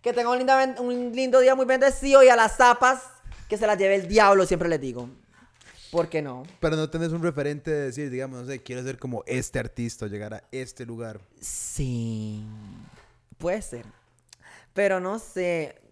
que 0.01 0.15
tenga 0.15 0.31
un, 0.31 0.81
un 0.81 1.13
lindo 1.15 1.41
día 1.41 1.55
muy 1.55 1.67
bendecido, 1.67 2.23
y 2.23 2.31
a 2.31 2.37
las 2.37 2.57
zapas, 2.57 3.03
que 3.51 3.59
se 3.59 3.67
las 3.67 3.77
lleve 3.77 3.97
el 3.97 4.09
diablo, 4.09 4.47
siempre 4.47 4.71
les 4.71 4.81
digo. 4.81 5.11
¿Por 5.93 6.09
qué 6.09 6.23
no? 6.23 6.45
Pero 6.59 6.75
no 6.75 6.89
tenés 6.89 7.13
un 7.13 7.23
referente 7.23 7.71
de 7.71 7.81
decir, 7.83 8.09
digamos, 8.09 8.41
no 8.41 8.47
sé, 8.47 8.63
quiero 8.63 8.83
ser 8.83 8.99
como 8.99 9.23
este 9.27 9.59
artista, 9.59 10.07
llegar 10.07 10.33
a 10.33 10.45
este 10.51 10.87
lugar. 10.87 11.21
Sí, 11.39 12.43
puede 13.37 13.61
ser. 13.61 13.85
Pero 14.73 15.01
no 15.01 15.19
sé, 15.19 15.83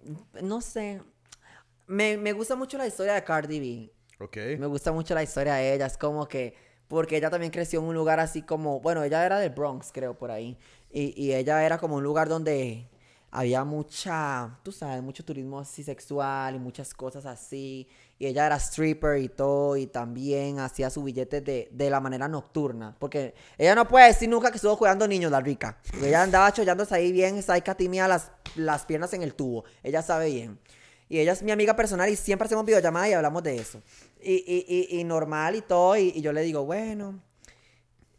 no 0.40 0.62
sé. 0.62 1.02
Me, 1.86 2.16
me 2.16 2.32
gusta 2.32 2.56
mucho 2.56 2.78
la 2.78 2.86
historia 2.86 3.12
de 3.12 3.22
Cardi 3.24 3.60
B. 3.60 3.92
Ok. 4.24 4.38
Me 4.58 4.64
gusta 4.64 4.90
mucho 4.90 5.14
la 5.14 5.22
historia 5.22 5.56
de 5.56 5.74
ella. 5.74 5.84
Es 5.84 5.98
como 5.98 6.26
que, 6.26 6.54
porque 6.88 7.18
ella 7.18 7.28
también 7.28 7.52
creció 7.52 7.80
en 7.80 7.86
un 7.86 7.94
lugar 7.94 8.20
así 8.20 8.40
como, 8.40 8.80
bueno, 8.80 9.02
ella 9.04 9.26
era 9.26 9.38
del 9.38 9.50
Bronx, 9.50 9.90
creo, 9.92 10.16
por 10.16 10.30
ahí. 10.30 10.56
Y, 10.90 11.12
y 11.22 11.34
ella 11.34 11.62
era 11.62 11.76
como 11.76 11.96
un 11.96 12.02
lugar 12.02 12.30
donde 12.30 12.88
había 13.30 13.64
mucha, 13.64 14.58
tú 14.62 14.72
sabes, 14.72 15.02
mucho 15.02 15.24
turismo 15.24 15.60
así 15.60 15.84
sexual 15.84 16.56
y 16.56 16.58
muchas 16.58 16.92
cosas 16.94 17.26
así. 17.26 17.88
Y 18.18 18.26
ella 18.26 18.46
era 18.46 18.56
stripper 18.56 19.18
y 19.18 19.28
todo, 19.28 19.76
y 19.76 19.86
también 19.86 20.58
hacía 20.58 20.90
su 20.90 21.02
billete 21.02 21.40
de, 21.40 21.68
de 21.70 21.90
la 21.90 22.00
manera 22.00 22.28
nocturna. 22.28 22.94
Porque 22.98 23.34
ella 23.56 23.74
no 23.74 23.88
puede 23.88 24.08
decir 24.08 24.28
nunca 24.28 24.50
que 24.50 24.56
estuvo 24.56 24.76
cuidando 24.76 25.08
niños, 25.08 25.30
la 25.30 25.40
rica. 25.40 25.78
Ella 26.02 26.22
andaba 26.22 26.52
chollándose 26.52 26.94
ahí 26.94 27.12
bien, 27.12 27.36
está 27.36 27.54
ahí 27.54 27.62
catimía 27.62 28.06
las, 28.08 28.30
las 28.56 28.84
piernas 28.84 29.12
en 29.14 29.22
el 29.22 29.34
tubo. 29.34 29.64
Ella 29.82 30.02
sabe 30.02 30.26
bien. 30.26 30.58
Y 31.08 31.18
ella 31.18 31.32
es 31.32 31.42
mi 31.42 31.50
amiga 31.50 31.74
personal 31.74 32.08
y 32.08 32.16
siempre 32.16 32.46
hacemos 32.46 32.64
videollamada 32.64 33.08
y 33.08 33.12
hablamos 33.14 33.42
de 33.42 33.56
eso. 33.56 33.82
Y, 34.22 34.34
y, 34.34 34.66
y, 34.68 35.00
y 35.00 35.04
normal 35.04 35.56
y 35.56 35.62
todo. 35.62 35.96
Y 35.96 36.20
yo 36.20 36.32
le 36.32 36.42
digo, 36.42 36.64
bueno. 36.64 37.20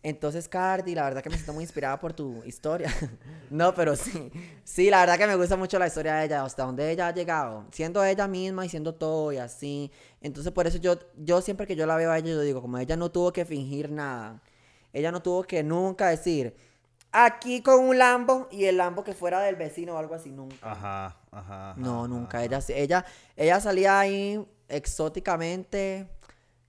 Entonces, 0.04 0.50
Cardi, 0.50 0.96
la 0.96 1.04
verdad 1.04 1.22
que 1.22 1.30
me 1.30 1.36
siento 1.36 1.54
muy 1.54 1.64
inspirada 1.64 2.00
por 2.00 2.14
tu 2.14 2.44
historia. 2.44 2.92
no, 3.52 3.74
pero 3.76 3.96
sí. 3.96 4.32
Sí, 4.64 4.90
la 4.90 5.02
verdad 5.02 5.18
que 5.18 5.28
me 5.28 5.36
gusta 5.36 5.58
mucho 5.58 5.78
la 5.78 5.88
historia 5.88 6.16
de 6.16 6.26
ella, 6.26 6.44
hasta 6.44 6.64
donde 6.64 6.92
ella 6.92 7.08
ha 7.08 7.14
llegado. 7.14 7.66
Siendo 7.72 8.04
ella 8.04 8.28
misma 8.28 8.66
y 8.66 8.70
siendo 8.70 8.96
todo 8.96 9.32
y 9.32 9.38
así. 9.38 9.92
Entonces, 10.22 10.52
por 10.52 10.66
eso 10.66 10.80
yo, 10.80 10.98
yo 11.18 11.42
siempre 11.42 11.68
que 11.68 11.76
yo 11.76 11.86
la 11.86 11.96
veo 11.98 12.12
a 12.12 12.18
ella, 12.18 12.30
yo 12.30 12.42
digo, 12.42 12.62
como 12.62 12.80
ella 12.80 12.98
no 12.98 13.12
tuvo 13.12 13.32
que 13.32 13.46
fingir 13.46 13.92
nada. 13.92 14.42
Ella 14.92 15.12
no 15.12 15.22
tuvo 15.22 15.44
que 15.44 15.64
nunca 15.64 16.10
decir, 16.10 16.56
aquí 17.12 17.62
con 17.62 17.80
un 17.80 17.98
Lambo 17.98 18.48
y 18.52 18.66
el 18.66 18.78
Lambo 18.78 19.04
que 19.04 19.14
fuera 19.14 19.40
del 19.42 19.56
vecino 19.56 19.94
o 19.94 19.98
algo 19.98 20.16
así, 20.16 20.32
nunca. 20.32 20.56
Ajá, 20.62 21.18
ajá. 21.32 21.76
No, 21.78 22.08
nunca. 22.08 22.40
ajá. 22.40 22.46
Ella, 22.46 22.60
ella, 22.70 23.06
ella 23.36 23.60
salía 23.60 24.00
ahí 24.00 24.44
exóticamente 24.68 26.10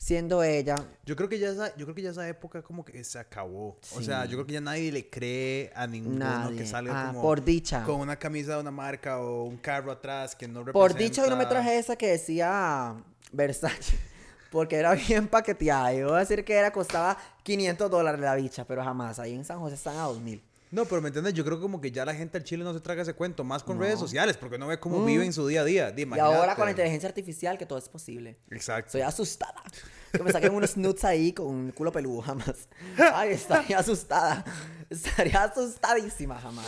siendo 0.02 0.42
ella. 0.42 0.74
Yo 1.06 1.14
creo 1.14 1.28
que 1.28 1.38
ya 1.38 1.50
esa, 1.50 1.68
yo 1.76 1.86
creo 1.86 1.94
que 1.94 2.02
ya 2.02 2.10
esa 2.10 2.26
época 2.28 2.60
como 2.60 2.84
que 2.84 3.04
se 3.04 3.20
acabó. 3.20 3.78
O 3.94 4.02
sea, 4.02 4.24
yo 4.24 4.32
creo 4.32 4.46
que 4.46 4.54
ya 4.54 4.60
nadie 4.60 4.90
le 4.90 5.08
cree 5.08 5.70
a 5.76 5.86
ninguno 5.86 6.18
Nadie. 6.18 6.56
que 6.58 6.66
salga 6.66 6.92
Ah, 7.02 7.06
como 7.08 7.22
por 7.22 7.44
dicha. 7.44 7.84
con 7.84 8.00
una 8.00 8.16
camisa 8.16 8.54
de 8.56 8.60
una 8.62 8.72
marca 8.72 9.20
o 9.20 9.44
un 9.44 9.58
carro 9.58 9.92
atrás 9.92 10.34
que 10.34 10.48
no 10.48 10.64
representa. 10.64 10.72
Por 10.72 10.94
dicho, 10.98 11.22
yo 11.22 11.30
no 11.30 11.36
me 11.36 11.46
traje 11.46 11.78
esa 11.78 11.94
que 11.94 12.08
decía 12.08 12.96
Versace. 13.32 13.96
Porque 14.50 14.74
era 14.76 14.92
bien 14.94 15.28
paqueteada. 15.28 15.94
Yo 15.94 16.08
voy 16.08 16.16
a 16.16 16.20
decir 16.20 16.44
que 16.44 16.52
era, 16.54 16.72
costaba 16.72 17.16
500 17.44 17.88
dólares 17.90 18.20
la 18.20 18.34
bicha, 18.34 18.64
pero 18.66 18.82
jamás. 18.82 19.20
Ahí 19.20 19.34
en 19.34 19.44
San 19.44 19.60
José 19.60 19.76
están 19.76 19.96
a 19.96 20.02
2000. 20.02 20.42
No, 20.72 20.86
pero 20.86 21.02
me 21.02 21.08
entiendes, 21.08 21.34
yo 21.34 21.44
creo 21.44 21.60
como 21.60 21.80
que 21.82 21.92
ya 21.92 22.04
la 22.06 22.14
gente 22.14 22.38
al 22.38 22.44
Chile 22.44 22.64
no 22.64 22.72
se 22.72 22.80
traga 22.80 23.02
ese 23.02 23.12
cuento, 23.12 23.44
más 23.44 23.62
con 23.62 23.76
No. 23.76 23.82
redes 23.84 23.98
sociales, 24.00 24.36
porque 24.38 24.56
no 24.58 24.66
ve 24.66 24.80
cómo 24.80 25.00
Mm. 25.00 25.06
viven 25.06 25.32
su 25.34 25.46
día 25.46 25.60
a 25.60 25.64
día. 25.64 25.94
Y 25.96 26.18
ahora 26.18 26.56
con 26.56 26.64
la 26.64 26.70
inteligencia 26.70 27.08
artificial, 27.08 27.58
que 27.58 27.66
todo 27.66 27.78
es 27.78 27.88
posible. 27.90 28.38
Exacto. 28.50 28.92
Soy 28.92 29.02
asustada. 29.02 29.62
Que 30.12 30.22
me 30.22 30.32
saquen 30.32 30.54
unos 30.54 30.76
nudes 30.78 31.04
ahí 31.04 31.32
con 31.34 31.46
un 31.46 31.70
culo 31.72 31.92
peludo, 31.92 32.22
jamás. 32.22 32.68
Ay, 33.14 33.32
estaría 33.32 33.78
asustada. 33.78 34.44
Estaría 34.88 35.44
asustadísima, 35.44 36.40
jamás. 36.40 36.66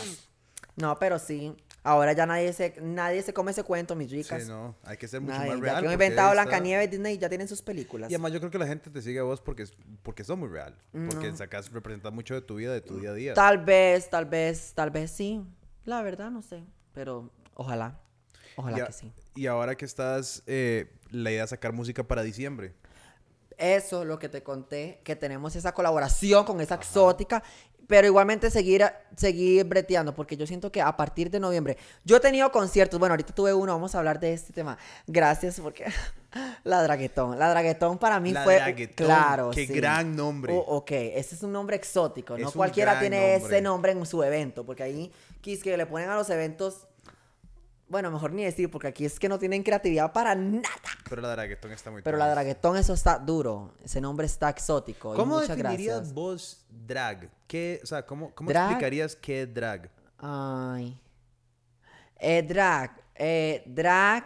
No, 0.75 0.97
pero 0.99 1.17
sí. 1.19 1.55
Ahora 1.87 2.13
ya 2.13 2.25
nadie 2.25 2.51
se, 2.51 2.73
nadie 2.81 3.21
se 3.21 3.31
come 3.31 3.51
ese 3.51 3.63
cuento, 3.63 3.95
mis 3.95 4.09
ricas. 4.09 4.41
Sí, 4.43 4.49
no, 4.49 4.75
hay 4.83 4.97
que 4.97 5.07
ser 5.07 5.21
mucho 5.21 5.37
Nadie. 5.37 5.51
más 5.51 5.57
Ya 5.57 5.61
real. 5.61 5.73
que 5.73 5.77
han 5.77 5.83
porque 5.83 5.93
inventado 5.93 6.31
Blancanieves, 6.31 6.89
Disney 6.89 7.17
ya 7.19 7.29
tienen 7.29 7.47
sus 7.47 7.61
películas. 7.61 8.09
Y 8.09 8.15
además 8.15 8.31
yo 8.33 8.39
creo 8.39 8.49
que 8.49 8.57
la 8.57 8.65
gente 8.65 8.89
te 8.89 9.01
sigue 9.03 9.19
a 9.19 9.23
vos 9.23 9.39
porque, 9.39 9.65
porque 10.01 10.23
sos 10.23 10.35
muy 10.37 10.49
real. 10.49 10.75
Porque 10.91 11.29
No. 11.29 11.37
sacas, 11.37 11.71
representas 11.71 12.11
mucho 12.11 12.33
de 12.33 12.41
tu 12.41 12.55
vida, 12.55 12.73
de 12.73 12.81
tu 12.81 12.99
día 12.99 13.11
a 13.11 13.13
día. 13.13 13.33
Tal 13.35 13.59
vez, 13.63 14.09
tal 14.09 14.25
vez, 14.25 14.73
tal 14.73 14.89
vez 14.89 15.11
sí. 15.11 15.41
La 15.85 16.01
verdad, 16.01 16.31
no 16.31 16.41
sé. 16.41 16.63
Pero 16.93 17.29
ojalá. 17.53 17.99
Ojalá 18.55 18.77
a- 18.83 18.87
que 18.87 18.93
sí. 18.93 19.11
y 19.35 19.45
ahora 19.45 19.75
que 19.75 19.85
estás, 19.85 20.41
eh, 20.47 20.91
la 21.11 21.29
idea 21.29 21.43
de 21.43 21.47
sacar 21.49 21.71
música 21.71 22.03
para 22.03 22.23
diciembre. 22.23 22.73
Eso, 23.57 24.03
lo 24.03 24.19
que 24.19 24.27
te 24.27 24.43
conté, 24.43 24.99
que 25.05 25.15
tenemos 25.15 25.55
esa 25.55 25.71
colaboración 25.73 26.43
con 26.45 26.59
esa 26.59 26.75
exótica, 26.75 27.41
pero 27.87 28.07
igualmente 28.07 28.49
seguir, 28.49 28.85
seguir 29.15 29.65
breteando, 29.65 30.13
porque 30.15 30.37
yo 30.37 30.47
siento 30.47 30.71
que 30.71 30.81
a 30.81 30.95
partir 30.95 31.29
de 31.29 31.39
noviembre, 31.39 31.77
yo 32.03 32.17
he 32.17 32.19
tenido 32.19 32.51
conciertos, 32.51 32.99
bueno, 32.99 33.13
ahorita 33.13 33.33
tuve 33.33 33.53
uno, 33.53 33.73
vamos 33.73 33.95
a 33.95 33.99
hablar 33.99 34.19
de 34.19 34.33
este 34.33 34.53
tema. 34.53 34.77
Gracias, 35.07 35.59
porque 35.59 35.85
la 36.63 36.83
draguetón, 36.83 37.37
la 37.37 37.49
draguetón 37.49 37.97
para 37.97 38.19
mí 38.19 38.31
La 38.31 38.43
fue, 38.43 38.55
Draguetón, 38.55 39.05
claro, 39.07 39.51
qué 39.51 39.67
sí. 39.67 39.73
gran 39.73 40.15
nombre. 40.15 40.53
Oh, 40.53 40.77
ok, 40.77 40.91
ese 40.91 41.35
es 41.35 41.43
un 41.43 41.51
nombre 41.51 41.75
exótico, 41.75 42.37
no 42.37 42.51
cualquiera 42.51 42.99
tiene 42.99 43.33
nombre. 43.37 43.55
ese 43.55 43.61
nombre 43.61 43.91
en 43.91 44.05
su 44.05 44.23
evento, 44.23 44.65
porque 44.65 44.83
ahí, 44.83 45.11
quis 45.41 45.61
que 45.61 45.75
le 45.77 45.85
ponen 45.85 46.09
a 46.09 46.15
los 46.15 46.29
eventos, 46.29 46.87
bueno, 47.87 48.09
mejor 48.11 48.31
ni 48.33 48.43
decir, 48.43 48.69
porque 48.71 48.87
aquí 48.87 49.05
es 49.05 49.19
que 49.19 49.29
no 49.29 49.37
tienen 49.39 49.61
creatividad 49.63 50.11
para 50.11 50.33
nada. 50.35 50.63
Pero 51.09 51.21
la 51.21 51.29
draguetón 51.29 51.71
está 51.71 51.91
muy 51.91 52.01
Pero 52.01 52.17
la 52.17 52.29
draguetón, 52.29 52.77
eso 52.77 52.93
está 52.93 53.19
duro. 53.19 53.73
Ese 53.83 54.01
nombre 54.01 54.25
está 54.25 54.49
exótico. 54.49 55.13
y 55.13 55.17
¿Cómo 55.17 55.35
muchas 55.35 55.55
definirías 55.57 55.95
gracias. 55.97 56.13
vos 56.13 56.65
drag? 56.69 57.29
¿Qué, 57.47 57.79
o 57.83 57.85
sea, 57.85 58.05
¿cómo, 58.05 58.33
cómo 58.33 58.49
Drag. 58.49 58.69
explicarías 58.71 59.15
qué 59.15 59.43
es 59.43 59.53
drag? 59.53 59.89
Ay. 60.17 60.99
Eh, 62.17 62.41
drag. 62.43 62.91
Eh, 63.15 63.63
drag. 63.67 64.25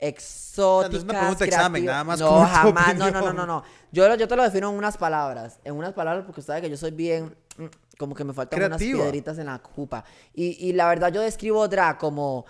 Exótica. 0.00 0.90
No 0.92 0.98
es 0.98 1.04
una 1.04 1.18
pregunta 1.18 1.44
de 1.44 1.50
examen, 1.50 1.84
nada 1.84 2.04
más 2.04 2.20
No, 2.20 2.44
jamás. 2.46 2.96
No, 2.96 3.10
no, 3.10 3.20
no, 3.20 3.32
no, 3.32 3.46
no. 3.46 3.62
Yo, 3.90 4.14
yo 4.16 4.28
te 4.28 4.36
lo 4.36 4.42
defino 4.44 4.70
en 4.70 4.76
unas 4.76 4.96
palabras. 4.96 5.58
En 5.64 5.74
unas 5.74 5.92
palabras, 5.92 6.24
porque 6.24 6.42
sabes 6.42 6.62
que 6.62 6.70
yo 6.70 6.76
soy 6.76 6.90
bien. 6.92 7.36
mm, 7.56 7.64
Como 7.98 8.14
que 8.14 8.22
me 8.24 8.32
faltan 8.32 8.56
Creativa. 8.58 8.94
unas 8.96 9.02
piedritas 9.06 9.38
en 9.38 9.46
la 9.46 9.58
jupa. 9.58 10.04
Y, 10.34 10.68
y 10.68 10.72
la 10.72 10.88
verdad, 10.88 11.12
yo 11.12 11.20
describo 11.20 11.66
drag 11.68 11.98
como 11.98 12.44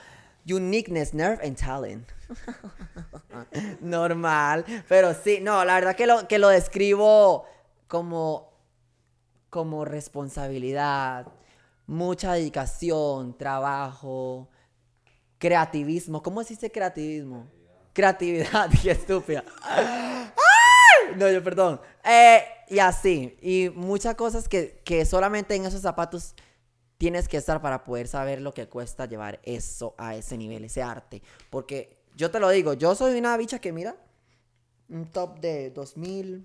uniqueness, 0.48 1.12
nerve 1.12 1.38
and 1.46 1.56
talent. 1.56 2.08
Normal. 3.80 4.64
Pero 4.88 5.14
sí, 5.14 5.38
no, 5.40 5.64
la 5.64 5.74
verdad 5.74 5.96
que 5.96 6.06
lo, 6.06 6.26
que 6.26 6.38
lo 6.38 6.48
describo 6.48 7.44
como, 7.86 8.52
como 9.50 9.84
responsabilidad, 9.84 11.26
mucha 11.86 12.34
dedicación, 12.34 13.36
trabajo, 13.36 14.48
creativismo. 15.38 16.22
¿Cómo 16.22 16.42
se 16.42 16.54
dice 16.54 16.70
creativismo? 16.70 17.46
Creatividad, 17.92 18.70
qué 18.82 18.92
estúpida. 18.92 19.44
No, 21.16 21.30
yo 21.30 21.42
perdón. 21.42 21.80
Eh, 22.04 22.42
y 22.68 22.78
así. 22.78 23.36
Y 23.40 23.70
muchas 23.74 24.14
cosas 24.14 24.48
que, 24.48 24.80
que 24.84 25.04
solamente 25.04 25.54
en 25.54 25.64
esos 25.64 25.80
zapatos 25.80 26.34
tienes 26.98 27.28
que 27.28 27.36
estar 27.36 27.62
para 27.62 27.84
poder 27.84 28.08
saber 28.08 28.40
lo 28.42 28.52
que 28.52 28.68
cuesta 28.68 29.06
llevar 29.06 29.40
eso 29.44 29.94
a 29.96 30.16
ese 30.16 30.36
nivel, 30.36 30.64
ese 30.64 30.82
arte. 30.82 31.22
Porque 31.48 31.96
yo 32.16 32.30
te 32.30 32.40
lo 32.40 32.50
digo, 32.50 32.74
yo 32.74 32.94
soy 32.94 33.18
una 33.18 33.36
bicha 33.36 33.60
que 33.60 33.72
mira, 33.72 33.96
un 34.88 35.06
top 35.06 35.38
de 35.38 35.70
2000, 35.70 36.44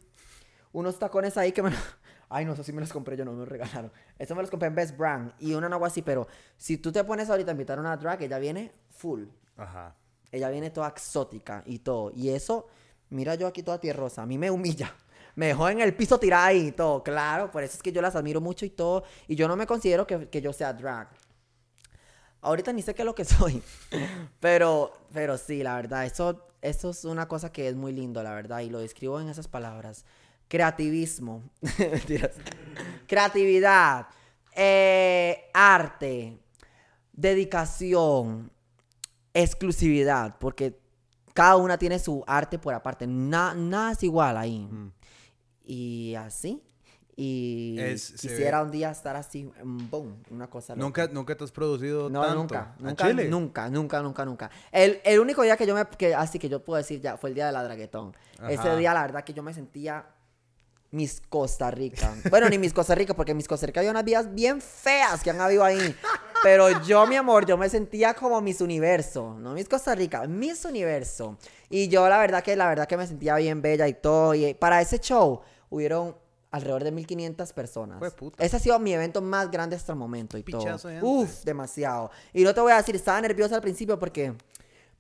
unos 0.72 0.99
tacones 0.99 1.38
ahí 1.38 1.51
que 1.51 1.64
me... 1.64 1.72
Ay, 2.30 2.45
no, 2.45 2.54
eso 2.54 2.64
sí 2.64 2.72
me 2.74 2.82
los 2.82 2.91
compré 2.91 3.16
yo, 3.16 3.26
no 3.26 3.34
me 3.34 3.39
los 3.39 3.47
regalaron. 3.47 3.91
Eso 4.18 4.34
me 4.36 4.41
los 4.41 4.49
compré 4.49 4.68
en 4.68 4.76
Best 4.76 4.97
Brand 4.97 5.34
y 5.39 5.54
una 5.54 5.70
no 5.70 5.84
así, 5.86 6.01
pero 6.01 6.28
si 6.58 6.78
tú 6.78 6.91
te 6.91 7.04
pones 7.04 7.30
ahorita 7.30 7.51
a 7.51 7.54
invitar 7.54 7.78
a 7.78 7.82
una 7.82 7.97
drag, 7.97 8.24
ella 8.24 8.39
viene 8.39 8.72
full. 8.89 9.26
Ajá. 9.58 9.95
Ella 10.32 10.49
viene 10.49 10.72
toda 10.72 10.88
exótica 10.88 11.64
y 11.66 11.80
todo. 11.80 12.12
Y 12.16 12.30
eso, 12.30 12.68
mira 13.10 13.36
yo 13.36 13.45
aquí 13.45 13.62
toda 13.62 13.80
tierrosa, 13.80 14.24
a 14.24 14.26
mí 14.26 14.39
me 14.39 14.49
humilla. 14.49 14.95
Me 15.36 15.48
dejó 15.48 15.68
en 15.70 15.82
el 15.82 15.96
piso 15.96 16.20
tirada 16.20 16.54
y 16.54 16.72
todo, 16.72 17.02
claro. 17.04 17.50
Por 17.52 17.64
eso 17.64 17.76
es 17.78 17.82
que 17.84 17.92
yo 17.92 18.02
las 18.02 18.16
admiro 18.16 18.40
mucho 18.42 18.66
y 18.66 18.70
todo. 18.70 19.04
Y 19.28 19.36
yo 19.36 19.48
no 19.48 19.56
me 19.56 19.66
considero 19.68 20.06
que, 20.06 20.30
que 20.30 20.42
yo 20.42 20.54
sea 20.54 20.74
drag. 20.74 21.10
Ahorita 22.42 22.74
ni 22.74 22.82
sé 22.82 22.94
qué 22.94 23.02
es 23.02 23.06
lo 23.06 23.16
que 23.16 23.26
soy. 23.26 23.62
Pero, 24.40 24.94
pero 25.14 25.38
sí, 25.38 25.64
la 25.64 25.76
verdad, 25.76 26.06
eso, 26.06 26.46
eso 26.62 26.90
es 26.92 27.04
una 27.06 27.28
cosa 27.28 27.52
que 27.52 27.68
es 27.68 27.76
muy 27.76 27.92
lindo, 27.94 28.22
la 28.22 28.34
verdad. 28.34 28.60
Y 28.60 28.70
lo 28.70 28.80
describo 28.80 29.20
en 29.20 29.30
esas 29.30 29.48
palabras. 29.48 30.06
Creativismo. 30.50 31.42
Creatividad. 33.08 34.08
eh, 34.56 35.50
arte. 35.54 36.38
Dedicación 37.12 38.52
exclusividad, 39.36 40.36
porque 40.40 40.80
cada 41.34 41.56
una 41.58 41.78
tiene 41.78 41.98
su 42.00 42.24
arte 42.28 42.60
por 42.60 42.74
aparte, 42.74 43.08
Na- 43.08 43.54
nada 43.56 43.92
es 43.94 44.04
igual 44.04 44.38
ahí. 44.38 44.68
Y 45.66 46.16
así. 46.16 46.61
Y 47.16 47.76
Es- 47.80 48.11
quisiera 48.14 48.59
ve- 48.59 48.66
un 48.66 48.72
día 48.72 48.89
estar 48.89 49.16
así, 49.16 49.43
mm, 49.43 49.89
boom, 49.89 50.24
una 50.32 50.49
cosa 50.49 50.74
loca. 50.76 50.84
¿Nunca, 50.84 51.07
¿Nunca 51.14 51.38
te 51.38 51.43
has 51.43 51.51
producido 51.51 52.09
No, 52.09 52.22
tanto? 52.22 52.36
nunca, 52.39 52.59
¿A 52.61 52.82
nunca, 52.82 53.07
Chile? 53.07 53.28
nunca, 53.30 53.70
nunca, 53.70 54.01
nunca, 54.01 54.26
nunca. 54.26 54.49
El, 54.72 54.99
el 55.03 55.20
único 55.20 55.43
día 55.43 55.55
que 55.55 55.68
yo 55.68 55.76
me, 55.76 55.86
que, 55.86 56.16
así 56.16 56.39
que 56.39 56.49
yo 56.49 56.64
puedo 56.66 56.78
decir 56.78 57.01
ya, 57.01 57.16
fue 57.18 57.30
el 57.30 57.36
día 57.36 57.45
de 57.45 57.51
la 57.51 57.64
draguetón. 57.64 58.16
Ese 58.49 58.76
día, 58.78 58.93
la 58.95 59.01
verdad, 59.03 59.24
que 59.24 59.32
yo 59.34 59.43
me 59.43 59.53
sentía 59.53 60.07
Miss 60.89 61.22
Costa 61.30 61.70
Rica. 61.70 62.16
Bueno, 62.32 62.49
ni 62.49 62.57
Miss 62.57 62.74
Costa 62.74 62.95
Rica, 62.95 63.14
porque 63.16 63.32
en 63.32 63.38
Miss 63.38 63.47
Costa 63.47 63.68
Rica 63.68 63.80
había 63.80 63.91
unas 63.91 64.03
vías 64.05 64.34
bien 64.34 64.59
feas 64.59 65.22
que 65.22 65.30
han 65.30 65.39
habido 65.39 65.64
ahí. 65.64 65.95
Pero 66.41 66.82
yo, 66.82 67.05
mi 67.05 67.16
amor, 67.16 67.45
yo 67.45 67.57
me 67.57 67.70
sentía 67.70 68.16
como 68.16 68.41
Miss 68.41 68.59
Universo. 68.59 69.36
No 69.39 69.53
Miss 69.53 69.70
Costa 69.70 69.93
Rica, 69.93 70.26
Miss 70.28 70.66
Universo. 70.66 71.38
Y 71.70 71.88
yo, 71.89 72.09
la 72.09 72.18
verdad 72.18 72.43
que, 72.43 72.55
la 72.55 72.68
verdad 72.68 72.88
que 72.88 72.97
me 72.97 73.05
sentía 73.05 73.36
bien 73.36 73.61
bella 73.61 73.88
y 73.88 73.93
todo. 73.93 74.34
Y 74.34 74.55
para 74.55 74.82
ese 74.82 74.97
show 74.99 75.41
hubieron 75.74 76.16
alrededor 76.52 76.84
de 76.84 76.92
1500 76.92 77.52
personas. 77.54 77.98
Jueputa. 78.00 78.44
Ese 78.44 78.56
ha 78.58 78.60
sido 78.60 78.78
mi 78.80 78.94
evento 78.94 79.22
más 79.22 79.50
grande 79.50 79.76
hasta 79.76 79.92
el 79.92 79.98
momento 79.98 80.38
y 80.38 80.44
todo. 80.44 80.62
Pichazo 80.62 80.88
de 80.88 80.96
gente. 80.96 81.08
Uf, 81.08 81.44
demasiado. 81.44 82.12
Y 82.32 82.44
no 82.44 82.54
te 82.54 82.62
voy 82.62 82.72
a 82.72 82.78
decir, 82.78 82.96
estaba 82.96 83.20
nerviosa 83.22 83.56
al 83.56 83.62
principio 83.62 83.98
porque 83.98 84.34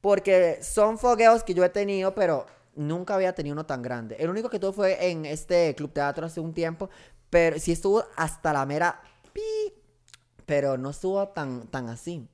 porque 0.01 0.59
son 0.61 0.97
fogueos 0.97 1.43
que 1.43 1.53
yo 1.53 1.63
he 1.63 1.69
tenido, 1.69 2.13
pero 2.13 2.45
nunca 2.75 3.15
había 3.15 3.33
tenido 3.33 3.53
uno 3.53 3.65
tan 3.65 3.81
grande. 3.81 4.15
El 4.19 4.29
único 4.29 4.49
que 4.49 4.59
tuve 4.59 4.73
fue 4.73 5.09
en 5.09 5.25
este 5.25 5.73
club 5.75 5.93
teatro 5.93 6.25
hace 6.25 6.39
un 6.41 6.53
tiempo, 6.53 6.89
pero 7.29 7.57
sí 7.59 7.71
estuvo 7.71 8.03
hasta 8.17 8.51
la 8.51 8.65
mera 8.65 8.99
pi, 9.31 9.41
pero 10.45 10.77
no 10.77 10.89
estuvo 10.89 11.25
tan 11.29 11.67
tan 11.67 11.87
así. 11.87 12.27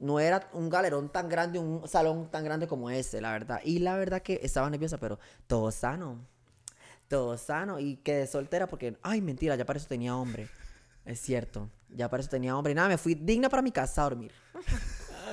no 0.00 0.20
era 0.20 0.48
un 0.52 0.68
galerón 0.68 1.08
tan 1.10 1.28
grande, 1.28 1.58
un 1.58 1.86
salón 1.88 2.30
tan 2.30 2.44
grande 2.44 2.66
como 2.66 2.90
ese, 2.90 3.20
la 3.20 3.32
verdad. 3.32 3.60
Y 3.64 3.78
la 3.80 3.96
verdad 3.96 4.20
que 4.22 4.40
estaba 4.42 4.68
nerviosa, 4.70 4.98
pero 4.98 5.18
todo 5.46 5.70
sano. 5.70 6.26
Todo 7.08 7.36
sano. 7.38 7.78
Y 7.80 7.96
quedé 7.96 8.26
soltera 8.26 8.66
porque, 8.66 8.96
ay, 9.02 9.20
mentira, 9.20 9.56
ya 9.56 9.64
para 9.64 9.78
eso 9.78 9.88
tenía 9.88 10.16
hombre. 10.16 10.48
Es 11.04 11.20
cierto, 11.20 11.70
ya 11.88 12.08
para 12.08 12.20
eso 12.20 12.30
tenía 12.30 12.56
hombre. 12.56 12.72
Y 12.72 12.74
nada, 12.74 12.88
me 12.88 12.98
fui 12.98 13.14
digna 13.14 13.48
para 13.48 13.62
mi 13.62 13.72
casa 13.72 14.02
a 14.02 14.04
dormir. 14.04 14.32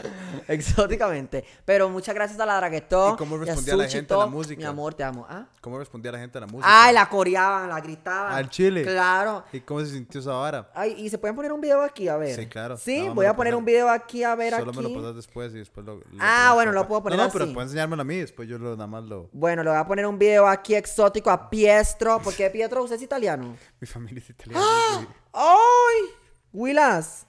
Exóticamente. 0.47 1.43
Pero 1.65 1.89
muchas 1.89 2.13
gracias 2.15 2.39
a 2.39 2.45
la 2.45 2.55
Draguetón. 2.57 3.13
¿Y 3.13 3.17
cómo 3.17 3.35
a 3.35 3.39
respondía 3.39 3.75
la 3.75 3.83
Sushi 3.85 3.97
gente 3.97 4.13
a 4.13 4.17
la 4.17 4.25
música? 4.27 4.59
Mi 4.59 4.65
amor, 4.65 4.93
te 4.93 5.03
amo. 5.03 5.25
¿Ah? 5.29 5.45
¿Cómo 5.61 5.77
respondía 5.79 6.11
la 6.11 6.19
gente 6.19 6.37
a 6.37 6.41
la 6.41 6.47
música? 6.47 6.67
Ay, 6.85 6.93
la 6.93 7.07
coreaban, 7.09 7.69
la 7.69 7.79
gritaban. 7.81 8.33
¿Al 8.33 8.49
chile? 8.49 8.83
Claro. 8.83 9.43
¿Y 9.51 9.59
cómo 9.61 9.79
se 9.81 9.87
sintió 9.87 10.19
esa 10.21 10.33
vara? 10.33 10.69
Ay, 10.73 10.93
y 10.97 11.09
se 11.09 11.17
pueden 11.17 11.35
poner 11.35 11.51
un 11.51 11.61
video 11.61 11.81
aquí, 11.81 12.07
a 12.07 12.17
ver. 12.17 12.35
Sí, 12.35 12.45
claro. 12.47 12.77
Sí, 12.77 13.07
No, 13.07 13.15
voy 13.15 13.25
a 13.25 13.35
poner 13.35 13.55
un 13.55 13.65
video 13.65 13.89
aquí, 13.89 14.23
a 14.23 14.35
ver 14.35 14.53
Solo 14.53 14.71
aquí. 14.71 14.79
me 14.79 14.89
lo 14.89 14.93
pasas 14.95 15.15
después 15.15 15.53
y 15.53 15.59
después 15.59 15.85
lo... 15.85 15.95
lo 15.95 16.03
Ah, 16.19 16.51
bueno, 16.53 16.71
lo 16.71 16.87
puedo 16.87 17.03
poner 17.03 17.17
No, 17.17 17.25
no, 17.25 17.31
pero 17.31 17.45
así. 17.45 17.53
puedes 17.53 17.67
enseñármelo 17.69 18.01
a 18.01 18.05
mí, 18.05 18.17
después 18.17 18.47
yo 18.47 18.57
lo, 18.57 18.71
nada 18.75 18.87
más 18.87 19.03
lo... 19.03 19.29
Bueno, 19.33 19.63
le 19.63 19.69
voy 19.71 19.79
a 19.79 19.85
poner 19.87 20.05
un 20.05 20.19
video 20.19 20.47
aquí 20.47 20.75
exótico 20.75 21.29
a 21.31 21.49
Pietro. 21.49 22.19
¿Por 22.21 22.33
qué 22.35 22.49
Pietro? 22.51 22.83
¿Usted 22.83 22.97
es 22.97 23.01
italiano? 23.01 23.55
Mi 23.79 23.87
familia 23.87 24.19
es 24.19 24.29
italiana. 24.29 24.63
sí. 24.99 25.07
¡Ay! 25.33 26.09
Willas, 26.53 27.25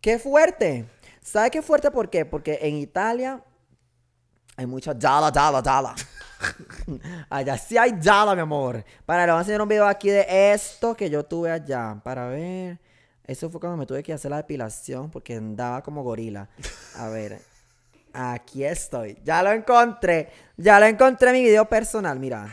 qué 0.00 0.18
fuerte. 0.18 0.86
¿Sabe 1.28 1.50
qué 1.50 1.60
fuerte 1.60 1.90
por 1.90 2.08
qué? 2.08 2.24
Porque 2.24 2.58
en 2.62 2.76
Italia 2.76 3.44
hay 4.56 4.64
mucha 4.64 4.94
dala, 4.94 5.30
dala, 5.30 5.60
dala. 5.60 5.94
allá 7.28 7.58
sí 7.58 7.76
hay 7.76 7.92
dala, 7.92 8.34
mi 8.34 8.40
amor. 8.40 8.82
Para, 9.04 9.26
le 9.26 9.32
voy 9.32 9.38
a 9.38 9.40
enseñar 9.42 9.60
un 9.60 9.68
video 9.68 9.86
aquí 9.86 10.08
de 10.08 10.24
esto 10.54 10.96
que 10.96 11.10
yo 11.10 11.22
tuve 11.26 11.50
allá. 11.50 12.00
Para 12.02 12.28
ver. 12.28 12.78
Eso 13.24 13.50
fue 13.50 13.60
cuando 13.60 13.76
me 13.76 13.84
tuve 13.84 14.02
que 14.02 14.14
hacer 14.14 14.30
la 14.30 14.38
depilación 14.38 15.10
porque 15.10 15.36
andaba 15.36 15.82
como 15.82 16.02
gorila. 16.02 16.48
A 16.96 17.08
ver. 17.08 17.42
Aquí 18.14 18.64
estoy. 18.64 19.18
Ya 19.22 19.42
lo 19.42 19.52
encontré. 19.52 20.30
Ya 20.56 20.80
lo 20.80 20.86
encontré 20.86 21.28
en 21.28 21.34
mi 21.34 21.42
video 21.42 21.68
personal, 21.68 22.18
mira. 22.18 22.50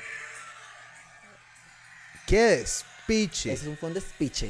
¡Qué 2.28 2.42
despiche! 2.42 3.54
Ese 3.54 3.64
es 3.64 3.70
un 3.70 3.78
fondo 3.78 4.02
speech. 4.02 4.48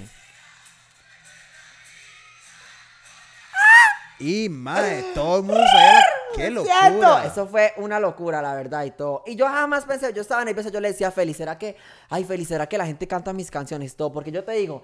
Y, 4.19 4.49
mae, 4.49 5.11
todo 5.13 5.37
el 5.37 5.43
mundo 5.43 5.61
sabía 5.65 5.93
la... 5.93 6.05
¡Qué 6.35 6.41
¿Cierto? 6.47 6.63
locura! 6.63 7.25
Eso 7.25 7.47
fue 7.47 7.73
una 7.77 7.99
locura, 7.99 8.41
la 8.41 8.53
verdad, 8.53 8.83
y 8.85 8.91
todo. 8.91 9.23
Y 9.25 9.35
yo 9.35 9.47
jamás 9.47 9.85
pensé, 9.85 10.11
yo 10.13 10.21
estaba 10.21 10.43
nerviosa, 10.43 10.69
yo 10.69 10.81
le 10.81 10.89
decía 10.89 11.07
a 11.07 11.11
Feli, 11.11 11.33
¿será 11.33 11.57
que, 11.57 11.77
ay, 12.09 12.23
Feli, 12.23 12.45
¿será 12.45 12.67
que 12.67 12.77
la 12.77 12.85
gente 12.85 13.07
canta 13.07 13.33
mis 13.33 13.49
canciones 13.49 13.95
todo? 13.95 14.11
Porque 14.11 14.31
yo 14.31 14.43
te 14.43 14.51
digo, 14.53 14.83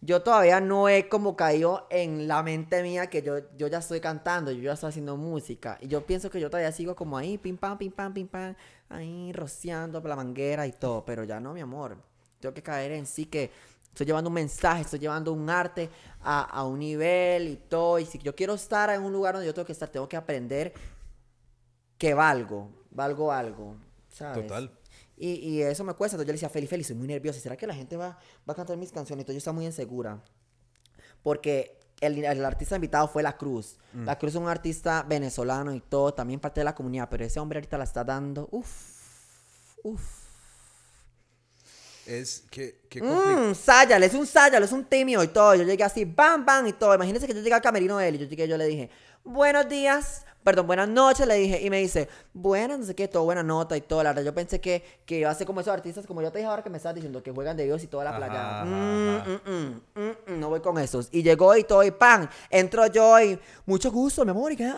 yo 0.00 0.22
todavía 0.22 0.60
no 0.60 0.88
he 0.88 1.08
como 1.08 1.36
caído 1.36 1.86
en 1.90 2.28
la 2.28 2.42
mente 2.42 2.82
mía 2.82 3.08
que 3.08 3.22
yo, 3.22 3.38
yo 3.56 3.66
ya 3.66 3.78
estoy 3.78 4.00
cantando, 4.00 4.52
yo 4.52 4.62
ya 4.62 4.72
estoy 4.74 4.90
haciendo 4.90 5.16
música. 5.16 5.78
Y 5.80 5.88
yo 5.88 6.04
pienso 6.06 6.30
que 6.30 6.38
yo 6.38 6.50
todavía 6.50 6.72
sigo 6.72 6.94
como 6.94 7.16
ahí, 7.16 7.38
pim 7.38 7.56
pam, 7.56 7.78
pim 7.78 7.90
pam, 7.90 8.12
pim 8.12 8.28
pam, 8.28 8.54
ahí 8.88 9.32
rociando 9.32 10.00
por 10.00 10.10
la 10.10 10.16
manguera 10.16 10.66
y 10.66 10.72
todo. 10.72 11.04
Pero 11.04 11.24
ya 11.24 11.40
no, 11.40 11.54
mi 11.54 11.60
amor. 11.60 11.96
Tengo 12.40 12.54
que 12.54 12.62
caer 12.62 12.92
en 12.92 13.06
sí 13.06 13.26
que 13.26 13.50
estoy 13.96 14.04
llevando 14.04 14.28
un 14.28 14.34
mensaje, 14.34 14.82
estoy 14.82 14.98
llevando 14.98 15.32
un 15.32 15.48
arte 15.48 15.88
a, 16.20 16.42
a 16.42 16.64
un 16.64 16.80
nivel 16.80 17.48
y 17.48 17.56
todo. 17.56 17.98
Y 17.98 18.04
si 18.04 18.18
yo 18.18 18.36
quiero 18.36 18.52
estar 18.52 18.90
en 18.90 19.00
un 19.02 19.10
lugar 19.10 19.32
donde 19.32 19.46
yo 19.46 19.54
tengo 19.54 19.64
que 19.64 19.72
estar, 19.72 19.88
tengo 19.88 20.06
que 20.06 20.18
aprender 20.18 20.74
que 21.96 22.12
valgo, 22.12 22.68
valgo 22.90 23.32
algo, 23.32 23.76
¿sabes? 24.10 24.46
Total. 24.46 24.70
Y, 25.16 25.30
y 25.36 25.62
eso 25.62 25.82
me 25.82 25.94
cuesta. 25.94 26.16
Entonces 26.16 26.26
yo 26.26 26.32
le 26.32 26.34
decía, 26.34 26.50
Feli, 26.50 26.66
Feli, 26.66 26.84
soy 26.84 26.94
muy 26.94 27.08
nerviosa. 27.08 27.40
¿Será 27.40 27.56
que 27.56 27.66
la 27.66 27.74
gente 27.74 27.96
va, 27.96 28.18
va 28.46 28.52
a 28.52 28.54
cantar 28.54 28.76
mis 28.76 28.92
canciones? 28.92 29.22
Entonces 29.22 29.36
yo 29.36 29.38
estaba 29.38 29.54
muy 29.54 29.64
insegura. 29.64 30.22
Porque 31.22 31.78
el, 32.02 32.22
el 32.22 32.44
artista 32.44 32.74
invitado 32.74 33.08
fue 33.08 33.22
La 33.22 33.38
Cruz. 33.38 33.78
Mm. 33.94 34.04
La 34.04 34.18
Cruz 34.18 34.34
es 34.34 34.36
un 34.38 34.48
artista 34.48 35.06
venezolano 35.08 35.74
y 35.74 35.80
todo, 35.80 36.12
también 36.12 36.38
parte 36.38 36.60
de 36.60 36.64
la 36.64 36.74
comunidad. 36.74 37.08
Pero 37.08 37.24
ese 37.24 37.40
hombre 37.40 37.60
ahorita 37.60 37.78
la 37.78 37.84
está 37.84 38.04
dando. 38.04 38.46
Uf, 38.52 39.78
uf. 39.84 40.25
Es 42.06 42.44
que... 42.50 42.86
Compli- 42.90 43.50
Mmm, 43.50 43.54
Sayal, 43.54 44.02
es 44.02 44.14
un 44.14 44.26
Sayal, 44.26 44.62
es 44.62 44.72
un 44.72 44.84
tímido 44.84 45.22
y 45.22 45.28
todo. 45.28 45.54
Yo 45.54 45.64
llegué 45.64 45.84
así, 45.84 46.04
bam, 46.04 46.46
bam 46.46 46.66
y 46.66 46.72
todo. 46.72 46.94
Imagínense 46.94 47.26
que 47.26 47.34
yo 47.34 47.40
llegué 47.40 47.54
al 47.54 47.60
camerino 47.60 47.98
de 47.98 48.08
él 48.08 48.14
y 48.14 48.18
yo 48.18 48.26
llegué 48.26 48.44
y 48.44 48.48
yo 48.48 48.56
le 48.56 48.66
dije, 48.66 48.90
buenos 49.24 49.68
días, 49.68 50.24
perdón, 50.46 50.68
buenas 50.68 50.88
noches, 50.88 51.26
le 51.26 51.34
dije. 51.34 51.60
Y 51.60 51.70
me 51.70 51.80
dice, 51.80 52.08
buenas, 52.32 52.78
no 52.78 52.84
sé 52.86 52.94
qué, 52.94 53.08
todo 53.08 53.24
buena 53.24 53.42
nota 53.42 53.76
y 53.76 53.80
todo. 53.80 54.00
La 54.04 54.10
verdad, 54.10 54.22
yo 54.22 54.32
pensé 54.32 54.60
que, 54.60 54.84
que 55.04 55.18
iba 55.18 55.28
a 55.28 55.34
ser 55.34 55.44
como 55.44 55.60
esos 55.60 55.72
artistas, 55.74 56.06
como 56.06 56.22
yo 56.22 56.30
te 56.30 56.38
dije 56.38 56.48
ahora 56.48 56.62
que 56.62 56.70
me 56.70 56.76
estabas 56.76 56.94
diciendo, 56.94 57.20
que 57.20 57.32
juegan 57.32 57.56
de 57.56 57.64
Dios 57.64 57.82
y 57.82 57.88
toda 57.88 58.04
la 58.04 58.16
playa. 58.16 58.64
Mm, 58.64 59.50
mm, 59.50 60.10
mm, 60.34 60.38
no 60.40 60.48
voy 60.48 60.60
con 60.60 60.78
esos. 60.78 61.08
Y 61.10 61.24
llegó 61.24 61.56
y 61.56 61.64
todo, 61.64 61.82
y 61.82 61.90
pan, 61.90 62.30
entró 62.48 62.86
yo 62.86 63.20
y 63.20 63.36
mucho 63.66 63.90
gusto, 63.90 64.24
mi 64.24 64.30
amor. 64.30 64.52
Y, 64.52 64.56
que, 64.56 64.72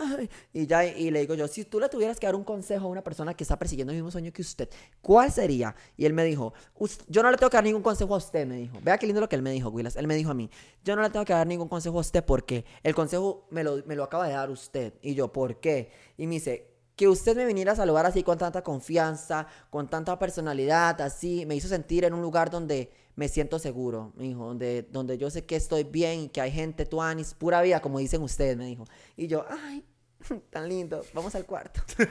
y 0.53 0.65
ya, 0.65 0.83
y 0.85 1.11
le 1.11 1.19
digo 1.19 1.35
yo, 1.35 1.47
si 1.47 1.65
tú 1.65 1.79
le 1.79 1.87
tuvieras 1.87 2.19
que 2.19 2.25
dar 2.25 2.33
un 2.35 2.43
consejo 2.43 2.85
a 2.85 2.89
una 2.89 3.03
persona 3.03 3.35
que 3.35 3.43
está 3.43 3.59
persiguiendo 3.59 3.91
el 3.91 3.97
mismo 3.97 4.09
sueño 4.09 4.31
que 4.33 4.41
usted, 4.41 4.67
¿cuál 5.03 5.31
sería? 5.31 5.75
Y 5.95 6.05
él 6.07 6.13
me 6.13 6.23
dijo, 6.23 6.51
"Us- 6.79 6.99
yo 7.07 7.21
no 7.21 7.29
le 7.29 7.37
tengo 7.37 7.51
que 7.51 7.57
dar 7.57 7.63
ningún 7.63 7.83
consejo 7.83 8.15
a 8.15 8.17
usted, 8.17 8.47
me 8.47 8.55
dijo. 8.55 8.79
Vea 8.81 8.97
qué 8.97 9.05
lindo 9.05 9.21
lo 9.21 9.29
que 9.29 9.35
él 9.35 9.43
me 9.43 9.51
dijo, 9.51 9.69
Willas. 9.69 9.95
Él 9.95 10.07
me 10.07 10.15
dijo 10.15 10.31
a 10.31 10.33
mí, 10.33 10.49
yo 10.83 10.95
no 10.95 11.03
le 11.03 11.11
tengo 11.11 11.25
que 11.25 11.33
dar 11.33 11.45
ningún 11.45 11.67
consejo 11.67 11.97
a 11.97 12.01
usted 12.01 12.23
porque 12.25 12.65
el 12.81 12.95
consejo 12.95 13.45
me 13.51 13.63
lo, 13.63 13.83
me 13.85 13.95
lo 13.95 14.03
acaba 14.03 14.25
de 14.27 14.33
dar 14.33 14.49
usted. 14.49 14.93
Y 15.03 15.13
yo, 15.13 15.31
¿por 15.31 15.58
qué? 15.59 15.91
Y 16.17 16.27
me 16.27 16.35
dice, 16.35 16.69
que 16.99 17.07
usted 17.07 17.33
me 17.37 17.45
viniera 17.45 17.71
a 17.71 17.75
saludar 17.77 18.05
así 18.05 18.23
con 18.23 18.37
tanta 18.37 18.61
confianza, 18.61 19.47
con 19.69 19.89
tanta 19.89 20.19
personalidad, 20.19 20.99
así, 20.99 21.45
me 21.45 21.55
hizo 21.55 21.69
sentir 21.69 22.03
en 22.03 22.13
un 22.13 22.21
lugar 22.21 22.49
donde 22.49 22.91
me 23.15 23.29
siento 23.29 23.57
seguro, 23.57 24.11
me 24.17 24.25
dijo, 24.25 24.45
donde, 24.45 24.83
donde 24.83 25.17
yo 25.17 25.29
sé 25.29 25.45
que 25.45 25.55
estoy 25.55 25.85
bien 25.85 26.27
que 26.29 26.41
hay 26.41 26.51
gente, 26.51 26.85
tuanis, 26.85 27.33
pura 27.33 27.61
vida, 27.61 27.81
como 27.81 27.99
dicen 27.99 28.21
ustedes, 28.21 28.57
me 28.57 28.65
dijo. 28.65 28.83
Y 29.15 29.27
yo, 29.27 29.45
ay, 29.49 29.85
tan 30.49 30.67
lindo, 30.67 31.01
vamos 31.13 31.33
al 31.35 31.45
cuarto. 31.45 31.81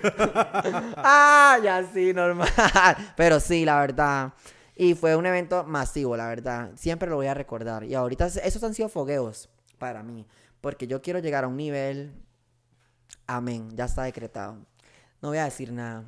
ah, 0.96 1.58
ya 1.62 1.86
sí, 1.92 2.14
normal. 2.14 2.48
Pero 3.16 3.40
sí, 3.40 3.66
la 3.66 3.80
verdad. 3.80 4.32
Y 4.74 4.94
fue 4.94 5.16
un 5.16 5.26
evento 5.26 5.64
masivo, 5.64 6.16
la 6.16 6.28
verdad. 6.28 6.70
Siempre 6.76 7.10
lo 7.10 7.16
voy 7.16 7.26
a 7.26 7.34
recordar. 7.34 7.84
Y 7.84 7.94
ahorita 7.94 8.26
esos 8.26 8.62
han 8.64 8.72
sido 8.72 8.88
fogueos 8.88 9.50
para 9.76 10.02
mí. 10.02 10.26
Porque 10.60 10.86
yo 10.86 11.02
quiero 11.02 11.18
llegar 11.18 11.44
a 11.44 11.48
un 11.48 11.56
nivel 11.56 12.12
Amén, 13.26 13.68
ya 13.76 13.84
está 13.84 14.04
decretado. 14.04 14.58
No 15.20 15.28
voy 15.28 15.38
a 15.38 15.44
decir 15.44 15.72
nada. 15.72 16.04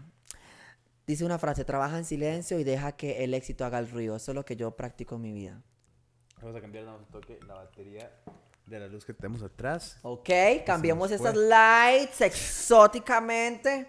Dice 1.06 1.24
una 1.24 1.38
frase, 1.38 1.64
trabaja 1.64 1.98
en 1.98 2.04
silencio 2.04 2.58
y 2.58 2.64
deja 2.64 2.92
que 2.92 3.24
el 3.24 3.34
éxito 3.34 3.64
haga 3.64 3.78
el 3.78 3.90
ruido. 3.90 4.16
Eso 4.16 4.30
es 4.30 4.34
lo 4.34 4.44
que 4.44 4.56
yo 4.56 4.70
practico 4.76 5.16
en 5.16 5.22
mi 5.22 5.32
vida. 5.32 5.60
Vamos 6.40 6.56
a 6.56 6.60
cambiar 6.60 6.86
un 6.86 7.04
toque 7.06 7.38
la 7.46 7.54
batería 7.54 8.10
de 8.64 8.78
la 8.78 8.86
luz 8.86 9.04
que 9.04 9.12
tenemos 9.12 9.42
atrás. 9.42 9.98
Ok, 10.02 10.30
cambiemos 10.64 11.10
nos 11.10 11.20
esas 11.20 11.36
lights 11.36 12.20
exóticamente. 12.20 13.88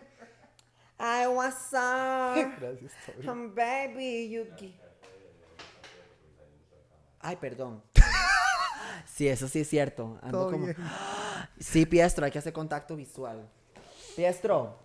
Ay, 0.98 1.28
what's 1.28 1.72
up? 1.74 2.36
Gracias, 2.60 2.92
baby, 3.56 4.30
Yuki. 4.30 4.78
Ay, 7.20 7.36
perdón. 7.36 7.84
Sí, 9.06 9.28
eso 9.28 9.48
sí 9.48 9.62
es 9.62 9.70
cierto. 9.70 10.18
Ando 10.22 10.40
Todo 10.40 10.52
como... 10.52 10.66
bien. 10.66 10.78
Sí, 11.60 11.86
Piestro, 11.86 12.26
hay 12.26 12.32
que 12.32 12.40
hacer 12.40 12.54
contacto 12.54 12.96
visual. 12.96 13.48
Piestro, 14.16 14.80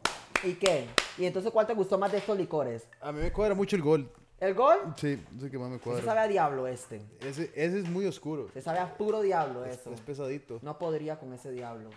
¿y 0.45 0.55
qué? 0.55 0.87
¿Y 1.17 1.25
entonces 1.25 1.51
cuál 1.53 1.67
te 1.67 1.73
gustó 1.75 1.97
más 1.99 2.13
de 2.13 2.19
estos 2.19 2.37
licores? 2.37 2.87
A 3.01 3.13
mí 3.13 3.21
me 3.21 3.33
cuadra 3.33 3.55
mucho 3.55 3.77
el 3.77 3.83
gol. 3.83 4.11
¿El 4.39 4.53
gol? 4.55 4.79
Sí, 4.97 5.19
es 5.37 5.43
el 5.43 5.51
que 5.51 5.59
más 5.59 5.71
me 5.71 5.77
Eso 5.77 5.85
cuadra. 5.85 6.05
sabe 6.05 6.21
a 6.21 6.29
diablo 6.29 6.67
este. 6.67 7.01
Ese, 7.21 7.51
ese 7.55 7.79
es 7.79 7.89
muy 7.89 8.05
oscuro. 8.05 8.51
Se 8.53 8.61
sabe 8.61 8.81
a 8.81 8.95
puro 8.99 9.23
diablo 9.23 9.65
Es, 9.65 9.79
eso. 9.81 9.93
es 9.93 10.01
pesadito. 10.03 10.59
No 10.63 10.77
podría 10.77 11.19
con 11.19 11.33
ese 11.33 11.51
diablo. 11.53 11.89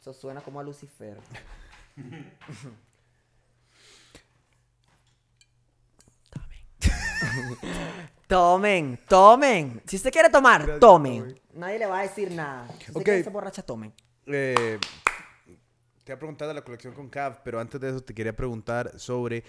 Eso 0.00 0.12
suena 0.12 0.42
como 0.42 0.60
a 0.60 0.62
Lucifer. 0.62 1.16
tomen, 6.30 6.66
tomen. 8.26 9.82
Si 9.86 9.96
usted 9.96 10.10
quiere 10.12 10.30
tomar, 10.30 10.78
tomen. 10.78 10.80
Tommy. 10.80 11.40
Nadie 11.54 11.78
le 11.78 11.86
va 11.86 12.00
a 12.00 12.02
decir 12.02 12.30
nada. 12.32 12.66
Si 12.68 12.74
usted 12.90 12.96
Ok. 12.96 13.04
quiere 13.04 13.24
ser 13.24 13.32
borracha, 13.32 13.62
tomen. 13.62 13.92
Eh, 14.26 14.78
te 16.04 16.12
voy 16.12 16.16
a 16.16 16.18
preguntar 16.18 16.48
de 16.48 16.54
la 16.54 16.62
colección 16.62 16.92
con 16.94 17.08
Cav, 17.08 17.42
pero 17.42 17.60
antes 17.60 17.80
de 17.80 17.88
eso 17.90 18.00
te 18.02 18.14
quería 18.14 18.34
preguntar 18.34 18.98
sobre 18.98 19.44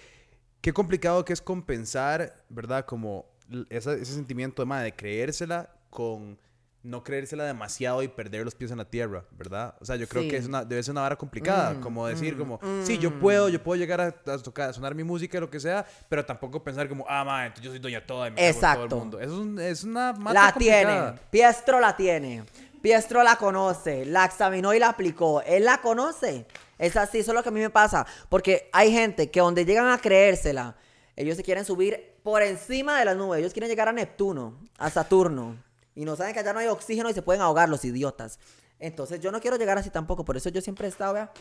qué 0.60 0.72
complicado 0.72 1.24
que 1.24 1.32
es 1.32 1.40
compensar, 1.42 2.34
¿verdad? 2.48 2.84
Como 2.86 3.26
l- 3.50 3.66
esa- 3.70 3.94
ese 3.94 4.12
sentimiento 4.14 4.62
de, 4.62 4.66
madre, 4.66 4.84
de 4.86 4.94
creérsela 4.96 5.70
con 5.90 6.38
no 6.84 7.02
creérsela 7.02 7.44
demasiado 7.44 8.02
y 8.02 8.08
perder 8.08 8.44
los 8.44 8.54
pies 8.54 8.70
en 8.70 8.78
la 8.78 8.84
tierra, 8.84 9.24
¿verdad? 9.32 9.74
O 9.80 9.84
sea, 9.84 9.96
yo 9.96 10.06
creo 10.08 10.22
Sí. 10.22 10.28
que 10.30 10.36
es 10.36 10.46
una, 10.46 10.64
debe 10.64 10.82
ser 10.82 10.92
una 10.92 11.00
vara 11.02 11.16
complicada, 11.16 11.72
Mm, 11.74 11.80
como 11.80 12.06
decir, 12.06 12.34
mm, 12.36 12.38
como, 12.38 12.60
mm. 12.62 12.84
sí, 12.84 12.98
yo 12.98 13.18
puedo, 13.18 13.48
yo 13.48 13.62
puedo 13.62 13.78
llegar 13.78 14.00
a, 14.00 14.06
a 14.06 14.38
tocar, 14.38 14.70
a 14.70 14.72
sonar 14.72 14.94
mi 14.94 15.02
música, 15.04 15.40
lo 15.40 15.50
que 15.50 15.58
sea, 15.60 15.84
pero 16.08 16.24
tampoco 16.24 16.62
pensar 16.62 16.88
como, 16.88 17.04
ah, 17.08 17.24
madre, 17.24 17.46
entonces 17.48 17.64
yo 17.64 17.70
soy 17.72 17.80
doña 17.80 18.06
toda 18.06 18.28
y 18.28 18.30
me 18.30 18.40
en 18.48 18.54
todo 18.54 18.62
Exacto. 18.70 18.94
el 18.94 19.00
mundo. 19.00 19.20
Es, 19.20 19.28
un- 19.30 19.58
es 19.60 19.84
una 19.84 20.12
mata 20.12 20.32
La 20.34 20.52
complicada. 20.52 21.12
tiene. 21.14 21.20
Piestro 21.30 21.80
la 21.80 21.96
tiene. 21.96 22.44
Piestro 22.80 23.22
la 23.24 23.34
conoce. 23.36 24.04
La 24.06 24.24
examinó 24.24 24.72
y 24.72 24.78
la 24.78 24.90
aplicó. 24.90 25.42
Él 25.42 25.64
la 25.64 25.80
conoce. 25.80 26.46
Es 26.78 26.96
así, 26.96 27.18
eso 27.18 27.32
es 27.32 27.34
lo 27.34 27.42
que 27.42 27.48
a 27.48 27.52
mí 27.52 27.58
me 27.60 27.70
pasa. 27.70 28.06
Porque 28.28 28.70
hay 28.72 28.92
gente 28.92 29.30
que 29.32 29.40
donde 29.40 29.64
llegan 29.64 29.88
a 29.88 29.98
creérsela, 29.98 30.76
ellos 31.16 31.36
se 31.36 31.42
quieren 31.42 31.64
subir 31.64 32.14
por 32.22 32.40
encima 32.42 32.96
de 33.00 33.04
las 33.04 33.16
nubes. 33.16 33.40
Ellos 33.40 33.52
quieren 33.52 33.68
llegar 33.68 33.88
a 33.88 33.92
Neptuno, 33.92 34.60
a 34.78 34.88
Saturno. 34.90 35.56
Y 35.98 36.04
no 36.04 36.14
saben 36.14 36.32
que 36.32 36.38
allá 36.38 36.52
no 36.52 36.60
hay 36.60 36.68
oxígeno 36.68 37.10
y 37.10 37.12
se 37.12 37.22
pueden 37.22 37.42
ahogar 37.42 37.68
los 37.68 37.84
idiotas. 37.84 38.38
Entonces 38.78 39.18
yo 39.18 39.32
no 39.32 39.40
quiero 39.40 39.56
llegar 39.56 39.78
así 39.78 39.90
tampoco, 39.90 40.24
por 40.24 40.36
eso 40.36 40.48
yo 40.48 40.60
siempre 40.60 40.86
he 40.86 40.90
estado, 40.90 41.14
vea, 41.14 41.32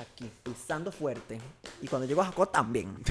aquí, 0.00 0.32
pisando 0.42 0.90
fuerte. 0.90 1.38
Y 1.82 1.86
cuando 1.86 2.08
llego 2.08 2.22
a 2.22 2.24
Jaco 2.24 2.48
también. 2.48 2.96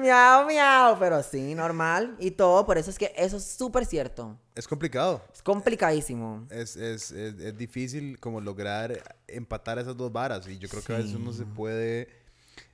Miau, 0.00 0.44
miau, 0.44 0.98
pero 0.98 1.22
sí, 1.22 1.54
normal. 1.54 2.16
Y 2.18 2.32
todo, 2.32 2.66
por 2.66 2.78
eso 2.78 2.90
es 2.90 2.98
que 2.98 3.12
eso 3.16 3.36
es 3.36 3.44
súper 3.44 3.86
cierto. 3.86 4.36
Es 4.56 4.66
complicado. 4.66 5.22
Es 5.32 5.40
complicadísimo. 5.40 6.48
Es, 6.50 6.74
es, 6.74 7.12
es, 7.12 7.38
es 7.38 7.56
difícil 7.56 8.18
como 8.18 8.40
lograr 8.40 9.16
empatar 9.28 9.78
esas 9.78 9.96
dos 9.96 10.12
varas. 10.12 10.48
Y 10.48 10.58
yo 10.58 10.68
creo 10.68 10.82
que 10.82 10.94
a 10.94 10.98
veces 10.98 11.14
uno 11.14 11.32
se 11.32 11.44
puede... 11.44 12.08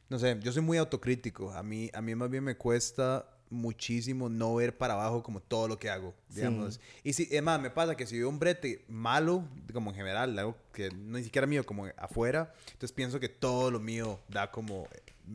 No 0.08 0.18
sé, 0.18 0.38
yo 0.40 0.50
soy 0.50 0.62
muy 0.62 0.78
autocrítico. 0.78 1.52
A 1.52 1.62
mí, 1.62 1.90
a 1.92 2.00
mí 2.00 2.14
más 2.14 2.30
bien 2.30 2.42
me 2.42 2.56
cuesta 2.56 3.26
muchísimo 3.50 4.28
no 4.28 4.54
ver 4.54 4.76
para 4.76 4.94
abajo 4.94 5.22
como 5.22 5.40
todo 5.40 5.68
lo 5.68 5.78
que 5.78 5.90
hago, 5.90 6.14
digamos. 6.28 6.80
Y 7.02 7.12
si, 7.12 7.28
es 7.30 7.42
más, 7.42 7.60
me 7.60 7.70
pasa 7.70 7.96
que 7.96 8.06
si 8.06 8.18
veo 8.18 8.28
un 8.28 8.38
brete 8.38 8.84
malo, 8.88 9.44
como 9.72 9.90
en 9.90 9.96
general, 9.96 10.38
algo 10.38 10.56
que 10.72 10.90
no 10.90 11.18
ni 11.18 11.24
siquiera 11.24 11.46
mío, 11.46 11.66
como 11.66 11.86
afuera, 11.96 12.52
entonces 12.66 12.92
pienso 12.92 13.18
que 13.18 13.28
todo 13.28 13.70
lo 13.70 13.80
mío 13.80 14.20
da 14.28 14.50
como, 14.50 14.86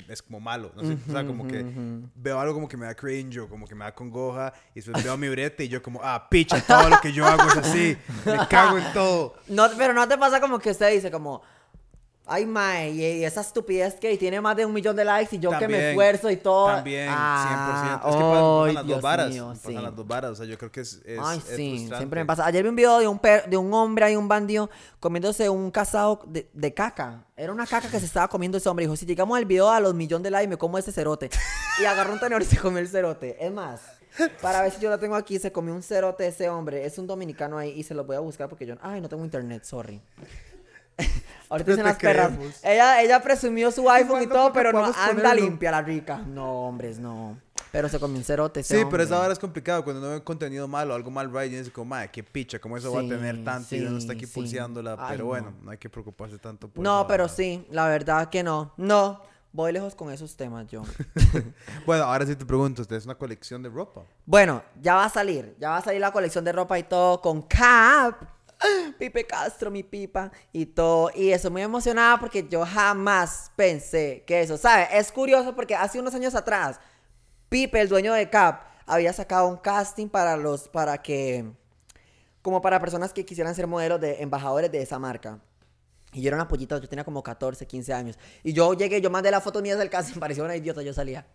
es 0.08 0.22
como 0.22 0.40
malo, 0.40 0.72
no 0.76 0.84
sé, 0.84 0.98
o 1.08 1.12
sea, 1.12 1.26
como 1.26 1.48
que 1.48 1.66
veo 2.16 2.40
algo 2.40 2.54
como 2.54 2.68
que 2.68 2.78
me 2.78 2.86
da 2.86 2.96
cringe 2.96 3.40
o 3.40 3.50
como 3.50 3.68
que 3.68 3.76
me 3.76 3.84
da 3.86 3.94
congoja 3.94 4.54
y 4.72 4.76
después 4.76 5.04
veo 5.04 5.18
mi 5.18 5.30
brete 5.30 5.66
y 5.66 5.68
yo 5.68 5.84
como, 5.84 6.00
ah, 6.02 6.28
picha, 6.30 6.62
todo 6.66 6.90
lo 6.90 7.02
que 7.02 7.12
yo 7.12 7.26
hago 7.26 7.44
es 7.50 7.58
así, 7.58 7.98
me 8.26 8.48
cago 8.48 8.78
en 8.78 8.94
todo. 8.94 9.36
No, 9.48 9.68
pero 9.78 9.94
no 9.94 10.08
te 10.08 10.18
pasa 10.18 10.40
como 10.40 10.60
que 10.60 10.72
usted 10.72 10.92
dice 10.92 11.12
como, 11.12 11.42
ay, 12.26 12.46
mae, 12.46 12.92
y, 12.92 13.24
esa 13.24 13.42
estupidez 13.42 13.96
que 13.96 14.18
tiene 14.18 14.42
más 14.42 14.56
de 14.56 14.66
un 14.66 14.74
millón 14.74 14.96
de 14.96 15.06
likes 15.06 15.36
y 15.36 15.40
yo 15.40 15.50
que 15.52 15.56
me 15.56 15.62
También, 15.62 15.84
esfuerzo 15.90 16.30
y 16.32 16.38
todo. 16.38 16.68
También, 16.68 17.10
100%. 17.10 17.14
Ah, 17.16 18.02
es 18.06 18.16
que 18.16 18.22
pasan, 18.22 18.42
pasan 18.42 18.74
las 18.74 18.86
Dios 18.86 18.98
dos 18.98 19.02
varas. 19.02 19.30
mío, 19.30 19.48
pasan 19.50 19.72
sí. 19.72 19.74
las 19.74 19.96
dos 19.96 20.08
varas. 20.08 20.32
O 20.32 20.36
sea, 20.36 20.46
yo 20.46 20.58
creo 20.58 20.72
que 20.72 20.82
es. 20.82 21.02
es 21.06 21.20
Ay, 21.22 21.38
es 21.38 21.56
sí, 21.56 21.90
siempre 21.96 22.22
me 22.22 22.26
pasa. 22.26 22.46
Ayer 22.46 22.64
vi 22.64 22.70
un 22.70 22.76
video 22.76 23.00
de 23.00 23.08
un, 23.08 23.20
per- 23.20 23.50
de 23.50 23.58
un 23.58 23.74
hombre 23.74 24.12
y 24.12 24.16
un 24.16 24.28
bandido 24.28 24.70
comiéndose 25.00 25.50
un 25.50 25.72
casado 25.72 26.22
de, 26.26 26.50
de 26.54 26.74
caca. 26.74 27.26
Era 27.38 27.52
una 27.52 27.66
caca 27.68 27.90
que 27.90 28.00
se 28.00 28.06
estaba 28.06 28.28
comiendo 28.28 28.58
ese 28.58 28.70
hombre. 28.70 28.86
Dijo, 28.86 28.96
si 28.96 29.06
llegamos 29.06 29.38
al 29.38 29.46
video 29.46 29.70
a 29.70 29.80
los 29.80 29.94
millones 29.94 30.24
de 30.24 30.32
likes, 30.32 30.48
me 30.50 30.58
como 30.58 30.78
ese 30.78 30.92
cerote. 30.92 31.30
Y 31.82 31.86
agarró 31.86 32.14
un 32.14 32.20
tenedor 32.20 32.42
y 32.42 32.46
se 32.46 32.58
comió 32.58 32.80
el 32.80 32.88
cerote. 32.88 33.38
Es 33.46 33.52
más, 33.52 33.82
para 34.42 34.62
ver 34.62 34.72
si 34.72 34.80
yo 34.82 34.90
lo 34.90 34.98
tengo 34.98 35.16
aquí, 35.16 35.40
se 35.40 35.52
comió 35.52 35.74
un 35.74 35.84
cerote 35.84 36.26
ese 36.26 36.50
hombre. 36.50 36.86
Es 36.86 36.98
un 36.98 37.06
dominicano 37.06 37.58
ahí 37.58 37.72
y 37.72 37.84
se 37.84 37.94
lo 37.94 38.06
voy 38.06 38.16
a 38.16 38.20
buscar 38.22 38.48
porque 38.50 38.66
yo... 38.66 38.76
Ay, 38.82 39.02
no 39.02 39.10
tengo 39.10 39.24
internet, 39.26 39.64
sorry. 39.66 40.02
Ahorita 41.50 41.72
No 41.72 41.76
dicen 41.78 41.86
las 41.86 41.98
perras. 41.98 42.32
Ella, 42.64 43.02
ella 43.02 43.22
presumió 43.22 43.72
su 43.72 43.90
iPhone 43.90 44.24
y 44.24 44.26
¿Cuándo 44.28 44.36
todo, 44.36 44.54
pero 44.54 44.72
no 44.72 44.86
anda 44.86 45.08
ponerlo? 45.08 45.34
limpia 45.36 45.72
la 45.72 45.82
rica. 45.82 46.18
No, 46.18 46.68
hombres, 46.68 46.98
no. 47.00 47.38
Pero 47.72 47.90
se 47.90 48.00
comió 48.00 48.18
un 48.18 48.24
cerote 48.24 48.64
Sí, 48.64 48.74
pero 48.90 49.04
esa 49.04 49.16
hombre. 49.16 49.20
vara 49.20 49.34
es 49.34 49.40
complicado. 49.40 49.84
Cuando 49.84 50.02
uno 50.02 50.12
ve 50.12 50.24
contenido 50.24 50.68
malo, 50.68 50.96
algo 50.96 51.12
mal, 51.12 51.30
y 51.46 51.50
dice 51.50 51.72
como, 51.72 51.86
madre, 51.86 52.10
qué 52.10 52.24
picha, 52.24 52.58
¿cómo 52.58 52.78
eso 52.78 52.92
va 52.92 53.02
a 53.02 53.08
tener 53.08 53.44
tanto? 53.44 53.76
y 53.76 53.82
uno 53.82 53.98
está 53.98 54.14
aquí 54.14 54.26
sí. 54.26 54.34
pulseándola. 54.34 54.94
Ay, 54.98 55.08
pero 55.12 55.24
no. 55.26 55.26
bueno, 55.26 55.54
no 55.62 55.72
hay 55.72 55.78
que 55.78 55.90
preocuparse 55.90 56.38
tanto 56.40 56.68
por 56.70 56.84
No, 56.84 57.06
pero 57.06 57.28
sí, 57.28 57.68
la 57.70 57.88
verdad 57.88 58.30
que 58.30 58.44
no. 58.44 58.74
No, 58.78 59.22
voy 59.52 59.74
lejos 59.74 59.94
con 59.94 60.12
esos 60.12 60.36
temas 60.36 60.68
yo. 60.68 60.84
Bueno, 61.86 62.06
ahora 62.06 62.26
sí 62.26 62.36
te 62.36 62.46
pregunto, 62.46 62.82
¿usted 62.82 62.96
es 62.96 63.06
una 63.06 63.16
colección 63.16 63.62
de 63.62 63.70
ropa? 63.70 64.04
bueno, 64.26 64.64
ya 64.82 64.96
va 64.96 65.06
a 65.06 65.10
salir, 65.10 65.56
ya 65.60 65.70
va 65.72 65.78
a 65.78 65.82
salir 65.82 66.02
la 66.02 66.12
colección 66.12 66.44
de 66.46 66.52
ropa 66.54 66.80
y 66.80 66.84
todo 66.84 67.22
con 67.22 67.42
Cap. 67.44 68.35
Pipe 69.00 69.26
Castro, 69.26 69.72
mi 69.72 69.84
pipa 69.84 70.32
y 70.52 70.66
todo. 70.66 71.12
Y 71.16 71.32
estoy 71.32 71.52
muy 71.52 71.62
emocionada 71.62 72.20
porque 72.20 72.48
yo 72.48 72.66
jamás 72.66 73.52
pensé 73.56 74.24
que 74.26 74.42
eso, 74.42 74.58
¿sabe? 74.58 74.88
Es 74.92 75.12
curioso 75.12 75.56
porque 75.56 75.76
hace 75.76 76.00
unos 76.00 76.14
años 76.16 76.36
atrás, 76.36 76.80
Pipe, 77.50 77.80
el 77.80 77.90
dueño 77.90 78.14
de 78.14 78.30
Cap, 78.30 78.64
había 78.86 79.14
sacado 79.14 79.48
un 79.48 79.58
casting 79.58 80.08
para 80.08 80.38
los, 80.38 80.68
para 80.68 81.02
que, 81.02 81.52
como 82.42 82.62
para 82.62 82.80
personas 82.80 83.14
que 83.14 83.26
quisieran 83.26 83.56
ser 83.56 83.68
modelos 83.68 84.00
de 84.00 84.22
embajadores 84.22 84.72
de 84.72 84.82
esa 84.82 85.00
marca. 85.00 85.40
Y 86.14 86.22
yo 86.22 86.30
era 86.30 86.38
una 86.38 86.48
pollita, 86.48 86.80
yo 86.80 86.88
tenía 86.88 87.04
como 87.04 87.22
14, 87.22 87.68
15 87.68 87.94
años. 87.94 88.18
Y 88.44 88.54
yo 88.54 88.74
llegué, 88.74 89.02
yo 89.02 89.10
mandé 89.10 89.32
las 89.32 89.44
fotos 89.44 89.62
mías 89.62 89.78
del 89.78 89.90
casting, 89.90 90.20
parecía 90.20 90.44
una 90.44 90.56
idiota, 90.56 90.82
yo 90.82 90.94
salía. 90.94 91.26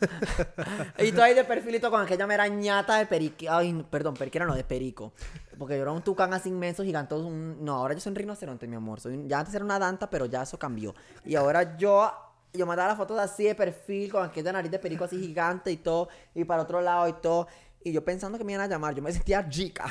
y 0.98 1.12
tú 1.12 1.20
ahí 1.22 1.34
de 1.34 1.44
perfilito 1.44 1.90
con 1.90 2.00
aquella 2.02 2.26
mera 2.26 2.46
ñata 2.48 2.96
de 2.98 3.06
perico. 3.06 3.46
Ay, 3.50 3.84
perdón, 3.90 4.14
periquera 4.14 4.44
no, 4.46 4.54
de 4.54 4.64
perico. 4.64 5.12
Porque 5.58 5.76
yo 5.76 5.82
era 5.82 5.92
un 5.92 6.02
tucán 6.02 6.32
así 6.34 6.48
inmenso, 6.48 6.82
gigantoso. 6.84 7.26
un- 7.26 7.64
No, 7.64 7.76
ahora 7.76 7.94
yo 7.94 8.00
soy 8.00 8.10
un 8.10 8.16
rinoceronte, 8.16 8.66
mi 8.66 8.76
amor. 8.76 9.00
Soy 9.00 9.14
un- 9.14 9.28
Ya 9.28 9.38
antes 9.40 9.54
era 9.54 9.64
una 9.64 9.78
danta, 9.78 10.08
pero 10.10 10.26
ya 10.26 10.42
eso 10.42 10.58
cambió. 10.58 10.94
Y 11.24 11.34
ahora 11.34 11.76
yo, 11.76 12.10
yo 12.52 12.66
mandaba 12.66 12.88
las 12.90 12.96
fotos 12.98 13.18
así 13.18 13.44
de 13.44 13.54
perfil, 13.54 14.10
con 14.12 14.24
aquella 14.24 14.52
nariz 14.52 14.70
de 14.70 14.78
perico 14.78 15.04
así 15.04 15.18
gigante 15.18 15.70
y 15.70 15.76
todo. 15.78 16.08
Y 16.34 16.44
para 16.44 16.62
otro 16.62 16.80
lado 16.80 17.08
y 17.08 17.12
todo. 17.14 17.46
Y 17.82 17.92
yo 17.92 18.04
pensando 18.04 18.36
que 18.38 18.44
me 18.44 18.52
iban 18.52 18.64
a 18.64 18.68
llamar, 18.68 18.94
yo 18.94 19.02
me 19.02 19.12
sentía 19.12 19.48
chica. 19.48 19.86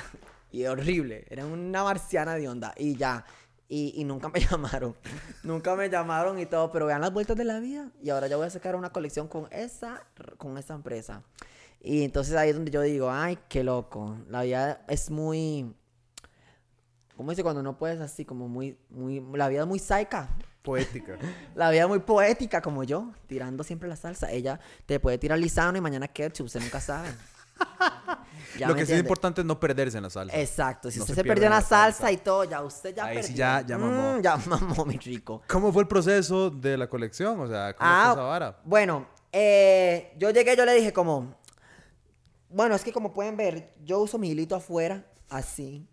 Y 0.51 0.65
horrible. 0.65 1.25
Era 1.29 1.45
una 1.45 1.83
marciana 1.83 2.35
de 2.35 2.47
onda. 2.47 2.73
Y 2.77 2.95
ya. 2.95 3.25
Y, 3.67 3.93
y 3.95 4.03
nunca 4.03 4.29
me 4.29 4.39
llamaron. 4.51 4.95
nunca 5.43 5.75
me 5.75 5.89
llamaron 5.89 6.39
y 6.39 6.45
todo. 6.45 6.71
Pero 6.71 6.85
vean 6.85 7.01
las 7.01 7.11
vueltas 7.11 7.35
de 7.37 7.45
la 7.45 7.59
vida. 7.59 7.91
Y 8.01 8.09
ahora 8.09 8.27
ya 8.27 8.37
voy 8.37 8.47
a 8.47 8.49
sacar 8.49 8.75
una 8.75 8.91
colección 8.91 9.27
con 9.27 9.47
esa, 9.51 10.03
con 10.37 10.57
esa 10.57 10.73
empresa. 10.73 11.23
Y 11.81 12.03
entonces 12.03 12.35
ahí 12.35 12.49
es 12.49 12.55
donde 12.55 12.71
yo 12.71 12.81
digo, 12.81 13.11
ay, 13.11 13.37
qué 13.47 13.63
loco. 13.63 14.17
La 14.27 14.41
vida 14.41 14.83
es 14.87 15.11
muy... 15.11 15.71
¿Cómo 17.15 17.29
dice 17.29 17.43
cuando 17.43 17.63
no 17.63 17.77
puedes 17.77 18.01
así? 18.01 18.25
Como 18.25 18.47
muy, 18.47 18.77
muy... 18.89 19.23
La 19.33 19.47
vida 19.49 19.61
es 19.61 19.67
muy 19.67 19.79
saica. 19.79 20.29
Poética. 20.63 21.17
La 21.55 21.69
vida 21.69 21.83
es 21.83 21.87
muy 21.87 21.99
poética 21.99 22.61
como 22.61 22.83
yo, 22.83 23.11
tirando 23.27 23.63
siempre 23.63 23.87
la 23.87 23.95
salsa. 23.95 24.31
Ella 24.31 24.59
te 24.87 24.99
puede 24.99 25.19
tirar 25.19 25.37
lisano 25.37 25.77
y 25.77 25.81
mañana 25.81 26.07
ketchup, 26.07 26.47
usted 26.47 26.59
nunca 26.59 26.81
sabe. 26.81 27.09
Lo 28.59 28.73
que 28.75 28.85
sí 28.85 28.93
es 28.93 28.99
importante 28.99 29.41
es 29.41 29.47
no 29.47 29.59
perderse 29.59 29.97
en 29.97 30.03
la 30.03 30.09
salsa. 30.09 30.39
Exacto, 30.39 30.89
si 30.89 30.97
No 30.97 31.03
usted 31.03 31.15
se 31.15 31.21
se, 31.21 31.27
perdió 31.27 31.45
en 31.45 31.49
la 31.51 31.57
la 31.57 31.61
salsa. 31.61 31.99
salsa 31.99 32.11
y 32.11 32.17
todo, 32.17 32.43
ya 32.45 32.61
usted 32.61 32.95
ya 32.95 33.05
Ahí 33.05 33.17
sí 33.17 33.21
perdió. 33.33 33.37
ya- 33.37 33.65
ya 33.67 33.77
mamó. 33.77 34.17
Mm, 34.17 34.21
ya 34.21 34.37
mamó, 34.37 34.85
mi 34.85 34.97
rico. 34.97 35.41
¿Cómo 35.47 35.73
fue 35.73 35.81
el 35.81 35.87
proceso 35.87 36.49
de 36.49 36.77
la 36.77 36.87
colección? 36.87 37.39
O 37.39 37.47
sea, 37.47 37.73
¿cómo 37.75 37.89
fue 37.89 38.11
esa 38.13 38.21
vara? 38.23 38.47
Ah, 38.57 38.61
bueno, 38.63 39.07
eh, 39.31 40.13
yo 40.17 40.29
llegué, 40.31 40.55
yo 40.55 40.65
le 40.65 40.73
dije 40.73 40.93
como, 40.93 41.35
bueno, 42.49 42.75
es 42.75 42.83
que 42.83 42.93
como 42.93 43.13
pueden 43.13 43.35
ver, 43.35 43.73
yo 43.83 43.99
uso 43.99 44.17
mi 44.17 44.29
hilito 44.29 44.55
afuera, 44.55 45.05
así, 45.29 45.85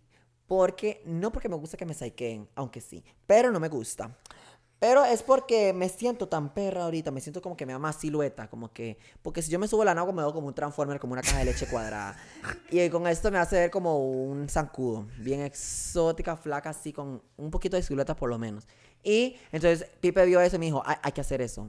porque, 0.47 1.01
no 1.05 1.31
porque 1.31 1.49
me 1.49 1.55
gusta 1.55 1.75
que 1.77 1.85
me 1.85 1.93
saiqueen, 1.93 2.47
aunque 2.55 2.79
sí, 2.79 3.03
pero 3.27 3.51
no 3.51 3.59
me 3.59 3.67
gusta. 3.67 4.15
Pero 4.83 5.05
es 5.05 5.23
porque 5.23 5.71
me 5.71 5.87
siento 5.87 6.27
tan 6.27 6.53
perra 6.53 6.83
ahorita, 6.83 7.09
me 7.09 7.21
siento 7.21 7.41
como 7.41 7.55
que 7.55 7.65
me 7.65 7.71
da 7.71 7.79
más 7.79 7.95
silueta, 7.95 8.49
como 8.49 8.73
que, 8.73 8.97
porque 9.21 9.41
si 9.41 9.49
yo 9.49 9.57
me 9.57 9.65
subo 9.65 9.85
la 9.85 9.95
nagua 9.95 10.11
me 10.11 10.21
veo 10.21 10.33
como 10.33 10.47
un 10.47 10.53
transformer, 10.53 10.99
como 10.99 11.13
una 11.13 11.21
caja 11.21 11.37
de 11.37 11.45
leche 11.45 11.67
cuadrada. 11.67 12.17
Y 12.69 12.89
con 12.89 13.07
esto 13.07 13.31
me 13.31 13.37
hace 13.37 13.55
ver 13.55 13.71
como 13.71 13.97
un 14.05 14.49
zancudo, 14.49 15.07
bien 15.19 15.39
exótica, 15.39 16.35
flaca, 16.35 16.71
así, 16.71 16.91
con 16.91 17.21
un 17.37 17.49
poquito 17.49 17.77
de 17.77 17.83
silueta 17.83 18.13
por 18.13 18.29
lo 18.29 18.37
menos. 18.37 18.67
Y 19.01 19.37
entonces 19.53 19.87
Pipe 20.01 20.25
vio 20.25 20.41
eso 20.41 20.57
y 20.57 20.59
me 20.59 20.65
dijo, 20.65 20.83
hay 20.85 21.13
que 21.13 21.21
hacer 21.21 21.41
eso. 21.41 21.65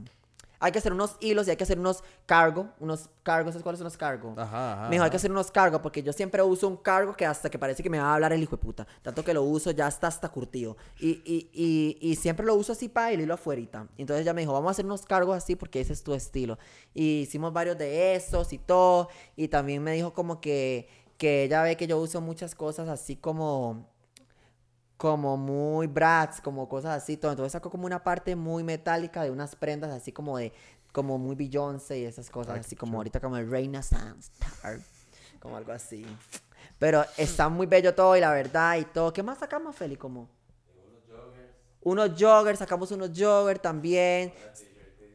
Hay 0.65 0.71
que 0.71 0.79
hacer 0.79 0.93
unos 0.93 1.15
hilos 1.19 1.47
y 1.47 1.51
hay 1.51 1.57
que 1.57 1.63
hacer 1.63 1.79
unos 1.79 2.03
cargo, 2.25 2.69
unos 2.79 3.09
cargos, 3.23 3.53
¿sabes 3.53 3.63
cuáles 3.63 3.79
son 3.79 3.85
los 3.85 3.97
cargos? 3.97 4.37
Ajá, 4.37 4.73
ajá, 4.73 4.83
Me 4.89 4.95
dijo, 4.95 5.03
hay 5.03 5.09
que 5.09 5.17
hacer 5.17 5.31
unos 5.31 5.49
cargos 5.49 5.81
porque 5.81 6.03
yo 6.03 6.13
siempre 6.13 6.41
uso 6.43 6.67
un 6.67 6.77
cargo 6.77 7.15
que 7.15 7.25
hasta 7.25 7.49
que 7.49 7.57
parece 7.57 7.81
que 7.81 7.89
me 7.89 7.99
va 7.99 8.11
a 8.11 8.13
hablar 8.15 8.33
el 8.33 8.43
hijo 8.43 8.57
de 8.57 8.61
puta. 8.61 8.87
Tanto 9.01 9.23
que 9.23 9.33
lo 9.33 9.43
uso 9.43 9.71
ya 9.71 9.87
está 9.87 10.07
hasta 10.07 10.29
curtido. 10.29 10.77
Y, 10.99 11.21
y, 11.25 11.49
y, 11.53 11.97
y 12.01 12.15
siempre 12.15 12.45
lo 12.45 12.55
uso 12.55 12.73
así 12.73 12.89
para 12.89 13.11
el 13.11 13.21
hilo 13.21 13.33
afuera. 13.33 13.55
Entonces 13.97 14.21
ella 14.21 14.33
me 14.33 14.41
dijo, 14.41 14.53
vamos 14.53 14.69
a 14.69 14.71
hacer 14.71 14.85
unos 14.85 15.05
cargos 15.05 15.37
así 15.37 15.55
porque 15.55 15.79
ese 15.79 15.93
es 15.93 16.03
tu 16.03 16.13
estilo. 16.13 16.57
Y 16.93 17.21
hicimos 17.21 17.53
varios 17.53 17.77
de 17.77 18.15
esos 18.15 18.51
y 18.53 18.57
todo. 18.57 19.09
Y 19.35 19.47
también 19.47 19.81
me 19.81 19.93
dijo 19.93 20.13
como 20.13 20.41
que, 20.41 20.89
que 21.17 21.43
ella 21.43 21.63
ve 21.63 21.77
que 21.77 21.87
yo 21.87 21.97
uso 21.97 22.21
muchas 22.21 22.55
cosas 22.55 22.89
así 22.89 23.15
como 23.15 23.87
como 24.97 25.37
muy 25.37 25.87
brats, 25.87 26.41
como 26.41 26.67
cosas 26.69 27.03
así, 27.03 27.17
todo. 27.17 27.31
Entonces 27.31 27.51
sacó 27.51 27.69
como 27.69 27.85
una 27.85 28.03
parte 28.03 28.35
muy 28.35 28.63
metálica 28.63 29.23
de 29.23 29.31
unas 29.31 29.55
prendas 29.55 29.91
así 29.91 30.11
como 30.11 30.37
de, 30.37 30.53
como 30.91 31.17
muy 31.17 31.35
Beyoncé 31.35 31.99
y 31.99 32.05
esas 32.05 32.29
cosas, 32.29 32.59
así 32.59 32.75
como 32.75 32.97
ahorita 32.97 33.19
como 33.19 33.37
el 33.37 33.49
Reina 33.49 33.83
Sunstar, 33.83 34.79
como 35.39 35.57
algo 35.57 35.73
así. 35.73 36.05
Pero 36.79 37.05
está 37.17 37.49
muy 37.49 37.67
bello 37.67 37.93
todo 37.93 38.15
y 38.15 38.21
la 38.21 38.31
verdad 38.31 38.77
y 38.77 38.85
todo. 38.85 39.11
¿Qué 39.11 39.23
más 39.23 39.39
sacamos, 39.39 39.75
Feli? 39.75 39.95
Como 39.95 40.29
unos 41.81 42.11
joggers, 42.19 42.59
sacamos 42.59 42.91
unos 42.91 43.11
joggers 43.15 43.61
también. 43.61 44.33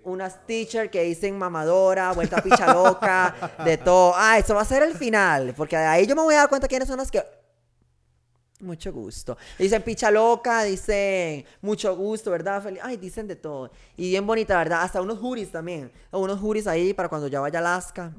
Unas 0.02 0.46
t-shirts 0.46 0.90
que 0.90 1.02
dicen 1.02 1.36
mamadora, 1.36 2.12
vuelta 2.12 2.42
picha 2.42 2.72
loca, 2.72 3.34
de 3.64 3.76
todo. 3.84 4.14
Ah, 4.16 4.38
eso 4.38 4.54
va 4.54 4.62
a 4.62 4.64
ser 4.64 4.82
el 4.82 4.94
final, 4.94 5.52
porque 5.54 5.76
de 5.76 5.84
ahí 5.84 6.06
yo 6.06 6.16
me 6.16 6.22
voy 6.22 6.34
a 6.34 6.38
dar 6.38 6.48
cuenta 6.48 6.66
quiénes 6.66 6.88
son 6.88 6.96
los 6.96 7.10
que 7.10 7.22
mucho 8.60 8.92
gusto. 8.92 9.36
Dicen 9.58 9.82
picha 9.82 10.10
loca, 10.10 10.64
dicen 10.64 11.44
mucho 11.60 11.96
gusto, 11.96 12.30
¿verdad? 12.30 12.62
Feli? 12.62 12.78
Ay, 12.82 12.96
dicen 12.96 13.26
de 13.26 13.36
todo. 13.36 13.70
Y 13.96 14.10
bien 14.10 14.26
bonita, 14.26 14.56
¿verdad? 14.56 14.82
Hasta 14.82 15.00
unos 15.00 15.18
juris 15.18 15.50
también. 15.50 15.90
Unos 16.10 16.38
juris 16.38 16.66
ahí 16.66 16.94
para 16.94 17.08
cuando 17.08 17.28
ya 17.28 17.40
vaya 17.40 17.58
a 17.58 17.62
Alaska. 17.62 18.12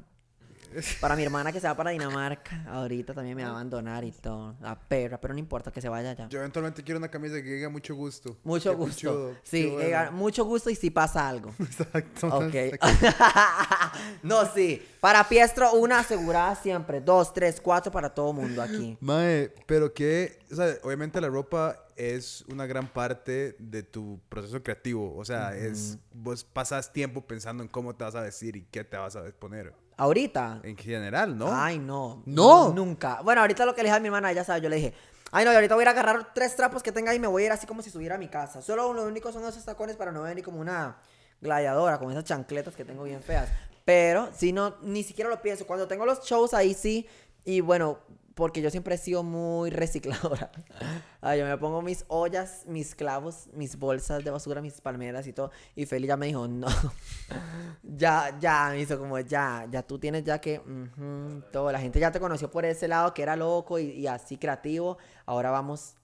Para 1.00 1.16
mi 1.16 1.22
hermana 1.22 1.52
que 1.52 1.60
se 1.60 1.66
va 1.66 1.76
para 1.76 1.90
Dinamarca, 1.90 2.64
ahorita 2.68 3.14
también 3.14 3.36
me 3.36 3.42
va 3.42 3.48
a 3.48 3.52
abandonar 3.52 4.04
y 4.04 4.12
todo. 4.12 4.56
La 4.60 4.78
perra, 4.78 5.20
pero 5.20 5.34
no 5.34 5.40
importa 5.40 5.70
que 5.70 5.80
se 5.80 5.88
vaya 5.88 6.12
ya. 6.14 6.28
Yo 6.28 6.38
eventualmente 6.38 6.82
quiero 6.82 6.98
una 6.98 7.08
camisa 7.08 7.36
que 7.36 7.54
diga 7.54 7.68
mucho 7.68 7.94
gusto. 7.94 8.36
Mucho 8.44 8.70
Qué 8.70 8.76
gusto. 8.76 9.34
sí, 9.42 9.66
bueno. 9.66 9.88
eh, 9.88 10.10
mucho 10.10 10.44
gusto 10.44 10.70
y 10.70 10.74
si 10.74 10.90
pasa 10.90 11.28
algo. 11.28 11.54
Exacto. 11.58 12.28
Ok. 12.28 12.54
no, 14.22 14.46
sí. 14.46 14.82
Para 15.00 15.28
Piestro, 15.28 15.72
una 15.72 16.00
asegurada 16.00 16.54
siempre. 16.54 17.00
Dos, 17.00 17.32
tres, 17.32 17.60
cuatro 17.60 17.90
para 17.90 18.08
todo 18.12 18.32
mundo 18.32 18.62
aquí. 18.62 18.96
Mae, 19.00 19.52
pero 19.66 19.92
que, 19.92 20.38
o 20.50 20.54
sea, 20.54 20.76
obviamente 20.82 21.20
la 21.20 21.28
ropa 21.28 21.86
es 21.96 22.44
una 22.48 22.66
gran 22.66 22.86
parte 22.86 23.56
de 23.58 23.82
tu 23.82 24.20
proceso 24.28 24.62
creativo. 24.62 25.14
O 25.16 25.24
sea, 25.24 25.56
es, 25.56 25.98
vos 26.12 26.44
pasas 26.44 26.92
tiempo 26.92 27.20
pensando 27.26 27.62
en 27.62 27.68
cómo 27.68 27.94
te 27.94 28.04
vas 28.04 28.14
a 28.14 28.22
vestir 28.22 28.56
y 28.56 28.62
qué 28.62 28.84
te 28.84 28.96
vas 28.96 29.16
a 29.16 29.24
poner. 29.32 29.72
Ahorita. 30.02 30.60
En 30.64 30.76
general, 30.76 31.38
¿no? 31.38 31.48
Ay, 31.54 31.78
no. 31.78 32.24
No. 32.26 32.72
Nunca. 32.72 33.20
Bueno, 33.22 33.40
ahorita 33.42 33.64
lo 33.64 33.72
que 33.72 33.82
le 33.82 33.88
dije 33.88 33.96
a 33.96 34.00
mi 34.00 34.08
hermana, 34.08 34.32
ella 34.32 34.42
sabe, 34.42 34.60
yo 34.60 34.68
le 34.68 34.74
dije, 34.74 34.94
ay, 35.30 35.44
no, 35.44 35.52
y 35.52 35.54
ahorita 35.54 35.76
voy 35.76 35.82
a 35.82 35.84
ir 35.84 35.88
a 35.88 35.90
agarrar 35.92 36.34
tres 36.34 36.56
trapos 36.56 36.82
que 36.82 36.90
tenga 36.90 37.12
ahí 37.12 37.18
y 37.18 37.20
me 37.20 37.28
voy 37.28 37.44
a 37.44 37.46
ir 37.46 37.52
así 37.52 37.68
como 37.68 37.82
si 37.82 37.88
estuviera 37.88 38.16
a 38.16 38.18
mi 38.18 38.26
casa. 38.26 38.62
Solo 38.62 38.92
lo 38.92 39.04
único 39.04 39.30
son 39.30 39.44
esos 39.44 39.64
tacones 39.64 39.94
para 39.94 40.10
no 40.10 40.22
venir 40.22 40.42
como 40.42 40.58
una 40.58 40.96
gladiadora, 41.40 42.00
con 42.00 42.10
esas 42.10 42.24
chancletas 42.24 42.74
que 42.74 42.84
tengo 42.84 43.04
bien 43.04 43.22
feas. 43.22 43.48
Pero, 43.84 44.28
si 44.34 44.52
no, 44.52 44.74
ni 44.82 45.04
siquiera 45.04 45.30
lo 45.30 45.40
pienso. 45.40 45.68
Cuando 45.68 45.86
tengo 45.86 46.04
los 46.04 46.24
shows 46.24 46.52
ahí 46.52 46.74
sí, 46.74 47.06
y 47.44 47.60
bueno, 47.60 48.00
porque 48.34 48.62
yo 48.62 48.70
siempre 48.70 48.94
he 48.94 48.98
sido 48.98 49.22
muy 49.22 49.70
recicladora. 49.70 50.50
Ay, 51.20 51.40
yo 51.40 51.46
me 51.46 51.56
pongo 51.58 51.82
mis 51.82 52.04
ollas, 52.08 52.64
mis 52.66 52.94
clavos, 52.94 53.48
mis 53.52 53.76
bolsas 53.76 54.24
de 54.24 54.30
basura, 54.30 54.60
mis 54.60 54.80
palmeras 54.80 55.26
y 55.26 55.32
todo. 55.32 55.50
Y 55.76 55.86
Feli 55.86 56.06
ya 56.06 56.16
me 56.16 56.26
dijo, 56.26 56.48
no. 56.48 56.68
ya, 57.82 58.36
ya, 58.40 58.68
me 58.70 58.80
hizo 58.80 58.98
como, 58.98 59.18
ya, 59.20 59.66
ya 59.70 59.82
tú 59.82 59.98
tienes 59.98 60.24
ya 60.24 60.40
que, 60.40 60.60
todo. 61.52 61.70
La 61.70 61.80
gente 61.80 62.00
ya 62.00 62.10
te 62.10 62.20
conoció 62.20 62.50
por 62.50 62.64
ese 62.64 62.88
lado 62.88 63.14
que 63.14 63.22
era 63.22 63.36
loco 63.36 63.78
y 63.78 64.06
así 64.06 64.36
creativo. 64.36 64.98
Ahora 65.26 65.50
vamos, 65.50 65.96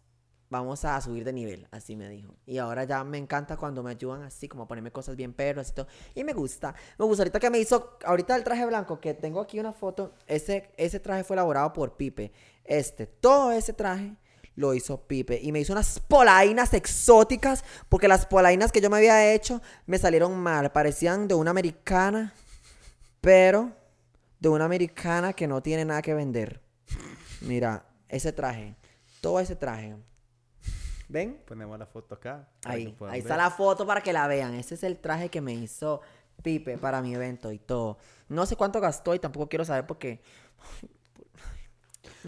vamos 0.51 0.85
a 0.85 1.01
subir 1.01 1.25
de 1.25 1.33
nivel, 1.33 1.67
así 1.71 1.97
me 1.97 2.09
dijo. 2.09 2.35
Y 2.47 2.59
ahora 2.59 2.85
ya 2.85 3.05
me 3.05 3.19
encanta 3.19 3.57
cuando 3.57 3.83
me 3.83 3.91
ayudan 3.91 4.23
así, 4.23 4.49
como 4.49 4.65
a 4.65 4.69
ponerme 4.69 4.91
cosas 4.91 5.17
bien 5.17 5.33
perros 5.33 5.71
y 5.71 5.73
todo. 5.73 5.87
Y 6.15 6.25
me 6.25 6.33
gusta. 6.33 6.75
Me 6.99 7.05
gusta. 7.05 7.23
Ahorita 7.23 7.41
que 7.41 7.51
me 7.51 7.59
hizo, 7.59 7.99
ahorita 8.05 8.37
el 8.37 8.45
traje 8.45 8.67
blanco, 8.67 9.01
que 9.01 9.15
tengo 9.15 9.41
aquí 9.41 9.61
una 9.61 9.73
foto, 9.73 10.15
ese, 10.27 10.71
ese 10.77 11.01
traje 11.01 11.25
fue 11.25 11.35
elaborado 11.35 11.73
por 11.73 11.97
Pipe. 11.97 12.33
Este, 12.65 13.07
todo 13.07 13.53
ese 13.53 13.73
traje 13.73 14.17
lo 14.55 14.75
hizo 14.75 15.07
Pipe. 15.07 15.39
Y 15.43 15.53
me 15.53 15.61
hizo 15.61 15.73
unas 15.73 16.01
polainas 16.01 16.75
exóticas, 16.75 17.65
porque 17.89 18.09
las 18.09 18.27
polainas 18.27 18.73
que 18.73 18.81
yo 18.81 18.91
me 18.91 18.97
había 18.97 19.33
hecho 19.33 19.63
me 19.87 19.99
salieron 19.99 20.37
mal. 20.39 20.73
Parecían 20.73 21.29
de 21.29 21.35
una 21.35 21.51
americana, 21.51 22.35
pero 23.21 23.73
de 24.41 24.49
una 24.49 24.65
americana 24.65 25.33
que 25.33 25.47
no 25.47 25.63
tiene 25.63 25.85
nada 25.85 26.03
que 26.03 26.15
vender. 26.15 26.61
Mira, 27.41 27.85
ese 28.09 28.33
traje, 28.33 28.75
todo 29.21 29.41
ese 29.41 29.55
traje. 29.55 29.97
¿Ven? 31.09 31.43
Ponemos 31.47 31.79
la 31.79 31.87
foto 31.87 32.15
acá. 32.15 32.49
Ahí, 32.65 32.95
ver. 33.01 33.15
está 33.15 33.37
la 33.37 33.51
foto 33.51 33.87
para 33.87 34.03
que 34.03 34.13
la 34.13 34.27
vean. 34.27 34.55
Ese 34.55 34.75
es 34.75 34.83
el 34.83 34.99
traje 34.99 35.31
que 35.31 35.41
me 35.41 35.55
hizo 35.55 36.01
Pipe 36.43 36.79
para 36.79 37.01
mi 37.01 37.15
evento 37.15 37.51
y 37.51 37.59
todo. 37.59 37.99
No 38.29 38.47
sé 38.47 38.57
cuánto 38.57 38.81
gastó 38.81 39.15
y 39.15 39.19
tampoco 39.19 39.49
quiero 39.49 39.65
saber 39.65 39.87
porque... 39.87 40.21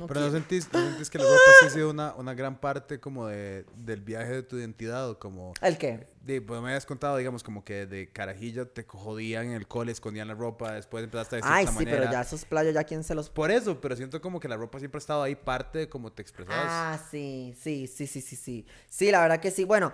No 0.01 0.07
Pero 0.07 0.21
no 0.21 0.31
sentís, 0.31 0.73
no 0.73 0.81
sentís 0.81 1.11
que 1.11 1.19
la 1.19 1.25
ropa 1.25 1.37
sí 1.61 1.67
ha 1.67 1.71
sido 1.71 1.91
una, 1.91 2.15
una 2.15 2.33
gran 2.33 2.59
parte 2.59 2.99
como 3.01 3.27
de, 3.27 3.67
del 3.77 4.01
viaje 4.01 4.33
de 4.33 4.43
tu 4.43 4.57
identidad 4.57 5.11
o 5.11 5.19
como... 5.19 5.53
¿El 5.61 5.77
qué? 5.77 6.07
De, 6.23 6.41
pues 6.41 6.61
me 6.63 6.69
habías 6.69 6.87
contado, 6.87 7.19
digamos, 7.19 7.43
como 7.43 7.65
que 7.65 7.85
de 7.85 8.11
carajillo 8.11 8.67
te 8.67 8.85
jodían 8.85 9.49
en 9.49 9.53
el 9.53 9.69
cole, 9.69 9.93
escondían 9.93 10.29
la 10.29 10.35
ropa, 10.35 10.73
después 10.73 11.05
empezaste 11.05 11.37
a 11.37 11.39
vestir 11.39 11.53
Ay, 11.55 11.67
sí, 11.67 11.71
esta 11.71 11.85
pero 11.85 11.97
manera. 11.97 12.13
ya 12.13 12.21
esos 12.23 12.45
playos, 12.47 12.73
ya 12.73 12.85
quién 12.85 13.05
se 13.05 13.15
los... 13.15 13.29
Por 13.29 13.51
eso, 13.51 13.79
pero 13.79 13.95
siento 13.95 14.23
como 14.23 14.41
que 14.41 14.49
la 14.49 14.57
ropa 14.57 14.79
siempre 14.79 14.97
ha 14.97 15.01
estado 15.01 15.23
ahí 15.23 15.35
parte 15.37 15.81
de 15.81 15.89
cómo 15.91 16.11
te 16.11 16.23
expresabas. 16.23 16.65
Ah, 16.67 16.99
sí, 17.11 17.55
sí, 17.61 17.87
sí, 17.87 18.07
sí, 18.07 18.23
sí, 18.23 18.37
sí. 18.37 18.67
Sí, 18.89 19.11
la 19.11 19.21
verdad 19.21 19.39
que 19.39 19.51
sí. 19.51 19.65
Bueno, 19.65 19.93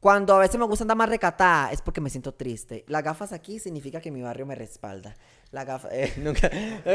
cuando 0.00 0.34
a 0.34 0.38
veces 0.40 0.58
me 0.58 0.66
gusta 0.66 0.84
andar 0.84 0.98
más 0.98 1.08
recatada 1.08 1.72
es 1.72 1.80
porque 1.80 2.00
me 2.02 2.10
siento 2.10 2.34
triste. 2.34 2.84
Las 2.88 3.02
gafas 3.02 3.32
aquí 3.32 3.58
significa 3.58 4.00
que 4.02 4.10
mi 4.10 4.20
barrio 4.20 4.44
me 4.44 4.54
respalda. 4.54 5.14
La 5.54 5.64
gafa, 5.64 5.88
eh, 5.92 6.12
nunca. 6.18 6.48
De 6.48 6.94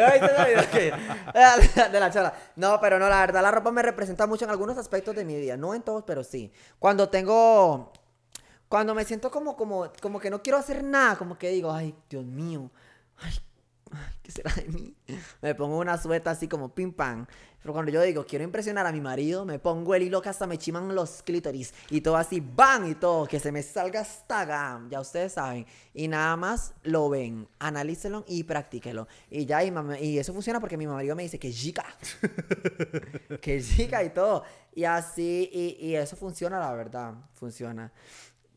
la 1.98 2.12
charla. 2.12 2.34
No, 2.58 2.78
pero 2.82 3.00
no, 3.00 3.08
la 3.08 3.22
verdad, 3.22 3.42
la 3.42 3.52
ropa 3.52 3.72
me 3.72 3.82
representa 3.82 4.28
mucho 4.28 4.44
en 4.44 4.52
algunos 4.52 4.78
aspectos 4.78 5.16
de 5.16 5.24
mi 5.24 5.38
vida. 5.38 5.56
No 5.56 5.74
en 5.74 5.82
todos, 5.82 6.04
pero 6.06 6.26
sí. 6.26 6.52
Cuando 6.78 7.08
tengo. 7.08 7.94
Cuando 8.68 8.94
me 8.94 9.06
siento 9.06 9.32
como, 9.32 9.56
como, 9.56 9.90
como 10.02 10.20
que 10.20 10.30
no 10.30 10.44
quiero 10.44 10.58
hacer 10.58 10.84
nada, 10.84 11.16
como 11.16 11.38
que 11.38 11.50
digo, 11.50 11.72
ay, 11.72 11.96
Dios 12.10 12.26
mío, 12.26 12.70
ay, 13.18 13.34
¿qué 14.24 14.32
será 14.32 14.54
de 14.54 14.68
mí? 14.68 14.96
Me 15.42 15.56
pongo 15.56 15.78
una 15.78 15.98
sueta 15.98 16.32
así 16.32 16.48
como 16.48 16.74
pim 16.74 16.92
pam. 16.94 17.26
Pero 17.62 17.74
cuando 17.74 17.92
yo 17.92 18.02
digo, 18.02 18.26
quiero 18.26 18.46
impresionar 18.46 18.88
a 18.88 18.92
mi 18.94 19.02
marido, 19.02 19.44
me 19.44 19.60
pongo 19.60 19.94
el 19.94 20.04
hilo 20.04 20.22
que 20.22 20.30
hasta 20.30 20.48
me 20.48 20.58
chiman 20.58 20.96
los 20.96 21.22
clítoris. 21.24 21.74
Y 21.90 22.00
todo 22.00 22.16
así, 22.16 22.40
¡bam! 22.40 22.90
Y 22.90 22.96
todo, 22.96 23.26
que 23.26 23.38
se 23.38 23.52
me 23.52 23.62
salga 23.64 24.00
hasta 24.00 24.42
acá. 24.42 24.82
Ya 24.90 25.02
ustedes 25.02 25.34
saben. 25.34 25.66
Y 25.94 26.08
nada 26.08 26.38
más 26.38 26.74
lo 26.84 27.10
ven, 27.10 27.50
analícenlo 27.60 28.24
y 28.28 28.44
practíquenlo. 28.44 29.10
Y 29.30 29.46
ya, 29.46 29.62
y, 29.62 29.74
y 30.00 30.20
eso 30.20 30.34
funciona 30.34 30.62
porque 30.62 30.78
mi 30.78 30.88
marido 30.88 31.18
me 31.18 31.24
dice 31.24 31.38
que 31.38 31.52
chica. 31.52 31.86
que 33.42 33.62
chica 33.62 34.04
y 34.06 34.12
todo. 34.12 34.44
Y 34.74 34.86
así, 34.86 35.50
y, 35.52 35.86
y 35.86 35.96
eso 35.96 36.16
funciona, 36.16 36.60
la 36.60 36.72
verdad. 36.72 37.14
Funciona. 37.34 37.92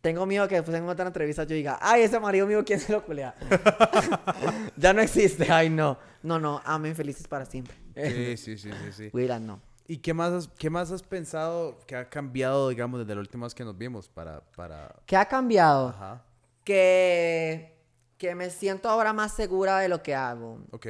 Tengo 0.02 0.26
miedo 0.26 0.48
que 0.48 0.56
después 0.56 0.76
en 0.76 0.88
otra 0.88 1.06
entrevista 1.06 1.44
yo 1.44 1.54
diga, 1.54 1.78
ay, 1.80 2.02
ese 2.02 2.18
marido 2.18 2.44
mío, 2.44 2.64
¿quién 2.64 2.80
se 2.80 2.90
lo 2.90 3.04
culea? 3.04 3.36
ya 4.76 4.92
no 4.92 5.00
existe, 5.00 5.50
ay, 5.50 5.70
no. 5.70 5.96
No, 6.24 6.40
no, 6.40 6.60
amen 6.64 6.96
felices 6.96 7.28
para 7.28 7.46
siempre. 7.46 7.76
Sí, 7.94 8.36
sí, 8.36 8.58
sí, 8.58 8.70
sí, 8.72 8.92
sí. 8.92 9.10
Willan, 9.12 9.46
no. 9.46 9.60
¿Y 9.86 9.98
qué 9.98 10.12
más, 10.12 10.32
has, 10.32 10.48
qué 10.58 10.70
más 10.70 10.90
has 10.90 11.04
pensado 11.04 11.78
que 11.86 11.94
ha 11.94 12.08
cambiado, 12.08 12.68
digamos, 12.68 12.98
desde 12.98 13.14
la 13.14 13.20
última 13.20 13.46
vez 13.46 13.54
que 13.54 13.64
nos 13.64 13.78
vimos 13.78 14.08
para... 14.08 14.40
para... 14.56 14.92
¿Qué 15.06 15.16
ha 15.16 15.26
cambiado? 15.26 15.90
Ajá. 15.90 16.24
Que, 16.64 17.78
que 18.18 18.34
me 18.34 18.50
siento 18.50 18.88
ahora 18.88 19.12
más 19.12 19.32
segura 19.32 19.78
de 19.78 19.88
lo 19.88 20.02
que 20.02 20.16
hago. 20.16 20.58
Ok. 20.72 20.86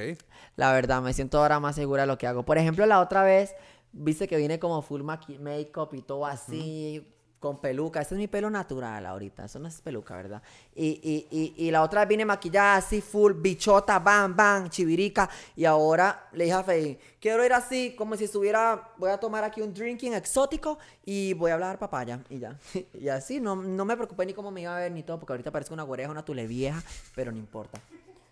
La 0.56 0.72
verdad, 0.72 1.02
me 1.02 1.12
siento 1.12 1.38
ahora 1.38 1.60
más 1.60 1.74
segura 1.74 2.02
de 2.02 2.06
lo 2.06 2.16
que 2.16 2.26
hago. 2.26 2.46
Por 2.46 2.56
ejemplo, 2.56 2.86
la 2.86 3.00
otra 3.00 3.22
vez, 3.22 3.54
viste 3.92 4.26
que 4.26 4.38
vine 4.38 4.58
como 4.58 4.80
full 4.80 5.02
make-up 5.02 5.90
y 5.92 6.00
todo 6.00 6.24
así, 6.24 7.06
con 7.42 7.60
peluca. 7.60 8.00
Este 8.00 8.14
es 8.14 8.18
mi 8.18 8.28
pelo 8.28 8.48
natural 8.48 9.04
ahorita, 9.04 9.46
eso 9.46 9.58
no 9.58 9.66
es 9.66 9.80
peluca, 9.80 10.16
¿verdad? 10.16 10.40
Y, 10.76 11.00
y, 11.02 11.26
y, 11.30 11.66
y 11.66 11.70
la 11.72 11.82
otra 11.82 12.02
vez 12.02 12.08
vine 12.08 12.24
maquillada 12.24 12.76
así, 12.76 13.00
full 13.00 13.32
bichota, 13.32 13.98
bam, 13.98 14.36
bam, 14.36 14.70
chivirica. 14.70 15.28
Y 15.56 15.64
ahora 15.64 16.28
le 16.32 16.44
dije 16.44 16.56
a 16.56 16.62
Fey, 16.62 16.98
quiero 17.20 17.44
ir 17.44 17.52
así, 17.52 17.96
como 17.98 18.16
si 18.16 18.24
estuviera, 18.24 18.92
voy 18.96 19.10
a 19.10 19.18
tomar 19.18 19.42
aquí 19.42 19.60
un 19.60 19.74
drinking 19.74 20.14
exótico 20.14 20.78
y 21.04 21.34
voy 21.34 21.50
a 21.50 21.54
hablar 21.54 21.80
papaya. 21.80 22.20
Y 22.30 22.38
ya. 22.38 22.56
y 22.94 23.08
así, 23.08 23.40
no, 23.40 23.56
no 23.56 23.84
me 23.84 23.96
preocupé 23.96 24.24
ni 24.24 24.34
cómo 24.34 24.52
me 24.52 24.62
iba 24.62 24.76
a 24.76 24.78
ver 24.78 24.92
ni 24.92 25.02
todo, 25.02 25.18
porque 25.18 25.32
ahorita 25.32 25.50
parezco 25.50 25.74
una 25.74 25.82
güereja, 25.82 26.12
una 26.12 26.24
tule 26.24 26.46
vieja, 26.46 26.80
pero 27.16 27.32
no 27.32 27.38
importa. 27.38 27.80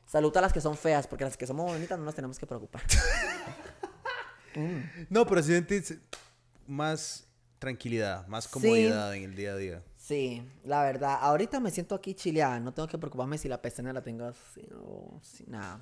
Salud 0.06 0.34
a 0.36 0.40
las 0.40 0.52
que 0.52 0.60
son 0.60 0.76
feas, 0.76 1.08
porque 1.08 1.24
las 1.24 1.36
que 1.36 1.48
somos 1.48 1.66
bonitas 1.66 1.98
no 1.98 2.04
nos 2.04 2.14
tenemos 2.14 2.38
que 2.38 2.46
preocupar. 2.46 2.82
No, 5.08 5.24
pero 5.26 5.40
sentís 5.44 5.94
más 6.66 7.29
tranquilidad, 7.60 8.26
más 8.26 8.44
Sí. 8.44 8.50
comodidad 8.50 9.14
en 9.14 9.22
el 9.22 9.36
día 9.36 9.52
a 9.52 9.56
día. 9.56 9.82
Sí, 9.96 10.42
la 10.64 10.82
verdad. 10.82 11.18
Ahorita 11.20 11.60
me 11.60 11.70
siento 11.70 11.94
aquí 11.94 12.14
chileada. 12.14 12.58
No 12.58 12.72
tengo 12.72 12.88
que 12.88 12.98
preocuparme 12.98 13.38
si 13.38 13.46
la 13.48 13.62
pestaña 13.62 13.92
la 13.92 14.02
tengo 14.02 14.24
así 14.24 14.66
o 14.74 15.20
si 15.22 15.44
nada. 15.46 15.78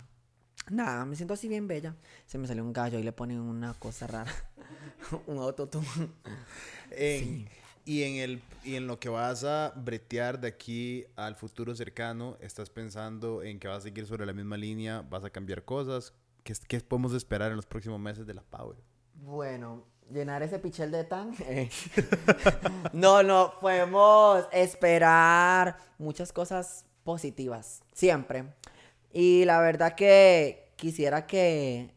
Nada, 0.70 1.07
me 1.07 1.16
siento 1.16 1.33
así 1.33 1.49
bien 1.49 1.66
bella. 1.66 1.97
Se 2.26 2.37
me 2.37 2.47
salió 2.47 2.62
un 2.62 2.74
gallo 2.74 2.99
y 2.99 3.03
le 3.03 3.12
ponen 3.12 3.41
una 3.41 3.72
cosa 3.74 4.07
rara. 4.07 4.31
un 5.26 5.39
autotune. 5.39 5.87
En- 6.91 7.49
y, 7.85 8.03
en 8.03 8.16
el, 8.16 8.43
y 8.64 8.74
en 8.74 8.87
lo 8.87 9.01
que 9.01 9.09
vas 9.09 9.45
a 9.45 9.72
bretear 9.74 10.39
de 10.41 10.49
aquí 10.49 11.07
al 11.16 11.37
futuro 11.37 11.74
cercano, 11.74 12.37
¿estás 12.41 12.68
pensando 12.68 13.43
en 13.43 13.59
que 13.59 13.66
vas 13.68 13.79
a 13.79 13.81
seguir 13.81 14.05
sobre 14.07 14.26
la 14.26 14.35
misma 14.35 14.59
línea? 14.59 15.01
¿Vas 15.09 15.24
a 15.24 15.31
cambiar 15.31 15.64
cosas? 15.64 16.12
¿Qué, 16.45 16.53
qué 16.66 16.81
podemos 16.81 17.14
esperar 17.14 17.51
en 17.51 17.57
los 17.57 17.64
próximos 17.64 17.99
meses 17.99 18.26
de 18.26 18.35
la 18.35 18.43
Power? 18.43 18.76
Bueno, 19.14 19.87
llenar 20.11 20.42
ese 20.42 20.59
pichel 20.59 20.90
de 20.90 21.04
tan. 21.04 21.34
eh. 21.40 21.70
no, 22.92 23.22
no, 23.22 23.54
podemos 23.61 24.46
esperar 24.52 25.78
muchas 25.98 26.32
cosas 26.32 26.84
positivas, 27.04 27.82
siempre. 27.92 28.44
Y 29.12 29.44
la 29.44 29.61
verdad 29.61 29.94
que 29.94 30.72
quisiera 30.76 31.26
que. 31.26 31.94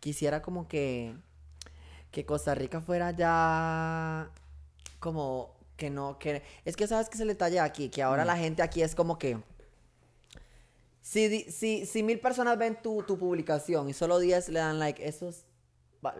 Quisiera 0.00 0.42
como 0.42 0.68
que. 0.68 1.14
Que 2.10 2.24
Costa 2.24 2.54
Rica 2.54 2.80
fuera 2.80 3.10
ya. 3.10 4.30
Como 5.00 5.54
que 5.76 5.90
no. 5.90 6.18
que 6.18 6.42
Es 6.64 6.76
que 6.76 6.86
sabes 6.86 7.08
que 7.08 7.16
es 7.16 7.20
el 7.20 7.28
detalle 7.28 7.60
aquí, 7.60 7.88
que 7.88 8.02
ahora 8.02 8.24
la 8.24 8.36
gente 8.36 8.62
aquí 8.62 8.82
es 8.82 8.94
como 8.94 9.18
que. 9.18 9.38
Si, 11.00 11.50
si, 11.50 11.86
si 11.86 12.02
mil 12.02 12.20
personas 12.20 12.58
ven 12.58 12.76
tu, 12.82 13.02
tu 13.02 13.18
publicación 13.18 13.88
y 13.88 13.94
solo 13.94 14.18
10 14.18 14.50
le 14.50 14.58
dan 14.58 14.78
like, 14.78 15.06
esos 15.08 15.46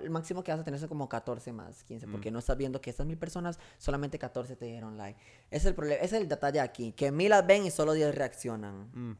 el 0.02 0.10
máximo 0.10 0.42
que 0.42 0.50
vas 0.50 0.60
a 0.60 0.64
tener 0.64 0.80
son 0.80 0.88
como 0.88 1.08
14 1.08 1.52
más, 1.52 1.84
15, 1.84 2.08
porque 2.08 2.30
no 2.30 2.38
estás 2.38 2.56
viendo 2.56 2.80
que 2.80 2.90
estas 2.90 3.06
mil 3.06 3.16
personas, 3.18 3.58
solamente 3.78 4.18
14 4.18 4.56
te 4.56 4.66
dieron 4.66 4.96
like. 4.96 5.18
Ese 5.50 5.56
es 5.56 5.66
el 5.66 5.74
problema, 5.74 6.02
ese 6.02 6.16
es 6.16 6.22
el 6.22 6.28
detalle 6.28 6.60
aquí, 6.60 6.92
que 6.92 7.12
mil 7.12 7.30
las 7.30 7.46
ven 7.46 7.64
y 7.66 7.70
solo 7.70 7.92
10 7.92 8.14
reaccionan. 8.14 8.90
Mm. 8.92 9.16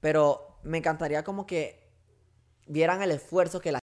Pero 0.00 0.58
me 0.62 0.78
encantaría 0.78 1.24
como 1.24 1.46
que 1.46 1.88
vieran 2.66 3.02
el 3.02 3.10
esfuerzo 3.10 3.60
que 3.60 3.72
la 3.72 3.79